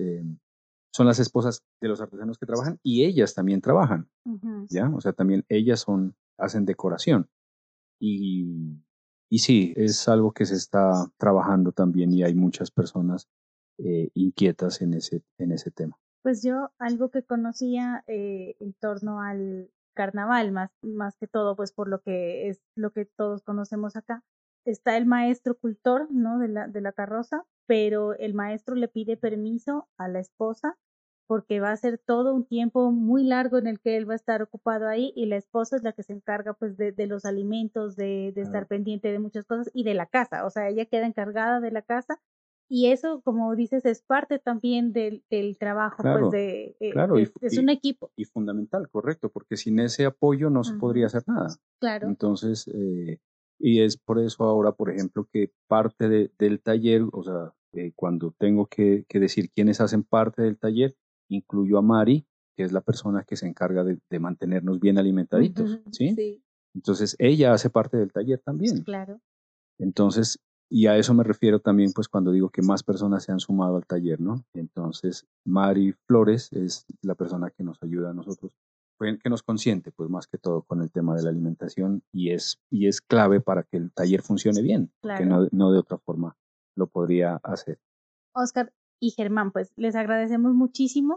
son 0.91 1.07
las 1.07 1.19
esposas 1.19 1.63
de 1.81 1.89
los 1.89 2.01
artesanos 2.01 2.39
que 2.39 2.47
trabajan 2.47 2.79
y 2.83 3.05
ellas 3.05 3.35
también 3.35 3.61
trabajan, 3.61 4.09
¿ya? 4.69 4.91
O 4.95 5.01
sea, 5.01 5.13
también 5.13 5.45
ellas 5.49 5.81
son, 5.81 6.15
hacen 6.39 6.65
decoración. 6.65 7.29
Y, 8.01 8.79
y 9.29 9.39
sí, 9.39 9.75
es 9.77 10.09
algo 10.09 10.33
que 10.33 10.47
se 10.47 10.55
está 10.55 11.11
trabajando 11.19 11.73
también 11.73 12.13
y 12.13 12.23
hay 12.23 12.35
muchas 12.35 12.71
personas 12.71 13.29
eh, 13.79 14.11
inquietas 14.15 14.81
en 14.81 14.95
ese, 14.95 15.23
en 15.39 15.53
ese 15.53 15.71
tema. 15.71 15.99
Pues 16.23 16.43
yo 16.43 16.71
algo 16.79 17.11
que 17.11 17.23
conocía 17.23 18.05
eh, 18.07 18.57
en 18.61 18.73
torno 18.75 19.21
al 19.21 19.71
carnaval, 19.95 20.53
más, 20.53 20.71
más 20.83 21.17
que 21.17 21.27
todo, 21.27 21.57
pues 21.57 21.73
por 21.73 21.89
lo 21.89 22.01
que 22.01 22.49
es 22.49 22.61
lo 22.75 22.93
que 22.93 23.05
todos 23.05 23.43
conocemos 23.43 23.97
acá, 23.97 24.25
está 24.65 24.97
el 24.97 25.07
maestro 25.07 25.57
cultor, 25.57 26.09
¿no? 26.11 26.39
De 26.39 26.49
la, 26.49 26.69
de 26.69 26.81
la 26.81 26.93
carroza, 26.93 27.45
pero 27.67 28.15
el 28.15 28.35
maestro 28.35 28.75
le 28.75 28.89
pide 28.89 29.17
permiso 29.17 29.89
a 29.97 30.09
la 30.09 30.21
esposa 30.21 30.77
porque 31.29 31.61
va 31.61 31.71
a 31.71 31.77
ser 31.77 31.99
todo 31.99 32.35
un 32.35 32.45
tiempo 32.45 32.91
muy 32.91 33.23
largo 33.23 33.59
en 33.59 33.69
el 33.69 33.79
que 33.79 33.97
él 33.97 34.09
va 34.09 34.15
a 34.15 34.17
estar 34.17 34.43
ocupado 34.43 34.89
ahí 34.89 35.13
y 35.15 35.27
la 35.27 35.37
esposa 35.37 35.77
es 35.77 35.85
la 35.85 35.93
que 35.93 36.03
se 36.03 36.15
encarga 36.15 36.55
pues 36.55 36.77
de, 36.77 36.91
de 36.91 37.07
los 37.07 37.25
alimentos, 37.25 37.95
de, 37.95 38.33
de 38.35 38.43
estar 38.43 38.67
pendiente 38.67 39.13
de 39.13 39.21
muchas 39.21 39.45
cosas 39.45 39.71
y 39.73 39.85
de 39.85 39.95
la 39.95 40.07
casa, 40.07 40.45
o 40.45 40.51
sea, 40.51 40.69
ella 40.69 40.87
queda 40.87 41.07
encargada 41.07 41.61
de 41.61 41.71
la 41.71 41.83
casa 41.83 42.19
y 42.71 42.89
eso, 42.89 43.23
como 43.23 43.55
dices, 43.57 43.87
es 43.87 44.03
parte 44.03 44.39
también 44.39 44.93
del, 44.93 45.25
del 45.31 45.57
trabajo, 45.57 46.03
pues 46.03 46.31
de, 46.31 46.77
eh, 46.81 46.91
claro, 46.93 47.17
es, 47.17 47.59
un 47.59 47.71
equipo. 47.71 48.11
Y 48.15 48.27
fundamental, 48.27 48.91
correcto, 48.91 49.31
porque 49.31 49.57
sin 49.57 49.81
ese 49.81 50.05
apoyo 50.05 50.51
no 50.51 50.65
se 50.65 50.75
podría 50.75 51.07
hacer 51.07 51.23
nada. 51.27 51.49
Claro. 51.81 52.09
Entonces, 52.09 52.69
eh, 52.69 53.21
y 53.59 53.81
es 53.81 53.97
por 53.97 54.19
eso 54.19 54.45
ahora, 54.45 54.73
por 54.73 54.91
ejemplo, 54.91 55.27
que 55.33 55.51
parte 55.67 56.11
de, 56.11 56.31
del 56.39 56.61
taller, 56.61 57.05
o 57.11 57.23
sea, 57.23 57.55
eh, 57.73 57.93
cuando 57.97 58.35
tengo 58.39 58.67
que, 58.67 59.07
que, 59.09 59.19
decir 59.19 59.51
quiénes 59.51 59.81
hacen 59.81 60.03
parte 60.03 60.43
del 60.43 60.59
taller, 60.59 60.95
incluyo 61.29 61.79
a 61.79 61.83
Mari, 61.83 62.27
que 62.57 62.65
es 62.65 62.73
la 62.73 62.81
persona 62.81 63.25
que 63.25 63.37
se 63.37 63.47
encarga 63.47 63.85
de, 63.85 63.99
de 64.11 64.19
mantenernos 64.19 64.81
bien 64.81 64.99
alimentaditos, 64.99 65.81
¿sí? 65.93 66.15
¿sí? 66.15 66.43
Entonces, 66.75 67.17
ella 67.19 67.53
hace 67.53 67.71
parte 67.71 67.97
del 67.97 68.13
taller 68.13 68.41
también. 68.41 68.83
Claro. 68.83 69.21
Entonces, 69.79 70.39
y 70.71 70.87
a 70.87 70.97
eso 70.97 71.15
me 71.15 71.25
refiero 71.25 71.61
también, 71.61 71.93
pues, 71.93 72.09
cuando 72.09 72.31
digo 72.31 72.51
que 72.51 72.63
más 72.63 72.83
personas 72.83 73.25
se 73.25 73.33
han 73.33 73.41
sumado 73.41 73.77
al 73.77 73.87
taller, 73.87 74.21
¿no? 74.21 74.45
Entonces, 74.55 75.27
Mari 75.45 75.93
Flores 76.07 76.53
es 76.53 76.85
la 77.03 77.15
persona 77.15 77.51
que 77.51 77.65
nos 77.65 77.83
ayuda 77.83 78.11
a 78.11 78.15
nosotros 78.15 78.53
que 78.99 79.31
nos 79.31 79.43
consiente, 79.43 79.93
pues 79.93 80.11
más 80.11 80.27
que 80.27 80.39
todo 80.39 80.63
con 80.63 80.83
el 80.83 80.91
tema 80.91 81.15
de 81.15 81.23
la 81.23 81.31
alimentación 81.31 82.03
y 82.13 82.31
es, 82.31 82.61
y 82.69 82.89
es 82.89 83.01
clave 83.01 83.41
para 83.41 83.63
que 83.63 83.77
el 83.77 83.93
taller 83.93 84.23
funcione 84.23 84.61
bien, 84.61 84.93
que 85.17 85.25
no, 85.25 85.47
no 85.53 85.73
de 85.73 85.79
otra 85.79 85.99
forma 85.99 86.37
lo 86.75 86.89
podría 86.89 87.37
hacer. 87.43 87.79
Oscar 88.35 88.73
y 89.01 89.11
Germán, 89.11 89.53
pues 89.53 89.73
les 89.77 89.95
agradecemos 89.97 90.55
muchísimo 90.55 91.17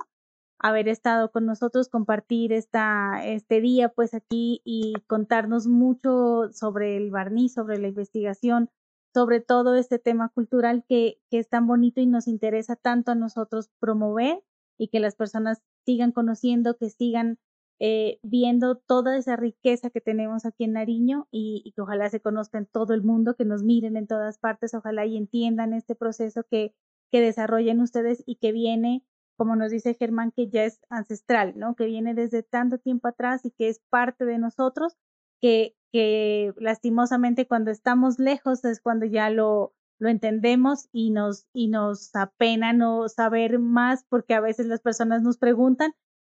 haber 0.59 0.87
estado 0.87 1.31
con 1.31 1.45
nosotros, 1.45 1.89
compartir 1.89 2.53
esta, 2.53 3.25
este 3.25 3.61
día 3.61 3.89
pues 3.89 4.13
aquí 4.13 4.61
y 4.63 4.93
contarnos 5.07 5.67
mucho 5.67 6.49
sobre 6.53 6.97
el 6.97 7.09
barniz, 7.09 7.53
sobre 7.53 7.79
la 7.79 7.87
investigación, 7.87 8.69
sobre 9.13 9.41
todo 9.41 9.75
este 9.75 9.97
tema 9.97 10.29
cultural 10.29 10.85
que, 10.87 11.19
que 11.29 11.39
es 11.39 11.49
tan 11.49 11.65
bonito 11.67 11.99
y 11.99 12.05
nos 12.05 12.27
interesa 12.27 12.75
tanto 12.75 13.11
a 13.11 13.15
nosotros 13.15 13.69
promover 13.79 14.43
y 14.77 14.89
que 14.89 14.99
las 14.99 15.15
personas 15.15 15.61
sigan 15.85 16.11
conociendo, 16.11 16.77
que 16.77 16.89
sigan 16.89 17.39
eh, 17.83 18.19
viendo 18.21 18.75
toda 18.75 19.17
esa 19.17 19.35
riqueza 19.37 19.89
que 19.89 20.01
tenemos 20.01 20.45
aquí 20.45 20.65
en 20.65 20.73
Nariño 20.73 21.27
y, 21.31 21.73
que 21.75 21.81
ojalá 21.81 22.07
se 22.11 22.19
conozca 22.19 22.59
en 22.59 22.67
todo 22.67 22.93
el 22.93 23.01
mundo, 23.01 23.35
que 23.35 23.43
nos 23.43 23.63
miren 23.63 23.97
en 23.97 24.05
todas 24.05 24.37
partes, 24.37 24.75
ojalá 24.75 25.07
y 25.07 25.17
entiendan 25.17 25.73
este 25.73 25.95
proceso 25.95 26.43
que, 26.43 26.75
que 27.11 27.21
desarrollen 27.21 27.81
ustedes 27.81 28.23
y 28.25 28.35
que 28.35 28.51
viene, 28.51 29.03
como 29.37 29.55
nos 29.55 29.71
dice 29.71 29.93
Germán, 29.93 30.31
que 30.31 30.49
ya 30.49 30.63
es 30.63 30.79
ancestral, 30.89 31.53
¿no? 31.57 31.75
Que 31.75 31.85
viene 31.85 32.13
desde 32.13 32.43
tanto 32.43 32.77
tiempo 32.77 33.07
atrás 33.07 33.45
y 33.45 33.51
que 33.51 33.69
es 33.69 33.79
parte 33.89 34.25
de 34.25 34.37
nosotros, 34.37 34.95
que, 35.41 35.75
que 35.91 36.53
lastimosamente 36.57 37.47
cuando 37.47 37.71
estamos 37.71 38.19
lejos 38.19 38.63
es 38.65 38.81
cuando 38.81 39.05
ya 39.05 39.29
lo, 39.29 39.73
lo 39.99 40.09
entendemos 40.09 40.87
y 40.91 41.11
nos, 41.11 41.45
y 41.53 41.67
nos 41.67 42.15
apena 42.15 42.73
no 42.73 43.07
saber 43.09 43.59
más 43.59 44.05
porque 44.09 44.33
a 44.33 44.41
veces 44.41 44.65
las 44.67 44.81
personas 44.81 45.21
nos 45.21 45.37
preguntan 45.37 45.93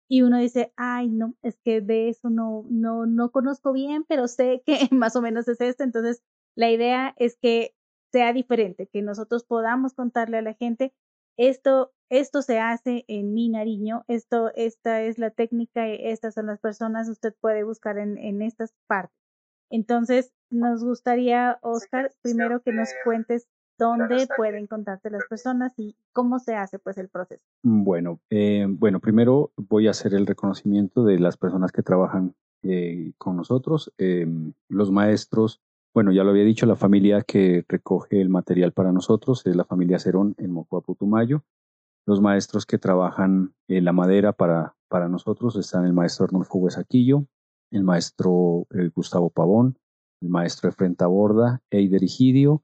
y 0.07 0.21
uno 0.21 0.37
dice, 0.37 0.71
ay, 0.75 1.09
no, 1.09 1.35
es 1.41 1.57
que 1.63 1.81
de 1.81 2.09
eso 2.09 2.29
no, 2.29 2.65
no, 2.69 3.05
no 3.05 3.31
conozco 3.31 3.73
bien, 3.73 4.05
pero 4.07 4.27
sé 4.27 4.61
que 4.65 4.77
más 4.91 5.15
o 5.15 5.21
menos 5.21 5.47
es 5.47 5.61
esto. 5.61 5.83
Entonces, 5.83 6.21
la 6.55 6.69
idea 6.69 7.13
es 7.17 7.37
que 7.37 7.74
sea 8.15 8.31
diferente, 8.31 8.87
que 8.87 9.01
nosotros 9.01 9.43
podamos 9.43 9.93
contarle 9.93 10.37
a 10.37 10.41
la 10.41 10.53
gente, 10.53 10.93
esto, 11.35 11.91
esto 12.09 12.41
se 12.41 12.59
hace 12.59 13.03
en 13.09 13.33
mi 13.33 13.49
Nariño, 13.49 14.05
esto, 14.07 14.53
esta 14.55 15.01
es 15.01 15.19
la 15.19 15.31
técnica, 15.31 15.85
estas 15.89 16.35
son 16.35 16.45
las 16.45 16.61
personas, 16.61 17.09
usted 17.09 17.35
puede 17.41 17.65
buscar 17.65 17.97
en, 17.97 18.17
en 18.17 18.41
estas 18.41 18.73
partes. 18.87 19.19
Entonces, 19.69 20.31
nos 20.49 20.81
gustaría, 20.81 21.59
Oscar, 21.61 22.13
primero 22.21 22.61
que 22.61 22.71
nos 22.71 22.87
cuentes 23.03 23.49
dónde 23.77 24.29
pueden 24.37 24.65
contarte 24.67 25.09
las 25.09 25.25
personas 25.29 25.73
y 25.75 25.97
cómo 26.13 26.39
se 26.39 26.55
hace 26.55 26.79
pues 26.79 26.97
el 26.97 27.09
proceso. 27.09 27.43
Mm, 27.63 27.83
bueno, 27.83 28.21
eh, 28.29 28.65
bueno, 28.69 29.01
primero 29.01 29.51
voy 29.57 29.87
a 29.87 29.91
hacer 29.91 30.13
el 30.13 30.25
reconocimiento 30.25 31.03
de 31.03 31.19
las 31.19 31.35
personas 31.35 31.73
que 31.73 31.83
trabajan 31.83 32.33
eh, 32.63 33.11
con 33.17 33.35
nosotros, 33.35 33.93
eh, 33.97 34.25
los 34.69 34.89
maestros. 34.89 35.61
Bueno, 35.95 36.11
ya 36.11 36.25
lo 36.25 36.31
había 36.31 36.43
dicho, 36.43 36.65
la 36.65 36.75
familia 36.75 37.21
que 37.21 37.63
recoge 37.69 38.19
el 38.19 38.27
material 38.27 38.73
para 38.73 38.91
nosotros 38.91 39.45
es 39.45 39.55
la 39.55 39.63
familia 39.63 39.97
Cerón 39.97 40.35
en 40.37 40.51
Mocua 40.51 40.81
Putumayo. 40.81 41.45
Los 42.05 42.19
maestros 42.19 42.65
que 42.65 42.77
trabajan 42.77 43.53
la 43.69 43.93
madera 43.93 44.33
para, 44.33 44.75
para 44.89 45.07
nosotros 45.07 45.55
están 45.55 45.85
el 45.85 45.93
maestro 45.93 46.25
Arnulfo 46.25 46.57
Huesaquillo, 46.57 47.27
el 47.71 47.85
maestro 47.85 48.67
Gustavo 48.93 49.29
Pavón, 49.29 49.79
el 50.19 50.27
maestro 50.27 50.67
Efrenta 50.67 51.07
Borda, 51.07 51.61
Eider 51.69 52.03
Igidio, 52.03 52.61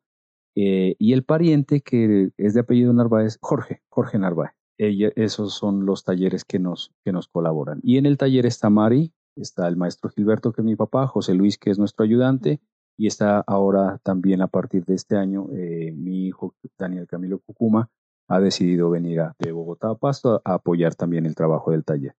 eh, 0.57 0.97
y 0.99 1.13
el 1.13 1.23
pariente 1.23 1.79
que 1.79 2.33
es 2.35 2.53
de 2.53 2.59
apellido 2.59 2.91
Narváez, 2.91 3.37
Jorge, 3.41 3.81
Jorge 3.87 4.19
Narváez. 4.19 4.51
esos 4.77 5.53
son 5.53 5.85
los 5.85 6.03
talleres 6.03 6.43
que 6.43 6.59
nos, 6.59 6.91
que 7.05 7.13
nos 7.13 7.29
colaboran. 7.29 7.79
Y 7.81 7.95
en 7.95 8.07
el 8.07 8.17
taller 8.17 8.45
está 8.45 8.69
Mari, 8.69 9.13
está 9.37 9.69
el 9.69 9.77
maestro 9.77 10.09
Gilberto, 10.09 10.51
que 10.51 10.59
es 10.59 10.65
mi 10.65 10.75
papá, 10.75 11.07
José 11.07 11.33
Luis, 11.33 11.57
que 11.57 11.69
es 11.69 11.79
nuestro 11.79 12.03
ayudante, 12.03 12.59
y 12.97 13.07
está 13.07 13.43
ahora 13.47 13.99
también 14.03 14.41
a 14.41 14.47
partir 14.47 14.85
de 14.85 14.95
este 14.95 15.15
año 15.15 15.47
eh, 15.53 15.91
mi 15.95 16.27
hijo 16.27 16.55
Daniel 16.77 17.07
Camilo 17.07 17.39
Cucuma 17.39 17.89
ha 18.27 18.39
decidido 18.39 18.89
venir 18.89 19.21
a, 19.21 19.35
de 19.39 19.51
Bogotá 19.51 19.89
a 19.89 19.95
Pasto 19.95 20.41
a 20.45 20.53
apoyar 20.53 20.95
también 20.95 21.25
el 21.25 21.35
trabajo 21.35 21.71
del 21.71 21.83
taller. 21.83 22.15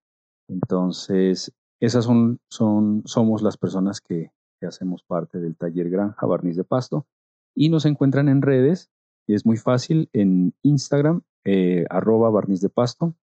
Entonces, 0.49 1.53
esas 1.81 2.05
son, 2.05 2.39
somos 3.05 3.43
las 3.43 3.57
personas 3.57 4.01
que, 4.01 4.31
hacemos 4.61 5.03
parte 5.03 5.41
del 5.41 5.57
taller 5.57 5.91
Granja 5.91 6.25
Barniz 6.25 6.55
de 6.55 6.63
Pasto 6.63 7.05
y 7.53 7.69
nos 7.69 7.85
encuentran 7.85 8.29
en 8.29 8.43
redes. 8.43 8.93
Es 9.27 9.45
muy 9.45 9.57
fácil 9.57 10.09
en 10.13 10.55
Instagram, 10.63 11.23
eh, 11.45 11.85
arroba 11.91 12.31
barniz 12.31 12.61
de 12.61 12.69
pasto, 12.69 13.17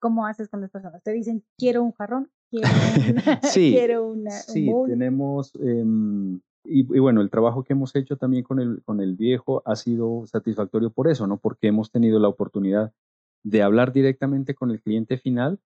¿cómo 0.01 0.27
haces 0.27 0.49
con 0.49 0.61
las 0.61 0.71
personas? 0.71 1.03
Te 1.03 1.13
dicen, 1.13 1.45
quiero 1.59 1.83
un 1.83 1.93
jarrón, 1.93 2.31
quiero, 2.51 2.69
sí, 3.43 3.73
quiero 3.79 4.09
una, 4.09 4.31
sí, 4.31 4.71
tenemos, 4.87 5.53
em, 5.61 6.41
y, 6.65 6.81
y, 6.81 6.99
bueno, 6.99 7.21
el 7.21 7.31
trabajo 7.31 7.63
que 7.63 7.75
hemos 7.75 7.95
hecho 7.95 8.17
también 8.17 8.43
con 8.43 8.59
el, 8.61 8.83
con 8.85 9.01
el 9.01 9.17
viejo 9.17 9.63
ha 9.67 9.77
sido 9.77 10.27
satisfactorio 10.27 10.91
por 10.91 11.09
eso, 11.09 11.27
¿no? 11.27 11.39
Porque 11.39 11.69
hemos 11.69 11.91
tenido 11.91 12.19
la 12.19 12.29
oportunidad 12.29 12.93
de 13.45 13.63
hablar 13.63 13.93
directamente 13.93 14.55
con 14.55 14.71
el 14.71 14.81
cliente 14.81 15.19
final 15.19 15.61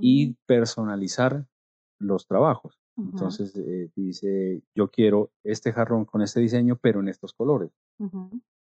y 0.00 0.34
personalizar 0.46 1.46
los 1.98 2.26
trabajos. 2.26 2.78
Entonces 2.98 3.56
eh, 3.56 3.88
dice, 3.96 4.62
yo 4.74 4.88
quiero 4.88 5.30
este 5.42 5.72
jarrón 5.72 6.04
con 6.04 6.20
este 6.20 6.40
diseño, 6.40 6.76
pero 6.76 7.00
en 7.00 7.08
estos 7.08 7.32
colores. 7.32 7.70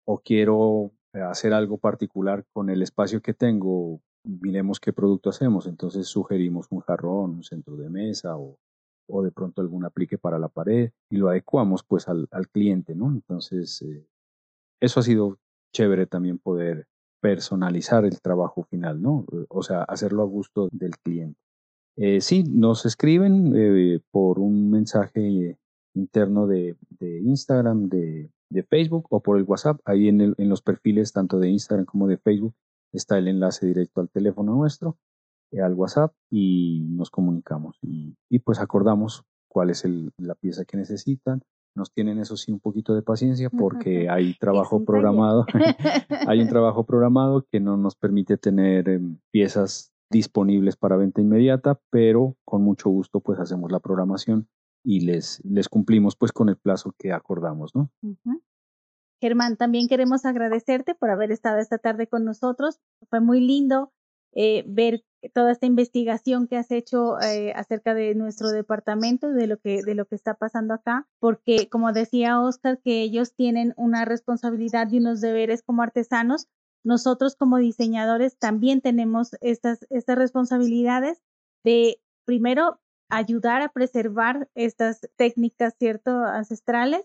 O 0.05 0.19
quiero 0.19 0.91
eh, 1.13 1.19
hacer 1.19 1.53
algo 1.53 1.77
particular 1.77 2.43
con 2.51 2.71
el 2.71 2.81
espacio 2.81 3.21
que 3.21 3.35
tengo, 3.35 4.01
miremos 4.23 4.79
qué 4.79 4.93
producto 4.93 5.29
hacemos. 5.29 5.67
Entonces 5.67 6.07
sugerimos 6.07 6.67
un 6.71 6.79
jarrón, 6.79 7.35
un 7.35 7.43
centro 7.43 7.75
de 7.75 7.89
mesa 7.89 8.35
o, 8.35 8.57
o 9.07 9.23
de 9.23 9.31
pronto 9.31 9.61
algún 9.61 9.85
aplique 9.85 10.17
para 10.17 10.39
la 10.39 10.49
pared 10.49 10.91
y 11.09 11.17
lo 11.17 11.29
adecuamos 11.29 11.83
pues 11.83 12.07
al, 12.07 12.27
al 12.31 12.47
cliente, 12.49 12.95
¿no? 12.95 13.07
Entonces, 13.07 13.81
eh, 13.81 14.07
eso 14.79 14.99
ha 14.99 15.03
sido 15.03 15.39
chévere 15.73 16.07
también 16.07 16.39
poder 16.39 16.87
personalizar 17.21 18.05
el 18.05 18.21
trabajo 18.21 18.63
final, 18.63 19.01
¿no? 19.01 19.25
O 19.49 19.63
sea, 19.63 19.83
hacerlo 19.83 20.23
a 20.23 20.25
gusto 20.25 20.69
del 20.71 20.91
cliente. 20.97 21.39
Eh, 21.97 22.21
sí, 22.21 22.43
nos 22.43 22.85
escriben 22.85 23.53
eh, 23.55 23.99
por 24.11 24.39
un 24.39 24.69
mensaje 24.69 25.57
interno 25.93 26.45
de, 26.45 26.75
Instagram, 26.99 27.87
de, 27.87 28.29
Facebook 28.69 29.07
o 29.09 29.21
por 29.21 29.37
el 29.37 29.43
WhatsApp. 29.43 29.79
Ahí 29.85 30.07
en, 30.07 30.21
en, 30.21 30.49
los 30.49 30.61
perfiles 30.61 31.13
tanto 31.13 31.39
de 31.39 31.49
Instagram 31.49 31.85
como 31.85 32.07
de 32.07 32.17
Facebook 32.17 32.53
está 32.93 33.17
el 33.17 33.27
enlace 33.27 33.65
directo 33.65 34.01
al 34.01 34.09
teléfono 34.09 34.55
nuestro, 34.55 34.97
al 35.59 35.73
WhatsApp 35.73 36.13
y 36.29 36.81
nos 36.89 37.09
comunicamos 37.09 37.77
y, 37.81 38.15
pues 38.39 38.59
acordamos 38.59 39.23
cuál 39.47 39.69
es 39.69 39.85
la 40.17 40.35
pieza 40.35 40.65
que 40.65 40.77
necesitan. 40.77 41.41
Nos 41.75 41.91
tienen 41.91 42.19
eso 42.19 42.37
sí 42.37 42.51
un 42.51 42.59
poquito 42.59 42.95
de 42.95 43.01
paciencia 43.01 43.49
porque 43.49 44.09
hay 44.09 44.33
trabajo 44.39 44.83
programado, 44.85 45.45
hay 46.27 46.41
un 46.41 46.47
trabajo 46.47 46.83
programado 46.87 47.45
que 47.51 47.59
no 47.59 47.77
nos 47.77 47.95
permite 47.95 48.37
tener 48.37 48.89
em, 48.89 49.17
piezas 49.31 49.91
disponibles 50.11 50.77
para 50.77 50.97
venta 50.97 51.21
inmediata, 51.21 51.79
pero 51.89 52.35
con 52.45 52.61
mucho 52.61 52.89
gusto 52.89 53.19
pues 53.19 53.39
hacemos 53.39 53.71
la 53.71 53.79
programación 53.79 54.47
y 54.83 55.01
les, 55.01 55.43
les 55.43 55.67
cumplimos 55.67 56.15
pues 56.15 56.31
con 56.31 56.47
el 56.47 56.57
plazo 56.57 56.93
que 56.97 57.11
acordamos, 57.11 57.75
¿no? 57.75 57.89
Germán, 59.19 59.57
también 59.57 59.87
queremos 59.87 60.25
agradecerte 60.25 60.93
por 60.93 61.09
haber 61.09 61.31
estado 61.31 61.57
esta 61.57 61.79
tarde 61.79 62.07
con 62.07 62.23
nosotros. 62.23 62.79
Fue 63.09 63.19
muy 63.19 63.39
lindo 63.41 63.91
eh, 64.35 64.63
ver 64.67 65.03
toda 65.33 65.51
esta 65.51 65.65
investigación 65.65 66.47
que 66.47 66.57
has 66.57 66.69
hecho 66.69 67.19
eh, 67.21 67.53
acerca 67.55 67.93
de 67.93 68.13
nuestro 68.15 68.49
departamento, 68.49 69.31
de 69.31 69.47
lo 69.47 69.57
que 69.57 69.81
de 69.81 69.95
lo 69.95 70.05
que 70.05 70.15
está 70.15 70.35
pasando 70.35 70.73
acá, 70.73 71.07
porque 71.19 71.67
como 71.69 71.91
decía 71.93 72.39
Oscar, 72.39 72.79
que 72.83 73.01
ellos 73.01 73.33
tienen 73.33 73.73
una 73.77 74.05
responsabilidad 74.05 74.91
y 74.91 74.99
unos 74.99 75.21
deberes 75.21 75.63
como 75.63 75.81
artesanos, 75.81 76.47
nosotros 76.85 77.35
como 77.35 77.57
diseñadores 77.57 78.37
también 78.37 78.81
tenemos 78.81 79.31
estas, 79.41 79.87
estas 79.89 80.17
responsabilidades 80.17 81.19
de, 81.63 81.99
primero, 82.25 82.79
ayudar 83.09 83.63
a 83.63 83.69
preservar 83.69 84.49
estas 84.53 85.01
técnicas, 85.15 85.73
¿cierto?, 85.79 86.11
ancestrales, 86.11 87.03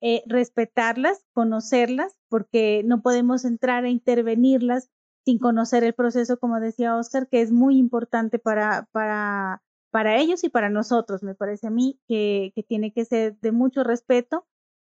eh, 0.00 0.22
respetarlas, 0.26 1.26
conocerlas, 1.34 2.16
porque 2.28 2.82
no 2.84 3.02
podemos 3.02 3.44
entrar 3.44 3.84
a 3.84 3.90
intervenirlas 3.90 4.88
sin 5.28 5.38
conocer 5.38 5.84
el 5.84 5.92
proceso, 5.92 6.38
como 6.38 6.58
decía 6.58 6.96
Oscar, 6.96 7.28
que 7.28 7.42
es 7.42 7.52
muy 7.52 7.76
importante 7.76 8.38
para, 8.38 8.88
para, 8.92 9.62
para 9.90 10.16
ellos 10.16 10.42
y 10.42 10.48
para 10.48 10.70
nosotros, 10.70 11.22
me 11.22 11.34
parece 11.34 11.66
a 11.66 11.70
mí, 11.70 12.00
que, 12.08 12.52
que 12.54 12.62
tiene 12.62 12.92
que 12.92 13.04
ser 13.04 13.38
de 13.40 13.52
mucho 13.52 13.84
respeto 13.84 14.46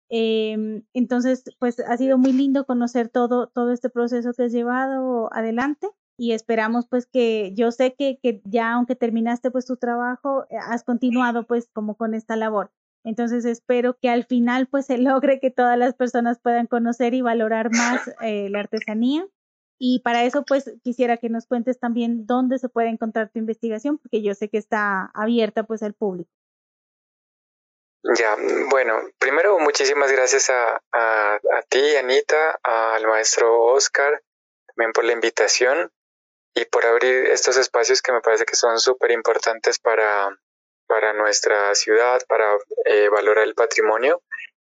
Em, 0.09 0.83
entonces, 0.93 1.43
pues 1.59 1.79
ha 1.79 1.97
sido 1.97 2.17
muy 2.17 2.31
lindo 2.31 2.65
conocer 2.65 3.09
todo, 3.09 3.47
todo 3.47 3.71
este 3.71 3.89
proceso 3.89 4.31
que 4.33 4.43
has 4.43 4.51
llevado 4.51 5.29
adelante 5.33 5.89
y 6.17 6.31
esperamos 6.31 6.87
pues 6.87 7.05
que 7.05 7.53
yo 7.55 7.71
sé 7.71 7.93
que, 7.93 8.17
que 8.23 8.41
ya 8.45 8.73
aunque 8.73 8.95
terminaste 8.95 9.51
pues 9.51 9.65
tu 9.65 9.77
trabajo, 9.77 10.45
eh, 10.49 10.57
has 10.57 10.83
continuado 10.83 11.45
pues 11.45 11.69
como 11.73 11.95
con 11.95 12.13
esta 12.13 12.35
labor. 12.35 12.71
Entonces 13.03 13.45
espero 13.45 13.97
que 14.01 14.09
al 14.09 14.25
final 14.25 14.67
pues 14.67 14.85
se 14.85 14.97
logre 14.97 15.39
que 15.39 15.51
todas 15.51 15.77
las 15.77 15.93
personas 15.93 16.39
puedan 16.39 16.67
conocer 16.67 17.13
y 17.13 17.21
valorar 17.21 17.69
más 17.71 18.09
eh, 18.21 18.49
la 18.49 18.61
artesanía. 18.61 19.27
Y 19.79 20.01
para 20.01 20.23
eso 20.23 20.43
pues 20.43 20.71
quisiera 20.83 21.17
que 21.17 21.29
nos 21.29 21.45
cuentes 21.45 21.79
también 21.79 22.25
dónde 22.25 22.57
se 22.57 22.69
puede 22.69 22.89
encontrar 22.89 23.29
tu 23.29 23.39
investigación, 23.39 23.97
porque 23.97 24.23
yo 24.23 24.33
sé 24.33 24.49
que 24.49 24.57
está 24.57 25.11
abierta 25.13 25.63
pues 25.63 25.83
al 25.83 25.93
público. 25.93 26.29
Ya, 28.15 28.35
bueno, 28.69 29.01
primero 29.19 29.59
muchísimas 29.59 30.11
gracias 30.11 30.49
a, 30.49 30.81
a, 30.93 31.39
ti, 31.67 31.95
Anita, 31.97 32.57
al 32.63 33.05
maestro 33.05 33.61
Oscar, 33.63 34.23
también 34.67 34.93
por 34.93 35.03
la 35.03 35.13
invitación 35.13 35.91
y 36.55 36.65
por 36.65 36.85
abrir 36.85 37.25
estos 37.25 37.57
espacios 37.57 38.01
que 38.01 38.13
me 38.13 38.21
parece 38.21 38.45
que 38.45 38.55
son 38.55 38.79
súper 38.79 39.11
importantes 39.11 39.77
para, 39.79 40.29
para 40.87 41.13
nuestra 41.13 41.75
ciudad, 41.75 42.21
para 42.27 42.55
eh, 42.85 43.09
valorar 43.09 43.43
el 43.43 43.55
patrimonio 43.55 44.21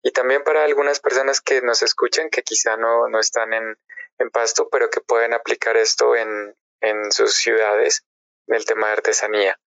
y 0.07 0.11
también 0.11 0.41
para 0.45 0.63
algunas 0.63 1.01
personas 1.01 1.41
que 1.41 1.61
nos 1.61 1.83
escuchan 1.83 2.29
que 2.29 2.41
quizá 2.41 2.77
no, 2.77 3.09
no 3.09 3.19
están 3.19 3.51
en, 3.51 3.77
en 4.19 4.29
Pasto, 4.29 4.69
pero 4.69 4.89
que 4.89 5.01
pueden 5.01 5.33
aplicar 5.33 5.75
esto 5.75 6.15
en, 6.15 6.55
en 6.79 7.11
sus 7.11 7.35
ciudades 7.35 8.05
del 8.45 8.63
tema 8.63 8.87
de 8.87 8.93
artesanía. 8.93 9.59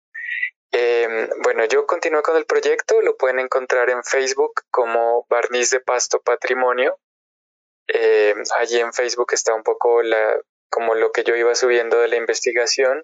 Eh, 0.71 1.29
bueno, 1.43 1.65
yo 1.65 1.87
continúo 1.87 2.23
con 2.23 2.37
el 2.37 2.47
proyecto, 2.47 3.03
lo 3.03 3.17
pueden 3.17 3.41
encontrar 3.41 3.91
en 3.91 4.05
Facebook 4.05 4.63
como 4.71 5.27
Barniz 5.29 5.71
de 5.71 5.81
Pasto 5.81 6.21
Patrimonio. 6.21 7.01
Eh, 7.89 8.37
allí 8.59 8.79
en 8.79 8.93
Facebook 8.93 9.33
está 9.33 9.55
un 9.55 9.65
poco 9.65 10.05
la, 10.05 10.41
como 10.71 10.95
lo 10.95 11.11
que 11.11 11.25
yo 11.25 11.35
iba 11.35 11.57
subiendo 11.57 11.99
de 11.99 12.07
la 12.07 12.17
investigación, 12.17 13.03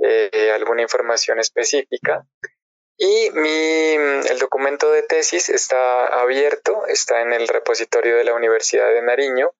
eh, 0.00 0.50
alguna 0.52 0.82
información 0.82 1.38
específica. 1.38 2.26
Y 2.98 3.30
mi, 3.32 3.94
el 4.30 4.38
documento 4.38 4.90
de 4.90 5.02
tesis 5.02 5.48
está 5.48 6.06
abierto, 6.06 6.86
está 6.86 7.20
en 7.22 7.32
el 7.32 7.46
repositorio 7.48 8.16
de 8.16 8.24
la 8.24 8.34
Universidad 8.34 8.90
de 8.92 9.02
Nariño, 9.02 9.52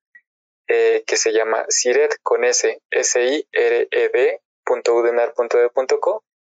eh, 0.68 1.04
que 1.06 1.16
se 1.16 1.32
llama 1.32 1.66
CIRED 1.70 2.10
con 2.22 2.44
S, 2.44 2.80
S 2.90 3.24
I 3.24 3.46
R 3.52 3.88
E 3.90 4.08
D 4.08 4.40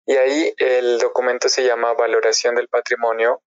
y 0.09 0.17
ahí 0.17 0.55
el 0.59 0.99
documento 0.99 1.49
se 1.49 1.65
llama 1.65 1.93
Valoración 1.95 2.55
del 2.55 2.69
Patrimonio 2.69 3.43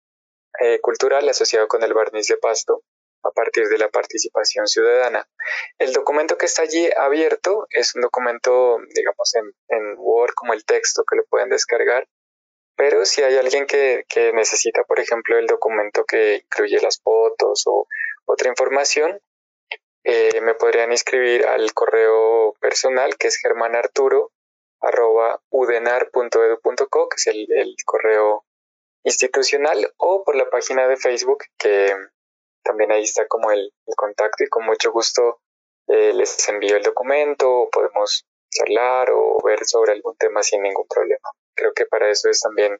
eh, 0.60 0.80
Cultural 0.80 1.28
asociado 1.28 1.68
con 1.68 1.84
el 1.84 1.94
barniz 1.94 2.26
de 2.26 2.36
pasto 2.36 2.82
a 3.22 3.30
partir 3.30 3.68
de 3.68 3.78
la 3.78 3.88
participación 3.88 4.66
ciudadana. 4.66 5.28
El 5.78 5.92
documento 5.92 6.36
que 6.36 6.46
está 6.46 6.62
allí 6.62 6.88
abierto 6.96 7.66
es 7.70 7.94
un 7.94 8.02
documento, 8.02 8.78
digamos, 8.94 9.34
en, 9.68 9.94
Word 9.98 10.32
como 10.34 10.52
el 10.52 10.64
texto 10.64 11.04
que 11.08 11.16
lo 11.16 11.24
pueden 11.26 11.48
descargar, 11.48 12.08
pero 12.78 13.04
si 13.04 13.22
hay 13.22 13.36
alguien 13.36 13.66
que, 13.66 14.04
necesita, 14.34 14.84
por 14.84 15.00
ejemplo, 15.00 15.36
el 15.36 15.48
documento 15.48 16.04
que 16.04 16.36
incluye 16.36 16.80
las 16.80 17.00
fotos 17.02 17.64
o 17.66 17.88
otra 18.24 18.50
información, 18.50 19.20
eh, 20.04 20.40
me 20.42 20.54
podrían 20.54 20.92
inscribir 20.92 21.44
al 21.44 21.74
correo 21.74 22.54
personal 22.60 23.16
que 23.18 23.26
es 23.26 23.36
Germán 23.36 23.74
Arturo 23.74 24.30
arroba 24.80 25.42
udenar.edu.co, 25.50 27.08
que 27.08 27.16
es 27.16 27.26
el, 27.26 27.74
correo 27.84 28.44
institucional, 29.02 29.92
o 29.96 30.22
por 30.22 30.36
la 30.36 30.48
página 30.48 30.86
de 30.86 30.96
Facebook, 30.96 31.46
que 31.58 31.92
también 32.62 32.92
ahí 32.92 33.02
está 33.02 33.26
como 33.26 33.50
el, 33.50 33.72
contacto 33.96 34.44
y 34.44 34.48
con 34.48 34.64
mucho 34.64 34.92
gusto 34.92 35.40
eh, 35.88 36.12
les 36.12 36.48
envío 36.48 36.76
el 36.76 36.84
documento, 36.84 37.68
podemos 37.72 38.24
charlar 38.50 39.10
o 39.10 39.38
ver 39.44 39.64
sobre 39.64 39.94
algún 39.94 40.16
tema 40.16 40.44
sin 40.44 40.62
ningún 40.62 40.86
problema. 40.86 41.28
Creo 41.58 41.72
que 41.74 41.86
para 41.86 42.08
eso 42.08 42.28
es 42.30 42.40
también 42.40 42.78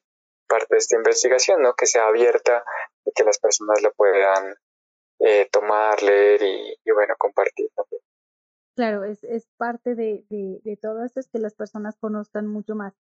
parte 0.48 0.66
de 0.70 0.78
esta 0.78 0.96
investigación, 0.96 1.62
¿no? 1.62 1.74
Que 1.74 1.86
sea 1.86 2.06
abierta, 2.06 2.64
que 3.04 3.10
que 3.14 3.24
las 3.24 3.38
personas 3.38 3.82
lo 3.82 3.92
puedan 3.92 4.54
eh, 5.20 5.48
tomar, 5.50 6.00
leer 6.02 6.40
y, 6.42 6.90
bueno, 6.92 7.14
compartir 7.18 7.68
también. 7.74 8.02
Claro, 8.76 9.04
es, 9.04 9.48
parte 9.56 9.96
de, 9.96 10.78
todo 10.80 11.04
esto, 11.04 11.18
es 11.18 11.28
que 11.28 11.40
las 11.40 11.54
personas 11.54 11.96
conozcan 11.98 12.46
mucho 12.46 12.76
más. 12.76 12.94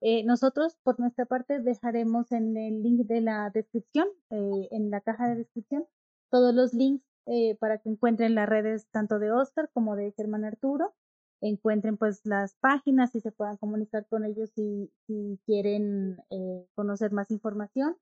Eh, 0.00 0.24
nosotros, 0.24 0.76
por 0.82 0.98
nuestra 0.98 1.26
parte, 1.26 1.60
dejaremos 1.60 2.32
en 2.32 2.56
el 2.56 2.82
link 2.82 3.06
de 3.06 3.20
la 3.20 3.50
descripción, 3.50 4.08
eh, 4.30 4.68
en 4.72 4.90
la 4.90 5.00
caja 5.00 5.28
de 5.28 5.36
descripción, 5.36 5.86
todos 6.30 6.54
los 6.54 6.74
links 6.74 7.04
para 7.60 7.78
que 7.78 7.88
encuentren 7.88 8.34
las 8.34 8.48
redes 8.48 8.88
tanto 8.90 9.20
de 9.20 9.30
Oscar 9.30 9.70
como 9.72 9.94
de 9.94 10.10
Germán 10.16 10.44
Arturo, 10.44 10.96
encuentren 11.40 11.96
pues 11.96 12.20
las 12.24 12.54
páginas 12.56 13.14
y 13.14 13.20
se 13.20 13.32
puedan 13.32 13.56
comunicar 13.56 14.06
con 14.08 14.24
ellos 14.24 14.50
si, 14.54 14.90
si 15.06 15.38
quieren 15.46 16.18
conocer 16.74 17.12
más 17.12 17.30
información. 17.30 17.96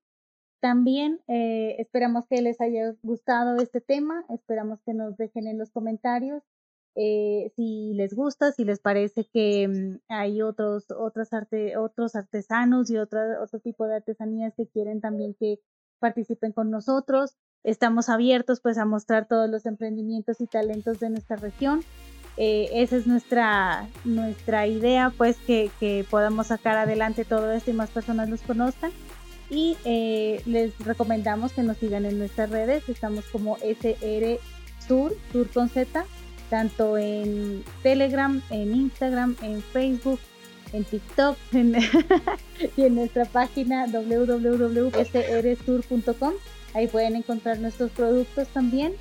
También 0.61 1.21
eh, 1.27 1.77
esperamos 1.79 2.27
que 2.27 2.41
les 2.41 2.59
haya 2.59 2.93
gustado 3.01 3.61
este 3.61 3.79
tema, 3.79 4.25
esperamos 4.29 4.81
que 4.85 4.93
nos 4.93 5.15
dejen 5.15 5.47
en 5.47 5.57
los 5.57 5.71
comentarios 5.71 6.43
eh, 6.95 7.51
si 7.55 7.93
les 7.93 8.13
gusta, 8.13 8.51
si 8.51 8.65
les 8.65 8.79
parece 8.79 9.25
que 9.25 9.67
mm, 9.67 9.99
hay 10.09 10.41
otros, 10.41 10.85
otras 10.91 11.31
arte, 11.33 11.77
otros 11.77 12.15
artesanos 12.15 12.89
y 12.89 12.97
otra, 12.97 13.41
otro 13.41 13.59
tipo 13.59 13.85
de 13.85 13.95
artesanías 13.95 14.53
que 14.55 14.67
quieren 14.67 14.99
también 14.99 15.33
que 15.39 15.59
participen 15.99 16.51
con 16.51 16.71
nosotros. 16.71 17.37
Estamos 17.63 18.09
abiertos 18.09 18.59
pues 18.61 18.77
a 18.77 18.85
mostrar 18.85 19.27
todos 19.27 19.49
los 19.49 19.65
emprendimientos 19.65 20.41
y 20.41 20.47
talentos 20.47 20.99
de 20.99 21.09
nuestra 21.09 21.37
región. 21.37 21.81
Eh, 22.41 22.69
esa 22.81 22.95
es 22.95 23.05
nuestra, 23.05 23.89
nuestra 24.05 24.65
idea, 24.65 25.11
pues 25.17 25.35
que, 25.45 25.69
podamos 26.09 26.47
sacar 26.47 26.77
adelante 26.77 27.25
todo 27.25 27.51
esto 27.51 27.71
y 27.71 27.73
más 27.73 27.89
personas 27.89 28.29
los 28.29 28.41
conozcan 28.41 28.93
y 29.49 29.75
eh, 29.83 30.41
les 30.45 30.71
recomendamos 30.79 31.51
que 31.51 31.63
nos 31.63 31.75
sigan 31.75 32.05
en 32.05 32.17
nuestras 32.17 32.49
redes. 32.49 32.87
Estamos 32.87 33.25
como 33.25 33.57
SR 33.57 34.39
Tour, 34.87 35.17
Tour 35.33 35.49
con 35.49 35.67
Z, 35.67 36.05
tanto 36.49 36.97
en 36.97 37.65
Telegram, 37.83 38.41
en 38.51 38.73
Instagram, 38.73 39.35
en 39.41 39.61
Facebook, 39.61 40.21
en 40.71 40.85
TikTok 40.85 41.37
y 41.51 42.83
en 42.83 42.95
nuestra 42.95 43.25
página 43.25 43.85
www.srtour.com. 43.85 46.33
Ahí 46.73 46.87
pueden 46.87 47.17
encontrar 47.17 47.59
nuestros 47.59 47.91
productos 47.91 48.47
también. 48.47 48.93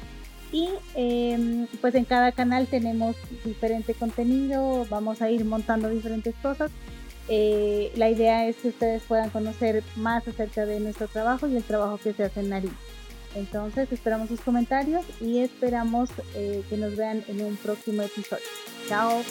Y 0.50 0.68
em, 0.94 1.66
pues 1.80 1.94
en 1.94 2.04
cada 2.04 2.32
canal 2.32 2.66
tenemos 2.66 3.16
diferente 3.44 3.94
contenido, 3.94 4.86
vamos 4.88 5.20
a 5.20 5.30
ir 5.30 5.44
montando 5.44 5.88
diferentes 5.90 6.34
cosas 6.42 6.70
eh, 7.28 7.92
la 7.96 8.08
idea 8.08 8.46
es 8.46 8.56
que 8.56 8.68
ustedes 8.68 9.02
puedan 9.02 9.28
conocer 9.30 9.84
más 9.96 10.26
acerca 10.26 10.64
de 10.64 10.80
nuestro 10.80 11.08
trabajo 11.08 11.46
y 11.46 11.56
el 11.56 11.62
trabajo 11.62 11.98
que 11.98 12.14
se 12.14 12.24
hace 12.24 12.40
en 12.40 12.48
Nariz. 12.48 12.72
Entonces 13.34 13.92
esperamos 13.92 14.28
sus 14.28 14.40
comentarios 14.40 15.04
y 15.20 15.38
esperamos 15.38 16.10
eh, 16.34 16.64
que 16.70 16.78
nos 16.78 16.96
vean 16.96 17.22
en 17.28 17.42
un 17.42 17.56
próximo 17.56 18.02
episodio. 18.02 18.44
Chao. 18.88 19.22